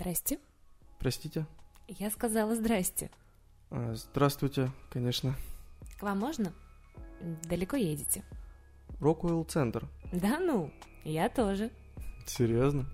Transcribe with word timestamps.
Здрасте. 0.00 0.38
Простите? 0.98 1.44
Я 1.86 2.08
сказала 2.08 2.54
здрасте. 2.54 3.10
А, 3.68 3.92
здравствуйте, 3.94 4.70
конечно. 4.88 5.34
К 5.98 6.04
вам 6.04 6.20
можно? 6.20 6.54
Далеко 7.44 7.76
едете? 7.76 8.24
Рокуэлл 8.98 9.44
Центр. 9.44 9.86
Да 10.10 10.38
ну, 10.40 10.72
я 11.04 11.28
тоже. 11.28 11.70
Серьезно? 12.24 12.86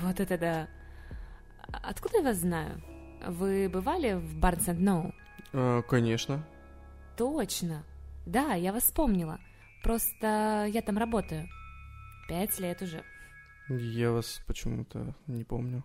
Вот 0.00 0.20
это 0.20 0.38
да. 0.38 0.68
Откуда 1.82 2.16
я 2.16 2.22
вас 2.22 2.38
знаю? 2.38 2.82
Вы 3.26 3.68
бывали 3.68 4.14
в 4.14 4.42
энд 4.42 4.80
Ноу? 4.80 5.12
А, 5.52 5.82
конечно. 5.82 6.42
Точно. 7.18 7.84
Да, 8.24 8.54
я 8.54 8.72
вас 8.72 8.84
вспомнила. 8.84 9.38
Просто 9.82 10.64
я 10.72 10.80
там 10.80 10.96
работаю. 10.96 11.46
Пять 12.26 12.58
лет 12.58 12.80
уже. 12.80 13.04
Я 13.68 14.12
вас 14.12 14.40
почему-то 14.46 15.14
не 15.26 15.44
помню. 15.44 15.84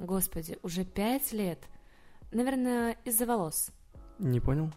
Господи, 0.00 0.56
уже 0.62 0.84
пять 0.84 1.30
лет. 1.32 1.58
Наверное, 2.32 2.96
из-за 3.04 3.26
волос. 3.26 3.70
Не 4.18 4.40
понял? 4.40 4.72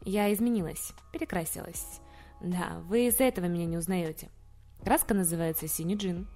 Я 0.00 0.32
изменилась, 0.32 0.92
перекрасилась. 1.12 2.00
Да, 2.40 2.80
вы 2.86 3.06
из-за 3.08 3.24
этого 3.24 3.44
меня 3.46 3.66
не 3.66 3.76
узнаете. 3.76 4.30
Краска 4.82 5.12
называется 5.12 5.68
синий 5.68 5.96
джин. 5.96 6.26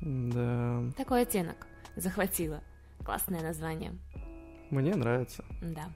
Да, 0.00 0.84
Такой 0.96 1.22
оттенок. 1.22 1.66
Захватила. 1.96 2.62
Классное 3.04 3.42
название. 3.42 3.98
мне 4.70 4.94
нравится. 4.94 5.44
Да. 5.60 5.90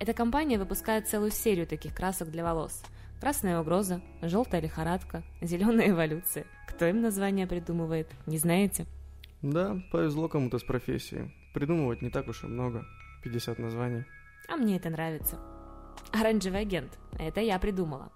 Эта 0.00 0.14
компания 0.14 0.58
выпускает 0.58 1.06
целую 1.06 1.30
серию 1.32 1.66
таких 1.66 1.94
красок 1.94 2.30
для 2.30 2.42
волос. 2.44 2.82
Красная 3.20 3.60
угроза, 3.60 4.00
желтая 4.22 4.62
лихорадка, 4.62 5.22
зеленая 5.42 5.90
эволюция. 5.90 6.46
Кто 6.66 6.86
им 6.86 7.02
название 7.02 7.46
придумывает, 7.46 8.08
не 8.26 8.38
знаете? 8.38 8.86
Да, 9.42 9.80
повезло 9.90 10.28
кому-то 10.28 10.58
с 10.58 10.62
профессией. 10.62 11.34
Придумывать 11.54 12.02
не 12.02 12.10
так 12.10 12.28
уж 12.28 12.44
и 12.44 12.46
много. 12.46 12.84
50 13.24 13.58
названий. 13.58 14.04
А 14.48 14.56
мне 14.56 14.76
это 14.76 14.90
нравится. 14.90 15.38
Оранжевый 16.12 16.60
агент. 16.60 16.98
Это 17.18 17.40
я 17.40 17.58
придумала. 17.58 18.10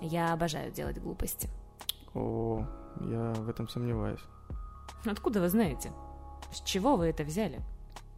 Я 0.00 0.32
обожаю 0.32 0.72
делать 0.72 0.98
глупости. 0.98 1.48
О, 2.14 2.66
я 3.00 3.32
в 3.32 3.48
этом 3.48 3.68
сомневаюсь. 3.68 4.20
Откуда 5.04 5.40
вы 5.40 5.48
знаете? 5.48 5.92
С 6.52 6.60
чего 6.62 6.96
вы 6.96 7.06
это 7.06 7.24
взяли? 7.24 7.60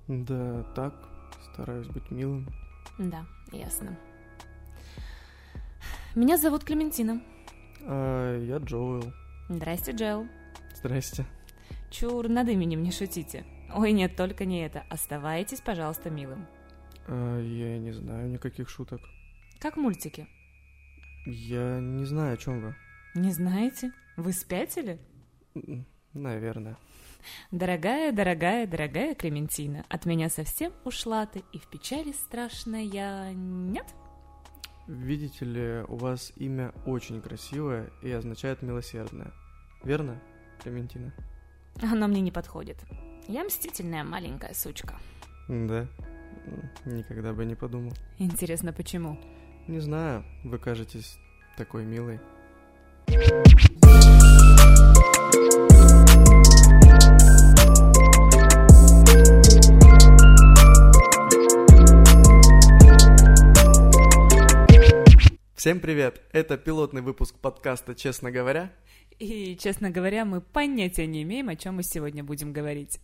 Да, 0.08 0.62
так, 0.74 0.94
стараюсь 1.52 1.86
быть 1.86 2.10
милым. 2.10 2.48
Да, 2.98 3.24
ясно. 3.52 3.96
Меня 6.14 6.36
зовут 6.36 6.64
Клементина. 6.64 7.22
А 7.82 8.38
я 8.38 8.58
Джоэл. 8.58 9.12
Здрасте, 9.48 9.92
Джел. 9.92 10.26
Здрасте. 10.74 11.26
Чур, 11.94 12.28
над 12.28 12.48
именем 12.48 12.82
не 12.82 12.90
шутите. 12.90 13.44
Ой, 13.72 13.92
нет, 13.92 14.16
только 14.16 14.44
не 14.44 14.66
это. 14.66 14.84
Оставайтесь, 14.90 15.60
пожалуйста, 15.60 16.10
милым. 16.10 16.44
А, 17.06 17.40
я 17.40 17.78
не 17.78 17.92
знаю 17.92 18.28
никаких 18.28 18.68
шуток. 18.68 19.00
Как 19.60 19.76
мультики. 19.76 20.26
Я 21.24 21.78
не 21.78 22.04
знаю, 22.04 22.34
о 22.34 22.36
чем 22.36 22.60
вы. 22.60 22.74
Не 23.14 23.30
знаете? 23.30 23.92
Вы 24.16 24.32
спятили? 24.32 24.98
Наверное. 26.12 26.76
Дорогая, 27.52 28.10
дорогая, 28.10 28.66
дорогая 28.66 29.14
Клементина, 29.14 29.86
от 29.88 30.04
меня 30.04 30.28
совсем 30.28 30.72
ушла 30.84 31.26
ты, 31.26 31.44
и 31.52 31.58
в 31.58 31.68
печали 31.68 32.10
страшная 32.10 33.32
нет? 33.32 33.86
Видите 34.88 35.44
ли, 35.44 35.84
у 35.86 35.94
вас 35.94 36.32
имя 36.34 36.72
очень 36.86 37.22
красивое 37.22 37.90
и 38.02 38.10
означает 38.10 38.62
милосердное. 38.62 39.32
Верно, 39.84 40.20
Клементина? 40.60 41.14
Оно 41.82 42.06
мне 42.06 42.20
не 42.20 42.30
подходит. 42.30 42.78
Я 43.26 43.44
мстительная 43.44 44.04
маленькая 44.04 44.54
сучка. 44.54 44.94
Да. 45.48 45.86
Никогда 46.84 47.32
бы 47.32 47.44
не 47.44 47.54
подумал. 47.54 47.92
Интересно, 48.18 48.72
почему? 48.72 49.18
Не 49.66 49.80
знаю, 49.80 50.24
вы 50.44 50.58
кажетесь 50.58 51.18
такой 51.56 51.84
милой. 51.84 52.20
Всем 65.56 65.80
привет! 65.80 66.20
Это 66.32 66.58
пилотный 66.58 67.00
выпуск 67.00 67.36
подкаста 67.36 67.94
«Честно 67.94 68.30
говоря». 68.30 68.70
И, 69.18 69.56
честно 69.56 69.90
говоря, 69.90 70.24
мы 70.24 70.40
понятия 70.40 71.06
не 71.06 71.22
имеем, 71.22 71.48
о 71.48 71.56
чем 71.56 71.76
мы 71.76 71.82
сегодня 71.84 72.24
будем 72.24 72.52
говорить. 72.52 72.98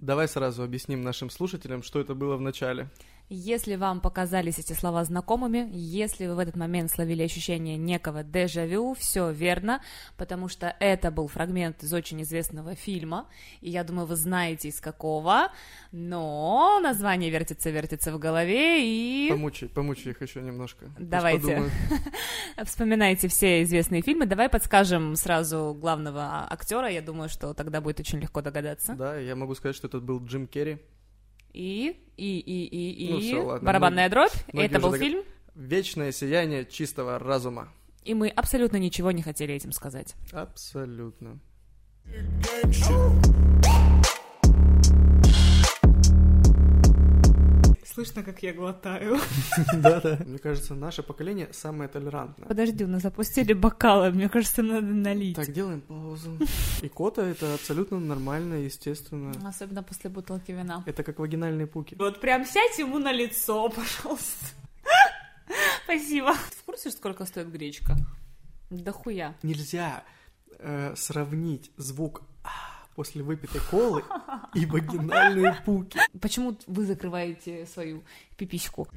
Давай 0.00 0.28
сразу 0.28 0.62
объясним 0.62 1.02
нашим 1.02 1.30
слушателям, 1.30 1.82
что 1.82 2.00
это 2.00 2.14
было 2.14 2.36
в 2.36 2.40
начале. 2.40 2.88
Если 3.28 3.74
вам 3.74 4.00
показались 4.00 4.60
эти 4.60 4.72
слова 4.72 5.02
знакомыми, 5.02 5.68
если 5.72 6.28
вы 6.28 6.36
в 6.36 6.38
этот 6.38 6.54
момент 6.54 6.92
словили 6.92 7.24
ощущение 7.24 7.76
некого 7.76 8.22
дежавю, 8.22 8.94
все 8.94 9.32
верно, 9.32 9.82
потому 10.16 10.46
что 10.48 10.76
это 10.78 11.10
был 11.10 11.26
фрагмент 11.26 11.82
из 11.82 11.92
очень 11.92 12.22
известного 12.22 12.76
фильма, 12.76 13.26
и 13.60 13.70
я 13.70 13.82
думаю, 13.82 14.06
вы 14.06 14.14
знаете 14.14 14.68
из 14.68 14.80
какого, 14.80 15.50
но 15.90 16.78
название 16.80 17.30
вертится-вертится 17.30 18.12
в 18.12 18.18
голове, 18.20 18.86
и 18.86 19.28
Помучай, 19.28 19.68
помучай 19.68 20.12
их 20.12 20.22
еще 20.22 20.40
немножко. 20.40 20.86
Давайте. 20.96 21.68
вспоминайте 22.64 23.26
все 23.26 23.64
известные 23.64 24.02
фильмы. 24.02 24.26
Давай 24.26 24.48
подскажем 24.48 25.16
сразу 25.16 25.76
главного 25.76 26.46
актера, 26.48 26.88
я 26.88 27.02
думаю, 27.02 27.28
что 27.28 27.54
тогда 27.54 27.80
будет 27.80 27.98
очень 27.98 28.20
легко 28.20 28.40
догадаться. 28.40 28.94
Да, 28.94 29.18
я 29.18 29.34
могу 29.34 29.56
сказать, 29.56 29.74
что 29.74 29.88
это 29.88 29.98
был 29.98 30.24
Джим 30.24 30.46
Керри. 30.46 30.78
И, 31.56 31.96
и, 32.18 32.38
и, 32.38 32.66
и, 32.66 33.06
и, 33.06 33.12
Ну 33.14 33.18
всё, 33.20 33.46
ладно, 33.46 33.66
барабанная 33.66 34.10
дробь, 34.10 34.30
многие 34.52 34.66
это 34.66 34.78
был 34.78 34.90
дог- 34.90 34.98
фильм. 35.00 35.24
Вечное 35.54 36.12
сияние 36.12 36.66
чистого 36.66 37.18
разума. 37.18 37.72
И 38.04 38.12
мы 38.12 38.28
абсолютно 38.28 38.76
ничего 38.76 39.10
не 39.10 39.22
хотели 39.22 39.54
этим 39.54 39.72
сказать. 39.72 40.14
Абсолютно. 40.32 41.40
Слышно, 47.96 48.22
как 48.22 48.42
я 48.42 48.52
глотаю. 48.52 49.18
Да-да. 49.72 50.18
Мне 50.26 50.38
кажется, 50.38 50.74
наше 50.74 51.02
поколение 51.02 51.48
самое 51.54 51.88
толерантное. 51.88 52.46
Подожди, 52.46 52.84
у 52.84 52.88
нас 52.88 53.00
запустили 53.00 53.54
бокалы, 53.54 54.10
мне 54.10 54.28
кажется, 54.28 54.62
надо 54.62 54.86
налить. 54.86 55.36
Так, 55.36 55.50
делаем 55.50 55.80
паузу. 55.80 56.36
Икота— 56.82 57.22
это 57.22 57.54
абсолютно 57.54 57.98
нормально, 57.98 58.56
естественно. 58.56 59.32
Особенно 59.48 59.82
после 59.82 60.10
бутылки 60.10 60.52
вина. 60.52 60.84
Это 60.84 61.02
как 61.04 61.18
вагинальные 61.18 61.66
пуки. 61.66 61.94
Вот 61.98 62.20
прям 62.20 62.44
сядь 62.44 62.78
ему 62.78 62.98
на 62.98 63.12
лицо, 63.12 63.66
пожалуйста. 63.74 64.44
Спасибо. 65.84 66.34
Ты 66.34 66.56
в 66.58 66.64
курсе, 66.64 66.90
сколько 66.90 67.24
стоит 67.24 67.50
гречка? 67.50 67.96
Да 68.68 68.92
хуя. 68.92 69.34
Нельзя 69.42 70.04
э, 70.58 70.92
сравнить 70.96 71.70
звук 71.78 72.24
после 72.96 73.22
выпитой 73.22 73.60
колы 73.70 74.02
и 74.54 74.64
вагинальные 74.64 75.62
пуки. 75.64 76.00
Почему 76.20 76.56
вы 76.66 76.86
закрываете 76.86 77.66
свою 77.66 78.02
пипиську? 78.36 78.88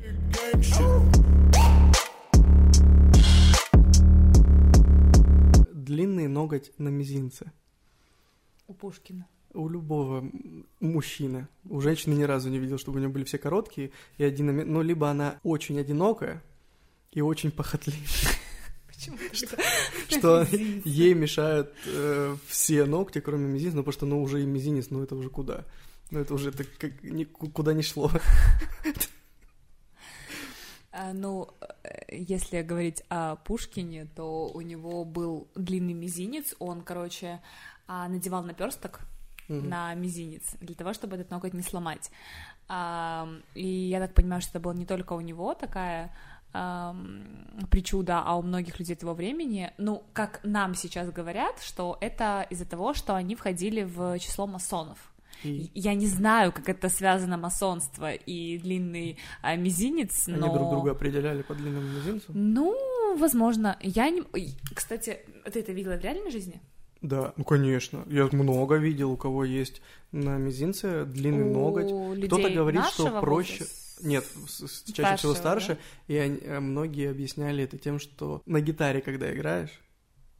Длинный 5.74 6.28
ноготь 6.28 6.72
на 6.78 6.88
мизинце. 6.88 7.52
У 8.68 8.74
Пушкина. 8.74 9.28
У 9.54 9.68
любого 9.68 10.24
мужчины. 10.80 11.48
У 11.68 11.82
женщины 11.82 12.14
ни 12.14 12.24
разу 12.24 12.50
не 12.50 12.60
видел, 12.60 12.78
чтобы 12.78 12.98
у 12.98 13.00
нее 13.00 13.10
были 13.10 13.26
все 13.26 13.38
короткие 13.38 13.92
и 14.18 14.24
одиномер... 14.24 14.66
Ну, 14.66 14.82
либо 14.82 15.10
она 15.10 15.40
очень 15.44 15.80
одинокая 15.80 16.42
и 17.12 17.22
очень 17.22 17.52
похотливая? 17.52 18.06
Что 20.10 20.44
ей 20.86 21.14
мешают 21.14 21.74
э, 21.86 22.36
все 22.48 22.86
ногти, 22.86 23.20
кроме 23.20 23.48
мизинца, 23.48 23.78
ну, 23.78 23.84
потому 23.84 23.94
что, 23.94 24.06
ну, 24.06 24.22
уже 24.22 24.44
и 24.44 24.46
мизинец, 24.46 24.90
ну, 24.90 25.02
это 25.04 25.16
уже 25.16 25.30
куда? 25.30 25.66
Ну, 26.12 26.20
это 26.20 26.34
уже 26.34 26.52
куда 27.54 27.74
не 27.74 27.84
шло. 27.84 28.12
А, 30.92 31.14
Ну, 31.14 31.50
э, 31.84 32.16
если 32.18 32.64
говорить 32.64 33.04
о 33.10 33.36
Пушкине, 33.36 34.08
то 34.16 34.50
у 34.50 34.62
него 34.62 35.06
был 35.06 35.48
длинный 35.54 35.94
мизинец, 35.94 36.56
он, 36.58 36.82
короче, 36.82 37.42
а, 37.88 38.08
надевал 38.08 38.44
наперсток 38.44 39.02
Мгм. 39.48 39.70
на 39.70 39.94
мизинец 39.96 40.44
для 40.62 40.76
того, 40.76 40.94
чтобы 40.94 41.16
этот 41.16 41.30
ноготь 41.32 41.54
не 41.54 41.62
сломать. 41.62 42.12
И 43.56 43.68
я 43.68 44.00
так 44.00 44.14
понимаю, 44.14 44.42
что 44.42 44.52
это 44.52 44.60
было 44.60 44.74
не 44.74 44.86
только 44.86 45.14
у 45.14 45.22
него 45.22 45.56
такая 45.56 46.16
ам, 46.54 47.24
причуда, 47.70 48.22
а 48.26 48.36
у 48.36 48.42
многих 48.42 48.80
людей 48.80 48.96
того 48.96 49.14
времени. 49.14 49.72
Ну, 49.78 50.04
как 50.14 50.40
нам 50.44 50.76
сейчас 50.76 51.12
говорят, 51.12 51.62
что 51.62 51.98
это 52.02 52.46
из-за 52.50 52.66
того, 52.66 52.94
что 52.94 53.16
они 53.16 53.36
входили 53.36 53.84
в 53.84 54.20
число 54.20 54.48
масонов. 54.48 54.98
И 55.44 55.72
Я 55.74 55.94
не 55.94 56.08
знаю, 56.08 56.52
как 56.52 56.68
это 56.68 56.90
связано 56.90 57.38
масонство 57.38 58.12
и 58.14 58.58
длинный 58.58 59.18
а, 59.42 59.56
мизинец, 59.56 60.28
они 60.28 60.38
но... 60.38 60.54
друг 60.54 60.70
друга 60.70 60.92
определяли 60.92 61.44
по 61.44 61.56
длинному 61.56 61.88
мизинцу. 61.88 62.32
Ну, 62.34 62.76
Ну, 63.10 63.18
возможно. 63.18 63.78
Я 63.82 64.10
не... 64.10 64.24
Кстати, 64.76 65.20
ты 65.52 65.62
это 65.62 65.72
видела 65.72 65.98
в 65.98 66.02
реальной 66.02 66.30
жизни? 66.30 66.62
Да, 67.02 67.34
ну 67.38 67.44
конечно. 67.44 68.04
Я 68.08 68.30
много 68.32 68.76
видел, 68.76 69.12
у 69.12 69.18
кого 69.18 69.46
есть 69.46 69.82
на 70.12 70.38
мизинце 70.38 71.06
длинный 71.06 71.50
у 71.50 71.54
ноготь. 71.54 72.28
Кто-то 72.28 72.50
говорит, 72.50 72.86
что 72.86 73.20
проще. 73.20 73.64
Возраста? 73.64 73.89
Нет, 74.02 74.26
чаще 74.58 74.94
Старшего, 74.94 75.18
всего 75.18 75.36
старше. 75.36 75.78
Да? 76.08 76.14
И 76.14 76.18
они, 76.18 76.38
э, 76.42 76.60
многие 76.60 77.10
объясняли 77.10 77.64
это 77.64 77.78
тем, 77.78 78.00
что 78.00 78.42
на 78.46 78.62
гитаре, 78.62 79.02
когда 79.02 79.34
играешь, 79.34 79.82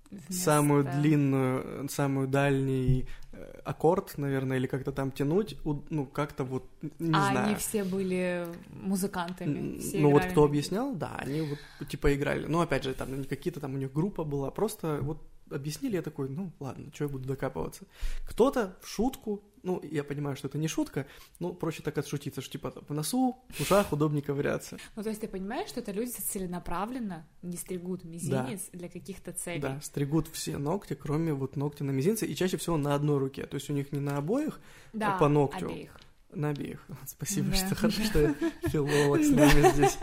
Вместо... 0.10 0.34
самую 0.34 0.84
длинную, 0.86 1.88
самую 1.90 2.28
дальний 2.28 3.08
э, 3.32 3.62
аккорд, 3.64 4.18
наверное, 4.18 4.58
или 4.58 4.66
как-то 4.66 4.92
там 4.92 5.12
тянуть, 5.12 5.56
ну, 5.64 6.06
как-то 6.08 6.44
вот, 6.44 6.68
не 6.98 7.14
а 7.14 7.30
знаю. 7.32 7.46
они 7.46 7.56
все 7.56 7.84
были 7.84 8.48
музыкантами, 8.70 9.80
все 9.80 10.00
Ну, 10.00 10.12
вот 10.12 10.26
кто 10.26 10.46
объяснял, 10.46 10.96
да, 10.96 11.16
они 11.18 11.42
вот, 11.42 11.88
типа, 11.88 12.16
играли. 12.16 12.48
Ну, 12.48 12.60
опять 12.62 12.86
же, 12.86 12.94
там 12.94 13.22
не 13.22 13.26
какие-то 13.26 13.60
там 13.60 13.76
у 13.76 13.78
них 13.78 13.94
группа 13.94 14.24
была, 14.24 14.50
просто 14.50 14.98
вот 15.02 15.22
объяснили, 15.52 15.96
я 15.96 16.02
такой, 16.02 16.30
ну, 16.30 16.52
ладно, 16.60 16.92
что 16.94 17.06
я 17.06 17.10
буду 17.10 17.28
докапываться. 17.28 17.86
Кто-то 18.28 18.78
в 18.82 18.88
шутку, 18.88 19.44
ну, 19.64 19.82
я 19.84 20.04
понимаю, 20.04 20.36
что 20.36 20.48
это 20.48 20.58
не 20.58 20.68
шутка, 20.68 21.06
но 21.40 21.54
проще 21.54 21.84
так 21.84 21.98
отшутиться, 21.98 22.42
что 22.42 22.52
типа 22.52 22.74
в 22.88 22.94
носу, 22.94 23.38
в 23.50 23.62
ушах 23.62 23.92
удобнее 23.92 24.22
ковыряться. 24.22 24.78
Ну, 24.96 25.04
то 25.04 25.10
есть 25.10 25.22
ты 25.22 25.28
понимаешь, 25.28 25.70
что 25.70 25.82
это 25.82 25.92
люди 25.92 26.10
целенаправленно 26.12 27.28
не 27.42 27.58
стригут 27.58 28.04
мизинец 28.04 28.70
да. 28.72 28.78
для 28.78 28.90
каких-то 28.90 29.34
целей? 29.34 29.62
Да, 29.62 29.80
стригут 29.82 30.28
все 30.28 30.58
ногти, 30.58 30.94
кроме 30.94 31.34
вот 31.34 31.56
ногтя 31.56 31.84
на 31.84 31.92
мизинце, 31.92 32.26
и 32.26 32.36
чаще 32.36 32.58
всего 32.58 32.78
на 32.78 32.96
одной 32.96 33.18
руке, 33.18 33.46
то 33.46 33.56
есть 33.56 33.70
у 33.70 33.74
них 33.74 33.92
не 33.92 34.00
на 34.00 34.18
обоих, 34.18 34.60
а 34.94 34.98
да, 34.98 35.16
а 35.16 35.20
по 35.20 35.28
ногтю. 35.28 35.68
обеих. 35.68 36.00
На 36.32 36.50
обеих. 36.50 36.86
Спасибо, 37.08 37.50
да. 37.50 37.56
что 37.56 37.76
хорошо, 37.76 38.04
что 38.06 38.34
филолог 38.70 39.24
с 39.24 39.30
нами 39.30 39.72
здесь. 39.74 39.98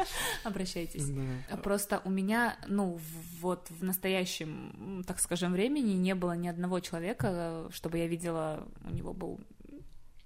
Обращайтесь. 0.45 1.09
Да. 1.09 1.57
Просто 1.59 2.03
у 2.05 2.11
меня, 2.11 2.57
ну, 2.67 2.99
вот 3.41 3.69
в 3.71 3.85
настоящем, 3.85 5.05
так 5.07 5.21
скажем, 5.21 5.53
времени 5.53 5.93
не 5.93 6.15
было 6.15 6.37
ни 6.37 6.49
одного 6.49 6.81
человека, 6.81 7.69
чтобы 7.73 7.99
я 7.99 8.07
видела, 8.09 8.67
у 8.85 8.93
него 8.93 9.13
был 9.13 9.41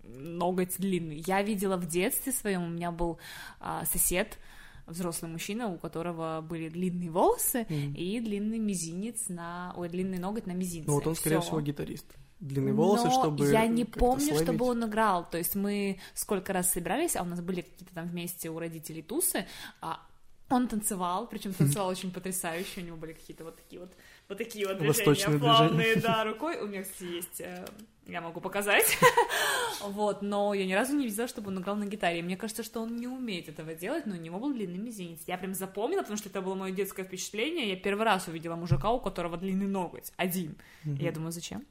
ноготь 0.02 0.76
длинный. 0.78 1.22
Я 1.26 1.42
видела 1.42 1.76
в 1.76 1.86
детстве 1.86 2.32
своем, 2.32 2.64
у 2.64 2.68
меня 2.68 2.90
был 2.90 3.18
а, 3.60 3.84
сосед, 3.84 4.38
взрослый 4.86 5.30
мужчина, 5.30 5.68
у 5.68 5.78
которого 5.78 6.40
были 6.40 6.68
длинные 6.68 7.10
волосы 7.10 7.66
mm. 7.68 7.94
и 7.94 8.20
длинный 8.20 8.58
мизинец 8.58 9.28
на... 9.28 9.72
Ой, 9.76 9.88
длинный 9.88 10.18
ноготь 10.18 10.46
на 10.46 10.52
мизинце. 10.52 10.88
Ну 10.88 10.94
вот 10.94 11.06
он, 11.06 11.14
скорее 11.14 11.40
Всё. 11.40 11.48
всего, 11.48 11.60
гитарист 11.60 12.06
длинные 12.40 12.74
волосы, 12.74 13.04
Но 13.04 13.10
чтобы 13.10 13.50
я 13.50 13.66
не 13.66 13.84
помню, 13.84 14.26
словить. 14.26 14.42
чтобы 14.42 14.64
он 14.64 14.84
играл. 14.84 15.28
То 15.28 15.38
есть 15.38 15.54
мы 15.54 16.00
сколько 16.14 16.52
раз 16.52 16.72
собирались, 16.72 17.16
а 17.16 17.22
у 17.22 17.26
нас 17.26 17.40
были 17.40 17.60
какие-то 17.60 17.94
там 17.94 18.06
вместе 18.06 18.50
у 18.50 18.58
родителей 18.58 19.02
тусы, 19.02 19.46
а 19.80 20.00
он 20.48 20.66
танцевал, 20.66 21.28
причем 21.28 21.52
танцевал 21.52 21.88
очень 21.90 22.10
потрясающе, 22.10 22.80
у 22.80 22.84
него 22.84 22.96
были 22.96 23.12
какие-то 23.12 23.44
вот 23.44 23.56
такие 23.56 23.80
вот 23.80 23.92
вот 24.28 24.38
такие 24.38 24.66
вот 24.66 24.78
движения 24.78 25.38
плавные, 25.38 25.96
да, 26.00 26.22
рукой. 26.22 26.60
У 26.60 26.66
меня, 26.68 26.84
кстати, 26.84 27.02
есть, 27.02 27.40
э, 27.40 27.66
я 28.06 28.20
могу 28.20 28.40
показать. 28.40 28.96
вот, 29.82 30.22
но 30.22 30.54
я 30.54 30.66
ни 30.66 30.72
разу 30.72 30.94
не 30.96 31.06
видела, 31.06 31.26
чтобы 31.26 31.48
он 31.48 31.58
играл 31.58 31.74
на 31.74 31.84
гитаре. 31.84 32.22
Мне 32.22 32.36
кажется, 32.36 32.62
что 32.62 32.80
он 32.80 32.94
не 32.94 33.08
умеет 33.08 33.48
этого 33.48 33.74
делать, 33.74 34.06
но 34.06 34.14
у 34.14 34.18
него 34.18 34.38
был 34.38 34.52
длинный 34.52 34.78
мизинец. 34.78 35.18
Я 35.26 35.36
прям 35.36 35.52
запомнила, 35.52 36.02
потому 36.02 36.16
что 36.16 36.28
это 36.28 36.40
было 36.42 36.54
мое 36.54 36.70
детское 36.72 37.04
впечатление. 37.04 37.70
Я 37.70 37.76
первый 37.76 38.04
раз 38.04 38.28
увидела 38.28 38.54
мужика, 38.54 38.92
у 38.92 39.00
которого 39.00 39.36
длинный 39.36 39.66
ноготь, 39.66 40.12
один. 40.16 40.56
я 40.84 41.10
думаю, 41.10 41.32
зачем? 41.32 41.66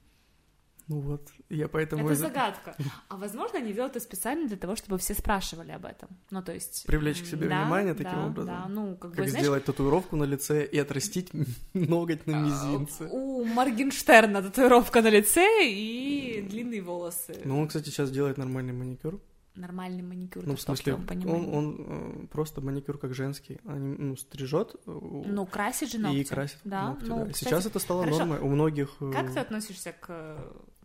Ну 0.90 1.02
вот, 1.02 1.30
я 1.50 1.68
поэтому... 1.68 2.08
Это 2.08 2.16
загадка. 2.16 2.76
А 3.10 3.18
возможно, 3.18 3.60
они 3.60 3.74
делают 3.74 3.96
это 3.96 4.04
специально 4.04 4.48
для 4.48 4.58
того, 4.58 4.76
чтобы 4.76 4.98
все 4.98 5.14
спрашивали 5.14 5.72
об 5.72 5.86
этом. 5.86 6.10
Ну, 6.32 6.42
то 6.42 6.52
есть... 6.52 6.86
Привлечь 6.88 7.22
к 7.22 7.26
себе 7.26 7.48
да, 7.48 7.62
внимание 7.62 7.94
таким 7.94 8.16
да, 8.16 8.26
образом. 8.26 8.56
Да, 8.56 8.68
ну, 8.68 8.96
как, 8.96 9.12
как 9.12 9.26
бы, 9.26 9.28
сделать 9.28 9.46
знаешь... 9.46 9.64
татуировку 9.64 10.16
на 10.16 10.24
лице 10.24 10.66
и 10.66 10.80
отрастить 10.80 11.30
ноготь 11.74 12.26
на 12.26 12.42
мизинце. 12.42 13.08
У 13.12 13.46
Моргенштерна 13.46 14.42
татуировка 14.42 15.04
на 15.04 15.10
лице 15.10 15.46
и 15.64 16.42
длинные 16.50 16.82
волосы. 16.82 17.40
Ну, 17.46 17.60
он, 17.60 17.68
кстати, 17.68 17.90
сейчас 17.90 18.10
делает 18.10 18.38
нормальный 18.38 18.74
маникюр. 18.74 19.22
Нормальный 19.60 20.04
маникюр, 20.04 20.46
ну, 20.46 20.56
в 20.56 20.62
смысле, 20.62 20.94
он, 20.94 21.54
он 21.54 21.76
э, 21.80 22.28
просто 22.28 22.62
маникюр 22.62 22.98
как 22.98 23.14
женский, 23.14 23.60
они, 23.66 23.96
ну, 23.98 24.16
стрижет. 24.16 24.76
Э, 24.86 24.92
ну, 25.26 25.46
красит 25.46 25.92
же 25.92 26.00
ногти. 26.00 26.18
И 26.18 26.24
красит 26.24 26.60
да? 26.64 26.90
ногти, 26.90 27.06
ну, 27.06 27.26
да. 27.26 27.32
Кстати, 27.32 27.50
Сейчас 27.50 27.66
это 27.66 27.80
стало 27.80 28.04
хорошо. 28.04 28.20
нормой 28.20 28.40
у 28.40 28.48
многих. 28.48 28.96
Э, 29.02 29.12
как 29.12 29.34
ты 29.34 29.40
относишься 29.40 29.92
к 29.92 30.38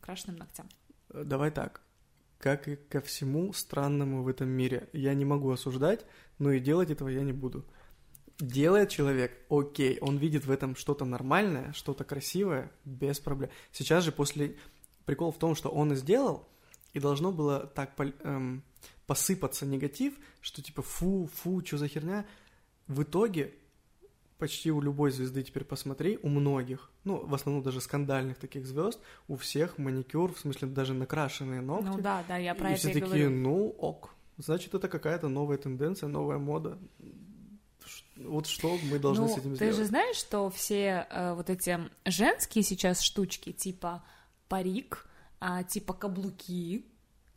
крашенным 0.04 0.36
ногтям? 0.36 0.68
Давай 1.08 1.50
так. 1.50 1.80
Как 2.38 2.68
и 2.68 2.76
ко 2.76 3.00
всему 3.00 3.54
странному 3.54 4.22
в 4.22 4.28
этом 4.28 4.48
мире. 4.48 4.90
Я 4.92 5.14
не 5.14 5.24
могу 5.24 5.50
осуждать, 5.50 6.04
но 6.38 6.52
и 6.52 6.60
делать 6.60 6.90
этого 6.90 7.08
я 7.08 7.22
не 7.22 7.32
буду. 7.32 7.64
Делает 8.38 8.90
человек, 8.90 9.32
окей, 9.48 9.98
он 10.00 10.18
видит 10.18 10.44
в 10.44 10.50
этом 10.50 10.76
что-то 10.76 11.04
нормальное, 11.04 11.72
что-то 11.72 12.04
красивое, 12.04 12.70
без 12.84 13.18
проблем. 13.18 13.50
Сейчас 13.72 14.04
же 14.04 14.12
после... 14.12 14.56
Прикол 15.06 15.32
в 15.32 15.38
том, 15.38 15.54
что 15.54 15.68
он 15.68 15.92
и 15.92 15.96
сделал, 15.96 16.48
и 16.94 16.98
должно 16.98 17.30
было 17.30 17.66
так 17.66 17.92
эм, 17.98 18.64
посыпаться 19.06 19.66
негатив, 19.66 20.14
что 20.40 20.62
типа 20.62 20.80
фу, 20.80 21.28
фу, 21.30 21.62
что 21.62 21.76
за 21.76 21.88
херня. 21.88 22.26
В 22.86 23.02
итоге 23.02 23.52
почти 24.38 24.70
у 24.70 24.80
любой 24.80 25.10
звезды 25.10 25.42
теперь 25.42 25.64
посмотри, 25.64 26.18
у 26.22 26.28
многих, 26.28 26.90
ну, 27.04 27.24
в 27.24 27.34
основном 27.34 27.62
даже 27.62 27.80
скандальных 27.80 28.38
таких 28.38 28.66
звезд, 28.66 29.00
у 29.28 29.36
всех 29.36 29.78
маникюр, 29.78 30.32
в 30.32 30.38
смысле 30.38 30.68
даже 30.68 30.94
накрашенные 30.94 31.60
ногти. 31.60 31.86
Ну 31.86 31.98
да, 32.00 32.24
да, 32.26 32.36
я 32.36 32.54
про 32.54 32.70
и 32.70 32.72
это 32.72 32.78
все 32.80 32.90
и 32.90 32.94
такие, 32.94 33.28
говорю. 33.28 33.30
ну, 33.30 33.68
ок, 33.68 34.14
значит, 34.36 34.74
это 34.74 34.88
какая-то 34.88 35.28
новая 35.28 35.56
тенденция, 35.56 36.08
новая 36.08 36.38
мода. 36.38 36.78
Вот 38.16 38.46
что 38.46 38.78
мы 38.90 38.98
должны 38.98 39.26
ну, 39.26 39.34
с 39.34 39.38
этим 39.38 39.50
ты 39.50 39.56
сделать. 39.56 39.76
Ты 39.76 39.82
же 39.82 39.88
знаешь, 39.88 40.16
что 40.16 40.48
все 40.50 41.06
э, 41.10 41.34
вот 41.34 41.50
эти 41.50 41.78
женские 42.04 42.62
сейчас 42.62 43.00
штучки, 43.00 43.52
типа 43.52 44.04
парик, 44.48 45.08
э, 45.40 45.64
типа 45.68 45.94
каблуки, 45.94 46.86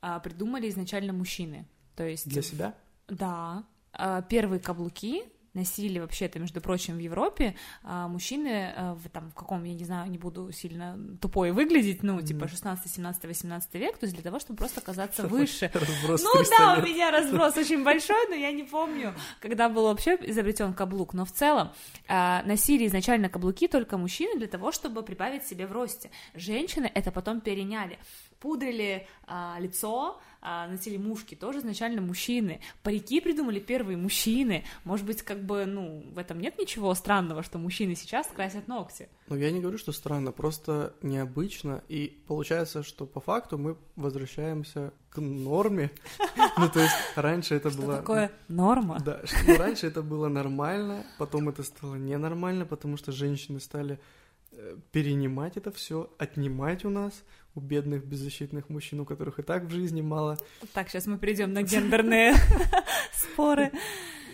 э, 0.01 0.19
придумали 0.23 0.69
изначально 0.69 1.13
мужчины. 1.13 1.67
То 1.95 2.07
есть... 2.07 2.27
Для 2.29 2.41
себя? 2.43 2.75
Да. 3.07 3.65
Э, 3.97 4.21
первые 4.29 4.59
каблуки 4.59 5.23
носили 5.57 5.99
вообще-то, 5.99 6.39
между 6.39 6.61
прочим, 6.61 6.95
в 6.95 6.99
Европе 6.99 7.55
а, 7.83 8.07
мужчины 8.07 8.73
а, 8.75 8.93
в, 8.93 9.09
там, 9.09 9.31
в 9.31 9.33
каком, 9.33 9.63
я 9.63 9.73
не 9.73 9.83
знаю, 9.83 10.09
не 10.09 10.17
буду 10.17 10.51
сильно 10.51 10.97
тупой 11.19 11.51
выглядеть, 11.51 12.03
ну, 12.03 12.21
типа 12.21 12.47
16, 12.47 12.91
17, 12.91 13.23
18 13.25 13.73
век, 13.75 13.97
то 13.97 14.05
есть 14.05 14.13
для 14.13 14.23
того, 14.23 14.39
чтобы 14.39 14.57
просто 14.57 14.79
оказаться 14.79 15.27
выше. 15.27 15.69
Разброс 15.73 16.23
ну 16.23 16.31
да, 16.57 16.77
у 16.79 16.81
меня 16.81 17.11
разброс 17.11 17.57
очень 17.57 17.83
большой, 17.83 18.27
но 18.29 18.35
я 18.35 18.51
не 18.51 18.63
помню, 18.63 19.13
когда 19.41 19.67
был 19.67 19.83
вообще 19.83 20.17
изобретен 20.21 20.73
каблук, 20.73 21.13
но 21.13 21.25
в 21.25 21.31
целом 21.31 21.71
а, 22.07 22.43
носили 22.43 22.87
изначально 22.87 23.29
каблуки 23.29 23.67
только 23.67 23.97
мужчины 23.97 24.37
для 24.37 24.47
того, 24.47 24.71
чтобы 24.71 25.03
прибавить 25.03 25.45
себе 25.45 25.67
в 25.67 25.71
росте. 25.71 26.11
Женщины 26.35 26.91
это 26.93 27.11
потом 27.11 27.41
переняли 27.41 27.97
пудрили 28.39 29.07
а, 29.25 29.57
лицо, 29.59 30.19
а, 30.41 30.67
носили 30.67 30.97
мушки, 30.97 31.35
тоже 31.35 31.59
изначально 31.59 32.01
мужчины. 32.01 32.61
Парики 32.83 33.19
придумали 33.19 33.59
первые 33.59 33.97
мужчины. 33.97 34.63
Может 34.83 35.05
быть, 35.05 35.21
как 35.21 35.43
бы, 35.43 35.65
ну, 35.65 36.03
в 36.13 36.17
этом 36.17 36.39
нет 36.39 36.57
ничего 36.57 36.93
странного, 36.95 37.43
что 37.43 37.57
мужчины 37.57 37.95
сейчас 37.95 38.27
красят 38.27 38.67
ногти. 38.67 39.09
Ну, 39.27 39.35
я 39.35 39.51
не 39.51 39.59
говорю, 39.59 39.77
что 39.77 39.91
странно, 39.91 40.31
просто 40.31 40.93
необычно. 41.01 41.83
И 41.89 42.21
получается, 42.27 42.83
что 42.83 43.05
по 43.05 43.19
факту 43.19 43.57
мы 43.57 43.77
возвращаемся 43.95 44.93
к 45.09 45.21
норме. 45.21 45.91
Ну, 46.59 46.69
то 46.69 46.79
есть 46.79 46.95
раньше 47.15 47.55
это 47.55 47.69
было... 47.69 47.93
Что 47.93 47.97
такое 47.97 48.31
норма? 48.47 48.99
Да, 49.05 49.21
раньше 49.59 49.87
это 49.87 50.01
было 50.01 50.27
нормально, 50.27 51.05
потом 51.19 51.49
это 51.49 51.61
стало 51.61 51.95
ненормально, 51.95 52.65
потому 52.65 52.97
что 52.97 53.11
женщины 53.11 53.59
стали 53.59 53.99
э, 54.51 54.77
перенимать 54.91 55.55
это 55.55 55.71
все, 55.71 56.09
отнимать 56.17 56.83
у 56.83 56.89
нас, 56.89 57.23
у 57.57 57.59
бедных 57.59 58.05
беззащитных 58.05 58.69
мужчин, 58.69 58.99
у 58.99 59.05
которых 59.05 59.39
и 59.39 59.41
так 59.41 59.63
в 59.63 59.71
жизни 59.71 60.01
мало. 60.01 60.37
Так, 60.73 60.89
сейчас 60.89 61.07
мы 61.07 61.17
перейдем 61.17 61.53
на 61.53 61.63
гендерные 61.63 62.35
споры. 63.13 63.71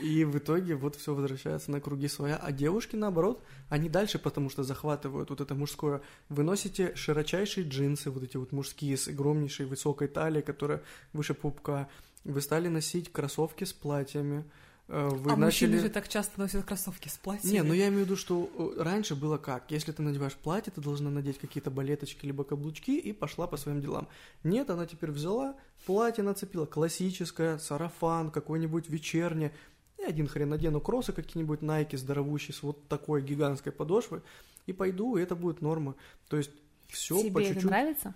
И 0.01 0.25
в 0.25 0.37
итоге 0.37 0.75
вот 0.75 0.97
все 0.97 1.15
возвращается 1.15 1.71
на 1.71 1.79
круги 1.79 2.09
своя. 2.09 2.35
А 2.35 2.51
девушки, 2.51 2.97
наоборот, 2.97 3.41
они 3.69 3.87
дальше, 3.87 4.19
потому 4.19 4.49
что 4.49 4.63
захватывают 4.63 5.29
вот 5.29 5.39
это 5.39 5.55
мужское. 5.55 6.01
Вы 6.27 6.43
носите 6.43 6.93
широчайшие 6.95 7.65
джинсы, 7.65 8.11
вот 8.11 8.23
эти 8.23 8.35
вот 8.35 8.51
мужские 8.51 8.97
с 8.97 9.07
огромнейшей 9.07 9.67
высокой 9.67 10.09
талией, 10.09 10.43
которая 10.43 10.83
выше 11.13 11.33
пупка. 11.33 11.87
Вы 12.25 12.41
стали 12.41 12.67
носить 12.67 13.09
кроссовки 13.09 13.63
с 13.63 13.71
платьями. 13.71 14.43
Э, 14.89 15.09
вы 15.09 15.31
а 15.31 15.35
начали... 15.35 15.67
мужчины 15.69 15.79
же 15.79 15.89
так 15.89 16.07
часто 16.07 16.39
носят 16.39 16.65
кроссовки 16.65 17.07
с 17.07 17.17
платьями. 17.17 17.53
Не, 17.53 17.63
ну 17.63 17.73
я 17.73 17.87
имею 17.87 18.03
в 18.03 18.05
виду, 18.05 18.15
что 18.17 18.49
э, 18.77 18.81
раньше 18.81 19.15
было 19.15 19.37
как? 19.37 19.71
Если 19.71 19.91
ты 19.91 20.01
надеваешь 20.01 20.35
платье, 20.35 20.73
ты 20.73 20.81
должна 20.81 21.09
надеть 21.09 21.37
какие-то 21.37 21.71
балеточки 21.71 22.25
либо 22.25 22.43
каблучки 22.43 22.91
и 22.91 23.13
пошла 23.13 23.47
по 23.47 23.57
своим 23.57 23.81
делам. 23.81 24.07
Нет, 24.43 24.69
она 24.69 24.85
теперь 24.85 25.11
взяла, 25.11 25.55
платье 25.85 26.23
нацепила, 26.23 26.65
классическое, 26.65 27.57
сарафан, 27.57 28.29
какой-нибудь 28.29 28.89
вечерний. 28.89 29.51
И 29.97 30.03
один 30.03 30.27
хрен 30.27 30.49
надену 30.49 30.81
кроссы 30.81 31.13
какие-нибудь 31.13 31.61
Nike 31.61 31.97
здоровущие 31.97 32.53
с 32.53 32.61
вот 32.61 32.87
такой 32.89 33.21
гигантской 33.21 33.71
подошвой 33.71 34.21
и 34.65 34.73
пойду, 34.73 35.15
и 35.15 35.21
это 35.21 35.35
будет 35.35 35.61
норма. 35.61 35.95
То 36.27 36.37
есть 36.37 36.51
все 36.87 37.21
Тебе 37.21 37.31
по 37.31 37.39
чуть-чуть. 37.41 37.57
это 37.57 37.67
нравится? 37.67 38.13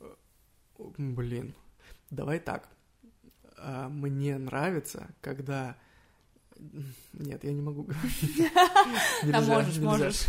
Э, 0.00 0.14
блин, 0.98 1.54
давай 2.10 2.40
так. 2.40 2.68
А, 3.56 3.88
мне 3.88 4.36
нравится, 4.36 5.08
когда 5.20 5.76
Нет, 7.12 7.42
я 7.44 7.52
не 7.52 7.62
могу 7.62 7.82
говорить. 7.84 8.52
Да 9.24 9.40
можешь, 9.40 9.78
можешь. 9.78 10.22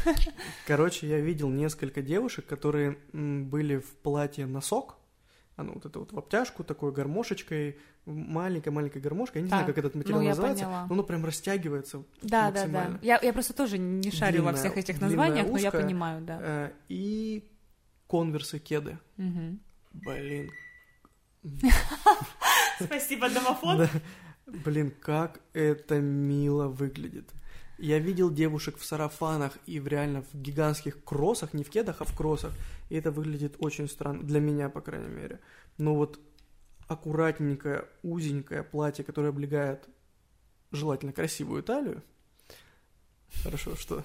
Короче, 0.68 1.08
я 1.08 1.20
видел 1.20 1.50
несколько 1.50 2.02
девушек, 2.02 2.46
которые 2.46 2.98
были 3.14 3.78
в 3.78 3.90
платье 3.98 4.46
носок, 4.46 4.96
оно 5.56 5.74
вот 5.74 5.86
это 5.86 6.00
вот 6.00 6.12
в 6.12 6.18
обтяжку, 6.18 6.64
такой 6.64 6.92
гармошечкой, 6.92 7.78
маленькой-маленькой 8.06 9.02
гармошкой, 9.02 9.40
я 9.42 9.44
не 9.44 9.50
знаю, 9.50 9.66
Так, 9.66 9.76
как 9.76 9.86
этот 9.86 9.96
материал 9.96 10.22
ну, 10.22 10.28
называется, 10.28 10.66
поняла. 10.66 10.86
но 10.88 10.94
оно 10.94 11.04
прям 11.04 11.26
растягивается 11.26 12.04
Да, 12.22 12.52
да, 12.52 12.68
да. 12.68 13.00
Я, 13.02 13.20
я 13.22 13.32
просто 13.34 13.54
тоже 13.54 13.78
не 13.78 14.12
шарю 14.12 14.44
во 14.44 14.52
Длинная- 14.52 14.56
всех 14.60 14.78
этих 14.78 15.00
названиях, 15.02 15.48
но 15.48 15.58
я 15.58 15.70
узкая. 15.70 15.82
понимаю, 15.84 16.22
да. 16.22 16.40
Э, 16.42 16.72
И 16.90 17.50
конверсы, 18.08 18.60
кеды. 18.60 19.00
Мгм. 19.18 19.60
Блин, 19.94 20.52
Спасибо, 22.82 23.30
домофон. 23.30 23.88
Блин, 24.48 24.92
как 25.02 25.42
это 25.54 26.00
мило 26.00 26.68
выглядит. 26.68 27.32
Я 27.78 28.00
видел 28.00 28.32
девушек 28.32 28.78
в 28.78 28.86
сарафанах 28.86 29.58
и 29.66 29.80
в 29.80 29.88
реально 29.88 30.22
в 30.22 30.34
гигантских 30.34 31.04
кроссах, 31.04 31.54
не 31.54 31.64
в 31.64 31.70
кедах, 31.70 31.98
а 32.00 32.06
в 32.06 32.16
кроссах. 32.16 32.54
И 32.90 32.96
это 32.96 33.12
выглядит 33.12 33.56
очень 33.60 33.90
странно, 33.90 34.24
для 34.24 34.40
меня, 34.40 34.70
по 34.70 34.82
крайней 34.82 35.10
мере. 35.10 35.40
Но 35.78 35.96
вот 35.96 36.20
аккуратненькое, 36.88 37.86
узенькое 38.04 38.64
платье, 38.64 39.04
которое 39.04 39.30
облегает 39.30 39.90
желательно 40.72 41.12
красивую 41.12 41.64
талию. 41.64 42.04
Хорошо, 43.44 43.76
что, 43.76 44.04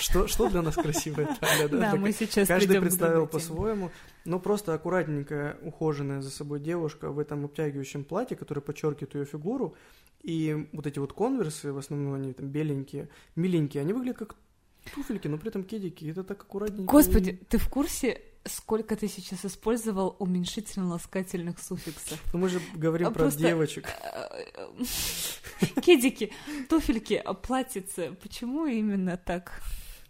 что, 0.00 0.26
что 0.26 0.48
для 0.48 0.62
нас 0.62 0.74
красивая 0.74 1.36
талия? 1.40 1.68
Да, 1.68 1.92
Так 1.92 2.00
мы 2.00 2.12
сейчас 2.12 2.48
Каждый 2.48 2.80
представил 2.80 3.26
по-своему. 3.26 3.90
Но 4.24 4.38
просто 4.38 4.74
аккуратненькая, 4.74 5.58
ухоженная 5.62 6.20
за 6.20 6.30
собой 6.30 6.60
девушка 6.60 7.10
в 7.10 7.18
этом 7.18 7.44
обтягивающем 7.44 8.04
платье, 8.04 8.36
которое 8.36 8.60
подчеркивает 8.60 9.14
ее 9.14 9.24
фигуру. 9.24 9.74
И 10.22 10.68
вот 10.72 10.86
эти 10.86 10.98
вот 10.98 11.12
конверсы, 11.12 11.72
в 11.72 11.78
основном 11.78 12.14
они 12.14 12.32
там 12.32 12.48
беленькие, 12.48 13.08
миленькие, 13.36 13.82
они 13.82 13.92
выглядят 13.92 14.18
как 14.18 14.36
туфельки, 14.94 15.28
но 15.28 15.38
при 15.38 15.48
этом 15.48 15.64
кедики. 15.64 16.08
Это 16.08 16.24
так 16.24 16.42
аккуратненько. 16.42 16.90
Господи, 16.90 17.38
ты 17.48 17.58
в 17.58 17.68
курсе, 17.68 18.20
сколько 18.48 18.96
ты 18.96 19.08
сейчас 19.08 19.44
использовал 19.44 20.16
уменьшительно-ласкательных 20.18 21.58
суффиксов? 21.58 22.22
Ну 22.32 22.38
мы 22.38 22.48
же 22.48 22.60
говорим 22.74 23.08
А 23.08 23.10
про 23.10 23.30
девочек. 23.30 23.88
Кедики, 25.82 26.32
туфельки, 26.68 27.22
платьицы. 27.42 28.16
Почему 28.22 28.66
именно 28.66 29.16
так? 29.16 29.62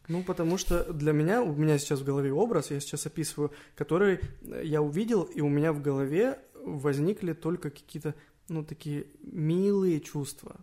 Ну, 0.08 0.22
потому 0.22 0.56
что 0.56 0.90
для 0.90 1.12
меня, 1.12 1.42
у 1.42 1.54
меня 1.54 1.78
сейчас 1.78 2.00
в 2.00 2.04
голове 2.04 2.32
образ, 2.32 2.70
я 2.70 2.80
сейчас 2.80 3.04
описываю, 3.06 3.52
который 3.74 4.20
я 4.62 4.80
увидел, 4.80 5.22
и 5.22 5.42
у 5.42 5.48
меня 5.48 5.72
в 5.74 5.82
голове 5.82 6.38
возникли 6.54 7.34
только 7.34 7.70
какие-то, 7.70 8.14
ну, 8.48 8.64
такие 8.64 9.06
милые 9.20 10.00
чувства. 10.00 10.56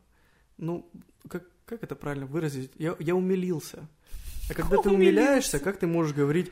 Ну, 0.58 0.90
как, 1.30 1.48
как 1.66 1.84
это 1.84 1.96
правильно 1.96 2.26
выразить? 2.26 2.72
Я, 2.78 2.96
я 3.00 3.16
умилился. 3.16 3.88
А 4.50 4.54
когда 4.54 4.78
ты 4.78 4.90
умиляешься, 4.90 5.60
как 5.60 5.78
ты 5.78 5.86
можешь 5.86 6.16
говорить, 6.16 6.52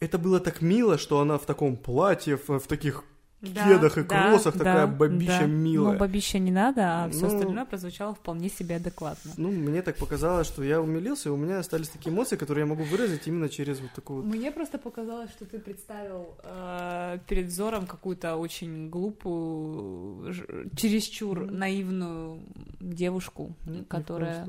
это 0.00 0.18
было 0.18 0.40
так 0.40 0.62
мило, 0.62 0.98
что 0.98 1.20
она 1.20 1.38
в 1.38 1.46
таком 1.46 1.76
платье, 1.76 2.36
в, 2.36 2.48
в 2.58 2.66
таких 2.66 3.04
кедах 3.42 3.96
и 3.96 4.04
кроссах, 4.04 4.52
такая 4.58 4.86
бабища 4.86 5.46
милая. 5.46 5.94
Ну, 5.94 5.98
бабища 5.98 6.38
не 6.38 6.50
надо, 6.50 7.04
а 7.04 7.08
все 7.08 7.22
Ну- 7.26 7.34
остальное 7.34 7.64
прозвучало 7.64 8.14
вполне 8.14 8.50
себе 8.50 8.76
адекватно. 8.76 9.32
Ну, 9.38 9.50
мне 9.50 9.80
так 9.80 9.96
показалось, 9.96 10.46
что 10.46 10.62
я 10.62 10.78
умилился, 10.78 11.30
и 11.30 11.32
у 11.32 11.36
меня 11.36 11.58
остались 11.60 11.88
такие 11.88 12.10
эмоции, 12.14 12.36
которые 12.36 12.64
я 12.64 12.66
могу 12.66 12.82
выразить 12.84 13.26
именно 13.26 13.48
через 13.48 13.80
вот 13.80 13.92
такую 13.92 14.22
вот 14.24 14.34
Мне 14.34 14.50
просто 14.52 14.76
показалось, 14.76 15.30
что 15.30 15.46
ты 15.46 15.58
представил 15.58 16.34
э, 16.42 17.18
перед 17.28 17.46
взором 17.46 17.86
какую-то 17.86 18.36
очень 18.36 18.90
глупую, 18.90 20.34
чересчур 20.76 21.40
Мгм. 21.40 21.58
наивную 21.58 22.40
девушку, 22.78 23.54
Нет, 23.66 23.86
которая 23.88 24.46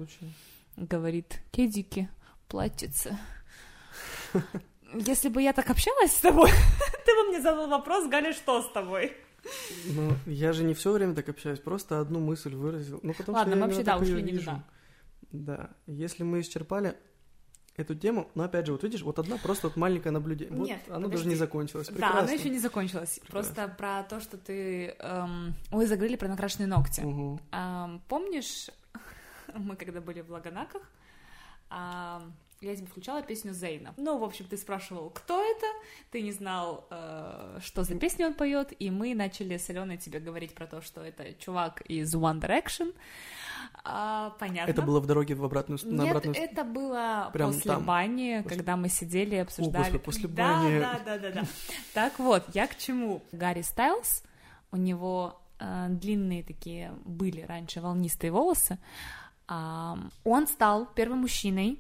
говорит 0.75 1.39
«кедики, 1.51 2.09
платьице». 2.49 3.17
Если 4.93 5.29
бы 5.29 5.41
я 5.41 5.53
так 5.53 5.69
общалась 5.69 6.11
с 6.11 6.19
тобой, 6.19 6.49
ты 7.05 7.15
бы 7.15 7.29
мне 7.29 7.41
задал 7.41 7.67
вопрос, 7.67 8.07
Галя, 8.09 8.33
что 8.33 8.61
с 8.61 8.69
тобой? 8.71 9.13
Ну, 9.85 10.11
я 10.25 10.53
же 10.53 10.63
не 10.63 10.73
все 10.73 10.91
время 10.91 11.15
так 11.15 11.29
общаюсь, 11.29 11.59
просто 11.59 11.99
одну 11.99 12.19
мысль 12.19 12.53
выразил. 12.53 12.99
Ну, 13.01 13.13
потому 13.13 13.37
Ладно, 13.37 13.53
что 13.53 13.61
мы 13.61 13.67
вообще, 13.67 13.83
да, 13.83 13.97
ушли 13.97 14.21
не 14.21 14.31
вижу. 14.33 14.63
Да, 15.31 15.71
если 15.87 16.23
мы 16.23 16.41
исчерпали 16.41 16.95
эту 17.77 17.95
тему, 17.95 18.29
но 18.35 18.43
опять 18.43 18.65
же, 18.65 18.73
вот 18.73 18.83
видишь, 18.83 19.01
вот 19.01 19.17
одна 19.17 19.37
просто 19.37 19.67
вот 19.67 19.77
маленькое 19.77 20.11
наблюдение. 20.11 20.57
Вот 20.57 20.67
Нет, 20.67 20.81
оно 20.87 21.05
подожди. 21.05 21.15
даже 21.17 21.29
не 21.29 21.35
закончилось. 21.35 21.87
Да, 21.87 21.93
Прекрасно. 21.93 22.19
она 22.19 22.31
еще 22.31 22.49
не 22.49 22.59
закончилась. 22.59 23.19
Просто 23.29 23.67
про 23.69 24.03
то, 24.03 24.19
что 24.19 24.37
ты... 24.37 24.95
эм, 24.99 25.55
Ой, 25.71 25.85
заговорили 25.85 26.17
про 26.17 26.27
накрашенные 26.27 26.67
ногти. 26.67 27.01
Мгм. 27.01 27.39
Ам, 27.51 28.01
помнишь, 28.09 28.69
мы 29.55 29.75
когда 29.75 30.01
были 30.01 30.21
в 30.21 30.29
Лаганаках, 30.29 30.81
ам, 31.69 32.33
я 32.61 32.75
тебе 32.75 32.85
включала 32.87 33.21
песню 33.23 33.53
Зейна. 33.53 33.93
Ну, 33.97 34.17
в 34.17 34.23
общем, 34.23 34.45
ты 34.45 34.55
спрашивал, 34.57 35.09
кто 35.09 35.43
это, 35.43 35.65
ты 36.11 36.21
не 36.21 36.31
знал, 36.31 36.87
э, 36.91 37.57
что 37.61 37.83
за 37.83 37.95
песню 37.95 38.27
он 38.27 38.33
поет, 38.35 38.71
и 38.77 38.89
мы 38.91 39.15
начали 39.15 39.57
с 39.57 39.69
Аленой 39.69 39.97
тебе 39.97 40.19
говорить 40.19 40.53
про 40.53 40.67
то, 40.67 40.81
что 40.81 41.01
это 41.01 41.33
чувак 41.33 41.81
из 41.81 42.13
One 42.15 42.39
Direction. 42.39 42.93
А, 43.83 44.31
понятно. 44.39 44.69
Это 44.69 44.81
было 44.83 44.99
в 44.99 45.07
дороге 45.07 45.33
в 45.33 45.43
обратную, 45.43 45.79
с- 45.79 45.83
на 45.83 46.03
Нет, 46.03 46.11
обратную 46.15 46.35
это 46.37 46.63
было 46.63 47.29
Прям 47.33 47.51
после 47.51 47.71
там. 47.71 47.83
бани, 47.85 48.41
После- 48.43 48.57
когда 48.57 48.77
мы 48.77 48.89
сидели 48.89 49.35
и 49.35 49.39
обсуждали. 49.39 49.83
господи, 49.83 50.03
после 50.03 50.27
да, 50.29 50.53
бани. 50.61 50.79
Да, 50.79 50.99
да, 51.05 51.17
да, 51.17 51.31
да. 51.31 51.43
Так 51.93 52.19
вот, 52.19 52.43
я 52.53 52.67
к 52.67 52.77
чему? 52.77 53.23
Гарри 53.31 53.61
Стайлз, 53.61 54.23
у 54.71 54.77
него 54.77 55.41
э, 55.59 55.87
длинные 55.89 56.43
такие 56.43 56.93
были 57.05 57.41
раньше 57.41 57.81
волнистые 57.81 58.31
волосы. 58.31 58.77
Он 59.47 60.47
стал 60.47 60.85
первым 60.95 61.19
мужчиной, 61.19 61.79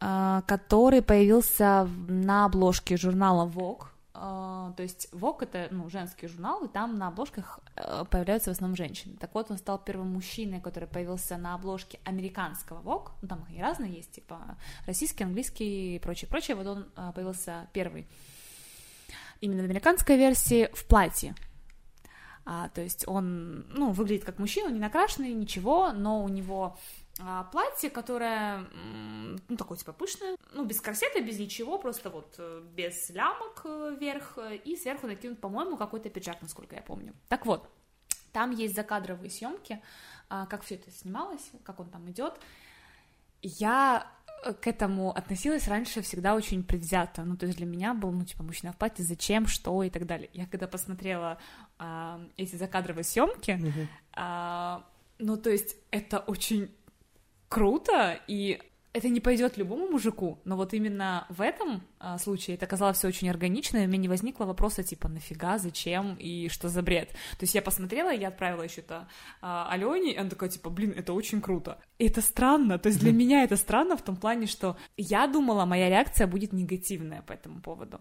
который 0.00 1.02
появился 1.02 1.88
на 2.08 2.46
обложке 2.46 2.96
журнала 2.96 3.46
Vogue. 3.46 3.84
Э, 4.14 4.72
То 4.76 4.82
есть 4.82 5.08
Vogue 5.12 5.42
это 5.42 5.68
ну, 5.70 5.88
женский 5.88 6.28
журнал, 6.28 6.64
и 6.64 6.68
там 6.68 6.98
на 6.98 7.08
обложках 7.08 7.60
э, 7.76 8.04
появляются 8.10 8.50
в 8.50 8.52
основном 8.52 8.76
женщины. 8.76 9.16
Так 9.18 9.34
вот, 9.34 9.50
он 9.50 9.58
стал 9.58 9.78
первым 9.78 10.12
мужчиной, 10.12 10.60
который 10.60 10.88
появился 10.88 11.36
на 11.36 11.54
обложке 11.54 12.00
американского 12.04 12.80
Vogue. 12.82 13.10
Ну, 13.22 13.28
там 13.28 13.44
они 13.48 13.62
разные 13.62 13.92
есть, 13.92 14.12
типа 14.12 14.56
российский, 14.86 15.24
английский 15.24 15.96
и 15.96 15.98
прочее, 15.98 16.28
прочее. 16.28 16.56
Вот 16.56 16.66
он 16.66 16.86
э, 16.96 17.12
появился 17.14 17.68
первый 17.72 18.06
именно 19.40 19.62
в 19.62 19.64
американской 19.64 20.16
версии 20.16 20.68
в 20.74 20.84
платье. 20.86 21.34
А, 22.44 22.68
то 22.70 22.80
есть 22.80 23.06
он, 23.06 23.66
ну, 23.70 23.90
выглядит 23.92 24.24
как 24.24 24.38
мужчина, 24.38 24.70
не 24.70 24.80
накрашенный, 24.80 25.32
ничего, 25.32 25.92
но 25.92 26.22
у 26.22 26.28
него 26.28 26.76
а, 27.22 27.44
платье, 27.44 27.90
которое, 27.90 28.66
ну, 29.48 29.56
такое, 29.56 29.76
типа, 29.76 29.92
пышное, 29.92 30.36
ну, 30.52 30.64
без 30.64 30.80
корсета, 30.80 31.20
без 31.20 31.38
ничего, 31.38 31.78
просто 31.78 32.10
вот 32.10 32.34
э, 32.38 32.62
без 32.74 33.10
лямок 33.10 33.62
э, 33.64 33.96
вверх, 33.98 34.38
э, 34.38 34.56
и 34.56 34.76
сверху 34.76 35.06
накинут, 35.06 35.40
по-моему, 35.40 35.76
какой-то 35.76 36.08
пиджак, 36.08 36.40
насколько 36.40 36.76
я 36.76 36.82
помню. 36.82 37.14
Так 37.28 37.46
вот, 37.46 37.68
там 38.32 38.52
есть 38.52 38.74
закадровые 38.74 39.30
съемки, 39.30 39.82
а, 40.28 40.46
как 40.46 40.62
все 40.62 40.76
это 40.76 40.90
снималось, 40.90 41.50
как 41.64 41.80
он 41.80 41.90
там 41.90 42.08
идет. 42.10 42.34
Я 43.42 44.06
э, 44.44 44.54
к 44.54 44.66
этому 44.66 45.10
относилась 45.10 45.66
раньше 45.68 46.02
всегда 46.02 46.34
очень 46.34 46.62
предвзято. 46.62 47.24
Ну, 47.24 47.36
то 47.36 47.46
есть 47.46 47.58
для 47.58 47.66
меня 47.66 47.94
был, 47.94 48.12
ну, 48.12 48.24
типа, 48.24 48.42
мужчина 48.42 48.72
в 48.72 48.76
платье, 48.76 49.04
зачем, 49.04 49.46
что 49.46 49.82
и 49.82 49.90
так 49.90 50.06
далее. 50.06 50.30
Я 50.32 50.46
когда 50.46 50.66
посмотрела 50.68 51.38
а, 51.78 52.20
эти 52.36 52.56
закадровые 52.56 53.04
съемки, 53.04 53.58
а, 54.12 54.86
ну, 55.18 55.36
то 55.36 55.50
есть 55.50 55.76
это 55.90 56.20
очень 56.20 56.70
круто, 57.50 58.18
и 58.28 58.62
это 58.92 59.08
не 59.08 59.20
пойдет 59.20 59.56
любому 59.56 59.88
мужику, 59.88 60.40
но 60.44 60.56
вот 60.56 60.74
именно 60.74 61.26
в 61.28 61.42
этом 61.42 61.82
а, 61.98 62.18
случае 62.18 62.56
это 62.56 62.66
казалось 62.66 62.96
все 62.96 63.08
очень 63.08 63.30
органично, 63.30 63.78
и 63.78 63.84
у 63.84 63.88
меня 63.88 63.98
не 63.98 64.08
возникло 64.08 64.46
вопроса 64.46 64.82
типа 64.82 65.08
нафига, 65.08 65.58
зачем 65.58 66.16
и 66.18 66.48
что 66.48 66.68
за 66.68 66.82
бред. 66.82 67.10
То 67.10 67.42
есть 67.42 67.54
я 67.54 67.62
посмотрела, 67.62 68.10
я 68.10 68.28
отправила 68.28 68.62
еще 68.62 68.80
это 68.80 69.06
а, 69.42 69.68
Алене, 69.70 70.14
и 70.14 70.16
она 70.16 70.30
такая 70.30 70.48
типа, 70.48 70.70
блин, 70.70 70.92
это 70.96 71.12
очень 71.12 71.40
круто. 71.40 71.78
И 71.98 72.06
это 72.06 72.20
странно, 72.20 72.78
то 72.78 72.88
есть 72.88 73.00
для 73.00 73.12
меня 73.12 73.44
это 73.44 73.56
странно 73.56 73.96
в 73.96 74.02
том 74.02 74.16
плане, 74.16 74.46
что 74.46 74.76
я 74.96 75.26
думала, 75.26 75.66
моя 75.66 75.88
реакция 75.88 76.26
будет 76.26 76.52
негативная 76.52 77.22
по 77.22 77.32
этому 77.32 77.60
поводу. 77.60 78.00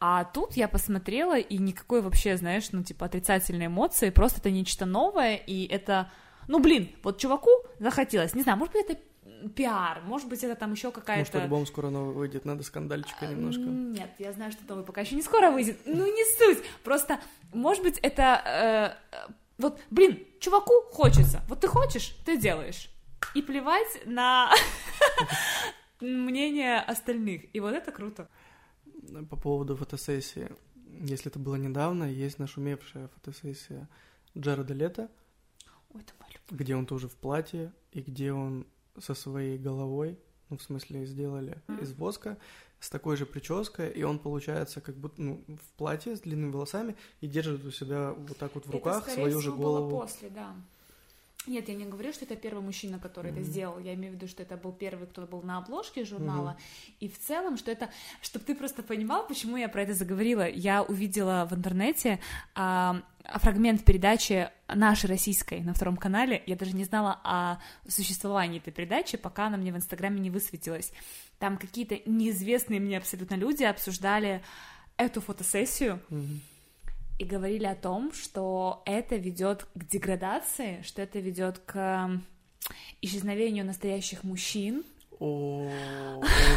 А 0.00 0.24
тут 0.24 0.54
я 0.54 0.68
посмотрела, 0.68 1.38
и 1.38 1.58
никакой 1.58 2.02
вообще, 2.02 2.36
знаешь, 2.36 2.72
ну, 2.72 2.82
типа, 2.82 3.06
отрицательной 3.06 3.66
эмоции, 3.66 4.10
просто 4.10 4.40
это 4.40 4.50
нечто 4.50 4.84
новое, 4.84 5.36
и 5.36 5.64
это, 5.64 6.10
ну, 6.48 6.60
блин, 6.60 6.90
вот 7.02 7.18
чуваку 7.18 7.50
захотелось, 7.78 8.34
не 8.34 8.42
знаю, 8.42 8.58
может 8.58 8.74
быть, 8.74 8.84
это 8.88 9.00
пиар, 9.54 10.00
может 10.04 10.28
быть, 10.28 10.42
это 10.42 10.54
там 10.54 10.72
еще 10.72 10.88
Может, 10.88 11.00
какая-то... 11.00 11.42
альбом 11.42 11.66
скоро 11.66 11.90
новый 11.90 12.14
выйдет, 12.14 12.44
надо 12.44 12.62
скандальчика 12.62 13.26
немножко. 13.26 13.62
М, 13.62 13.92
Нет, 13.92 14.10
я 14.18 14.32
знаю, 14.32 14.52
что 14.52 14.62
новый 14.66 14.84
пока 14.84 15.02
еще 15.02 15.16
не 15.16 15.22
скоро 15.22 15.50
выйдет. 15.50 15.78
Ну, 15.84 16.06
не 16.06 16.38
суть. 16.38 16.64
Просто, 16.82 17.20
может 17.52 17.82
быть, 17.82 17.98
это... 17.98 18.96
э, 19.12 19.32
вот, 19.58 19.80
блин, 19.90 20.26
чуваку 20.40 20.72
хочется. 20.90 21.42
Вот 21.48 21.60
ты 21.60 21.68
хочешь, 21.68 22.16
ты 22.24 22.36
делаешь. 22.38 22.90
И 23.34 23.42
плевать 23.42 24.00
на 24.06 24.50
мнение 26.00 26.80
остальных. 26.80 27.42
И 27.54 27.60
вот 27.60 27.74
это 27.74 27.92
круто. 27.92 28.28
По 29.30 29.36
поводу 29.36 29.76
фотосессии. 29.76 30.50
Если 31.00 31.30
это 31.30 31.38
было 31.38 31.56
недавно, 31.56 32.04
есть 32.04 32.38
нашумевшая 32.38 33.08
фотосессия 33.08 33.88
Джареда 34.36 34.74
Лето. 34.74 35.08
Ой, 35.94 36.00
это 36.02 36.12
моя 36.20 36.32
любовь. 36.34 36.58
где 36.60 36.76
он 36.76 36.86
тоже 36.86 37.08
в 37.08 37.14
платье, 37.16 37.72
и 37.92 38.00
где 38.00 38.32
он 38.32 38.66
со 38.98 39.14
своей 39.14 39.58
головой, 39.58 40.18
ну, 40.50 40.58
в 40.58 40.62
смысле, 40.62 41.06
сделали 41.06 41.60
Мгм. 41.68 41.78
из 41.82 41.92
воска, 41.94 42.36
с 42.80 42.90
такой 42.90 43.16
же 43.16 43.24
прической, 43.24 43.90
и 43.90 44.02
он 44.02 44.18
получается 44.18 44.80
как 44.82 44.94
будто 44.96 45.22
ну, 45.22 45.42
в 45.48 45.72
платье 45.78 46.16
с 46.16 46.20
длинными 46.20 46.52
волосами 46.52 46.96
и 47.22 47.26
держит 47.26 47.64
у 47.64 47.70
себя 47.70 48.12
вот 48.12 48.36
так 48.36 48.54
вот 48.54 48.66
в 48.66 48.70
руках 48.70 49.02
это, 49.04 49.12
скорее 49.12 49.30
свою 49.30 49.40
же 49.40 49.50
всего, 49.50 49.56
было 49.62 49.78
голову. 49.78 50.00
после, 50.00 50.28
да. 50.28 50.54
Нет, 51.46 51.68
я 51.68 51.74
не 51.74 51.84
говорю, 51.84 52.12
что 52.12 52.24
это 52.24 52.36
первый 52.36 52.62
мужчина, 52.62 52.98
который 52.98 53.30
это 53.30 53.40
Мгм. 53.40 53.48
сделал. 53.48 53.78
Я 53.78 53.94
имею 53.94 54.12
в 54.12 54.16
виду, 54.16 54.28
что 54.28 54.42
это 54.42 54.56
был 54.56 54.72
первый, 54.72 55.06
кто 55.06 55.22
был 55.26 55.42
на 55.42 55.58
обложке 55.58 56.04
журнала. 56.04 56.56
И 57.00 57.08
в 57.08 57.18
целом, 57.18 57.58
что 57.58 57.70
это... 57.70 57.90
Чтобы 58.22 58.44
ты 58.44 58.54
просто 58.54 58.82
понимал, 58.82 59.26
почему 59.26 59.56
я 59.56 59.68
про 59.68 59.82
это 59.82 59.94
заговорила. 59.94 60.48
Я 60.48 60.82
увидела 60.82 61.46
в 61.50 61.54
интернете 61.54 62.18
а, 62.54 63.02
а, 63.24 63.38
фрагмент 63.38 63.84
передачи 63.84 64.48
нашей 64.68 65.06
российской 65.06 65.60
на 65.60 65.74
втором 65.74 65.96
канале. 65.96 66.42
Я 66.46 66.56
даже 66.56 66.72
не 66.74 66.84
знала 66.84 67.20
о 67.24 67.58
существовании 67.88 68.58
этой 68.58 68.72
передачи, 68.72 69.16
пока 69.18 69.46
она 69.46 69.56
мне 69.58 69.72
в 69.72 69.76
Инстаграме 69.76 70.20
не 70.20 70.30
высветилась. 70.30 70.92
Там 71.38 71.58
какие-то 71.58 71.98
неизвестные 72.06 72.80
мне 72.80 72.96
абсолютно 72.96 73.34
люди 73.34 73.64
обсуждали 73.64 74.42
эту 74.96 75.20
фотосессию 75.20 76.00
Мгм. 76.08 76.40
И 77.18 77.24
говорили 77.24 77.66
о 77.66 77.74
том, 77.74 78.12
что 78.12 78.82
это 78.86 79.16
ведет 79.16 79.66
к 79.74 79.84
деградации, 79.84 80.82
что 80.82 81.02
это 81.02 81.20
ведет 81.20 81.58
к 81.58 82.20
исчезновению 83.02 83.64
настоящих 83.64 84.24
мужчин. 84.24 84.84
О, 85.20 85.70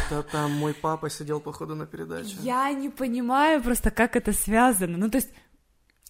это 0.06 0.22
там 0.24 0.52
мой 0.52 0.74
папа 0.74 1.10
сидел, 1.10 1.40
походу, 1.40 1.74
на 1.74 1.86
передаче. 1.86 2.36
Я 2.40 2.72
не 2.72 2.88
понимаю 2.88 3.62
просто, 3.62 3.90
как 3.90 4.16
это 4.16 4.32
связано. 4.32 4.98
Ну, 4.98 5.10
то 5.10 5.18
есть, 5.18 5.30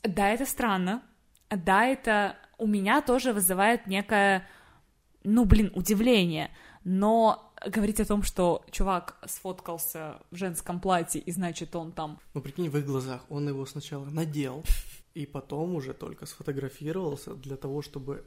да, 0.03 0.31
это 0.31 0.47
странно, 0.47 1.03
да, 1.51 1.85
это 1.85 2.37
у 2.57 2.67
меня 2.67 3.03
тоже 3.03 3.33
вызывает 3.33 3.87
некое, 3.87 4.47
ну, 5.25 5.45
блин, 5.45 5.71
удивление, 5.75 6.51
но 6.85 7.48
говорить 7.67 8.01
о 8.01 8.05
том, 8.05 8.23
что 8.23 8.65
чувак 8.71 9.17
сфоткался 9.27 10.21
в 10.31 10.37
женском 10.37 10.81
платье, 10.81 11.21
и 11.21 11.31
значит, 11.33 11.75
он 11.77 11.93
там 11.93 12.19
Ну, 12.35 12.41
прикинь, 12.41 12.69
в 12.69 12.77
их 12.77 12.87
глазах 12.87 13.25
он 13.29 13.49
его 13.49 13.67
сначала 13.67 14.05
надел, 14.07 14.65
и 15.15 15.27
потом 15.27 15.75
уже 15.75 15.95
только 15.95 16.27
сфотографировался 16.27 17.35
для 17.35 17.57
того, 17.57 17.83
чтобы 17.83 18.25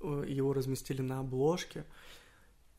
э, 0.00 0.24
его 0.28 0.52
разместили 0.52 1.02
на 1.02 1.20
обложке 1.20 1.84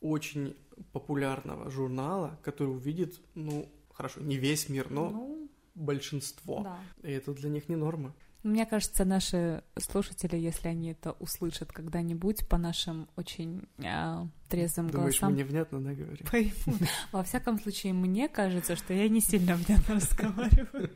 очень 0.02 0.56
популярного 0.92 1.70
журнала, 1.70 2.40
который 2.44 2.70
увидит, 2.70 3.20
ну, 3.36 3.70
хорошо, 3.94 4.22
не 4.22 4.38
весь 4.38 4.70
мир, 4.70 4.90
но 4.92 5.10
ну, 5.10 5.50
большинство. 5.76 6.62
да. 6.64 6.80
И 7.04 7.12
это 7.12 7.34
для 7.34 7.50
них 7.50 7.70
не 7.70 7.76
норма. 7.76 8.14
Мне 8.44 8.66
кажется, 8.66 9.04
наши 9.04 9.64
слушатели, 9.78 10.38
если 10.38 10.68
они 10.68 10.92
это 10.92 11.14
услышат 11.14 11.72
когда-нибудь 11.72 12.48
по 12.48 12.58
нашим 12.58 13.08
очень 13.16 13.64
а, 13.84 14.28
трезвым 14.48 14.90
Думаешь, 14.90 15.22
мы 15.22 15.30
голосам, 15.30 15.36
невнятно, 15.36 15.82
да, 15.82 15.94
говорим? 15.94 16.26
поймут. 16.30 16.90
Во 17.12 17.24
всяком 17.24 17.60
случае, 17.60 17.94
мне 17.94 18.30
кажется, 18.30 18.76
что 18.76 18.94
я 18.94 19.10
не 19.10 19.22
сильно 19.22 19.56
внятно 19.56 19.96
разговариваю. 19.96 20.92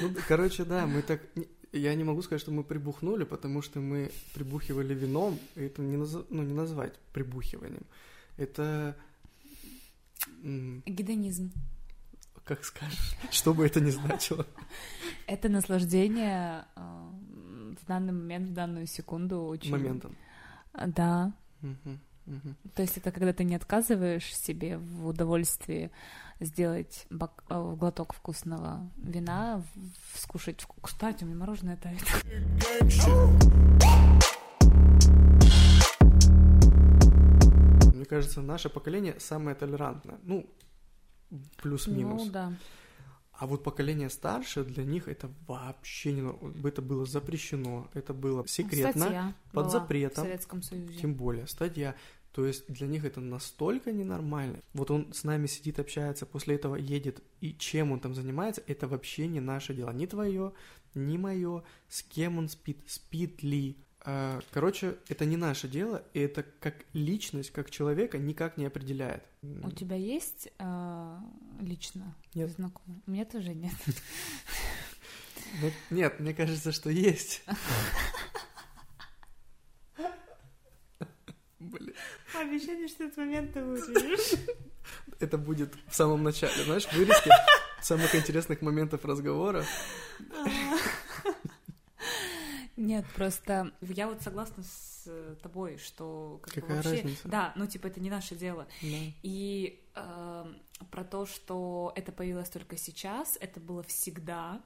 Ну, 0.00 0.14
короче, 0.28 0.64
да, 0.64 0.86
мы 0.86 1.02
так... 1.02 1.20
Я 1.72 1.94
не 1.94 2.04
могу 2.04 2.22
сказать, 2.22 2.40
что 2.40 2.52
мы 2.52 2.62
прибухнули, 2.62 3.24
потому 3.24 3.60
что 3.60 3.80
мы 3.80 4.10
прибухивали 4.32 4.94
вином, 4.94 5.38
и 5.56 5.62
это 5.62 5.82
не, 5.82 5.96
наз- 5.96 6.26
ну, 6.30 6.42
не 6.42 6.52
назвать 6.52 6.94
прибухиванием. 7.12 7.82
Это... 8.36 8.96
Гедонизм. 10.42 11.52
Как 12.44 12.64
скажешь, 12.64 13.16
что 13.30 13.54
бы 13.54 13.64
это 13.66 13.80
ни 13.80 13.90
значило. 13.90 14.46
Это 15.26 15.48
наслаждение 15.48 16.66
а, 16.76 17.10
в 17.80 17.86
данный 17.86 18.12
момент, 18.12 18.48
в 18.50 18.52
данную 18.52 18.86
секунду 18.86 19.44
очень... 19.44 19.70
Моментом. 19.70 20.14
Да. 20.74 21.32
То 22.74 22.82
есть 22.82 22.96
это 22.96 23.12
когда 23.12 23.32
ты 23.32 23.44
не 23.44 23.54
отказываешь 23.54 24.34
себе 24.36 24.78
в 24.78 25.06
удовольствии 25.06 25.90
сделать 26.40 27.06
бак- 27.10 27.44
а, 27.48 27.74
глоток 27.74 28.12
вкусного 28.14 28.90
вина, 28.96 29.62
скушать... 30.14 30.60
вку- 30.62 30.80
Кстати, 30.82 31.24
у 31.24 31.26
меня 31.26 31.36
мороженое 31.36 31.76
тает. 31.76 32.02
Мне 37.94 38.04
кажется, 38.04 38.40
наше 38.42 38.68
поколение 38.68 39.18
самое 39.20 39.54
толерантное. 39.56 40.18
Ну, 40.24 40.46
плюс-минус. 41.56 42.26
Ну 42.26 42.30
да. 42.30 42.52
А 43.32 43.46
вот 43.46 43.64
поколение 43.64 44.10
старше, 44.10 44.64
для 44.64 44.84
них 44.84 45.08
это 45.08 45.28
вообще 45.48 46.12
не... 46.12 46.66
Это 46.66 46.80
было 46.82 47.04
запрещено, 47.04 47.88
это 47.92 48.14
было 48.14 48.46
секретно, 48.46 49.00
Статья 49.00 49.34
под 49.52 49.70
запретом. 49.72 50.24
В 50.24 50.26
Советском 50.26 50.62
Союзе. 50.62 50.98
тем 50.98 51.14
более 51.14 51.46
статья. 51.48 51.96
То 52.32 52.46
есть 52.46 52.66
для 52.72 52.86
них 52.86 53.04
это 53.04 53.20
настолько 53.20 53.92
ненормально. 53.92 54.60
Вот 54.72 54.90
он 54.90 55.12
с 55.12 55.24
нами 55.24 55.46
сидит, 55.46 55.78
общается, 55.78 56.26
после 56.26 56.56
этого 56.56 56.76
едет, 56.76 57.22
и 57.40 57.54
чем 57.54 57.92
он 57.92 58.00
там 58.00 58.14
занимается, 58.14 58.62
это 58.66 58.88
вообще 58.88 59.28
не 59.28 59.40
наше 59.40 59.74
дело. 59.74 59.90
Ни 59.90 60.06
твое, 60.06 60.52
ни 60.94 61.16
мое, 61.16 61.62
с 61.88 62.02
кем 62.02 62.38
он 62.38 62.48
спит, 62.48 62.78
спит 62.86 63.42
ли. 63.42 63.76
А, 64.06 64.40
Короче, 64.50 64.98
это 65.08 65.24
не 65.24 65.38
наше 65.38 65.66
дело, 65.66 66.04
и 66.12 66.20
это 66.20 66.44
как 66.60 66.74
личность, 66.92 67.50
как 67.50 67.70
человека 67.70 68.18
никак 68.18 68.58
не 68.58 68.66
определяет. 68.66 69.24
У 69.42 69.70
тебя 69.70 69.96
есть 69.96 70.48
а, 70.58 71.20
лично 71.60 72.14
Нет. 72.34 72.50
знакомый? 72.50 73.02
У 73.06 73.10
меня 73.10 73.24
тоже 73.24 73.54
нет. 73.54 73.74
Ну, 75.60 75.70
Нет, 75.90 76.18
мне 76.20 76.34
кажется, 76.34 76.72
что 76.72 76.90
есть. 76.90 77.44
Блин. 81.60 81.94
Обещание, 82.34 82.88
что 82.88 83.04
этот 83.04 83.16
момент 83.16 83.52
ты 83.52 83.62
вырежешь. 83.62 84.38
Это 85.20 85.38
будет 85.38 85.72
в 85.88 85.94
самом 85.94 86.24
начале, 86.24 86.64
знаешь, 86.64 86.86
вырезки 86.92 87.30
самых 87.80 88.14
интересных 88.14 88.62
моментов 88.62 89.04
разговора. 89.04 89.64
Нет, 92.76 93.04
просто 93.14 93.72
я 93.80 94.08
вот 94.08 94.20
согласна 94.22 94.62
с 94.64 95.04
э, 95.06 95.36
тобой, 95.42 95.78
что 95.78 96.40
как 96.42 96.54
бы 96.54 96.60
Какая 96.62 96.76
вообще... 96.76 97.02
разница? 97.02 97.28
Да, 97.28 97.52
ну 97.54 97.66
типа 97.66 97.86
это 97.86 98.00
не 98.00 98.10
наше 98.10 98.34
дело. 98.34 98.66
Да. 98.82 98.88
И 99.22 99.80
эм, 99.94 100.60
про 100.90 101.04
то, 101.04 101.24
что 101.24 101.92
это 101.94 102.10
появилось 102.10 102.48
только 102.48 102.76
сейчас, 102.76 103.38
это 103.40 103.60
было 103.60 103.84
всегда. 103.84 104.60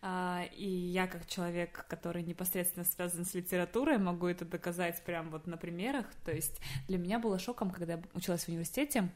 А, 0.00 0.44
и 0.56 0.66
я, 0.66 1.06
как 1.06 1.26
человек, 1.26 1.84
который 1.86 2.22
непосредственно 2.22 2.84
связан 2.86 3.26
с 3.26 3.34
литературой, 3.34 3.98
могу 3.98 4.26
это 4.26 4.46
доказать 4.46 5.02
прям 5.04 5.30
вот 5.30 5.46
на 5.46 5.58
примерах. 5.58 6.06
То 6.24 6.32
есть 6.32 6.60
для 6.88 6.96
меня 6.96 7.18
было 7.18 7.38
шоком, 7.38 7.70
когда 7.70 7.94
я 7.94 8.02
училась 8.14 8.44
в 8.44 8.48
университете, 8.48 9.10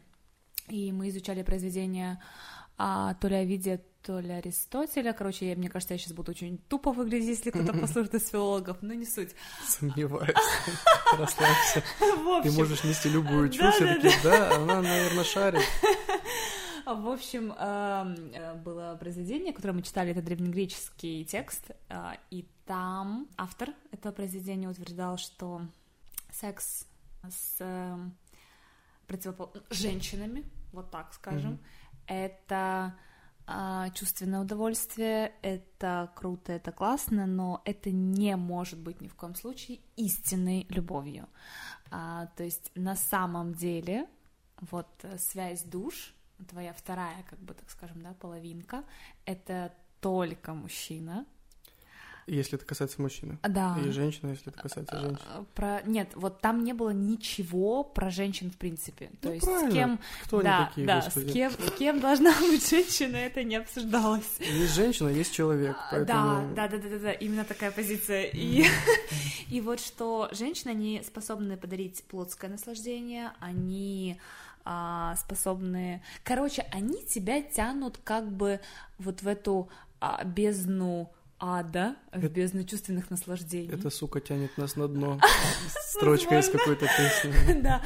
и 0.68 0.92
мы 0.92 1.08
изучали 1.08 1.42
произведения 1.42 2.22
а, 2.76 3.14
то 3.14 3.28
ли 3.28 3.36
Овидия, 3.36 3.80
то 4.02 4.18
ли 4.20 4.30
Аристотеля. 4.30 5.12
Короче, 5.12 5.48
я, 5.48 5.56
мне 5.56 5.68
кажется, 5.68 5.94
я 5.94 5.98
сейчас 5.98 6.12
буду 6.12 6.32
очень 6.32 6.58
тупо 6.58 6.92
выглядеть, 6.92 7.28
если 7.28 7.50
кто-то 7.50 7.72
послушает 7.72 8.14
из 8.14 8.28
филологов, 8.28 8.78
но 8.82 8.94
не 8.94 9.06
суть. 9.06 9.34
Сомневаюсь. 9.66 10.34
Расслабься. 11.16 11.82
Ты 12.42 12.50
можешь 12.52 12.84
нести 12.84 13.08
любую 13.08 13.48
чушь, 13.50 13.80
и 13.80 14.10
да, 14.22 14.56
она, 14.56 14.82
наверное, 14.82 15.24
шарит. 15.24 15.62
В 16.86 17.08
общем, 17.08 17.50
эм, 17.52 18.30
э, 18.34 18.54
было 18.56 18.94
произведение, 19.00 19.54
которое 19.54 19.72
мы 19.72 19.80
читали, 19.82 20.10
это 20.10 20.20
древнегреческий 20.20 21.24
текст, 21.24 21.70
э, 21.88 22.12
и 22.30 22.46
там 22.66 23.26
автор 23.38 23.70
этого 23.90 24.12
произведения 24.12 24.68
утверждал, 24.68 25.16
что 25.16 25.62
секс 26.30 26.86
с 27.26 27.56
эм, 27.60 28.14
противопол- 29.08 29.62
женщинами, 29.70 30.44
вот 30.72 30.90
так 30.90 31.14
скажем, 31.14 31.52
Мгм. 31.52 31.60
Это 32.06 32.94
а, 33.46 33.90
чувственное 33.90 34.40
удовольствие, 34.40 35.32
это 35.42 36.10
круто, 36.14 36.52
это 36.52 36.72
классно, 36.72 37.26
но 37.26 37.60
это 37.64 37.90
не 37.90 38.36
может 38.36 38.78
быть 38.78 39.00
ни 39.00 39.08
в 39.08 39.14
коем 39.14 39.34
случае 39.34 39.80
истинной 39.96 40.66
любовью. 40.70 41.28
А, 41.90 42.26
то 42.36 42.44
есть 42.44 42.70
на 42.74 42.96
самом 42.96 43.54
деле 43.54 44.06
вот 44.70 44.88
э, 45.02 45.18
связь 45.18 45.62
душ, 45.62 46.14
твоя 46.48 46.72
вторая, 46.72 47.22
как 47.28 47.38
бы 47.38 47.54
так 47.54 47.70
скажем, 47.70 48.02
да, 48.02 48.14
половинка, 48.14 48.84
это 49.24 49.74
только 50.00 50.54
мужчина. 50.54 51.26
Если 52.26 52.56
это 52.56 52.64
касается 52.64 53.02
мужчины. 53.02 53.38
Да. 53.42 53.76
И 53.84 53.90
женщины, 53.90 54.30
если 54.30 54.50
это 54.50 54.60
касается 54.62 54.98
женщин. 54.98 55.18
А, 55.28 55.44
Про... 55.54 55.82
Нет, 55.84 56.08
вот 56.14 56.40
там 56.40 56.64
не 56.64 56.72
было 56.72 56.90
ничего 56.90 57.84
про 57.84 58.10
женщин 58.10 58.50
в 58.50 58.56
принципе. 58.56 59.10
То 59.20 59.28
Ну, 59.28 59.34
есть 59.34 59.44
правильно. 59.44 59.70
с 59.70 59.74
кем, 59.74 60.00
Кто 60.24 60.38
они 60.38 60.44
да, 60.44 60.66
такие, 60.66 60.86
да, 60.86 61.00
господи? 61.02 61.28
с 61.28 61.32
кем, 61.32 61.52
с 61.52 61.70
кем 61.72 62.00
должна 62.00 62.32
быть 62.40 62.68
женщина, 62.68 63.16
это 63.16 63.44
не 63.44 63.56
обсуждалось. 63.56 64.38
Есть 64.40 64.74
женщина, 64.74 65.08
есть 65.08 65.34
человек, 65.34 65.76
А, 65.78 65.88
поэтому... 65.90 66.54
Да, 66.54 66.68
да, 66.68 66.78
да, 66.78 66.78
да, 66.78 66.88
да, 66.88 66.98
да, 66.98 67.12
именно 67.12 67.44
такая 67.44 67.70
позиция. 67.70 68.24
И, 68.24 68.64
и 69.50 69.60
вот 69.60 69.80
что 69.80 70.28
женщины, 70.32 70.70
они 70.70 71.02
способны 71.06 71.56
подарить 71.56 72.02
плотское 72.04 72.50
наслаждение, 72.50 73.32
они 73.40 74.18
а, 74.64 75.14
способны... 75.16 76.02
Короче, 76.22 76.66
они 76.72 77.04
тебя 77.04 77.42
тянут 77.42 77.98
как 78.02 78.30
бы 78.32 78.60
вот 78.98 79.22
в 79.22 79.28
эту 79.28 79.68
а, 80.00 80.24
бездну 80.24 81.10
ада, 81.46 81.96
в 82.12 82.26
бездну 82.28 82.64
чувственных 82.64 83.10
наслаждений. 83.10 83.68
Это, 83.70 83.90
сука, 83.90 84.20
тянет 84.20 84.56
нас 84.56 84.76
на 84.76 84.88
дно. 84.88 85.20
Строчка 85.90 86.38
из 86.38 86.48
какой-то 86.48 86.86
песни. 86.86 87.60
Да. 87.62 87.82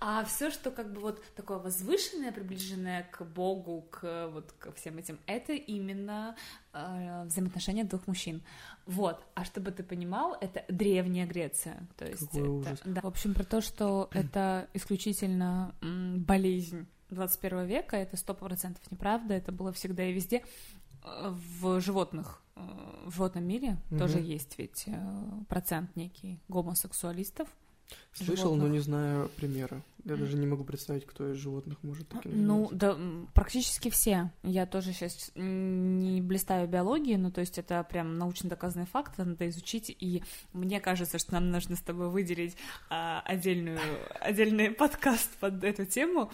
А 0.00 0.24
все, 0.24 0.50
что 0.50 0.70
как 0.70 0.92
бы 0.92 1.00
вот 1.00 1.22
такое 1.34 1.58
возвышенное, 1.58 2.32
приближенное 2.32 3.02
к 3.10 3.22
Богу, 3.24 3.86
к 3.90 4.28
вот 4.32 4.52
ко 4.52 4.72
всем 4.72 4.96
этим, 4.98 5.18
это 5.26 5.52
именно 5.52 6.36
э, 6.72 7.24
взаимоотношения 7.26 7.84
двух 7.84 8.06
мужчин. 8.06 8.42
Вот. 8.86 9.20
А 9.34 9.44
чтобы 9.44 9.72
ты 9.72 9.82
понимал, 9.82 10.36
это 10.40 10.64
древняя 10.68 11.26
Греция. 11.26 11.86
То 11.96 12.06
есть 12.06 12.20
Какой 12.26 12.40
это, 12.40 12.50
ужас. 12.50 12.80
да. 12.84 13.00
В 13.02 13.06
общем, 13.06 13.34
про 13.34 13.44
то, 13.44 13.60
что 13.60 14.08
это 14.12 14.68
исключительно 14.72 15.74
болезнь 15.82 16.86
21 17.10 17.66
века, 17.66 17.96
это 17.96 18.16
сто 18.16 18.34
процентов 18.34 18.82
неправда, 18.90 19.34
это 19.34 19.50
было 19.52 19.72
всегда 19.72 20.04
и 20.04 20.12
везде. 20.12 20.44
Э, 21.04 21.34
В 21.60 21.80
животных, 21.80 22.40
в 23.06 23.12
животном 23.12 23.44
мире 23.44 23.76
Мгм. 23.90 23.98
тоже 23.98 24.18
есть 24.18 24.54
ведь 24.58 24.84
э, 24.86 24.92
процент 25.48 25.94
некий 25.96 26.40
гомосексуалистов. 26.48 27.48
Слышал, 28.12 28.50
но 28.50 28.56
животных. 28.56 28.72
не 28.72 28.78
знаю 28.80 29.30
примера. 29.36 29.82
Я 30.04 30.16
даже 30.16 30.36
не 30.36 30.46
могу 30.46 30.64
представить, 30.64 31.04
кто 31.04 31.30
из 31.32 31.36
животных 31.36 31.82
может 31.82 32.08
таким 32.08 32.46
Ну, 32.46 32.68
да, 32.72 32.96
практически 33.34 33.90
все. 33.90 34.30
Я 34.42 34.66
тоже 34.66 34.92
сейчас 34.92 35.30
не 35.34 36.20
блистаю 36.22 36.68
биологией, 36.68 37.16
ну, 37.16 37.30
то 37.30 37.40
есть 37.40 37.58
это 37.58 37.84
прям 37.84 38.16
научно 38.16 38.48
доказанный 38.48 38.86
факт, 38.86 39.18
надо 39.18 39.48
изучить, 39.48 39.94
и 39.98 40.22
мне 40.52 40.80
кажется, 40.80 41.18
что 41.18 41.34
нам 41.34 41.50
нужно 41.50 41.76
с 41.76 41.80
тобой 41.80 42.08
выделить 42.08 42.56
а, 42.88 43.20
отдельную, 43.26 43.78
отдельный 44.20 44.70
подкаст 44.70 45.30
под 45.38 45.62
эту 45.64 45.84
тему. 45.84 46.30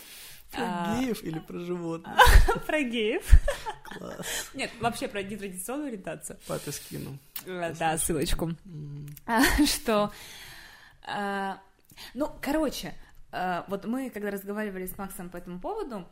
Про 0.53 0.63
а, 0.65 1.01
геев 1.01 1.23
или 1.25 1.39
про 1.39 1.59
животных? 1.59 2.17
Про 2.67 2.83
геев. 2.83 3.29
Класс. 3.99 4.51
Нет, 4.55 4.71
вообще 4.81 5.09
про 5.09 5.23
нетрадиционную 5.23 5.89
ориентацию. 5.89 6.39
Папе 6.47 6.73
скину. 6.73 7.19
Э, 7.45 7.75
Да, 7.79 7.99
ссылочку. 7.99 8.53
А, 9.27 9.43
что... 9.67 10.13
а, 11.07 11.59
Ну, 12.15 12.31
короче, 12.41 12.95
а, 13.33 13.65
вот 13.69 13.85
мы, 13.87 14.11
когда 14.11 14.31
разговаривали 14.31 14.87
с 14.87 14.97
Максом 14.99 15.31
по 15.31 15.37
этому 15.37 15.61
поводу, 15.61 16.07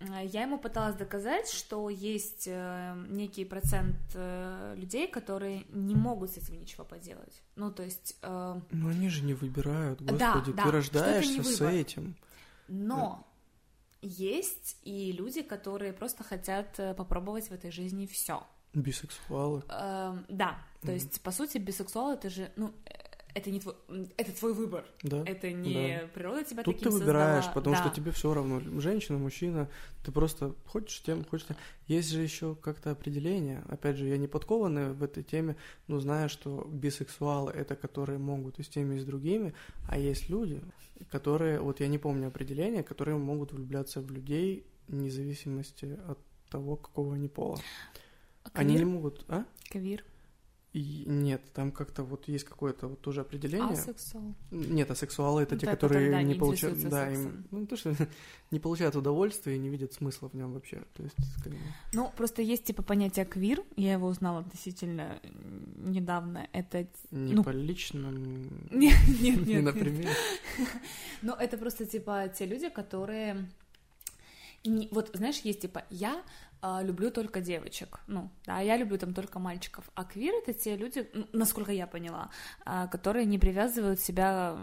а, 0.00 0.22
я 0.22 0.42
ему 0.42 0.58
пыталась 0.58 0.94
доказать, 0.96 1.48
что 1.50 1.88
есть 1.88 2.44
э, 2.46 2.94
некий 3.08 3.44
процент 3.44 3.96
э, 4.14 4.74
людей, 4.76 5.08
которые 5.08 5.64
не 5.70 5.96
могут 5.96 6.30
с 6.30 6.36
этим 6.36 6.60
ничего 6.60 6.84
поделать. 6.84 7.42
Ну, 7.56 7.72
то 7.72 7.82
есть... 7.82 8.16
э, 8.22 8.60
Ну 8.70 8.88
они 8.90 9.08
же 9.08 9.24
не 9.24 9.34
выбирают, 9.34 10.00
Да, 10.04 10.34
господи, 10.34 10.52
да, 10.52 10.62
ты 10.62 10.68
не 10.68 10.72
рождаешься 10.72 11.42
с 11.42 11.60
этим. 11.62 12.14
Но 12.68 13.26
есть 14.02 14.76
и 14.82 15.12
люди, 15.12 15.42
которые 15.42 15.92
просто 15.92 16.24
хотят 16.24 16.78
э, 16.78 16.94
попробовать 16.94 17.48
в 17.48 17.52
этой 17.52 17.70
жизни 17.70 18.06
все. 18.06 18.46
Бисексуалы. 18.74 19.62
Эм, 19.68 20.24
да, 20.28 20.58
то 20.82 20.88
Мгм. 20.88 20.94
есть, 20.94 21.20
по 21.22 21.30
сути, 21.32 21.58
бисексуал 21.58 22.12
это 22.12 22.30
же, 22.30 22.52
ну, 22.56 22.72
э, 22.84 23.07
это 23.34 23.50
не 23.50 23.60
твой, 23.60 23.74
это 24.16 24.32
твой 24.32 24.52
выбор. 24.54 24.84
Да. 25.02 25.22
Это 25.24 25.50
не 25.52 26.08
природа 26.14 26.44
тебя 26.44 26.62
Тут 26.62 26.78
ты 26.78 26.84
таким 26.84 26.98
выбираешь, 26.98 27.44
создала. 27.44 27.54
потому 27.54 27.76
Да. 27.76 27.82
что 27.82 27.94
тебе 27.94 28.10
все 28.12 28.34
равно, 28.34 28.60
женщина, 28.80 29.18
мужчина, 29.18 29.68
ты 30.04 30.12
просто 30.12 30.54
хочешь 30.66 31.02
тем, 31.02 31.24
хочешь 31.24 31.46
тем. 31.46 31.56
Есть 31.86 32.10
же 32.10 32.20
еще 32.22 32.54
как-то 32.56 32.90
определение. 32.90 33.62
Опять 33.68 33.96
же, 33.96 34.06
я 34.06 34.16
не 34.16 34.26
подкованный 34.28 34.92
в 34.92 35.02
этой 35.02 35.22
теме, 35.22 35.56
но 35.86 36.00
знаю, 36.00 36.28
что 36.28 36.66
бисексуалы 36.70 37.52
это 37.52 37.76
которые 37.76 38.18
могут 38.18 38.58
и 38.58 38.62
с 38.62 38.68
теми, 38.68 38.96
и 38.96 38.98
с 39.00 39.04
другими, 39.04 39.54
а 39.88 39.98
есть 39.98 40.28
люди, 40.28 40.60
которые, 41.10 41.60
вот 41.60 41.80
я 41.80 41.88
не 41.88 41.98
помню 41.98 42.28
определение, 42.28 42.82
которые 42.82 43.16
могут 43.16 43.52
влюбляться 43.52 44.00
в 44.00 44.10
людей 44.10 44.64
вне 44.88 45.10
зависимости 45.10 45.98
от 46.08 46.18
того, 46.50 46.76
какого 46.76 47.14
они 47.14 47.28
пола. 47.28 47.58
Они 48.54 48.72
не 48.72 48.78
Квир? 48.78 48.86
могут, 48.88 49.24
а? 49.28 49.44
Квир. 49.70 50.02
И 50.78 51.02
нет, 51.06 51.42
там 51.54 51.72
как-то 51.72 52.04
вот 52.04 52.28
есть 52.28 52.44
какое-то 52.44 52.86
вот 52.86 53.00
тоже 53.00 53.22
определение. 53.22 53.72
Асексуал. 53.72 54.34
Нет, 54.52 54.88
асексуалы 54.90 55.42
это 55.42 55.56
те, 55.56 55.66
Да, 55.66 55.72
которые 55.72 56.06
которые, 56.06 56.10
да, 56.12 56.22
не 56.22 56.34
не 56.34 56.38
получают, 56.38 56.88
да, 56.88 57.10
им, 57.10 57.44
ну 57.50 57.66
то 57.66 57.76
что 57.76 57.94
не 58.52 58.60
получают 58.60 58.94
удовольствия 58.94 59.56
и 59.56 59.58
не 59.58 59.70
видят 59.70 59.92
смысла 59.92 60.28
в 60.28 60.34
нем 60.34 60.52
вообще. 60.52 60.84
То 60.94 61.02
есть, 61.02 61.16
бы, 61.44 61.56
Ну, 61.94 62.12
просто 62.16 62.42
есть, 62.42 62.64
типа, 62.64 62.82
понятие 62.82 63.24
квир, 63.24 63.64
я 63.76 63.92
его 63.94 64.06
узнала 64.06 64.38
относительно 64.40 65.20
недавно, 65.76 66.46
это... 66.52 66.86
не 67.10 67.34
Ну, 67.34 67.42
по 67.42 67.50
личному, 67.50 68.10
Нет, 68.70 68.70
нет, 68.70 68.98
не 69.20 69.30
нет, 69.30 69.46
нет. 69.46 69.64
например. 69.64 70.10
Ну, 71.22 71.32
это 71.34 71.58
просто, 71.58 71.86
типа, 71.86 72.28
те 72.28 72.46
люди, 72.46 72.68
которые... 72.68 73.48
не- 74.64 74.88
Вот, 74.92 75.10
знаешь, 75.14 75.40
есть, 75.40 75.62
типа, 75.62 75.82
я 75.90 76.22
люблю 76.82 77.10
только 77.10 77.40
девочек, 77.40 78.00
ну, 78.06 78.30
да, 78.46 78.60
я 78.60 78.76
люблю 78.76 78.98
там 78.98 79.14
только 79.14 79.38
мальчиков, 79.38 79.84
а 79.94 80.04
квир— 80.04 80.34
это 80.42 80.52
те 80.52 80.76
люди, 80.76 81.08
ну, 81.14 81.26
насколько 81.32 81.72
я 81.72 81.86
поняла, 81.86 82.30
а, 82.64 82.86
которые 82.88 83.26
не 83.26 83.38
привязывают 83.38 84.00
себя, 84.00 84.56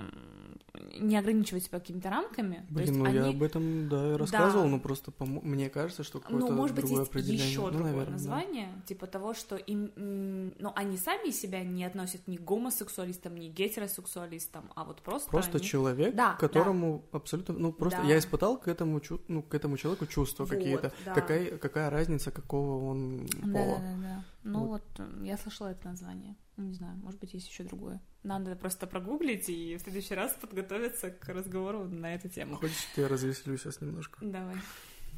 не 0.99 1.17
ограничивают 1.17 1.63
себя 1.63 1.79
какими-то 1.79 2.09
рамками, 2.09 2.65
Блин, 2.69 2.85
есть 2.87 2.97
ну 2.99 3.05
я 3.07 3.23
они... 3.23 3.35
об 3.35 3.43
этом, 3.43 3.87
да, 3.89 4.13
и 4.13 4.17
рассказывал, 4.17 4.63
Да. 4.63 4.69
но 4.69 4.79
просто 4.79 5.11
помо- 5.11 5.41
мне 5.41 5.69
кажется, 5.69 6.03
что 6.03 6.19
какое-то 6.19 6.45
Ну, 6.47 6.51
может 6.51 6.75
быть, 6.75 6.85
другое 6.85 7.07
есть 7.13 7.45
еще 7.45 7.61
ну, 7.61 7.71
другое 7.71 7.83
наверное, 7.91 8.05
да. 8.07 8.11
название, 8.11 8.69
типа 8.85 9.07
того, 9.07 9.33
что 9.33 9.55
им, 9.55 9.91
ну, 9.95 10.71
они 10.75 10.97
сами 10.97 11.29
себя 11.31 11.63
не 11.63 11.85
относят 11.85 12.27
ни 12.27 12.35
к 12.37 12.41
гомосексуалистам, 12.41 13.35
ни 13.35 13.49
к 13.49 13.53
гетеросексуалистам, 13.53 14.71
а 14.75 14.83
вот 14.83 15.01
просто 15.01 15.29
Просто 15.31 15.57
они... 15.57 15.65
человек, 15.65 16.15
Да, 16.15 16.33
которому 16.33 17.05
абсолютно, 17.11 17.53
ну 17.53 17.71
просто 17.71 18.01
Да. 18.01 18.07
я 18.07 18.17
испытал 18.17 18.57
к 18.57 18.67
этому, 18.67 19.01
ну 19.27 19.41
к 19.43 19.53
этому 19.55 19.77
человеку 19.77 20.05
чувства 20.07 20.43
Вот, 20.43 20.49
какие-то. 20.51 20.91
да. 21.05 21.13
Какая 21.13 21.57
какая 21.57 21.84
разница, 21.89 22.31
какого 22.31 22.85
он 22.89 23.25
Да, 23.25 23.41
пола? 23.53 23.79
да, 23.79 23.81
да, 23.81 23.97
да. 24.01 24.23
Ну 24.43 24.59
Вот. 24.67 24.81
вот. 24.97 25.07
э, 25.07 25.25
я 25.25 25.37
слышала 25.37 25.67
это 25.69 25.87
название. 25.87 26.35
Ну, 26.57 26.65
Не 26.65 26.73
знаю, 26.73 26.95
может 26.97 27.19
быть, 27.19 27.33
есть 27.33 27.47
еще 27.49 27.63
другое. 27.63 28.01
Надо 28.23 28.55
просто 28.55 28.87
прогуглить 28.87 29.49
и 29.49 29.75
в 29.77 29.81
следующий 29.81 30.13
раз 30.15 30.33
подготовиться 30.39 31.11
к 31.11 31.27
разговору 31.29 31.85
на 31.85 32.13
эту 32.15 32.29
тему. 32.29 32.55
Хочешь, 32.55 32.87
я 32.95 33.07
развеселю 33.07 33.57
сейчас 33.57 33.81
немножко? 33.81 34.17
Давай. 34.21 34.55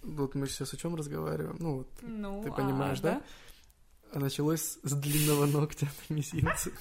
Вот 0.04 0.36
мы 0.36 0.48
сейчас 0.48 0.74
о 0.74 0.78
чем 0.78 0.96
разговариваем? 0.96 1.58
Ну 1.60 1.78
вот 1.78 1.90
Ну, 2.02 2.42
Ты 2.44 2.50
а, 2.50 2.54
понимаешь, 2.54 3.00
да? 3.02 3.22
Началось 4.14 4.80
с 4.84 4.92
длинного 4.94 5.46
ногтя 5.46 5.88
на 6.10 6.14
мизинце. 6.16 6.72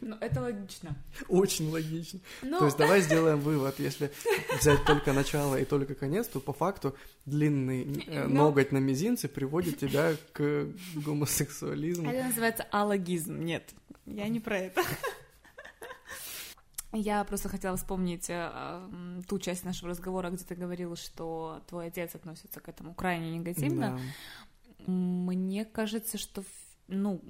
Ну, 0.00 0.16
это 0.20 0.40
логично. 0.40 0.96
Очень 1.28 1.70
логично. 1.70 2.20
Ну, 2.42 2.58
То 2.58 2.64
есть 2.66 2.76
давай 2.78 3.00
сделаем 3.02 3.38
вывод. 3.40 3.78
Если 3.78 4.10
взять 4.60 4.84
только 4.84 5.12
начало 5.12 5.56
и 5.56 5.64
только 5.64 5.94
конец, 5.94 6.26
то 6.26 6.40
по 6.40 6.52
факту 6.52 6.96
длинный 7.26 8.04
э, 8.06 8.26
Ну. 8.26 8.44
ноготь 8.46 8.72
на 8.72 8.78
мизинце 8.78 9.28
приводит 9.28 9.78
тебя 9.78 10.14
к 10.32 10.66
гомосексуализму. 10.94 12.10
это 12.10 12.28
называется 12.28 12.66
алогизм. 12.70 13.40
Нет, 13.44 13.70
я 14.06 14.28
не 14.28 14.40
про 14.40 14.58
это. 14.58 14.82
Я 16.96 17.24
просто 17.24 17.48
хотела 17.48 17.76
вспомнить 17.76 18.26
э, 18.28 19.20
ту 19.28 19.38
часть 19.40 19.64
нашего 19.64 19.90
разговора, 19.90 20.30
где 20.30 20.44
ты 20.44 20.54
говорил, 20.54 20.94
что 20.94 21.60
твой 21.68 21.86
отец 21.88 22.14
относится 22.14 22.60
к 22.60 22.68
этому 22.68 22.94
крайне 22.94 23.36
негативно. 23.36 23.98
Да. 23.98 24.02
Мне 24.86 25.64
кажется, 25.64 26.18
что, 26.18 26.44
ну, 26.88 27.20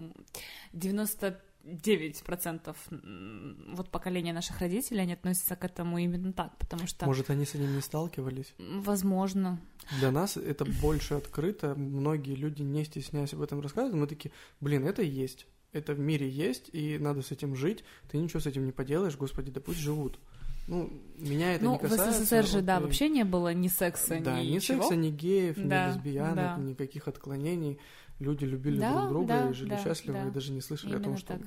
99% 1.64 2.76
м, 2.90 3.74
вот 3.74 3.90
поколения 3.90 4.32
наших 4.32 4.60
родителей, 4.60 5.00
они 5.00 5.12
относятся 5.14 5.56
к 5.56 5.64
этому 5.64 5.98
именно 5.98 6.32
так, 6.32 6.56
потому 6.58 6.86
что, 6.86 7.06
Может, 7.06 7.30
они 7.30 7.44
с 7.44 7.54
этим 7.54 7.74
не 7.74 7.80
сталкивались? 7.80 8.54
возможно, 8.58 9.60
Для 9.98 10.10
нас 10.10 10.36
это 10.36 10.64
больше 10.64 11.14
открыто. 11.14 11.74
Многие 11.74 12.34
люди, 12.34 12.62
не 12.62 12.84
стесняясь 12.84 13.34
об 13.34 13.42
этом 13.42 13.60
рассказывают, 13.60 14.00
мы 14.00 14.06
такие, 14.06 14.32
блин, 14.60 14.86
это 14.86 15.02
есть. 15.02 15.46
Это 15.72 15.92
в 15.92 15.98
мире 15.98 16.28
есть, 16.28 16.70
и 16.72 16.98
надо 16.98 17.20
с 17.22 17.32
этим 17.32 17.56
жить. 17.56 17.82
Ты 18.10 18.18
ничего 18.18 18.38
с 18.40 18.46
этим 18.46 18.64
не 18.64 18.72
поделаешь, 18.72 19.16
господи, 19.16 19.50
да 19.50 19.60
пусть 19.60 19.80
живут. 19.80 20.18
Ну, 20.66 20.90
меня 21.18 21.55
это 21.55 21.64
ну, 21.64 21.72
не 21.72 21.79
в 21.79 21.81
касается. 21.83 22.24
СССР 22.24 22.46
же, 22.46 22.57
вот 22.57 22.64
да, 22.64 22.79
и- 22.79 22.83
вообще 22.83 23.09
не 23.09 23.24
было 23.24 23.53
ни 23.53 23.68
секса, 23.68 24.18
Да, 24.20 24.40
ни 24.40 24.46
ни 24.46 24.59
секса, 24.59 24.96
ни 24.96 25.11
геев, 25.11 25.59
ни 25.59 25.68
Да, 25.68 25.88
лесбиянок, 25.88 26.37
да. 26.37 26.57
никаких 26.59 27.07
отклонений. 27.09 27.79
Люди 28.20 28.44
любили 28.44 28.79
Да, 28.79 28.92
друг 28.92 29.09
друга 29.11 29.27
да, 29.29 29.50
и 29.50 29.53
жили 29.53 29.70
да, 29.70 29.83
счастливо, 29.83 30.22
да. 30.22 30.29
и 30.29 30.31
даже 30.31 30.53
не 30.53 30.61
слышали 30.61 30.92
о 30.92 30.98
том, 30.98 31.14
Именно 31.14 31.18
что 31.18 31.38
так. 31.38 31.42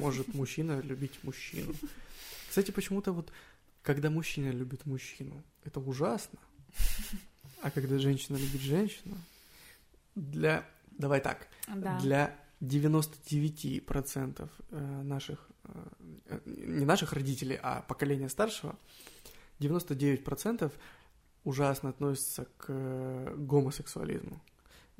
может 0.00 0.34
мужчина 0.34 0.80
любить 0.80 1.12
мужчину. 1.22 1.72
Кстати, 2.48 2.70
почему-то 2.72 3.12
вот, 3.12 3.32
когда 3.82 4.10
мужчина 4.10 4.50
любит 4.50 4.84
мужчину, 4.84 5.42
это 5.64 5.78
ужасно. 5.80 6.38
А 7.62 7.70
когда 7.70 7.98
женщина 7.98 8.36
любит 8.36 8.60
женщину, 8.60 9.16
для... 10.14 10.64
Давай 10.98 11.20
так. 11.20 11.46
Да. 11.68 11.98
Для 12.00 12.34
99% 12.60 14.48
э, 14.70 15.02
наших, 15.02 15.48
э, 15.64 16.40
не 16.46 16.84
наших 16.84 17.12
родителей, 17.12 17.58
а 17.62 17.82
поколения 17.82 18.28
старшего, 18.28 18.76
99% 19.60 20.72
ужасно 21.44 21.90
относятся 21.90 22.46
к 22.56 22.66
э, 22.68 23.34
гомосексуализму 23.36 24.40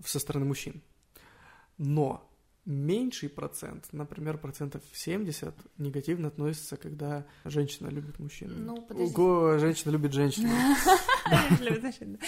со 0.05 0.19
стороны 0.19 0.47
мужчин. 0.47 0.83
Но 1.79 2.29
меньший 2.65 3.29
процент, 3.29 3.89
например, 3.93 4.39
процентов 4.39 4.83
70, 4.93 5.55
негативно 5.79 6.29
относится, 6.29 6.77
когда 6.77 7.27
женщина 7.45 7.89
любит 7.89 8.19
мужчину. 8.19 8.55
Ну, 8.57 8.83
подожди. 8.83 9.13
Женщина 11.29 11.73
любит 11.73 11.83
женщину. 11.89 12.19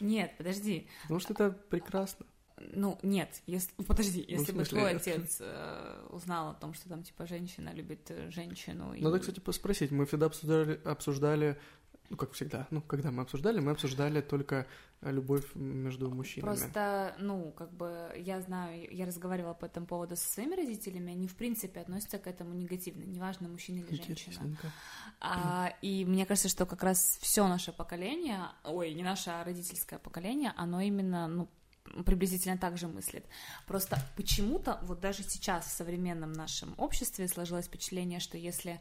Нет, 0.00 0.34
подожди. 0.36 0.86
Потому 1.02 1.20
что 1.20 1.32
это 1.32 1.50
прекрасно. 1.50 2.26
Ну, 2.72 2.98
нет, 3.02 3.42
если... 3.46 3.72
подожди, 3.82 4.20
Ну, 4.28 4.36
в 4.36 4.40
если 4.40 4.52
бы 4.52 4.64
смысле, 4.64 4.78
твой 4.78 4.90
отец 4.96 5.38
э, 5.40 6.06
узнал 6.10 6.50
о 6.50 6.54
том, 6.54 6.74
что 6.74 6.88
там, 6.88 7.02
типа, 7.02 7.26
женщина 7.26 7.72
любит 7.72 8.10
э, 8.10 8.30
женщину... 8.30 8.92
и- 8.94 9.02
Надо, 9.02 9.18
кстати, 9.18 9.40
поспросить. 9.40 9.90
Мы 9.90 10.04
всегда 10.06 10.26
обсуждали, 10.26 10.80
обсуждали, 10.84 11.58
ну, 12.10 12.16
как 12.16 12.32
всегда, 12.32 12.66
ну, 12.70 12.82
когда 12.82 13.10
мы 13.10 13.22
обсуждали, 13.22 13.60
мы 13.60 13.70
обсуждали 13.72 14.20
только 14.20 14.66
э, 15.00 15.10
любовь 15.12 15.54
между 15.54 16.10
мужчинами. 16.10 16.50
Просто, 16.54 17.14
ну, 17.18 17.52
как 17.52 17.72
бы, 17.72 18.12
я 18.16 18.40
знаю, 18.40 18.86
я 18.94 19.06
разговаривала 19.06 19.54
по 19.54 19.64
этому 19.66 19.86
поводу 19.86 20.16
со 20.16 20.28
своими 20.28 20.54
родителями, 20.56 21.12
они, 21.12 21.28
в 21.28 21.36
принципе, 21.36 21.80
относятся 21.80 22.18
к 22.18 22.26
этому 22.26 22.52
негативно, 22.54 23.04
неважно, 23.04 23.48
мужчина 23.48 23.78
или 23.78 23.96
женщина. 24.02 24.56
А, 25.20 25.72
и 25.82 26.04
мне 26.04 26.26
кажется, 26.26 26.48
что 26.48 26.66
как 26.66 26.82
раз 26.82 27.18
все 27.20 27.46
наше 27.46 27.72
поколение, 27.72 28.40
ой, 28.64 28.92
не 28.94 29.02
наше, 29.02 29.30
а 29.30 29.44
родительское 29.44 29.98
поколение, 29.98 30.52
оно 30.56 30.80
именно, 30.80 31.28
ну, 31.28 31.48
приблизительно 32.04 32.58
так 32.58 32.78
же 32.78 32.88
мыслит. 32.88 33.24
Просто 33.66 33.98
почему-то 34.16 34.78
вот 34.82 35.00
даже 35.00 35.22
сейчас 35.22 35.66
в 35.66 35.70
современном 35.70 36.32
нашем 36.32 36.74
обществе 36.76 37.28
сложилось 37.28 37.66
впечатление, 37.66 38.20
что 38.20 38.38
если 38.38 38.80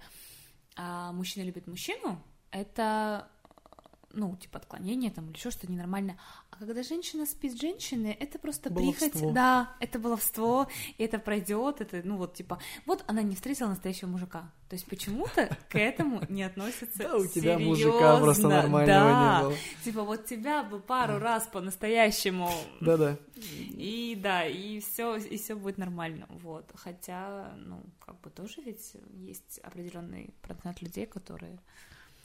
а, 0.76 1.12
мужчина 1.12 1.44
любит 1.44 1.68
мужчину, 1.68 2.24
это 2.52 3.30
ну, 4.12 4.36
типа 4.36 4.60
отклонение 4.60 5.12
там 5.12 5.26
или 5.30 5.38
еще 5.38 5.52
что-то 5.52 5.72
ненормальное. 5.72 6.18
А 6.50 6.58
когда 6.58 6.84
женщина 6.84 7.26
спит 7.26 7.54
с 7.54 7.60
женщиной, 7.60 8.12
это 8.12 8.40
просто 8.40 8.70
Баловство. 8.70 9.10
прихоть. 9.10 9.34
Да, 9.34 9.76
это 9.80 10.00
баловство, 10.00 10.68
и 10.98 11.04
это 11.04 11.20
пройдет, 11.20 11.82
это, 11.82 12.02
ну, 12.04 12.18
вот, 12.18 12.34
типа, 12.34 12.60
вот 12.86 13.04
она 13.08 13.22
не 13.22 13.36
встретила 13.36 13.70
настоящего 13.70 14.10
мужика. 14.10 14.52
То 14.70 14.76
есть 14.76 14.86
почему-то 14.86 15.58
к 15.70 15.76
этому 15.80 16.22
не 16.30 16.44
относятся 16.44 16.98
Да, 17.04 17.18
у 17.18 17.26
тебя 17.26 17.58
мужика 17.58 18.20
просто 18.20 18.48
нормального 18.48 19.40
не 19.40 19.44
было. 19.44 19.56
Типа 19.84 20.04
вот 20.04 20.26
тебя 20.26 20.64
бы 20.64 20.80
пару 20.80 21.18
раз 21.18 21.48
по-настоящему 21.48 22.52
Да-да. 22.80 23.18
и 23.36 24.18
да, 24.22 24.46
и 24.46 24.80
все, 24.80 25.16
и 25.18 25.38
все 25.38 25.56
будет 25.56 25.78
нормально, 25.78 26.28
вот. 26.30 26.72
Хотя, 26.76 27.54
ну, 27.58 27.84
как 28.00 28.20
бы 28.22 28.30
тоже 28.30 28.62
ведь 28.62 28.94
есть 29.14 29.60
определенный 29.60 30.34
процент 30.42 30.82
людей, 30.82 31.06
которые 31.06 31.60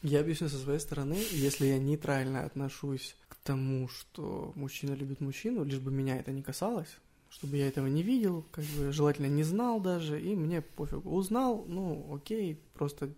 Я 0.04 0.20
объясню 0.20 0.50
со 0.50 0.58
своей 0.58 0.80
стороны, 0.80 1.16
если 1.30 1.64
я 1.64 1.78
нейтрально 1.78 2.44
отношусь 2.44 3.16
к 3.26 3.36
тому, 3.36 3.88
что 3.88 4.52
мужчина 4.54 4.92
любит 4.92 5.22
мужчину, 5.22 5.64
лишь 5.64 5.78
бы 5.78 5.90
меня 5.90 6.18
это 6.18 6.30
не 6.30 6.42
касалось, 6.42 6.98
чтобы 7.30 7.56
я 7.56 7.66
этого 7.66 7.86
не 7.86 8.02
видел, 8.02 8.44
как 8.50 8.64
бы 8.66 8.92
желательно 8.92 9.28
не 9.28 9.42
знал 9.44 9.80
даже, 9.80 10.20
и 10.20 10.36
мне 10.36 10.60
пофигу. 10.60 11.08
Узнал, 11.08 11.64
ну 11.66 12.14
окей, 12.14 12.60
просто 12.74 13.14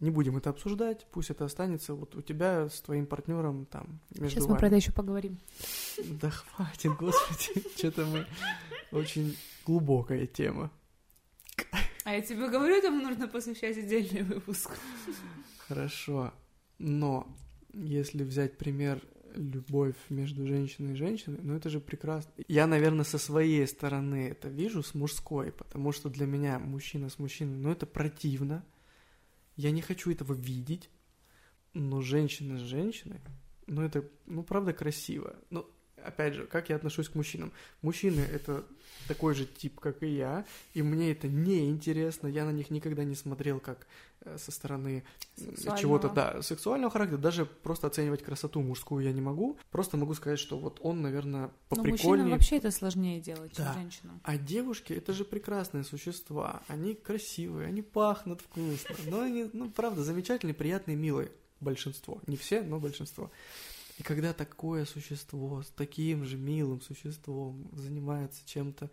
не 0.00 0.10
будем 0.10 0.36
это 0.36 0.50
обсуждать, 0.50 1.06
пусть 1.12 1.30
это 1.30 1.46
останется 1.46 1.94
вот 1.94 2.14
у 2.14 2.20
тебя 2.20 2.68
с 2.68 2.82
твоим 2.82 3.06
партнером 3.06 3.64
там 3.64 3.98
между 4.10 4.28
Сейчас 4.28 4.44
мы 4.44 4.50
вами. 4.50 4.58
про 4.58 4.66
это 4.66 4.76
еще 4.76 4.92
поговорим. 4.92 5.38
Да 6.20 6.28
хватит, 6.28 6.92
господи, 6.98 7.64
что-то 7.78 8.04
мы... 8.04 8.26
Очень 8.92 9.34
глубокая 9.64 10.26
тема. 10.26 10.70
А 12.04 12.12
я 12.12 12.20
тебе 12.20 12.50
говорю, 12.50 12.74
этому 12.74 13.00
нужно 13.00 13.28
посвящать 13.28 13.78
отдельный 13.78 14.24
выпуск. 14.24 14.70
Хорошо, 15.68 16.32
но 16.78 17.28
если 17.74 18.24
взять 18.24 18.56
пример 18.56 19.02
любовь 19.34 19.96
между 20.08 20.46
женщиной 20.46 20.94
и 20.94 20.96
женщиной, 20.96 21.40
ну 21.42 21.54
это 21.54 21.68
же 21.68 21.78
прекрасно. 21.78 22.32
Я, 22.48 22.66
наверное, 22.66 23.04
со 23.04 23.18
своей 23.18 23.66
стороны 23.66 24.28
это 24.30 24.48
вижу, 24.48 24.82
с 24.82 24.94
мужской, 24.94 25.52
потому 25.52 25.92
что 25.92 26.08
для 26.08 26.24
меня 26.24 26.58
мужчина 26.58 27.10
с 27.10 27.18
мужчиной, 27.18 27.58
ну 27.58 27.70
это 27.70 27.84
противно. 27.84 28.64
Я 29.56 29.70
не 29.70 29.82
хочу 29.82 30.10
этого 30.10 30.32
видеть, 30.32 30.88
но 31.74 32.00
женщина 32.00 32.58
с 32.58 32.62
женщиной, 32.62 33.20
ну 33.66 33.82
это, 33.82 34.08
ну 34.24 34.42
правда 34.42 34.72
красиво. 34.72 35.36
Ну, 35.50 35.66
опять 36.04 36.34
же, 36.34 36.46
как 36.46 36.68
я 36.68 36.76
отношусь 36.76 37.08
к 37.08 37.14
мужчинам? 37.14 37.52
Мужчины— 37.82 38.20
это 38.32 38.64
такой 39.06 39.34
же 39.34 39.46
тип, 39.46 39.80
как 39.80 40.02
и 40.02 40.08
я, 40.08 40.44
и 40.74 40.82
мне 40.82 41.12
это 41.12 41.28
не 41.28 41.70
интересно, 41.70 42.26
я 42.28 42.44
на 42.44 42.50
них 42.50 42.70
никогда 42.70 43.04
не 43.04 43.14
смотрел 43.14 43.58
как 43.60 43.86
э, 44.20 44.36
со 44.38 44.50
стороны 44.52 45.02
э, 45.38 45.78
чего-то, 45.78 46.10
да, 46.10 46.42
сексуального 46.42 46.90
характера, 46.90 47.16
даже 47.18 47.46
просто 47.46 47.86
оценивать 47.86 48.22
красоту 48.22 48.60
мужскую 48.60 49.04
я 49.04 49.12
не 49.12 49.20
могу, 49.20 49.56
просто 49.70 49.96
могу 49.96 50.14
сказать, 50.14 50.38
что 50.38 50.58
вот 50.58 50.78
он, 50.82 51.00
наверное, 51.00 51.50
Но 51.70 51.76
мужчинам 51.76 51.90
поприкольнее. 51.92 52.32
вообще 52.34 52.56
это 52.58 52.70
сложнее 52.70 53.20
делать, 53.20 53.54
чем 53.56 53.64
Да. 53.64 53.72
женщинам. 53.74 54.20
А 54.24 54.36
девушки 54.36 54.92
это 54.92 55.12
же 55.12 55.24
прекрасные 55.24 55.84
существа. 55.84 56.62
Они 56.68 56.94
красивые, 56.94 57.68
они 57.68 57.82
пахнут 57.82 58.40
вкусно. 58.42 58.96
Но 59.06 59.20
они, 59.22 59.48
ну, 59.52 59.70
правда, 59.70 60.02
замечательные, 60.02 60.54
приятные, 60.54 60.96
милые. 60.96 61.30
Большинство. 61.60 62.20
Не 62.26 62.36
все, 62.36 62.62
но 62.62 62.78
большинство. 62.78 63.30
И 63.98 64.02
когда 64.04 64.32
такое 64.32 64.84
существо 64.84 65.62
с 65.62 65.70
таким 65.70 66.24
же 66.24 66.36
милым 66.36 66.80
существом 66.80 67.68
занимается 67.72 68.46
чем-то 68.46 68.90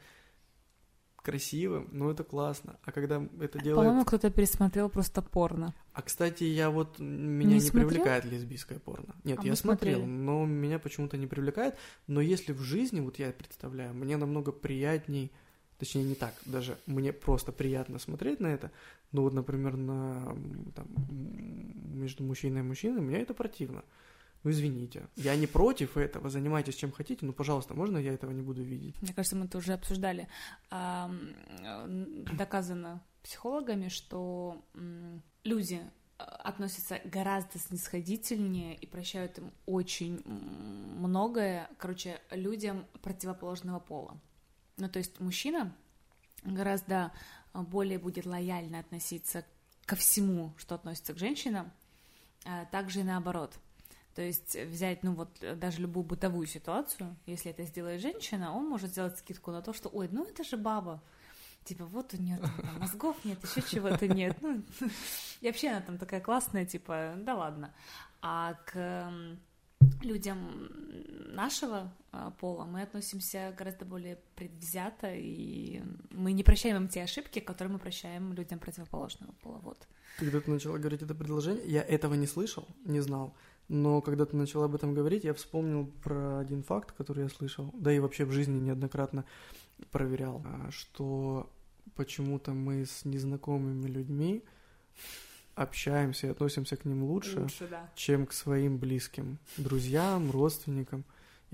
красивым, 1.17 1.89
ну 1.91 2.09
это 2.09 2.23
классно. 2.23 2.79
А 2.83 2.91
когда 2.91 3.23
это 3.39 3.59
делает... 3.59 3.77
По-моему, 3.85 4.05
кто-то 4.05 4.31
пересмотрел 4.31 4.89
просто 4.89 5.21
порно. 5.21 5.75
А 5.93 6.01
кстати, 6.01 6.43
я 6.43 6.71
вот 6.71 6.99
меня 6.99 7.57
не, 7.57 7.63
Не 7.63 7.71
привлекает 7.71 8.25
лесбийское 8.25 8.79
порно. 8.79 9.15
Нет, 9.23 9.39
А 9.41 9.45
я 9.45 9.55
смотрел, 9.55 9.99
смотрели. 9.99 10.17
но 10.17 10.45
меня 10.45 10.79
почему-то 10.79 11.17
не 11.17 11.27
привлекает. 11.27 11.75
Но 12.07 12.19
если 12.19 12.51
в 12.51 12.61
жизни, 12.61 12.99
вот 12.99 13.19
я 13.19 13.31
представляю, 13.31 13.93
мне 13.93 14.17
намного 14.17 14.51
приятней, 14.51 15.31
точнее 15.77 16.03
не 16.03 16.15
так, 16.15 16.33
даже 16.45 16.77
мне 16.87 17.13
просто 17.13 17.51
приятно 17.51 17.99
смотреть 17.99 18.39
на 18.39 18.47
это. 18.47 18.71
Ну 19.11 19.21
вот, 19.21 19.33
например, 19.33 19.77
на 19.77 20.35
там, 20.75 20.87
между 21.09 22.23
мужчиной 22.23 22.61
и 22.61 22.63
мужчиной, 22.63 23.01
мне 23.01 23.17
это 23.19 23.35
противно. 23.35 23.83
Ну 24.45 24.51
извините, 24.51 25.09
я 25.15 25.35
не 25.35 25.47
против 25.47 25.97
этого, 25.97 26.29
занимайтесь 26.29 26.75
чем 26.75 26.91
хотите, 26.91 27.25
но, 27.25 27.33
пожалуйста, 27.33 27.73
можно 27.73 27.97
я 27.97 28.13
этого 28.13 28.29
не 28.29 28.43
буду 28.43 28.61
видеть? 28.61 29.01
Мне 29.01 29.11
кажется, 29.11 29.35
мы 29.35 29.45
это 29.45 29.57
уже 29.57 29.73
обсуждали. 29.73 30.27
Э, 30.69 31.07
Доказано 32.37 33.01
психологами, 33.23 33.87
что 33.87 34.63
люди 35.43 35.81
э, 35.81 36.23
относятся 36.23 37.01
гораздо 37.05 37.57
снисходительнее 37.57 38.75
и 38.75 38.85
прощают 38.85 39.39
им 39.39 39.51
очень 39.65 40.21
многое, 40.27 41.67
короче, 41.79 42.21
людям 42.29 42.85
противоположного 43.01 43.79
пола. 43.79 44.21
Ну, 44.77 44.87
то 44.89 44.99
есть 44.99 45.19
мужчина 45.19 45.75
гораздо 46.43 47.11
э, 47.55 47.61
более 47.63 47.97
будет 47.97 48.27
лояльно 48.27 48.77
относиться 48.77 49.43
ко 49.87 49.95
всему, 49.95 50.53
что 50.57 50.75
относится 50.75 51.15
к 51.15 51.17
женщинам, 51.17 51.71
а 52.45 52.65
также 52.65 52.99
и 52.99 53.03
наоборот. 53.03 53.59
То 54.15 54.21
есть 54.21 54.55
взять, 54.55 55.03
ну 55.03 55.13
вот, 55.13 55.29
э, 55.41 55.55
даже 55.55 55.81
любую 55.81 56.05
бытовую 56.05 56.47
ситуацию, 56.47 57.15
если 57.25 57.51
это 57.51 57.63
сделает 57.63 58.01
женщина, 58.01 58.53
он 58.55 58.65
может 58.67 58.91
сделать 58.91 59.17
скидку 59.19 59.51
на 59.51 59.61
то, 59.61 59.73
что, 59.73 59.89
ой, 59.89 60.07
ну 60.11 60.23
это 60.23 60.43
же 60.45 60.55
баба. 60.55 61.03
Типа, 61.65 61.85
вот 61.85 62.13
у 62.13 62.17
нее 62.17 62.37
там 62.37 62.79
мозгов 62.79 63.17
нет, 63.25 63.39
еще 63.43 63.61
чего-то 63.67 64.07
нет. 64.07 64.37
Ну, 64.41 64.63
и 65.41 65.47
вообще 65.47 65.69
она 65.69 65.81
там 65.81 65.97
такая 65.97 66.21
классная, 66.21 66.65
типа, 66.65 67.15
да 67.17 67.35
ладно. 67.35 67.73
А 68.21 68.53
к 68.65 68.77
м, 68.77 69.39
людям 70.01 70.69
нашего 71.33 71.91
а, 72.11 72.31
пола 72.31 72.63
мы 72.63 72.83
относимся 72.83 73.53
гораздо 73.57 73.83
более 73.83 74.17
предвзято, 74.35 75.11
и 75.13 75.81
мы 76.11 76.31
не 76.31 76.43
прощаем 76.43 76.77
им 76.77 76.87
те 76.87 77.03
ошибки, 77.03 77.39
которые 77.39 77.73
мы 77.73 77.79
прощаем 77.79 78.31
людям 78.31 78.59
противоположного 78.59 79.33
пола. 79.41 79.57
Вот. 79.57 79.87
Когда 80.17 80.39
ты 80.39 80.49
начала 80.49 80.77
говорить 80.77 81.01
это 81.01 81.13
предложение, 81.13 81.65
я 81.65 81.81
этого 81.81 82.13
не 82.13 82.27
слышал, 82.27 82.65
не 82.85 83.01
знал. 83.01 83.35
Но 83.67 84.01
когда 84.01 84.25
ты 84.25 84.35
начала 84.35 84.65
об 84.65 84.75
этом 84.75 84.93
говорить, 84.93 85.23
я 85.23 85.33
вспомнил 85.33 85.87
про 86.03 86.39
один 86.39 86.61
факт, 86.63 86.91
который 86.91 87.23
я 87.23 87.29
слышал, 87.29 87.71
да 87.73 87.91
и 87.91 87.99
вообще 87.99 88.25
в 88.25 88.31
жизни 88.31 88.59
неоднократно 88.59 89.25
проверял, 89.91 90.41
а, 90.45 90.69
что 90.71 91.49
почему-то 91.95 92.51
мы 92.51 92.85
с 92.85 93.05
незнакомыми 93.05 93.87
людьми 93.87 94.43
общаемся 95.55 96.27
и 96.27 96.29
относимся 96.29 96.75
к 96.77 96.85
ним 96.85 97.03
лучше, 97.03 97.47
да. 97.69 97.89
чем 97.95 98.27
к 98.27 98.33
своим 98.33 98.77
близким, 98.77 99.39
друзьям, 99.57 100.29
родственникам. 100.29 101.03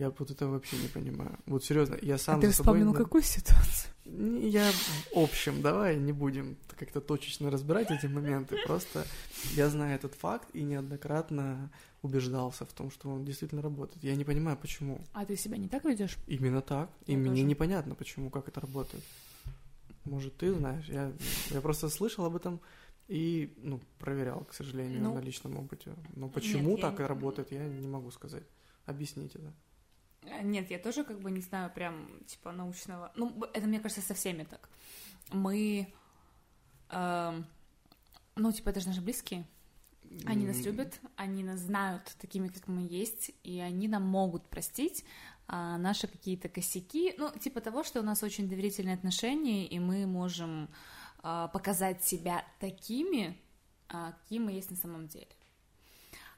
Я 0.02 0.10
вот 0.10 0.32
это 0.32 0.48
вообще 0.48 0.78
не 0.78 0.88
понимаю. 0.88 1.38
Вот 1.46 1.64
серьезно, 1.64 1.96
я 2.02 2.18
сам 2.18 2.40
а 2.40 2.42
ты 2.42 2.52
собой... 2.52 2.54
вспомнил 2.54 2.92
на- 2.92 2.98
какую 2.98 3.22
ситуацию? 3.22 3.94
Я 4.42 4.72
в 5.14 5.20
общем, 5.20 5.62
давай 5.62 5.96
не 5.96 6.12
будем 6.12 6.58
как-то 6.76 7.02
точечно 7.02 7.52
разбирать 7.52 7.92
эти 7.92 8.08
моменты. 8.08 8.58
Просто 8.66 9.06
я 9.54 9.70
знаю 9.70 9.94
этот 9.94 10.16
факт 10.16 10.50
и 10.56 10.64
неоднократно 10.64 11.72
убеждался 12.02 12.66
в 12.66 12.74
том, 12.74 12.90
что 12.90 13.12
он 13.12 13.26
действительно 13.26 13.62
работает. 13.62 14.04
Я 14.04 14.16
не 14.16 14.24
понимаю, 14.24 14.58
почему. 14.58 15.00
А 15.14 15.24
ты 15.24 15.38
себя 15.38 15.58
не 15.58 15.68
так 15.68 15.86
ведешь? 15.86 16.18
Именно 16.26 16.62
так. 16.62 16.90
И 17.06 17.12
Я 17.12 17.20
мне 17.20 17.30
тоже. 17.30 17.44
непонятно, 17.44 17.94
почему, 17.94 18.32
как 18.32 18.48
это 18.48 18.60
работает. 18.60 19.04
Может, 20.06 20.36
ты 20.36 20.52
знаешь. 20.52 20.86
Я, 20.88 21.12
я 21.52 21.62
просто 21.62 21.90
слышал 21.90 22.26
об 22.26 22.36
этом 22.36 22.60
и 23.08 23.54
ну, 23.62 23.80
проверял, 24.00 24.46
к 24.46 24.54
сожалению, 24.56 25.04
Ну, 25.04 25.14
на 25.14 25.20
личном 25.20 25.58
опыте. 25.58 25.94
Но 26.16 26.28
почему 26.28 26.76
я 26.76 26.82
так 26.82 27.00
и 27.00 27.04
работает, 27.04 27.52
я 27.52 27.68
не 27.68 27.88
могу 27.88 28.10
сказать. 28.10 28.46
Объясните, 28.88 29.38
да. 29.38 29.54
Э, 30.23 30.41
Нет, 30.43 30.69
я 30.69 30.79
тоже 30.79 31.03
как 31.03 31.19
бы 31.19 31.31
не 31.31 31.41
знаю 31.41 31.71
прям 31.73 32.23
типа 32.25 32.51
научного. 32.51 33.12
Ну, 33.15 33.43
это 33.53 33.67
мне 33.67 33.79
кажется 33.79 34.01
со 34.01 34.13
всеми 34.13 34.43
так. 34.43 34.69
Мы, 35.31 35.93
эм, 36.89 37.45
ну 38.36 38.51
типа 38.51 38.69
это 38.69 38.81
же 38.81 38.88
наши 38.88 39.01
близкие. 39.01 39.45
Они 40.25 40.45
нас 40.45 40.57
любят, 40.65 40.99
они 41.15 41.41
нас 41.43 41.60
знают 41.62 42.03
такими, 42.19 42.49
как 42.49 42.67
мы 42.67 42.81
есть, 42.81 43.31
и 43.43 43.60
они 43.60 43.88
нам 43.88 44.03
могут 44.03 44.49
простить 44.49 45.05
а, 45.47 45.77
наши 45.77 46.07
какие-то 46.07 46.49
косяки, 46.49 47.13
ну, 47.17 47.31
типа 47.38 47.62
того, 47.62 47.84
что 47.84 48.01
у 48.01 48.03
нас 48.03 48.21
очень 48.21 48.49
доверительные 48.49 48.95
отношения, 48.95 49.65
и 49.67 49.79
мы 49.79 50.05
можем 50.05 50.69
а, 51.23 51.47
показать 51.47 52.03
себя 52.03 52.45
такими, 52.60 53.38
а, 53.88 54.12
какие 54.13 54.39
мы 54.39 54.51
есть 54.51 54.71
на 54.71 54.77
самом 54.77 55.07
деле. 55.07 55.29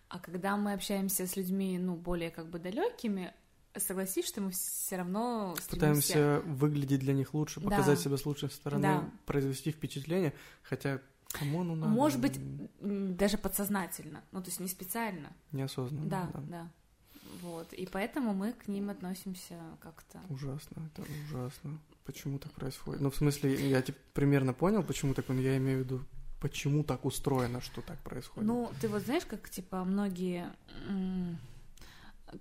А 0.08 0.20
когда 0.20 0.56
мы 0.56 0.74
общаемся 0.74 1.26
с 1.26 1.36
людьми, 1.36 1.78
ну, 1.80 1.96
более 1.96 2.30
как 2.30 2.50
бы 2.50 2.60
далекими, 2.60 3.34
согласись, 3.78 4.28
что 4.28 4.42
мы 4.42 4.52
все 4.52 4.98
равно 4.98 5.56
стремимся... 5.60 6.14
Пытаемся 6.14 6.42
выглядеть 6.46 7.00
для 7.00 7.14
них 7.14 7.34
лучше, 7.34 7.62
показать 7.62 7.98
Да. 7.98 8.04
себя 8.04 8.18
с 8.18 8.26
лучшей 8.26 8.50
стороны, 8.50 8.82
Да. 8.84 9.10
произвести 9.26 9.72
впечатление, 9.72 10.34
хотя 10.62 11.00
кому 11.32 11.64
ну 11.64 11.76
надо? 11.76 11.92
Может 11.92 12.22
быть, 12.22 12.40
даже 13.18 13.38
подсознательно, 13.38 14.24
ну, 14.32 14.42
то 14.42 14.50
есть 14.50 14.60
не 14.60 14.68
специально. 14.68 15.34
Неосознанно. 15.52 16.10
Да, 16.10 16.30
да. 16.50 16.72
Вот, 17.42 17.74
и 17.74 17.88
поэтому 17.88 18.34
мы 18.34 18.54
к 18.54 18.68
ним 18.68 18.90
относимся 18.90 19.60
как-то. 19.82 20.20
Ужасно, 20.30 20.90
это 20.94 21.04
ужасно. 21.26 21.80
Почему 22.06 22.38
так 22.38 22.52
происходит? 22.52 23.02
Ну, 23.02 23.10
в 23.10 23.16
смысле, 23.16 23.70
я 23.70 23.82
типа, 23.82 23.98
примерно 24.14 24.54
понял, 24.54 24.84
почему 24.84 25.14
так, 25.14 25.28
но 25.30 25.36
я 25.36 25.58
имею 25.58 25.80
в 25.80 25.82
виду, 25.84 26.06
почему 26.40 26.84
так 26.84 27.06
устроено, 27.06 27.60
что 27.62 27.82
так 27.82 27.98
происходит. 28.04 28.48
Ну, 28.48 28.70
ты 28.82 28.88
вот 28.88 29.02
знаешь, 29.04 29.26
как, 29.26 29.50
типа, 29.50 29.84
многие, 29.84 30.54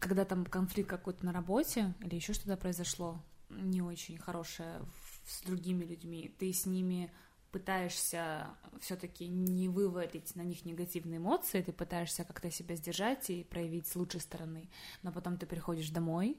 когда 0.01 0.25
там 0.25 0.45
конфликт 0.45 0.89
какой-то 0.89 1.25
на 1.25 1.33
работе 1.33 1.95
или 2.01 2.15
еще 2.15 2.33
что-то 2.33 2.57
произошло 2.57 3.23
не 3.51 3.83
очень 3.83 4.19
хорошее 4.19 4.81
с 5.27 5.43
другими 5.43 5.85
людьми, 5.85 6.35
ты 6.39 6.53
с 6.53 6.67
ними 6.67 7.13
пытаешься 7.51 8.49
все-таки 8.81 9.29
не 9.29 9.69
вывалить 9.69 10.35
на 10.35 10.43
них 10.43 10.65
негативные 10.65 11.19
эмоции, 11.19 11.61
ты 11.61 11.73
пытаешься 11.73 12.25
как-то 12.25 12.51
себя 12.51 12.77
сдержать 12.77 13.29
и 13.29 13.45
проявить 13.45 13.87
с 13.87 13.95
лучшей 13.95 14.21
стороны, 14.21 14.71
но 15.03 15.13
потом 15.13 15.37
ты 15.37 15.47
приходишь 15.47 15.91
домой 15.91 16.39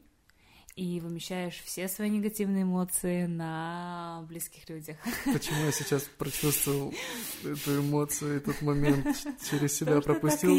и 0.75 0.99
вымещаешь 0.99 1.61
все 1.63 1.87
свои 1.87 2.09
негативные 2.09 2.63
эмоции 2.63 3.27
на 3.27 4.25
близких 4.27 4.67
людях. 4.69 4.97
Почему 5.31 5.65
я 5.65 5.71
сейчас 5.71 6.03
прочувствовал 6.17 6.91
эту 7.43 7.79
эмоцию, 7.79 8.37
этот 8.37 8.59
момент 8.63 9.05
через 9.49 9.73
себя 9.73 10.01
Потому 10.01 10.19
пропустил? 10.19 10.57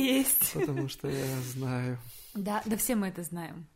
Потому 0.54 0.88
что 0.88 1.08
я 1.08 1.40
знаю. 1.52 1.98
Да, 2.34 2.62
да 2.66 2.76
все 2.76 2.96
мы 2.96 3.08
это 3.08 3.22
знаем. 3.22 3.66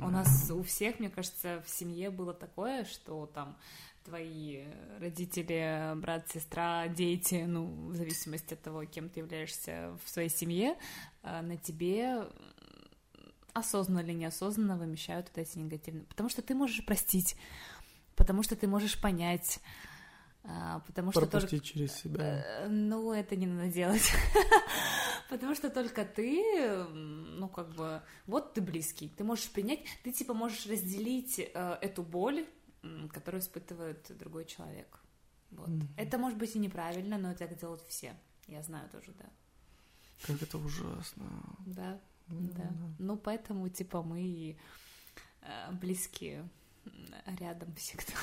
У 0.00 0.08
нас 0.08 0.50
у 0.50 0.62
всех, 0.62 1.00
мне 1.00 1.10
кажется, 1.10 1.62
в 1.66 1.70
семье 1.70 2.10
было 2.10 2.32
такое, 2.32 2.84
что 2.84 3.26
там 3.26 3.56
твои 4.04 4.64
родители, 5.00 5.92
брат, 5.96 6.28
сестра, 6.30 6.86
дети, 6.86 7.44
ну, 7.46 7.88
в 7.88 7.94
зависимости 7.94 8.54
от 8.54 8.62
того, 8.62 8.84
кем 8.84 9.08
ты 9.08 9.20
являешься 9.20 9.98
в 10.04 10.08
своей 10.08 10.28
семье, 10.28 10.76
э, 11.24 11.40
на 11.40 11.56
тебе 11.56 12.28
осознанно 13.52 14.00
или 14.00 14.12
неосознанно 14.12 14.76
вымещают 14.76 15.28
вот 15.34 15.38
эти 15.38 15.58
негативные. 15.58 16.04
Потому 16.04 16.28
что 16.28 16.42
ты 16.42 16.54
можешь 16.54 16.84
простить, 16.84 17.36
потому 18.14 18.42
что 18.42 18.54
ты 18.54 18.68
можешь 18.68 19.00
понять, 19.00 19.60
потому 20.86 21.10
что 21.10 21.20
только... 21.22 21.38
пропустить 21.38 21.64
через 21.64 21.92
себя. 21.92 22.44
Э, 22.44 22.68
Ну, 22.68 23.12
это 23.12 23.36
не 23.36 23.46
надо 23.46 23.70
делать. 23.70 24.12
Потому 25.28 25.56
что 25.56 25.70
только 25.70 26.04
ты, 26.04 26.84
ну, 26.84 27.48
как 27.48 27.74
бы, 27.74 28.00
вот 28.26 28.54
ты 28.54 28.60
близкий, 28.60 29.08
ты 29.08 29.24
можешь 29.24 29.50
принять, 29.50 29.80
ты, 30.04 30.12
типа, 30.12 30.34
можешь 30.34 30.66
разделить 30.66 31.40
э, 31.40 31.78
эту 31.80 32.04
боль, 32.04 32.46
которую 33.12 33.40
испытывает 33.40 34.16
другой 34.16 34.44
человек. 34.44 35.00
Вот. 35.50 35.68
Мгм. 35.68 35.88
Это 35.96 36.18
может 36.18 36.38
быть 36.38 36.54
и 36.54 36.60
неправильно, 36.60 37.18
но 37.18 37.34
так 37.34 37.58
делают 37.58 37.82
все. 37.88 38.14
Я 38.46 38.62
знаю 38.62 38.88
тоже, 38.90 39.12
да. 39.18 39.26
Как 40.22 40.40
это 40.40 40.58
ужасно. 40.58 41.24
Да, 41.66 42.00
Ну, 42.28 42.50
да. 42.52 42.72
Ну, 42.98 43.16
поэтому, 43.16 43.68
типа, 43.68 44.02
мы 44.02 44.56
э, 45.42 45.72
близкие 45.72 46.48
рядом 47.38 47.74
всегда. 47.74 48.14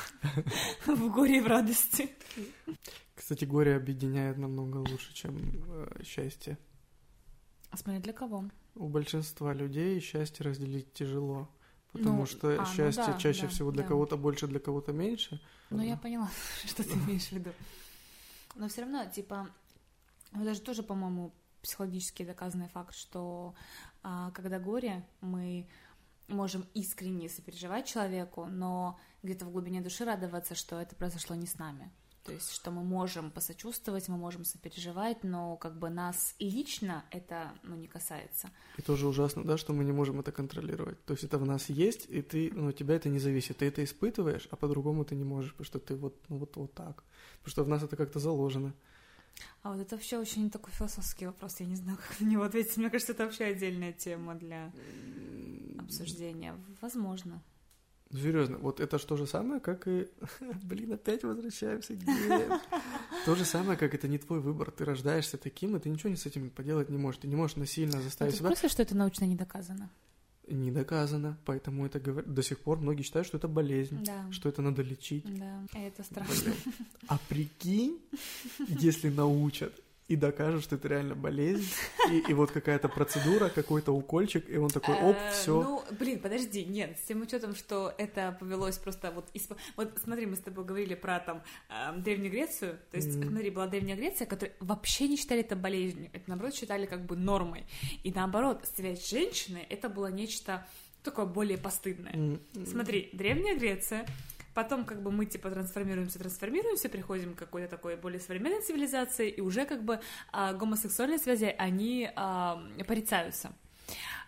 В 0.86 1.10
горе 1.12 1.38
и 1.38 1.42
в 1.42 1.48
радости. 1.48 2.10
Кстати, 3.16 3.46
горе 3.46 3.76
объединяет 3.76 4.38
намного 4.38 4.78
лучше, 4.78 5.14
чем 5.14 5.38
э, 5.68 6.04
счастье. 6.04 6.58
А 7.70 7.78
Смотри, 7.78 8.02
для 8.02 8.14
кого? 8.14 8.46
У 8.76 8.88
большинства 8.88 9.54
людей 9.54 10.00
счастье 10.00 10.46
разделить 10.46 10.94
тяжело. 10.94 11.50
Потому 11.92 12.22
Ну, 12.22 12.26
что 12.26 12.50
а, 12.50 12.58
ну 12.58 12.66
счастье 12.66 13.06
да, 13.06 13.20
чаще 13.20 13.44
да, 13.44 13.48
всего 13.50 13.72
для 13.72 13.84
да. 13.84 13.90
кого-то 13.90 14.18
больше, 14.18 14.48
для 14.48 14.60
кого-то 14.60 14.94
меньше. 14.94 15.40
Ну, 15.70 15.82
я 15.82 15.96
поняла, 15.96 16.30
что 16.66 16.84
ты 16.84 16.94
имеешь 17.06 17.28
в 17.28 17.32
виду. 17.34 17.52
Но 18.56 18.68
все 18.68 18.82
равно, 18.82 19.06
типа, 19.06 19.48
ну, 20.32 20.44
даже 20.44 20.62
тоже, 20.62 20.82
по-моему, 20.82 21.34
психологически 21.62 22.24
доказанный 22.24 22.68
факт, 22.68 22.96
что 22.96 23.54
а, 24.02 24.32
когда 24.32 24.60
горе, 24.60 25.06
мы 25.22 25.68
можем 26.34 26.66
искренне 26.74 27.30
сопереживать 27.30 27.86
человеку, 27.86 28.46
но 28.46 29.00
где-то 29.24 29.46
в 29.46 29.52
глубине 29.52 29.82
души 29.82 30.06
радоваться, 30.06 30.56
что 30.56 30.80
это 30.80 30.96
произошло 30.96 31.36
не 31.36 31.48
с 31.48 31.58
нами. 31.58 31.92
То 32.24 32.32
есть, 32.32 32.52
что 32.54 32.72
мы 32.72 32.84
можем 32.84 33.32
посочувствовать, 33.32 34.08
мы 34.08 34.18
можем 34.18 34.46
сопереживать, 34.46 35.24
но 35.24 35.58
как 35.58 35.78
бы 35.78 35.90
нас 35.90 36.36
лично 36.40 37.04
это 37.12 37.52
ну, 37.64 37.76
не 37.76 37.88
касается. 37.88 38.50
И 38.78 38.82
тоже 38.82 39.08
ужасно, 39.08 39.44
да, 39.44 39.58
что 39.58 39.74
мы 39.74 39.84
не 39.84 39.92
можем 39.92 40.22
это 40.22 40.32
контролировать. 40.32 41.04
То 41.04 41.14
есть 41.14 41.26
это 41.26 41.38
в 41.38 41.46
нас 41.46 41.70
есть, 41.70 42.06
и 42.10 42.22
ты, 42.22 42.50
ну, 42.54 42.72
тебя 42.72 42.96
это 42.96 43.10
не 43.10 43.20
зависит. 43.20 43.58
Ты 43.58 43.66
это 43.66 43.84
испытываешь, 43.84 44.48
а 44.52 44.56
по-другому 44.56 45.04
ты 45.04 45.16
не 45.16 45.26
можешь, 45.26 45.52
потому 45.52 45.66
что 45.66 45.80
ты 45.80 45.96
вот, 45.96 46.16
ну, 46.30 46.38
вот, 46.38 46.56
вот 46.56 46.74
так. 46.74 47.04
Потому 47.40 47.52
что 47.52 47.64
в 47.66 47.68
нас 47.68 47.84
это 47.84 47.98
как-то 47.98 48.20
заложено. 48.20 48.74
А 49.62 49.72
вот 49.72 49.80
это 49.80 49.96
вообще 49.96 50.18
очень 50.18 50.50
такой 50.50 50.74
философский 50.74 51.26
вопрос, 51.26 51.60
я 51.60 51.66
не 51.66 51.76
знаю, 51.76 51.98
как 51.98 52.20
на 52.20 52.26
него 52.26 52.44
ответить. 52.44 52.78
Мне 52.78 52.90
кажется, 52.90 53.14
это 53.14 53.26
вообще 53.26 53.46
отдельная 53.46 53.94
тема 53.94 54.36
для 54.36 54.72
обсуждения. 55.80 56.56
Возможно. 56.82 57.42
Ну, 58.14 58.20
Серьезно, 58.20 58.58
вот 58.60 58.80
это 58.80 59.00
ж 59.00 59.04
то 59.06 59.18
же 59.18 59.26
самое, 59.26 59.60
как 59.60 59.88
и... 59.88 60.08
Блин, 60.64 60.94
опять 60.94 61.24
возвращаемся 61.24 61.96
к 61.96 61.98
геям. 61.98 62.62
То 63.26 63.34
же 63.34 63.44
самое, 63.44 63.76
как 63.78 63.96
это 63.96 64.08
не 64.08 64.20
твой 64.20 64.40
выбор. 64.40 64.70
Ты 64.70 64.86
рождаешься 64.86 65.38
таким, 65.38 65.76
и 65.76 65.80
ты 65.80 65.90
ничего 65.90 66.16
с 66.16 66.26
этим 66.28 66.52
поделать 66.52 66.90
не 66.90 66.98
можешь. 66.98 67.22
Ты 67.22 67.28
не 67.28 67.36
можешь 67.36 67.56
насильно 67.56 68.00
заставить 68.02 68.34
ты 68.34 68.38
в 68.38 68.40
себя. 68.40 68.50
курсе, 68.50 68.70
что 68.70 68.84
это 68.84 68.96
научно 68.96 69.26
не 69.26 69.36
доказано? 69.36 69.90
Не 70.48 70.72
доказано, 70.72 71.38
поэтому 71.46 71.86
это 71.86 72.00
говорят. 72.00 72.34
До 72.34 72.44
сих 72.44 72.60
пор 72.60 72.80
многие 72.80 73.04
считают, 73.04 73.26
что 73.28 73.38
это 73.38 73.48
болезнь, 73.48 74.04
Да. 74.04 74.30
что 74.32 74.50
это 74.50 74.62
надо 74.62 74.82
лечить. 74.82 75.24
Да, 75.40 75.64
это 75.74 76.04
страшно. 76.04 76.36
Блин. 76.44 76.56
А 77.08 77.18
прикинь, 77.30 78.00
если 78.68 79.10
научат 79.10 79.74
и 80.08 80.16
докажут, 80.16 80.64
что 80.64 80.76
это 80.76 80.88
реально 80.88 81.16
болезнь, 81.16 81.68
и, 82.12 82.20
и 82.30 82.34
вот 82.34 82.52
какая-то 82.52 82.90
процедура, 82.90 83.50
какой-то 83.50 83.94
укольчик, 83.94 84.50
и 84.50 84.58
он 84.58 84.70
такой, 84.70 84.96
оп, 84.96 85.16
Э, 85.16 85.32
все. 85.32 85.62
Ну, 85.62 85.84
блин, 85.98 86.20
подожди, 86.20 86.66
нет, 86.66 86.98
с 87.00 87.08
тем 87.08 87.22
учетом, 87.22 87.56
что 87.56 87.94
это 87.98 88.36
повелось 88.40 88.78
просто 88.78 89.12
вот 89.12 89.30
из... 89.34 89.48
Вот 89.76 89.98
смотри, 90.04 90.26
мы 90.26 90.36
с 90.36 90.40
тобой 90.40 90.66
говорили 90.66 90.96
про 90.96 91.20
там 91.20 91.42
э, 91.70 91.98
Древнюю 91.98 92.32
Грецию, 92.32 92.80
то 92.92 92.98
есть, 92.98 93.16
Мгм. 93.16 93.30
смотри, 93.30 93.50
была 93.50 93.68
Древняя 93.68 93.96
Греция, 93.96 94.28
которые 94.28 94.54
вообще 94.60 95.08
не 95.08 95.16
считали 95.16 95.42
это 95.42 95.56
болезнью, 95.56 96.10
это, 96.14 96.24
наоборот, 96.28 96.56
считали 96.56 96.86
как 96.86 97.06
бы 97.06 97.16
нормой. 97.16 97.66
И 98.04 98.12
наоборот, 98.12 98.62
стрелять 98.66 99.08
женщины, 99.08 99.66
это 99.70 99.90
было 99.90 100.08
нечто 100.08 100.66
такое 101.04 101.26
более 101.26 101.58
постыдное. 101.58 102.40
Смотри, 102.66 103.10
Древняя 103.14 103.56
Греция, 103.58 104.06
потом 104.54 104.86
как 104.86 105.02
бы 105.02 105.12
мы 105.12 105.26
типа 105.26 105.50
трансформируемся, 105.50 106.20
трансформируемся, 106.20 106.90
приходим 106.90 107.34
к 107.34 107.40
какой-то 107.40 107.68
такой 107.68 107.96
более 107.96 108.20
современной 108.20 108.62
цивилизации, 108.62 109.30
и 109.30 109.42
уже 109.42 109.66
как 109.66 109.84
бы 109.84 110.00
а, 110.32 110.54
гомосексуальные 110.54 111.20
связи, 111.20 111.54
они 111.58 112.10
а, 112.16 112.64
порицаются. 112.88 113.54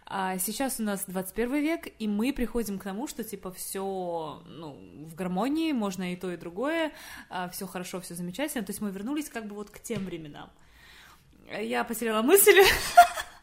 А 0.07 0.37
сейчас 0.37 0.79
у 0.79 0.83
нас 0.83 1.05
21 1.07 1.55
век, 1.55 1.87
и 1.97 2.07
мы 2.07 2.31
приходим 2.31 2.77
к 2.77 2.83
тому, 2.83 3.07
что 3.07 3.23
типа 3.23 3.51
все 3.51 4.43
ну, 4.45 4.77
в 5.03 5.15
гармонии, 5.15 5.71
можно 5.71 6.13
и 6.13 6.15
то, 6.15 6.31
и 6.31 6.37
другое, 6.37 6.91
все 7.51 7.65
хорошо, 7.65 8.01
все 8.01 8.13
замечательно. 8.13 8.63
То 8.63 8.69
есть 8.69 8.81
мы 8.81 8.91
вернулись 8.91 9.29
как 9.29 9.47
бы 9.47 9.55
вот 9.55 9.71
к 9.71 9.79
тем 9.79 10.05
временам. 10.05 10.51
Я 11.59 11.83
потеряла 11.83 12.21
мысль. 12.21 12.53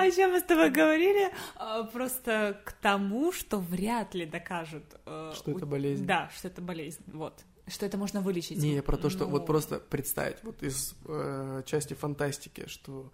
О 0.00 0.10
чем 0.10 0.30
мы 0.32 0.40
с 0.40 0.42
тобой 0.42 0.70
говорили? 0.70 1.30
А, 1.56 1.84
Просто 1.84 2.60
к 2.64 2.72
тому, 2.72 3.32
что 3.32 3.58
вряд 3.58 4.14
ли 4.14 4.26
докажут. 4.26 4.84
э, 5.06 5.32
Что 5.34 5.50
это 5.52 5.66
болезнь. 5.66 6.06
Да, 6.06 6.30
что 6.36 6.48
это 6.48 6.62
болезнь, 6.62 7.02
вот. 7.06 7.44
Что 7.66 7.86
это 7.86 7.98
можно 7.98 8.20
вылечить. 8.20 8.58
Не, 8.58 8.74
я 8.76 8.82
про 8.82 8.96
то, 8.96 9.10
что 9.10 9.24
Ну, 9.24 9.30
вот 9.30 9.46
просто 9.46 9.78
представить, 9.78 10.42
вот 10.42 10.62
из 10.62 10.94
э, 11.06 11.62
части 11.66 11.94
фантастики, 11.94 12.66
что 12.66 13.12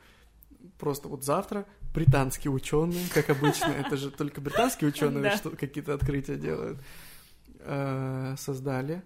просто 0.78 1.08
вот 1.08 1.24
завтра 1.24 1.66
британские 1.94 2.52
ученые, 2.52 3.06
как 3.12 3.30
обычно, 3.30 3.66
это 3.66 3.96
же 3.96 4.10
только 4.10 4.40
британские 4.40 4.88
ученые 4.88 5.36
что 5.36 5.50
какие-то 5.50 5.94
открытия 5.94 6.36
делают, 6.36 6.78
э, 7.60 8.34
создали 8.38 9.02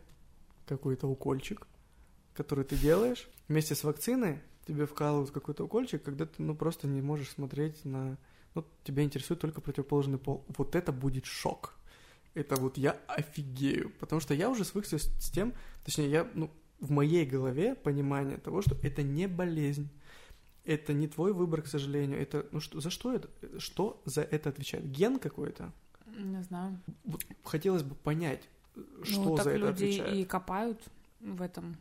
какой-то 0.66 1.08
укольчик, 1.08 1.66
который 2.34 2.64
ты 2.64 2.76
делаешь 2.76 3.28
вместе 3.48 3.74
с 3.74 3.82
вакциной, 3.82 4.40
тебе 4.70 4.86
вкалывают 4.86 5.30
какой-то 5.30 5.64
укольчик, 5.64 6.02
когда 6.02 6.26
ты 6.26 6.42
ну 6.42 6.54
просто 6.54 6.86
не 6.86 7.02
можешь 7.02 7.30
смотреть 7.30 7.84
на, 7.84 8.16
ну 8.54 8.64
тебя 8.84 9.02
интересует 9.02 9.40
только 9.40 9.60
противоположный 9.60 10.18
пол. 10.18 10.44
Вот 10.56 10.76
это 10.76 10.92
будет 10.92 11.26
шок. 11.26 11.74
Это 12.34 12.54
вот 12.54 12.78
я 12.78 12.96
офигею, 13.08 13.90
потому 13.98 14.20
что 14.20 14.34
я 14.34 14.48
уже 14.48 14.64
свыкся 14.64 14.98
с, 14.98 15.30
тем, 15.32 15.52
точнее, 15.84 16.08
я, 16.08 16.30
ну, 16.34 16.48
в 16.78 16.92
моей 16.92 17.26
голове 17.26 17.74
понимание 17.74 18.38
того, 18.38 18.62
что 18.62 18.76
это 18.82 19.02
не 19.02 19.26
болезнь, 19.26 19.88
Это 20.64 20.92
не 20.92 21.08
твой 21.08 21.32
выбор, 21.32 21.62
к 21.62 21.66
сожалению. 21.66 22.20
Это, 22.20 22.46
ну 22.52 22.60
что, 22.60 22.80
за 22.80 22.90
что 22.90 23.12
это? 23.12 23.28
Что 23.58 24.00
за 24.04 24.22
это 24.22 24.50
отвечает? 24.50 24.84
Ген 24.92 25.18
какой-то? 25.18 25.72
Не 26.06 26.42
знаю. 26.42 26.78
Вот 27.04 27.24
хотелось 27.42 27.82
бы 27.82 27.94
понять, 27.94 28.48
что 29.02 29.22
ну, 29.24 29.36
так 29.36 29.44
за 29.44 29.50
это 29.50 29.58
люди 29.58 29.84
отвечает. 29.84 30.14
и 30.14 30.24
копают 30.24 30.80
в 31.20 31.42
этом 31.42 31.76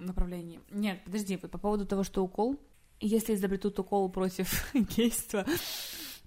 направлении. 0.00 0.60
Нет, 0.70 1.02
подожди, 1.04 1.36
по 1.36 1.58
поводу 1.58 1.86
того, 1.86 2.04
что 2.04 2.22
укол. 2.22 2.58
Если 3.00 3.34
изобретут 3.34 3.78
укол 3.78 4.08
против 4.10 4.70
гейства, 4.96 5.44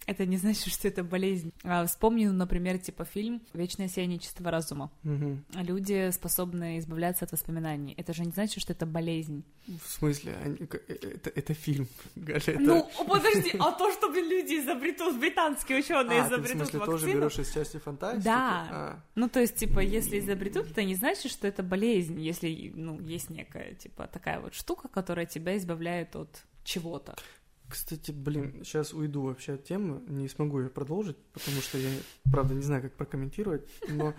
это 0.06 0.26
не 0.26 0.38
значит, 0.38 0.68
что 0.74 0.88
это 0.88 1.04
болезнь. 1.04 1.52
А, 1.64 1.86
вспомни, 1.86 2.26
например, 2.26 2.78
типа 2.80 3.06
фильм 3.06 3.42
«Вечное 3.54 3.88
сияние 3.88 4.20
чистого 4.20 4.52
разума». 4.52 4.92
Мгм. 5.04 5.44
Люди 5.54 6.10
способны 6.12 6.80
избавляться 6.80 7.26
от 7.26 7.32
воспоминаний. 7.32 7.94
Это 7.98 8.14
же 8.14 8.24
не 8.26 8.32
значит, 8.32 8.62
что 8.62 8.74
это 8.74 8.86
болезнь. 8.86 9.44
В 9.68 9.88
смысле? 9.90 10.34
К- 10.70 10.76
э, 10.88 10.94
это, 11.16 11.30
это 11.30 11.54
фильм, 11.54 11.88
Галя, 12.16 12.40
это... 12.40 12.60
Ну, 12.60 12.90
подожди, 13.08 13.52
а 13.60 13.72
то, 13.72 13.92
что, 13.94 14.10
блин, 14.10 14.30
люди 14.30 14.60
изобретут, 14.60 15.20
британские 15.20 15.80
ученые 15.80 16.22
а, 16.22 16.30
ты 16.30 16.38
в 16.42 16.48
смысле 16.48 16.80
тоже 16.80 17.08
берешь 17.08 17.40
из 17.40 17.54
части 17.54 17.78
фантастики? 17.78 18.26
Да. 18.26 18.68
А, 18.72 19.00
Ну, 19.16 19.30
то 19.30 19.40
есть, 19.40 19.56
типа, 19.56 19.80
если 19.80 20.20
изобретут, 20.20 20.72
это 20.72 20.84
не 20.84 20.96
значит, 20.96 21.32
что 21.32 21.48
это 21.48 21.64
болезнь, 21.64 22.20
если, 22.20 22.72
ну, 22.76 23.00
есть 23.00 23.30
некая, 23.30 23.76
типа, 23.76 24.08
такая 24.08 24.40
вот 24.40 24.54
штука, 24.56 24.88
которая 24.88 25.26
тебя 25.26 25.58
избавляет 25.58 26.16
от 26.16 26.44
чего-то. 26.64 27.16
Кстати, 27.72 28.12
блин, 28.12 28.66
сейчас 28.66 28.94
уйду 28.94 29.22
вообще 29.22 29.54
от 29.54 29.64
темы, 29.64 30.02
не 30.10 30.28
смогу 30.28 30.60
ее 30.60 30.70
продолжить, 30.70 31.16
потому 31.32 31.62
что 31.62 31.78
я, 31.78 31.90
правда, 32.30 32.54
не 32.54 32.64
знаю, 32.64 32.82
как 32.82 32.98
прокомментировать, 32.98 33.66
но 33.88 34.14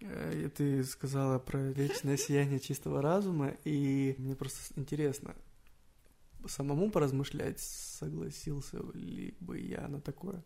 э, 0.00 0.48
ты 0.56 0.84
сказала 0.84 1.40
про 1.40 1.58
вечное 1.58 2.16
сияние 2.16 2.60
чистого 2.60 3.02
разума, 3.02 3.56
и 3.64 4.14
мне 4.18 4.36
просто 4.36 4.60
интересно, 4.78 5.34
самому 6.46 6.92
поразмышлять, 6.92 7.58
согласился 7.58 8.78
ли 8.94 9.34
бы 9.40 9.58
я 9.58 9.88
на 9.88 10.00
такое, 10.00 10.44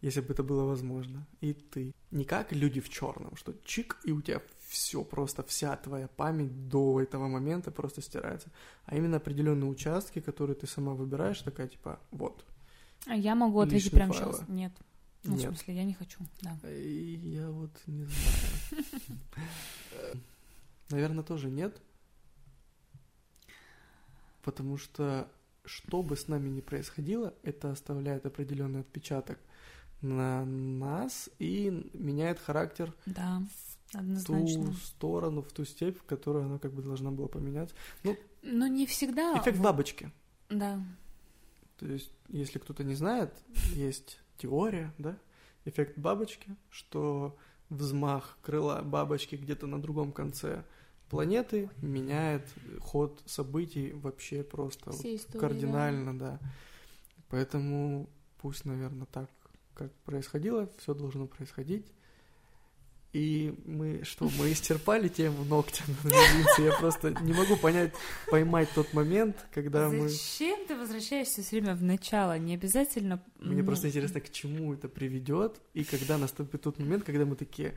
если 0.00 0.20
бы 0.20 0.32
это 0.32 0.42
было 0.42 0.64
возможно. 0.64 1.26
И 1.40 1.52
ты. 1.52 1.94
Не 2.10 2.24
как 2.24 2.52
люди 2.52 2.80
в 2.80 2.88
черном, 2.88 3.36
что 3.36 3.54
чик, 3.64 3.98
и 4.04 4.12
у 4.12 4.22
тебя 4.22 4.40
все, 4.68 5.02
просто 5.02 5.42
вся 5.42 5.76
твоя 5.76 6.08
память 6.08 6.68
до 6.68 7.00
этого 7.00 7.26
момента 7.28 7.70
просто 7.70 8.02
стирается. 8.02 8.50
А 8.84 8.96
именно 8.96 9.16
определенные 9.16 9.68
участки, 9.68 10.20
которые 10.20 10.56
ты 10.56 10.66
сама 10.66 10.94
выбираешь, 10.94 11.40
такая 11.40 11.68
типа, 11.68 11.98
вот. 12.10 12.44
А 13.06 13.14
я 13.14 13.34
могу 13.34 13.60
ответить 13.60 13.90
прямо 13.90 14.12
файлы. 14.12 14.34
сейчас. 14.34 14.48
Нет. 14.48 14.72
Ну, 15.24 15.34
в 15.34 15.38
Нет. 15.38 15.48
смысле, 15.48 15.74
я 15.74 15.84
не 15.84 15.94
хочу, 15.94 16.20
да. 16.42 16.56
И 16.70 17.16
я 17.16 17.50
вот 17.50 17.72
не 17.86 18.04
знаю. 18.04 19.18
Наверное, 20.90 21.24
тоже 21.24 21.50
нет. 21.50 21.80
Потому 24.42 24.78
что 24.78 25.28
что 25.64 26.02
бы 26.02 26.16
с 26.16 26.28
нами 26.28 26.48
ни 26.48 26.60
происходило, 26.60 27.34
это 27.42 27.70
оставляет 27.70 28.26
определенный 28.26 28.80
отпечаток 28.80 29.38
на 30.00 30.44
нас 30.44 31.28
и 31.38 31.90
меняет 31.92 32.38
характер 32.38 32.94
Да, 33.06 33.42
в 33.92 33.96
однозначно. 33.96 34.66
ту 34.66 34.72
сторону, 34.74 35.42
в 35.42 35.52
ту 35.52 35.64
степь, 35.64 35.98
в 35.98 36.04
которую 36.04 36.44
она 36.44 36.58
как 36.58 36.72
бы 36.72 36.82
должна 36.82 37.10
была 37.10 37.28
поменяться. 37.28 37.74
Но 38.42 38.66
не 38.66 38.86
всегда. 38.86 39.38
Эффект 39.38 39.58
бабочки. 39.58 40.10
Да. 40.48 40.80
То 41.78 41.86
есть, 41.86 42.10
если 42.28 42.58
кто-то 42.58 42.84
не 42.84 42.94
знает, 42.94 43.32
есть 43.74 44.20
теория, 44.38 44.92
да, 44.98 45.16
эффект 45.64 45.98
бабочки, 45.98 46.56
что 46.70 47.36
взмах 47.68 48.38
крыла 48.42 48.82
бабочки 48.82 49.36
где-то 49.36 49.66
на 49.66 49.80
другом 49.80 50.12
конце 50.12 50.64
планеты 51.10 51.70
меняет 51.82 52.46
ход 52.80 53.22
событий 53.26 53.92
вообще 53.92 54.42
просто 54.42 54.90
вот 54.90 55.04
истории, 55.04 55.40
кардинально, 55.40 56.18
да. 56.18 56.40
Поэтому 57.28 58.08
пусть, 58.40 58.64
наверное, 58.64 59.06
так, 59.06 59.30
как 59.78 59.92
происходило, 60.04 60.68
все 60.78 60.94
должно 60.94 61.26
происходить. 61.26 61.86
И 63.14 63.54
мы 63.64 64.04
что, 64.04 64.28
мы 64.38 64.52
исчерпали 64.52 65.08
тему 65.08 65.44
ногтя 65.44 65.82
на 66.04 66.08
мизинце? 66.08 66.62
Я 66.62 66.72
просто 66.72 67.10
не 67.22 67.32
могу 67.32 67.56
понять, 67.56 67.92
поймать 68.30 68.68
тот 68.74 68.92
момент, 68.92 69.46
когда 69.54 69.88
мы... 69.88 70.10
Зачем 70.10 70.66
ты 70.66 70.76
возвращаешься 70.76 71.42
все 71.42 71.60
время 71.60 71.74
в 71.74 71.82
начало? 71.82 72.38
Не 72.38 72.54
обязательно... 72.54 73.22
Мне 73.38 73.62
ну, 73.62 73.66
просто 73.66 73.88
интересно, 73.88 74.20
к 74.20 74.30
чему 74.30 74.74
это 74.74 74.88
приведет, 74.88 75.58
и 75.72 75.84
когда 75.84 76.18
наступит 76.18 76.60
тот 76.60 76.78
момент, 76.78 77.04
когда 77.04 77.24
мы 77.24 77.36
такие... 77.36 77.74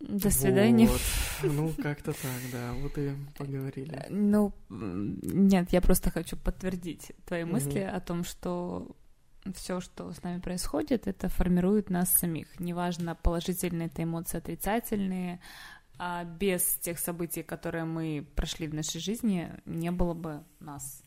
До 0.00 0.30
свидания. 0.30 0.86
«Вот». 0.86 1.00
Ну, 1.42 1.72
как-то 1.82 2.12
так, 2.12 2.40
да, 2.52 2.72
вот 2.82 2.96
и 2.98 3.14
поговорили. 3.36 4.06
Ну, 4.10 4.52
нет, 4.68 5.72
я 5.72 5.80
просто 5.80 6.10
хочу 6.10 6.36
подтвердить 6.36 7.12
твои 7.26 7.44
мысли 7.44 7.80
о 7.80 7.98
том, 7.98 8.22
что 8.24 8.94
все, 9.54 9.80
что 9.80 10.12
с 10.12 10.22
нами 10.22 10.40
происходит, 10.40 11.06
это 11.06 11.28
формирует 11.28 11.90
нас 11.90 12.10
самих. 12.10 12.58
Неважно, 12.60 13.14
положительные 13.14 13.86
это 13.86 14.02
эмоции, 14.02 14.38
отрицательные. 14.38 15.40
А 15.98 16.24
без 16.24 16.62
тех 16.76 16.98
событий, 16.98 17.42
которые 17.42 17.84
мы 17.84 18.26
прошли 18.36 18.68
в 18.68 18.74
нашей 18.74 19.00
жизни, 19.00 19.50
не 19.64 19.90
было 19.90 20.14
бы 20.14 20.44
нас. 20.60 21.02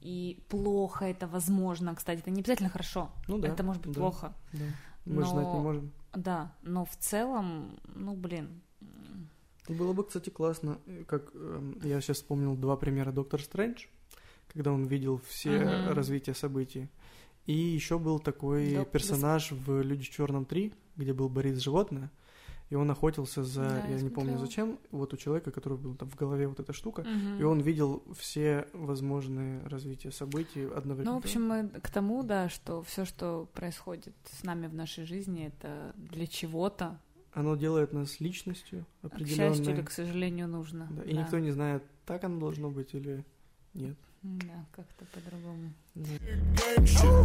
И 0.00 0.42
плохо 0.48 1.04
это 1.06 1.26
возможно, 1.26 1.94
кстати, 1.94 2.20
это 2.20 2.30
не 2.30 2.40
обязательно 2.40 2.68
хорошо. 2.70 3.10
Ну 3.28 3.38
да. 3.38 3.48
это 3.48 3.62
может 3.62 3.82
быть 3.82 3.94
да, 3.94 4.00
плохо. 4.00 4.34
Да. 4.52 4.64
Мы 5.04 5.22
же 5.22 5.28
знать 5.30 5.46
не 5.46 5.52
Но- 5.52 5.60
можем. 5.62 5.92
Да, 6.14 6.54
но 6.62 6.84
в 6.84 6.96
целом, 6.96 7.78
ну 7.94 8.14
блин. 8.14 8.62
м, 8.80 9.28
Было 9.68 9.92
бы, 9.92 10.04
кстати, 10.04 10.30
классно, 10.30 10.78
э, 10.86 11.04
как 11.06 11.30
эм, 11.34 11.78
я 11.82 12.00
сейчас 12.00 12.18
вспомнил 12.18 12.54
два 12.56 12.76
примера 12.76 13.12
Доктор 13.12 13.42
Стрэндж, 13.42 13.86
когда 14.52 14.72
он 14.72 14.84
видел 14.86 15.20
все 15.28 15.58
Мгм. 15.58 15.92
развития 15.94 16.34
событий. 16.34 16.88
И 17.46 17.52
еще 17.52 17.98
был 17.98 18.18
такой 18.18 18.74
Доп- 18.74 18.90
персонаж 18.90 19.52
в 19.52 19.82
Люди 19.82 20.04
в 20.04 20.10
черном 20.10 20.44
3, 20.46 20.72
где 20.96 21.12
был 21.12 21.28
Борис 21.28 21.58
Животное, 21.58 22.10
и 22.70 22.74
он 22.74 22.90
охотился 22.90 23.44
за, 23.44 23.60
Да, 23.68 23.78
я, 23.88 23.96
я 23.96 24.00
не 24.00 24.08
помню 24.08 24.38
смотрела. 24.38 24.38
зачем, 24.46 24.78
вот 24.90 25.12
у 25.12 25.16
человека, 25.18 25.50
который 25.50 25.76
был 25.76 25.94
там 25.94 26.08
в 26.08 26.16
голове 26.16 26.48
вот 26.48 26.58
эта 26.60 26.72
штука, 26.72 27.02
мгм. 27.02 27.38
и 27.38 27.42
он 27.42 27.60
видел 27.60 28.02
все 28.18 28.66
возможные 28.72 29.60
развития 29.66 30.10
событий 30.10 30.64
одновременно. 30.64 31.12
Ну, 31.12 31.20
в 31.20 31.24
общем, 31.24 31.46
мы 31.46 31.68
к 31.68 31.90
тому, 31.90 32.22
да, 32.22 32.48
что 32.48 32.82
все, 32.82 33.04
что 33.04 33.46
происходит 33.52 34.14
с 34.32 34.42
нами 34.42 34.66
в 34.66 34.74
нашей 34.74 35.04
жизни, 35.04 35.46
это 35.48 35.92
для 35.96 36.26
чего-то, 36.26 36.98
Оно 37.34 37.56
делает 37.56 37.92
нас 37.92 38.20
личностью 38.20 38.86
к 39.02 39.06
определенной. 39.06 39.54
счастью 39.54 39.74
или 39.74 39.82
к 39.82 39.90
сожалению, 39.90 40.48
нужно. 40.48 40.88
Да, 40.90 41.02
и 41.02 41.12
никто 41.14 41.38
не 41.38 41.50
знает, 41.50 41.82
так 42.06 42.24
оно 42.24 42.40
должно 42.40 42.70
быть 42.70 42.94
или 42.94 43.24
нет. 43.74 43.98
Да, 44.24 44.64
как-то 44.72 45.04
по-другому. 45.12 45.72
Да. 45.94 47.24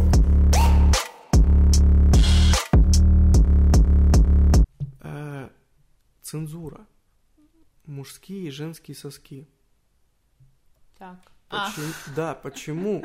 Э, 5.00 5.48
Цензура. 6.22 6.86
Мужские 7.86 8.46
и 8.48 8.50
женские 8.50 8.94
соски. 8.96 9.48
Так. 10.98 11.18
Почему- 11.48 12.14
Да, 12.14 12.34
почему, 12.34 13.04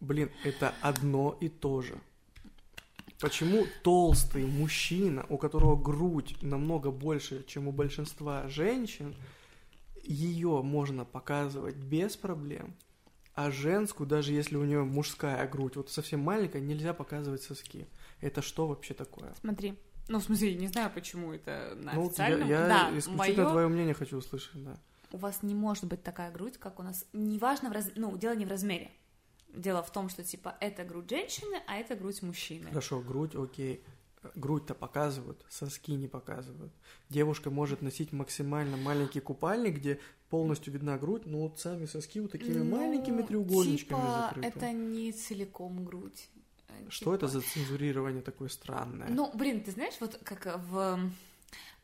блин, 0.00 0.30
это 0.44 0.72
одно 0.80 1.36
и 1.40 1.48
то 1.48 1.82
же? 1.82 1.98
Почему 3.18 3.66
толстый 3.82 4.46
мужчина, 4.46 5.24
у 5.28 5.38
которого 5.38 5.76
грудь 5.80 6.36
намного 6.42 6.90
больше, 6.90 7.44
чем 7.44 7.66
у 7.68 7.72
большинства 7.72 8.48
женщин, 8.48 9.14
ее 10.04 10.62
можно 10.62 11.04
показывать 11.04 11.76
без 11.76 12.16
проблем, 12.16 12.74
а 13.34 13.50
женскую, 13.50 14.06
даже 14.06 14.32
если 14.32 14.56
у 14.56 14.64
нее 14.64 14.84
мужская 14.84 15.46
грудь, 15.48 15.76
вот 15.76 15.90
совсем 15.90 16.20
маленькая, 16.20 16.60
нельзя 16.60 16.92
показывать 16.94 17.42
соски. 17.42 17.86
Это 18.20 18.42
что 18.42 18.66
вообще 18.66 18.94
такое? 18.94 19.34
Смотри. 19.40 19.74
Ну, 20.08 20.18
в 20.18 20.24
смысле, 20.24 20.52
я 20.52 20.58
не 20.58 20.66
знаю, 20.68 20.90
почему 20.92 21.32
это 21.32 21.74
на 21.76 21.92
Ну, 21.94 22.02
я, 22.02 22.06
официальном. 22.08 22.48
я 22.48 22.66
да, 22.68 22.98
исключительно 22.98 23.44
моё- 23.44 23.50
твое 23.50 23.68
мнение 23.68 23.94
хочу 23.94 24.16
услышать, 24.18 24.62
да. 24.64 24.76
У 25.12 25.16
вас 25.18 25.42
не 25.42 25.54
может 25.54 25.84
быть 25.84 26.02
такая 26.02 26.30
грудь, 26.32 26.58
как 26.58 26.80
у 26.80 26.82
нас. 26.82 27.06
Неважно, 27.12 27.68
в 27.70 27.72
раз... 27.72 27.90
ну, 27.96 28.16
дело 28.16 28.34
не 28.34 28.44
в 28.44 28.48
размере. 28.48 28.90
Дело 29.54 29.82
в 29.82 29.92
том, 29.92 30.08
что, 30.08 30.24
типа, 30.24 30.56
это 30.60 30.84
грудь 30.84 31.08
женщины, 31.10 31.60
а 31.66 31.76
это 31.76 31.94
грудь 31.94 32.22
мужчины. 32.22 32.68
Хорошо, 32.68 33.00
грудь, 33.00 33.34
окей. 33.34 33.84
Грудь-то 34.36 34.74
показывают, 34.74 35.44
соски 35.50 35.92
не 35.92 36.06
показывают. 36.08 36.72
Девушка 37.08 37.50
может 37.50 37.82
носить 37.82 38.12
максимально 38.12 38.76
маленький 38.76 39.20
купальник, 39.20 39.76
где 39.78 40.00
полностью 40.32 40.72
видна 40.72 40.96
грудь, 40.96 41.26
но 41.26 41.40
вот 41.40 41.60
сами 41.60 41.84
соски 41.84 42.18
вот 42.20 42.32
такими 42.32 42.62
Ну, 42.62 42.76
маленькими 42.78 43.20
треугольничками 43.20 44.00
типа, 44.00 44.28
закрыты. 44.28 44.48
это 44.48 44.72
не 44.72 45.12
целиком 45.12 45.84
грудь. 45.84 46.30
Э, 46.68 46.72
Что 46.88 47.14
это 47.14 47.26
типа- 47.26 47.40
за 47.40 47.46
цензурирование 47.46 48.22
такое 48.22 48.48
странное? 48.48 49.08
Ну, 49.10 49.30
блин, 49.34 49.60
ты 49.62 49.72
знаешь, 49.72 49.92
вот 50.00 50.18
как 50.24 50.58
в 50.70 50.98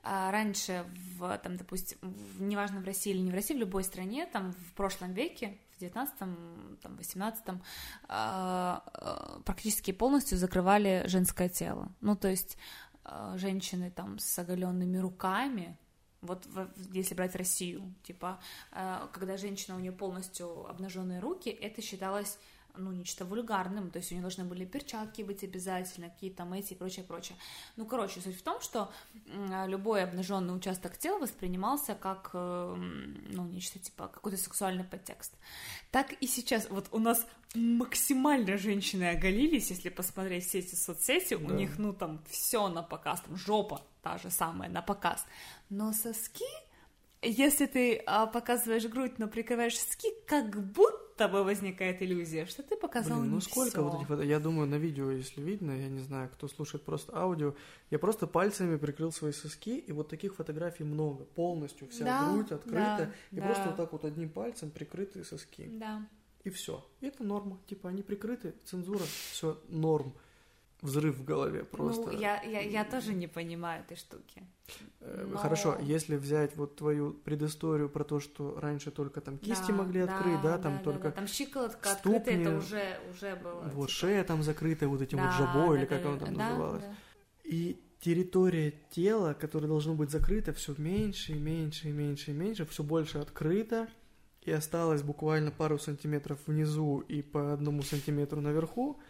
а, 0.02 0.30
раньше, 0.30 0.86
в, 1.18 1.36
там, 1.42 1.58
допустим, 1.58 1.98
в, 2.00 2.40
неважно 2.40 2.80
в 2.80 2.84
России 2.86 3.10
или 3.12 3.20
не 3.20 3.30
в 3.30 3.34
России, 3.34 3.54
в 3.54 3.58
любой 3.58 3.84
стране, 3.84 4.24
там, 4.32 4.52
в 4.52 4.72
прошлом 4.72 5.12
веке, 5.12 5.58
в 5.76 5.82
19-м, 5.82 6.78
там, 6.82 6.96
18-м, 6.96 7.60
а, 8.08 8.82
а, 8.86 9.40
практически 9.44 9.90
полностью 9.92 10.38
закрывали 10.38 11.02
женское 11.06 11.50
тело. 11.50 11.92
Ну, 12.00 12.16
то 12.16 12.28
есть 12.28 12.56
а, 13.04 13.36
женщины 13.36 13.90
там 13.90 14.18
с 14.18 14.38
оголенными 14.38 14.96
руками, 14.96 15.76
Вот 16.20 16.46
если 16.92 17.14
брать 17.14 17.36
Россию, 17.36 17.94
типа, 18.02 18.40
э, 18.72 19.06
когда 19.12 19.36
женщина 19.36 19.76
у 19.76 19.80
нее 19.80 19.92
полностью 19.92 20.68
обнаженные 20.68 21.20
руки, 21.20 21.48
это 21.48 21.80
считалось 21.80 22.38
ну, 22.78 22.92
нечто 22.92 23.24
вульгарным, 23.24 23.90
то 23.90 23.98
есть 23.98 24.10
у 24.10 24.14
нее 24.14 24.22
должны 24.22 24.44
были 24.44 24.64
перчатки 24.64 25.22
быть 25.22 25.44
обязательно, 25.44 26.08
какие-то 26.08 26.38
там 26.38 26.52
эти 26.52 26.72
и 26.72 26.76
прочее, 26.76 27.04
прочее. 27.04 27.36
Ну, 27.76 27.86
короче, 27.86 28.20
суть 28.20 28.38
в 28.38 28.42
том, 28.42 28.60
что 28.60 28.90
любой 29.66 30.04
обнаженный 30.04 30.56
участок 30.56 30.96
тела 30.96 31.18
воспринимался 31.18 31.94
как, 31.94 32.30
э, 32.32 32.74
ну, 32.76 33.44
нечто 33.46 33.78
типа, 33.78 34.08
какой-то 34.08 34.38
сексуальный 34.38 34.84
подтекст. 34.84 35.34
Так 35.90 36.12
и 36.12 36.26
сейчас, 36.26 36.68
вот 36.70 36.88
у 36.92 36.98
нас 36.98 37.26
максимально 37.54 38.56
женщины 38.58 39.10
оголились, 39.10 39.70
если 39.70 39.88
посмотреть 39.88 40.46
все 40.46 40.58
эти 40.58 40.74
соцсети, 40.74 41.34
у 41.34 41.46
Да. 41.48 41.54
них, 41.54 41.78
ну, 41.78 41.92
там, 41.92 42.22
все 42.30 42.68
на 42.68 42.82
показ, 42.82 43.20
там, 43.20 43.36
жопа 43.36 43.82
та 44.02 44.18
же 44.18 44.30
самая 44.30 44.70
на 44.70 44.82
показ, 44.82 45.24
но 45.70 45.92
соски, 45.92 46.44
если 47.22 47.66
ты 47.66 47.96
а, 48.06 48.26
показываешь 48.26 48.84
грудь, 48.86 49.18
но 49.18 49.26
прикрываешь 49.26 49.78
соски, 49.78 50.08
как 50.26 50.50
будто 50.72 51.07
бы 51.26 51.42
возникает 51.42 52.00
иллюзия, 52.02 52.46
что 52.46 52.62
ты 52.62 52.76
показал 52.76 53.20
Блин, 53.20 53.32
ну 53.32 53.40
сколько 53.40 53.70
всё. 53.70 53.82
вот 53.82 53.94
этих 53.96 54.06
фото... 54.06 54.22
Я 54.22 54.38
думаю, 54.38 54.68
на 54.68 54.76
видео, 54.76 55.10
если 55.10 55.40
видно, 55.40 55.72
я 55.72 55.88
не 55.88 56.00
знаю, 56.00 56.28
кто 56.28 56.46
слушает 56.46 56.84
просто 56.84 57.16
аудио, 57.16 57.54
я 57.90 57.98
просто 57.98 58.28
пальцами 58.28 58.76
прикрыл 58.76 59.10
свои 59.10 59.32
соски, 59.32 59.78
и 59.78 59.90
вот 59.90 60.08
таких 60.08 60.36
фотографий 60.36 60.84
много, 60.84 61.24
полностью 61.24 61.88
вся 61.88 62.04
Да, 62.04 62.32
грудь 62.32 62.52
открыта, 62.52 62.96
да, 62.98 63.12
и 63.32 63.40
да. 63.40 63.46
просто 63.46 63.64
вот 63.68 63.76
так 63.76 63.92
вот 63.92 64.04
одним 64.04 64.28
пальцем 64.28 64.70
прикрытые 64.70 65.24
соски. 65.24 65.66
Да. 65.72 66.06
И 66.44 66.50
все. 66.50 66.86
Это 67.00 67.24
норма. 67.24 67.58
Типа 67.66 67.88
они 67.88 68.02
прикрыты, 68.02 68.54
цензура, 68.64 69.04
все 69.32 69.60
норм. 69.68 70.14
Взрыв 70.80 71.16
в 71.16 71.24
голове 71.24 71.64
просто. 71.64 72.10
Ну, 72.12 72.18
я, 72.18 72.40
я, 72.42 72.60
я 72.60 72.84
тоже 72.84 73.12
не 73.12 73.26
понимаю 73.26 73.82
этой 73.82 73.96
штуки. 73.96 74.44
Э, 75.00 75.26
но- 75.28 75.36
Хорошо, 75.36 75.76
если 75.82 76.14
взять 76.16 76.54
вот 76.56 76.76
твою 76.76 77.14
предысторию 77.14 77.88
про 77.88 78.04
то, 78.04 78.20
что 78.20 78.58
раньше 78.60 78.92
только 78.92 79.20
там 79.20 79.38
кисти 79.38 79.68
Да, 79.72 79.74
могли 79.74 80.00
открыть, 80.02 80.40
да, 80.40 80.56
там 80.58 80.78
только 80.84 81.08
да. 81.08 81.10
Там 81.10 81.26
щиколотка 81.26 81.88
ступни, 81.90 82.16
открыта, 82.18 82.30
это 82.40 82.56
уже, 82.58 83.00
уже 83.10 83.36
было. 83.36 83.60
вот 83.74 83.88
типа. 83.88 83.98
шея 83.98 84.22
там 84.24 84.42
закрыта 84.44 84.86
вот 84.88 85.02
этим 85.02 85.18
вот 85.18 85.26
Да, 85.26 85.32
жабо, 85.32 85.68
да, 85.72 85.74
или 85.80 85.86
да, 85.86 85.86
как 85.86 86.02
да, 86.02 86.08
оно 86.10 86.18
там 86.18 86.34
да, 86.34 86.48
называлось. 86.50 86.82
да. 86.84 86.94
И 87.42 87.80
территория 88.00 88.72
тела, 88.90 89.34
которая 89.34 89.68
должна 89.68 89.94
быть 89.94 90.10
закрыта, 90.10 90.52
все 90.52 90.74
меньше 90.78 91.32
и 91.32 91.38
меньше 91.40 91.88
и 91.88 91.92
меньше 91.92 92.30
и 92.30 92.34
меньше, 92.34 92.64
все 92.66 92.84
больше 92.84 93.18
открыто, 93.18 93.88
и 94.42 94.52
осталось 94.52 95.02
буквально 95.02 95.50
пару 95.50 95.76
сантиметров 95.78 96.38
внизу 96.46 97.00
и 97.00 97.20
по 97.22 97.52
одному 97.52 97.82
сантиметру 97.82 98.40
наверху. 98.40 99.00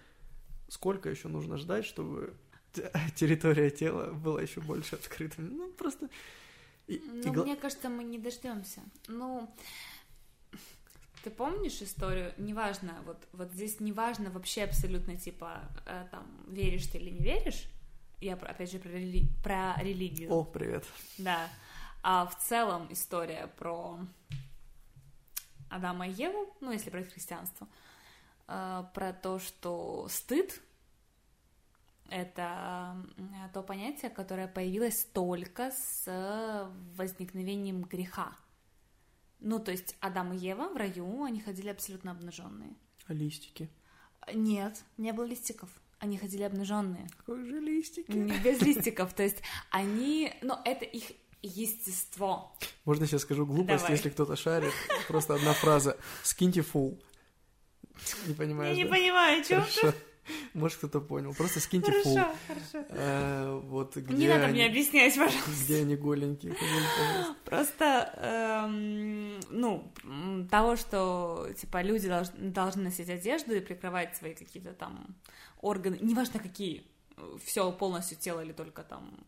Сколько 0.69 1.09
еще 1.09 1.29
нужно 1.29 1.57
ждать, 1.57 1.85
чтобы 1.87 2.35
территория 3.17 3.71
тела 3.71 4.13
была 4.13 4.43
еще 4.43 4.61
больше 4.61 4.97
открыта? 4.97 5.41
Ну, 5.41 5.71
просто... 5.73 6.09
и- 6.87 6.95
и 6.97 7.01
Ну, 7.25 7.33
гла- 7.33 7.45
мне 7.45 7.57
кажется, 7.57 7.89
мы 7.89 8.05
не 8.05 8.19
дождемся. 8.19 8.81
Ну, 9.09 9.49
ты 11.25 11.31
помнишь 11.31 11.83
историю? 11.83 12.33
Неважно, 12.39 13.03
вот, 13.07 13.17
вот 13.33 13.51
здесь 13.53 13.81
неважно 13.81 14.31
вообще 14.31 14.65
абсолютно, 14.65 15.17
типа, 15.17 15.63
э, 15.87 16.07
там, 16.11 16.27
веришь 16.49 16.87
ты 16.87 16.99
или 16.99 17.11
не 17.11 17.21
веришь. 17.25 17.65
Я, 18.21 18.37
про- 18.37 18.51
опять 18.51 18.71
же, 18.71 18.79
про, 18.79 18.91
рели- 18.91 19.29
про 19.43 19.75
религию. 19.83 20.31
О, 20.33 20.45
привет. 20.45 20.85
Да. 21.19 21.49
А 22.03 22.27
в 22.27 22.39
целом 22.39 22.87
история 22.91 23.49
про 23.59 23.99
Адама 25.71 26.09
и 26.09 26.13
Еву, 26.13 26.55
ну, 26.61 26.73
если 26.73 26.91
брать 26.91 27.13
христианство, 27.13 27.67
про 28.49 29.13
то, 29.23 29.39
что 29.39 30.09
стыд— 30.09 30.61
это 32.09 32.97
то 33.53 33.63
понятие, 33.63 34.11
которое 34.11 34.49
появилось 34.49 35.05
только 35.13 35.71
с 35.71 36.71
возникновением 36.97 37.83
греха. 37.83 38.35
Ну, 39.41 39.61
то 39.61 39.71
есть 39.71 39.97
Адам 40.01 40.33
и 40.33 40.39
Ева 40.39 40.69
в 40.69 40.77
раю, 40.77 41.23
они 41.23 41.41
ходили 41.41 41.69
абсолютно 41.69 42.11
обнаженные. 42.11 42.75
А 43.07 43.13
листики? 43.13 43.71
Нет, 44.35 44.83
не 44.97 45.13
было 45.13 45.25
листиков. 45.25 45.71
Они 45.99 46.17
ходили 46.17 46.43
обнаженные. 46.43 47.07
Какой 47.17 47.45
же 47.45 47.61
листики? 47.61 48.11
Не 48.11 48.39
без 48.39 48.61
листиков. 48.63 49.13
То 49.15 49.23
есть 49.23 49.43
они... 49.71 50.33
Ну, 50.43 50.57
это 50.65 50.85
их 50.85 51.13
естество. 51.43 52.57
Можно 52.85 53.07
сейчас 53.07 53.23
скажу 53.23 53.47
глупость, 53.47 53.83
Давай. 53.83 53.93
если 53.93 54.11
кто-то 54.11 54.37
шарит? 54.37 54.73
Просто 55.07 55.35
одна 55.35 55.53
фраза. 55.53 55.97
Скиньте 56.23 56.63
фул. 56.63 57.01
Не 58.27 58.35
понимаешь, 58.35 58.77
Я 58.77 58.85
не 58.85 58.89
да? 58.91 58.97
понимаю, 58.97 59.41
о 59.41 59.45
чем 59.45 59.63
ты. 59.65 59.81
Хорошо. 59.81 59.99
Может, 60.53 60.77
кто-то 60.79 61.01
понял. 61.01 61.33
Просто 61.35 61.59
скиньте. 61.59 61.91
Хорошо, 61.91 62.35
хорошо. 62.47 62.87
Э, 62.91 63.61
Вот 63.65 63.97
где 63.97 64.15
Не 64.15 64.29
надо 64.29 64.45
они, 64.45 64.53
мне 64.53 64.67
объяснять, 64.67 65.15
пожалуйста. 65.17 65.51
Где 65.65 65.81
они 65.81 65.97
голенькие. 65.97 66.53
пожалуйста. 66.53 67.35
Просто, 67.47 68.13
эм, 68.69 69.41
ну, 69.49 69.91
того, 70.51 70.77
что, 70.77 71.49
типа, 71.59 71.81
люди 71.81 72.09
долж- 72.09 72.37
должны 72.37 72.83
носить 72.83 73.09
одежду 73.09 73.55
и 73.55 73.61
прикрывать 73.61 74.17
свои 74.19 74.35
какие-то 74.35 74.75
там 74.75 75.17
органы, 75.63 75.99
неважно 76.03 76.41
какие, 76.41 76.85
все 77.45 77.73
полностью 77.73 78.19
тело 78.19 78.45
или 78.45 78.53
только 78.53 78.83
там 78.83 79.19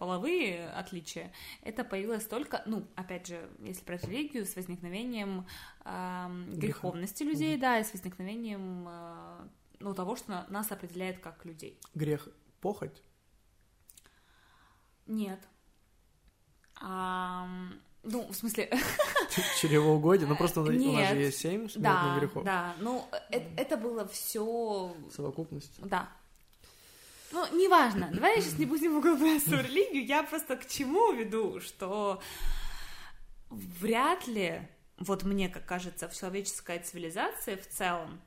половые 0.00 0.70
отличия, 0.70 1.30
это 1.60 1.84
появилось 1.84 2.24
только, 2.24 2.62
ну, 2.64 2.86
опять 2.96 3.26
же, 3.26 3.50
если 3.58 3.84
про 3.84 3.98
религию, 3.98 4.46
с 4.46 4.56
возникновением 4.56 5.46
эм, 5.84 6.54
греховности 6.54 7.22
людей, 7.22 7.58
да, 7.58 7.78
и 7.78 7.84
с 7.84 7.92
возникновением, 7.92 8.86
э, 8.88 9.48
ну, 9.78 9.92
того, 9.94 10.16
что 10.16 10.30
на- 10.30 10.46
нас 10.48 10.72
определяет 10.72 11.18
как 11.20 11.44
людей. 11.44 11.78
Грех 11.94 12.28
похоть. 12.62 13.02
Нет. 15.06 15.40
Ам, 16.76 17.74
ну, 18.02 18.26
в 18.26 18.34
смысле, 18.34 18.70
Чревоугодие. 19.60 20.26
Ну 20.26 20.34
просто 20.34 20.62
у 20.62 20.64
нас 20.64 20.74
у 20.74 20.92
нас 20.92 21.08
же 21.10 21.14
Нет. 21.14 21.26
есть 21.26 21.38
семь 21.40 21.68
смертных 21.68 22.14
да, 22.14 22.18
грехов. 22.18 22.44
да, 22.44 22.74
ну, 22.80 23.06
э- 23.30 23.54
это 23.58 23.76
было 23.76 24.08
все, 24.08 24.96
Совокупность. 25.10 25.78
да. 25.86 26.08
Ну, 27.32 27.46
неважно, 27.56 28.10
давай 28.12 28.36
я 28.36 28.42
сейчас 28.42 28.58
не 28.58 28.66
будем 28.66 28.96
углубляться 28.96 29.50
в 29.50 29.60
религию, 29.60 30.04
я 30.04 30.22
просто 30.22 30.56
к 30.56 30.66
чему 30.66 31.12
веду, 31.12 31.60
что 31.60 32.20
вряд 33.50 34.26
ли, 34.26 34.68
вот 34.98 35.22
мне 35.22 35.48
как 35.48 35.64
кажется, 35.64 36.08
в 36.08 36.14
человеческой 36.16 36.80
цивилизации 36.80 37.56
в 37.56 37.68
целом 37.68 38.20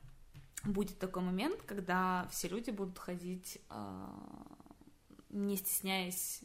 будет 0.64 0.98
такой 0.98 1.22
момент, 1.22 1.60
когда 1.62 2.26
все 2.30 2.48
люди 2.48 2.70
будут 2.70 2.98
ходить, 2.98 3.58
а, 3.68 4.10
не 5.28 5.56
стесняясь 5.56 6.40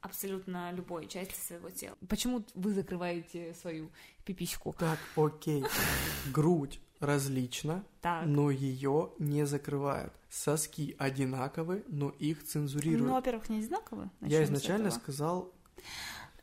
абсолютно 0.00 0.72
любой 0.72 1.06
части 1.06 1.34
своего 1.34 1.70
тела. 1.70 1.96
Почему 2.08 2.44
вы 2.54 2.72
закрываете 2.72 3.54
свою 3.54 3.90
пипиську? 4.24 4.74
Так, 4.78 4.98
окей. 5.16 5.64
Грудь 6.32 6.80
различна, 7.00 7.84
Так. 8.00 8.26
но 8.26 8.50
ее 8.50 9.12
не 9.18 9.46
закрывают. 9.46 10.12
Соски 10.30 10.94
одинаковы, 10.98 11.84
но 11.88 12.10
их 12.10 12.44
цензурируют. 12.44 13.06
Ну, 13.06 13.14
во-первых, 13.14 13.48
не 13.48 13.58
одинаковые. 13.58 14.10
Я 14.20 14.40
начнем 14.40 14.44
изначально 14.44 14.90
сказал 14.90 15.52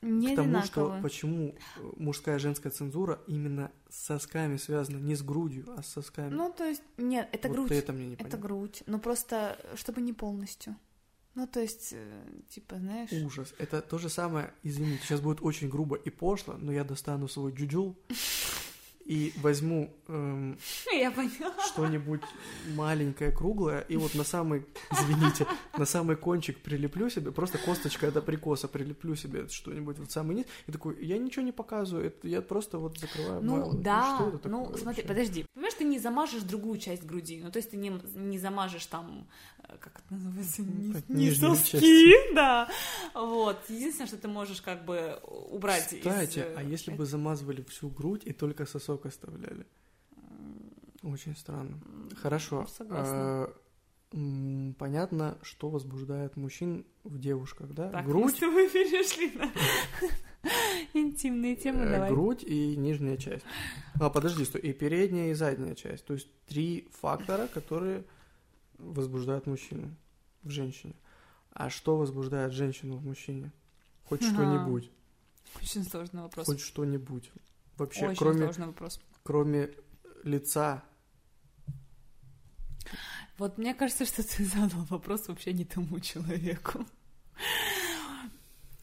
не 0.01 0.33
к 0.33 0.35
тому, 0.35 0.61
что 0.61 0.99
почему 1.01 1.55
э, 1.77 1.91
мужская 1.97 2.35
и 2.35 2.39
женская 2.39 2.69
цензура 2.69 3.19
именно 3.27 3.71
с 3.89 4.05
сосками 4.05 4.57
связана, 4.57 4.97
не 4.97 5.15
с 5.15 5.23
грудью, 5.23 5.65
а 5.77 5.83
с 5.83 5.87
сосками. 5.87 6.29
Ну, 6.29 6.51
то 6.55 6.63
есть, 6.63 6.83
нет, 6.97 7.27
это 7.31 7.47
вот 7.47 7.57
грудь. 7.57 7.71
это 7.71 7.93
мне 7.93 8.07
не 8.07 8.13
Это 8.13 8.23
понятно. 8.23 8.41
грудь. 8.41 8.83
Ну, 8.85 8.99
просто, 8.99 9.59
чтобы 9.75 10.01
не 10.01 10.13
полностью. 10.13 10.75
Ну, 11.33 11.47
то 11.47 11.59
есть, 11.59 11.89
э, 11.91 12.23
типа, 12.49 12.77
знаешь... 12.77 13.11
Ужас. 13.11 13.53
Это 13.57 13.81
то 13.81 13.97
же 13.97 14.07
самое, 14.09 14.53
извините, 14.63 15.03
сейчас 15.03 15.19
будет 15.19 15.41
очень 15.41 15.69
грубо 15.69 15.95
и 15.95 16.09
пошло, 16.09 16.55
но 16.57 16.71
я 16.71 16.83
достану 16.83 17.27
свой 17.27 17.51
джуджул 17.51 17.97
и 19.05 19.33
возьму 19.37 19.93
эм, 20.07 20.57
что-нибудь 21.67 22.21
маленькое, 22.75 23.31
круглое, 23.31 23.81
и 23.81 23.97
вот 23.97 24.15
на 24.15 24.23
самый, 24.23 24.65
извините, 24.91 25.45
на 25.77 25.85
самый 25.85 26.15
кончик 26.15 26.59
прилеплю 26.59 27.09
себе, 27.09 27.31
просто 27.31 27.59
косточку 27.59 28.11
абрикоса 28.11 28.67
прилеплю 28.67 29.15
себе 29.15 29.47
что-нибудь 29.47 29.99
вот 29.99 30.11
самый 30.11 30.37
низ, 30.37 30.45
и 30.65 30.71
такой, 30.71 31.05
я 31.05 31.19
ничего 31.19 31.45
не 31.45 31.51
показываю, 31.51 32.07
это 32.07 32.27
я 32.27 32.41
просто 32.41 32.79
вот 32.79 32.97
закрываю. 32.97 33.43
Ну, 33.43 33.57
мало. 33.57 33.73
да, 33.75 34.15
что 34.15 34.29
это 34.29 34.49
ну, 34.49 34.63
такое 34.63 34.81
смотри, 34.81 35.03
вообще? 35.03 35.13
подожди. 35.13 35.45
Понимаешь, 35.53 35.75
ты 35.75 35.83
не 35.83 35.99
замажешь 35.99 36.41
другую 36.41 36.79
часть 36.79 37.03
груди. 37.05 37.41
Ну, 37.43 37.51
то 37.51 37.57
есть 37.57 37.71
ты 37.71 37.77
не, 37.77 37.91
не 38.15 38.39
замажешь 38.39 38.85
там, 38.87 39.27
как 39.67 39.99
это 40.05 40.13
называется, 40.13 40.61
не, 40.61 40.93
так, 40.93 41.09
не 41.09 41.25
нижнюю 41.25 41.55
соски, 41.55 42.33
да. 42.35 42.69
Вот. 43.13 43.57
Единственное, 43.69 44.07
что 44.07 44.17
ты 44.17 44.27
можешь 44.27 44.61
как 44.61 44.85
бы 44.85 45.19
убрать 45.51 45.91
из, 45.93 45.99
Кстати, 45.99 46.39
э, 46.39 46.53
а 46.57 46.63
если 46.63 46.91
бы 46.91 47.05
замазывали 47.05 47.63
всю 47.63 47.89
грудь 47.89 48.21
и 48.25 48.33
только 48.33 48.65
сосок 48.65 49.05
оставляли? 49.05 49.65
Очень 51.03 51.35
странно. 51.35 51.79
Хорошо. 52.21 52.65
Согласна. 52.75 53.47
э, 54.13 54.15
м, 54.17 54.75
Понятно, 54.79 55.37
что 55.43 55.69
возбуждает 55.69 56.35
мужчин 56.35 56.85
в 57.03 57.19
девушках, 57.19 57.73
да? 57.73 57.89
Так, 57.89 58.05
мы 58.05 58.11
грудь, 58.11 58.35
с 58.35 58.39
тобой 58.39 58.69
перешли 58.73 59.31
на 59.37 59.51
интимные 60.93 61.55
темы, 61.55 61.81
э, 61.85 61.91
давай. 61.91 62.09
грудь 62.09 62.43
и 62.43 62.75
нижняя 62.75 63.17
часть. 63.17 63.45
А, 63.99 64.09
подожди, 64.09 64.45
стой, 64.45 64.61
и 64.61 64.73
передняя, 64.73 65.31
и 65.31 65.33
задняя 65.33 65.75
часть. 65.75 66.05
То 66.05 66.13
есть 66.13 66.27
три 66.47 66.87
фактора, 66.99 67.47
которые 67.47 68.03
возбуждают 68.77 69.47
мужчину 69.47 69.95
в 70.43 70.49
женщине. 70.49 70.93
А 71.51 71.69
что 71.69 71.97
возбуждает 71.97 72.51
женщину 72.53 72.97
в 72.97 73.05
мужчине? 73.05 73.51
Хоть 74.05 74.21
Ага. 74.23 74.33
что-нибудь. 74.33 74.91
Очень 75.61 75.83
сложный 75.83 76.21
вопрос. 76.23 76.45
Хоть 76.45 76.59
что-нибудь. 76.59 77.31
Вообще, 77.77 78.07
Очень 78.07 78.17
кроме, 78.17 78.43
сложный 78.43 78.67
вопрос. 78.67 78.99
кроме 79.23 79.69
лица. 80.23 80.83
Вот 83.37 83.57
мне 83.57 83.73
кажется, 83.73 84.05
что 84.05 84.23
ты 84.23 84.45
задал 84.45 84.83
вопрос 84.89 85.27
вообще 85.27 85.53
не 85.53 85.65
тому 85.65 85.99
человеку. 85.99 86.85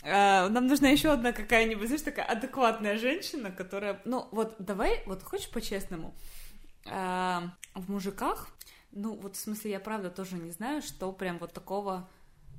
А, 0.05 0.49
Нам 0.49 0.67
нужна 0.67 0.89
еще 0.89 1.13
одна 1.13 1.33
какая-нибудь, 1.33 1.87
знаешь, 1.87 2.03
такая 2.03 2.27
адекватная 2.27 2.99
женщина, 2.99 3.51
которая... 3.53 4.01
Ну, 4.05 4.29
вот 4.33 4.57
давай, 4.59 5.03
вот 5.07 5.23
хочешь 5.23 5.49
по-честному? 5.51 6.15
А, 6.87 7.55
В 7.75 7.89
мужиках, 7.91 8.49
ну, 8.93 9.15
вот 9.17 9.37
в 9.37 9.41
смысле, 9.41 9.73
я 9.73 9.81
правда 9.81 10.11
тоже 10.11 10.37
не 10.37 10.51
знаю, 10.51 10.83
что 10.83 11.13
прям 11.13 11.39
вот 11.39 11.53
такого, 11.53 12.09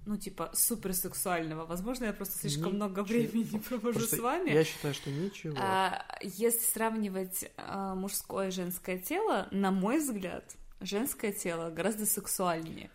ну, 0.06 0.18
типа, 0.18 0.52
суперсексуального. 0.54 1.66
Возможно, 1.66 2.06
я 2.06 2.14
просто 2.14 2.38
слишком 2.40 2.74
много 2.74 3.02
Ничего. 3.02 3.20
времени 3.20 3.60
провожу 3.60 4.00
Просто 4.00 4.16
с 4.18 4.20
вами. 4.20 4.52
Я 4.52 4.64
считаю, 4.64 4.94
что 4.94 5.10
ничего. 5.12 5.56
А, 5.60 6.06
если 6.22 6.66
сравнивать 6.66 7.52
а, 7.58 7.96
мужское 7.96 8.50
и 8.50 8.52
женское 8.52 8.98
тело, 8.98 9.48
на 9.52 9.72
мой 9.72 10.00
взгляд, 10.00 10.56
женское 10.82 11.32
тело 11.32 11.70
гораздо 11.70 12.06
сексуальнее. 12.06 12.90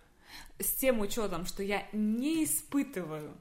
С 0.59 0.72
тем 0.72 1.01
учетом, 1.01 1.47
что 1.47 1.62
я 1.62 1.86
не 1.93 2.45
испытываю 2.45 3.36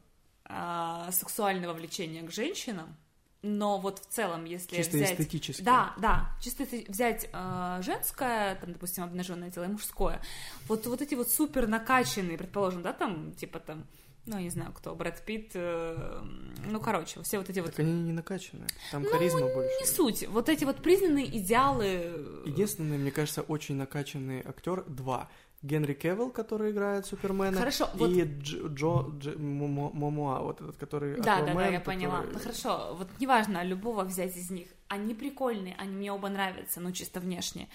а, 0.46 1.12
сексуального 1.12 1.74
влечения 1.74 2.26
к 2.26 2.32
женщинам, 2.32 2.96
но 3.42 3.80
вот 3.80 4.00
в 4.00 4.08
целом, 4.08 4.46
если 4.46 4.76
Чисто 4.76 4.98
взять... 4.98 5.14
эстетически. 5.14 5.62
Да, 5.62 5.94
да, 5.98 6.32
чисто 6.42 6.66
взять 6.88 7.30
а, 7.34 7.82
женское, 7.82 8.56
там, 8.56 8.74
допустим, 8.74 9.04
обнаженное 9.04 9.52
тело 9.52 9.66
и 9.66 9.68
мужское, 9.68 10.22
вот, 10.68 10.86
вот 10.88 11.02
эти 11.02 11.16
вот 11.16 11.30
супер 11.30 11.68
накачанные, 11.68 12.38
предположим, 12.38 12.82
да, 12.82 12.94
там, 12.94 13.32
типа 13.34 13.60
там, 13.60 13.86
ну, 14.28 14.36
я 14.38 14.44
не 14.44 14.50
знаю, 14.50 14.74
кто, 14.74 14.94
Брэд 14.94 15.24
Питт, 15.26 15.52
э, 15.54 16.22
ну, 16.66 16.80
короче, 16.82 17.22
все 17.24 17.38
вот 17.38 17.50
эти 17.50 17.60
вот 17.60 17.70
Так 17.70 17.80
они 17.80 17.94
не 17.94 18.12
накачанные. 18.12 18.68
Там 18.92 19.04
Ну, 19.04 19.10
харизма 19.10 19.42
больше. 19.54 19.72
не 19.80 19.86
суть. 19.88 20.28
Вот 20.28 20.50
эти 20.50 20.66
вот 20.66 20.84
признанные 20.84 21.26
идеалы. 21.38 22.44
Единственный, 22.46 22.98
мне 22.98 23.12
кажется, 23.12 23.42
очень 23.42 23.76
накачанный 23.76 24.42
актер 24.46 24.84
два. 24.84 25.30
Генри 25.68 25.94
Кевилл, 25.94 26.32
который 26.32 26.72
играет 26.72 27.06
Супермена, 27.06 27.58
Хорошо, 27.58 27.90
вот- 27.94 28.10
и 28.10 28.22
Дж- 28.24 28.74
Джо 28.74 29.10
Дж- 29.20 29.38
Мо- 29.38 29.92
Момоа, 29.94 30.42
вот 30.42 30.62
этот, 30.62 30.78
который 30.78 31.16
Да, 31.18 31.24
да, 31.24 31.46
да, 31.46 31.52
Аквамен, 31.52 31.74
я 31.74 31.80
поняла. 31.80 32.18
который- 32.22 32.34
Ну 32.34 32.40
хорошо, 32.40 32.96
вот 32.98 33.08
неважно, 33.20 33.64
любого 33.64 34.04
взять 34.04 34.36
из 34.38 34.50
них. 34.50 34.70
Они 34.88 35.14
прикольные, 35.14 35.76
они 35.78 35.96
мне 35.96 36.12
оба 36.12 36.30
нравятся, 36.30 36.80
ну 36.82 36.92
чисто 36.92 37.20
внешне. 37.20 37.68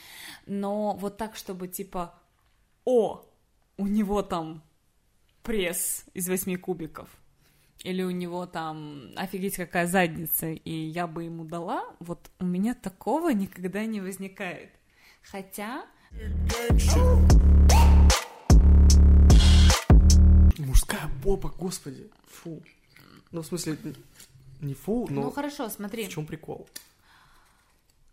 Но 0.47 0.95
вот 0.95 1.17
так, 1.19 1.37
чтобы 1.37 1.69
типа, 1.69 2.15
о, 2.85 3.25
у 3.77 3.87
него 3.87 4.23
там 4.23 4.63
пресс 5.43 6.05
из 6.15 6.29
восьми 6.29 6.57
кубиков. 6.57 7.09
Или 7.85 8.03
у 8.05 8.11
него 8.11 8.47
там 8.47 9.11
офигеть 9.17 9.57
какая 9.57 9.87
задница, 9.87 10.47
и 10.47 10.71
я 10.71 11.07
бы 11.09 11.25
ему 11.25 11.45
дала, 11.45 11.83
вот 11.99 12.31
у 12.39 12.45
меня 12.45 12.75
такого 12.75 13.31
никогда 13.31 13.85
не 13.87 14.01
возникает. 14.01 14.71
Хотя, 15.23 15.85
Мужская 21.03 21.23
попа, 21.23 21.49
господи. 21.49 22.11
Фу. 22.27 22.63
Ну, 23.31 23.43
в 23.43 23.47
смысле, 23.47 23.79
не 24.61 24.75
фу, 24.75 25.09
но 25.11 25.23
ну 25.23 25.31
хорошо, 25.31 25.69
смотри. 25.69 26.07
в 26.07 26.11
чем 26.11 26.27
прикол? 26.27 26.69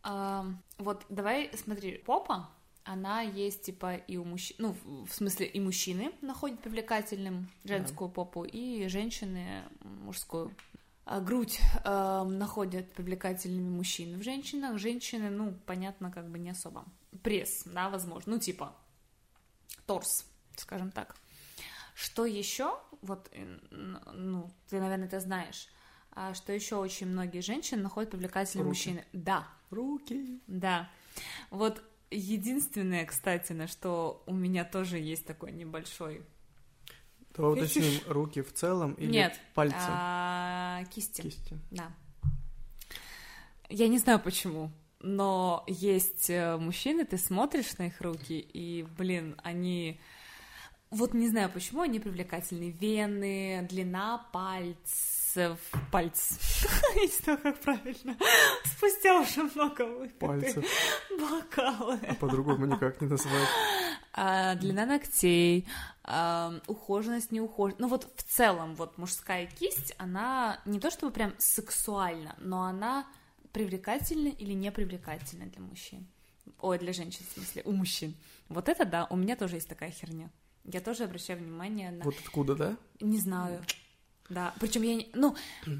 А, 0.02 0.46
вот 0.78 1.06
давай, 1.10 1.52
смотри, 1.56 1.98
попа, 1.98 2.50
она 2.84 3.22
есть 3.22 3.64
типа 3.64 3.96
и 3.96 4.18
у 4.18 4.24
мужчин, 4.24 4.56
ну, 4.60 4.76
в- 5.06 5.12
смысле 5.12 5.46
и 5.46 5.60
мужчины 5.60 6.12
находят 6.22 6.60
привлекательным 6.62 7.50
женскую 7.66 8.10
попу, 8.10 8.46
и 8.46 8.88
женщины 8.88 9.64
мужскую. 9.82 10.56
А 11.06 11.20
грудь 11.20 11.60
а, 11.84 12.24
находят 12.24 12.92
привлекательными 12.94 13.70
мужчины 13.70 14.18
в 14.18 14.24
женщинах, 14.24 14.78
женщины, 14.78 15.30
ну, 15.30 15.54
понятно, 15.66 16.12
как 16.12 16.30
бы 16.30 16.40
не 16.40 16.52
особо. 16.52 16.86
Пресс, 17.24 17.64
да, 17.66 17.90
возможно, 17.90 18.34
ну, 18.34 18.40
типа 18.40 18.74
торс, 19.86 20.26
скажем 20.56 20.92
так. 20.92 21.16
Что 22.00 22.26
еще, 22.26 22.80
вот, 23.02 23.28
э, 23.34 23.58
ну, 23.72 24.50
ты, 24.70 24.80
наверное, 24.80 25.08
это 25.08 25.20
знаешь, 25.20 25.68
а, 26.12 26.34
что 26.34 26.54
еще 26.54 26.78
очень 26.78 27.08
многие 27.08 27.42
женщины 27.42 27.82
находят 27.82 28.12
привлекательными 28.12 28.70
Руки. 28.70 28.78
мужчины. 28.78 29.06
Да, 29.12 29.46
Руки. 29.70 30.40
да. 30.48 30.90
Вот 31.50 31.84
единственное, 32.10 33.06
кстати, 33.06 33.52
на 33.52 33.68
что 33.68 34.24
у 34.28 34.34
меня 34.34 34.64
тоже 34.64 34.98
есть 34.98 35.26
такой 35.26 35.52
небольшой... 35.52 36.26
Давай 37.36 37.52
уточним, 37.52 38.02
руки 38.08 38.42
в 38.44 38.54
целом 38.54 38.94
или 38.94 39.12
Нет. 39.12 39.38
пальцы, 39.54 39.76
а, 39.78 40.86
кисти. 40.86 41.22
кисти? 41.22 41.60
Да. 41.70 41.92
Я 43.68 43.90
не 43.90 43.98
знаю 43.98 44.22
почему, 44.22 44.72
но 45.02 45.66
есть 45.68 46.30
э, 46.30 46.56
мужчины, 46.56 47.04
ты 47.04 47.18
смотришь 47.18 47.78
на 47.78 47.88
их 47.88 48.00
руки, 48.00 48.40
и, 48.40 48.88
блин, 48.98 49.38
они... 49.44 50.00
Вот 50.92 51.14
не 51.14 51.28
знаю 51.28 51.52
почему, 51.52 51.82
они 51.82 52.00
привлекательны. 52.00 52.72
Вены, 52.72 53.68
длина 53.70 54.28
пальцев... 54.34 55.60
Пальц. 55.92 56.32
Не 56.96 57.08
знаю, 57.08 57.38
как 57.38 57.60
правильно. 57.60 58.18
Спустя 58.66 59.20
уже 59.20 59.44
много 59.44 59.84
выпитых 59.86 60.66
бокалы. 61.12 62.00
А 62.08 62.16
по-другому 62.16 62.66
никак 62.66 63.00
не 63.00 63.08
назвать. 63.08 63.48
А, 64.14 64.56
длина 64.56 64.88
ногтей, 64.88 65.68
а, 66.04 66.60
ухоженность, 66.66 67.32
неухоженность. 67.32 67.80
Ну 67.80 67.88
вот 67.88 68.12
в 68.16 68.24
целом 68.24 68.74
вот 68.74 68.98
мужская 68.98 69.46
кисть, 69.46 69.94
она 70.00 70.60
не 70.66 70.80
то 70.80 70.90
чтобы 70.90 71.14
прям 71.14 71.36
сексуальна, 71.38 72.36
но 72.40 72.64
она 72.64 73.06
привлекательна 73.52 74.30
или 74.30 74.54
не 74.54 74.72
привлекательна 74.72 75.46
для 75.46 75.62
мужчин. 75.62 76.08
Ой, 76.60 76.80
для 76.80 76.94
женщин, 76.94 77.24
в 77.30 77.34
смысле, 77.34 77.62
у 77.66 77.72
мужчин. 77.74 78.16
Вот 78.48 78.68
это 78.68 78.86
да, 78.86 79.06
у 79.12 79.16
меня 79.16 79.36
тоже 79.36 79.58
есть 79.58 79.70
такая 79.70 79.92
херня. 79.92 80.32
Я 80.72 80.82
тоже 80.82 81.06
обращаю 81.06 81.40
внимание 81.40 81.92
на... 81.92 82.04
Вот 82.04 82.16
откуда, 82.24 82.56
да? 82.56 82.78
Не 83.00 83.20
знаю. 83.20 83.64
Да, 84.30 84.54
причем 84.60 84.84
я 84.84 84.96
не... 84.96 85.10
Ну, 85.14 85.36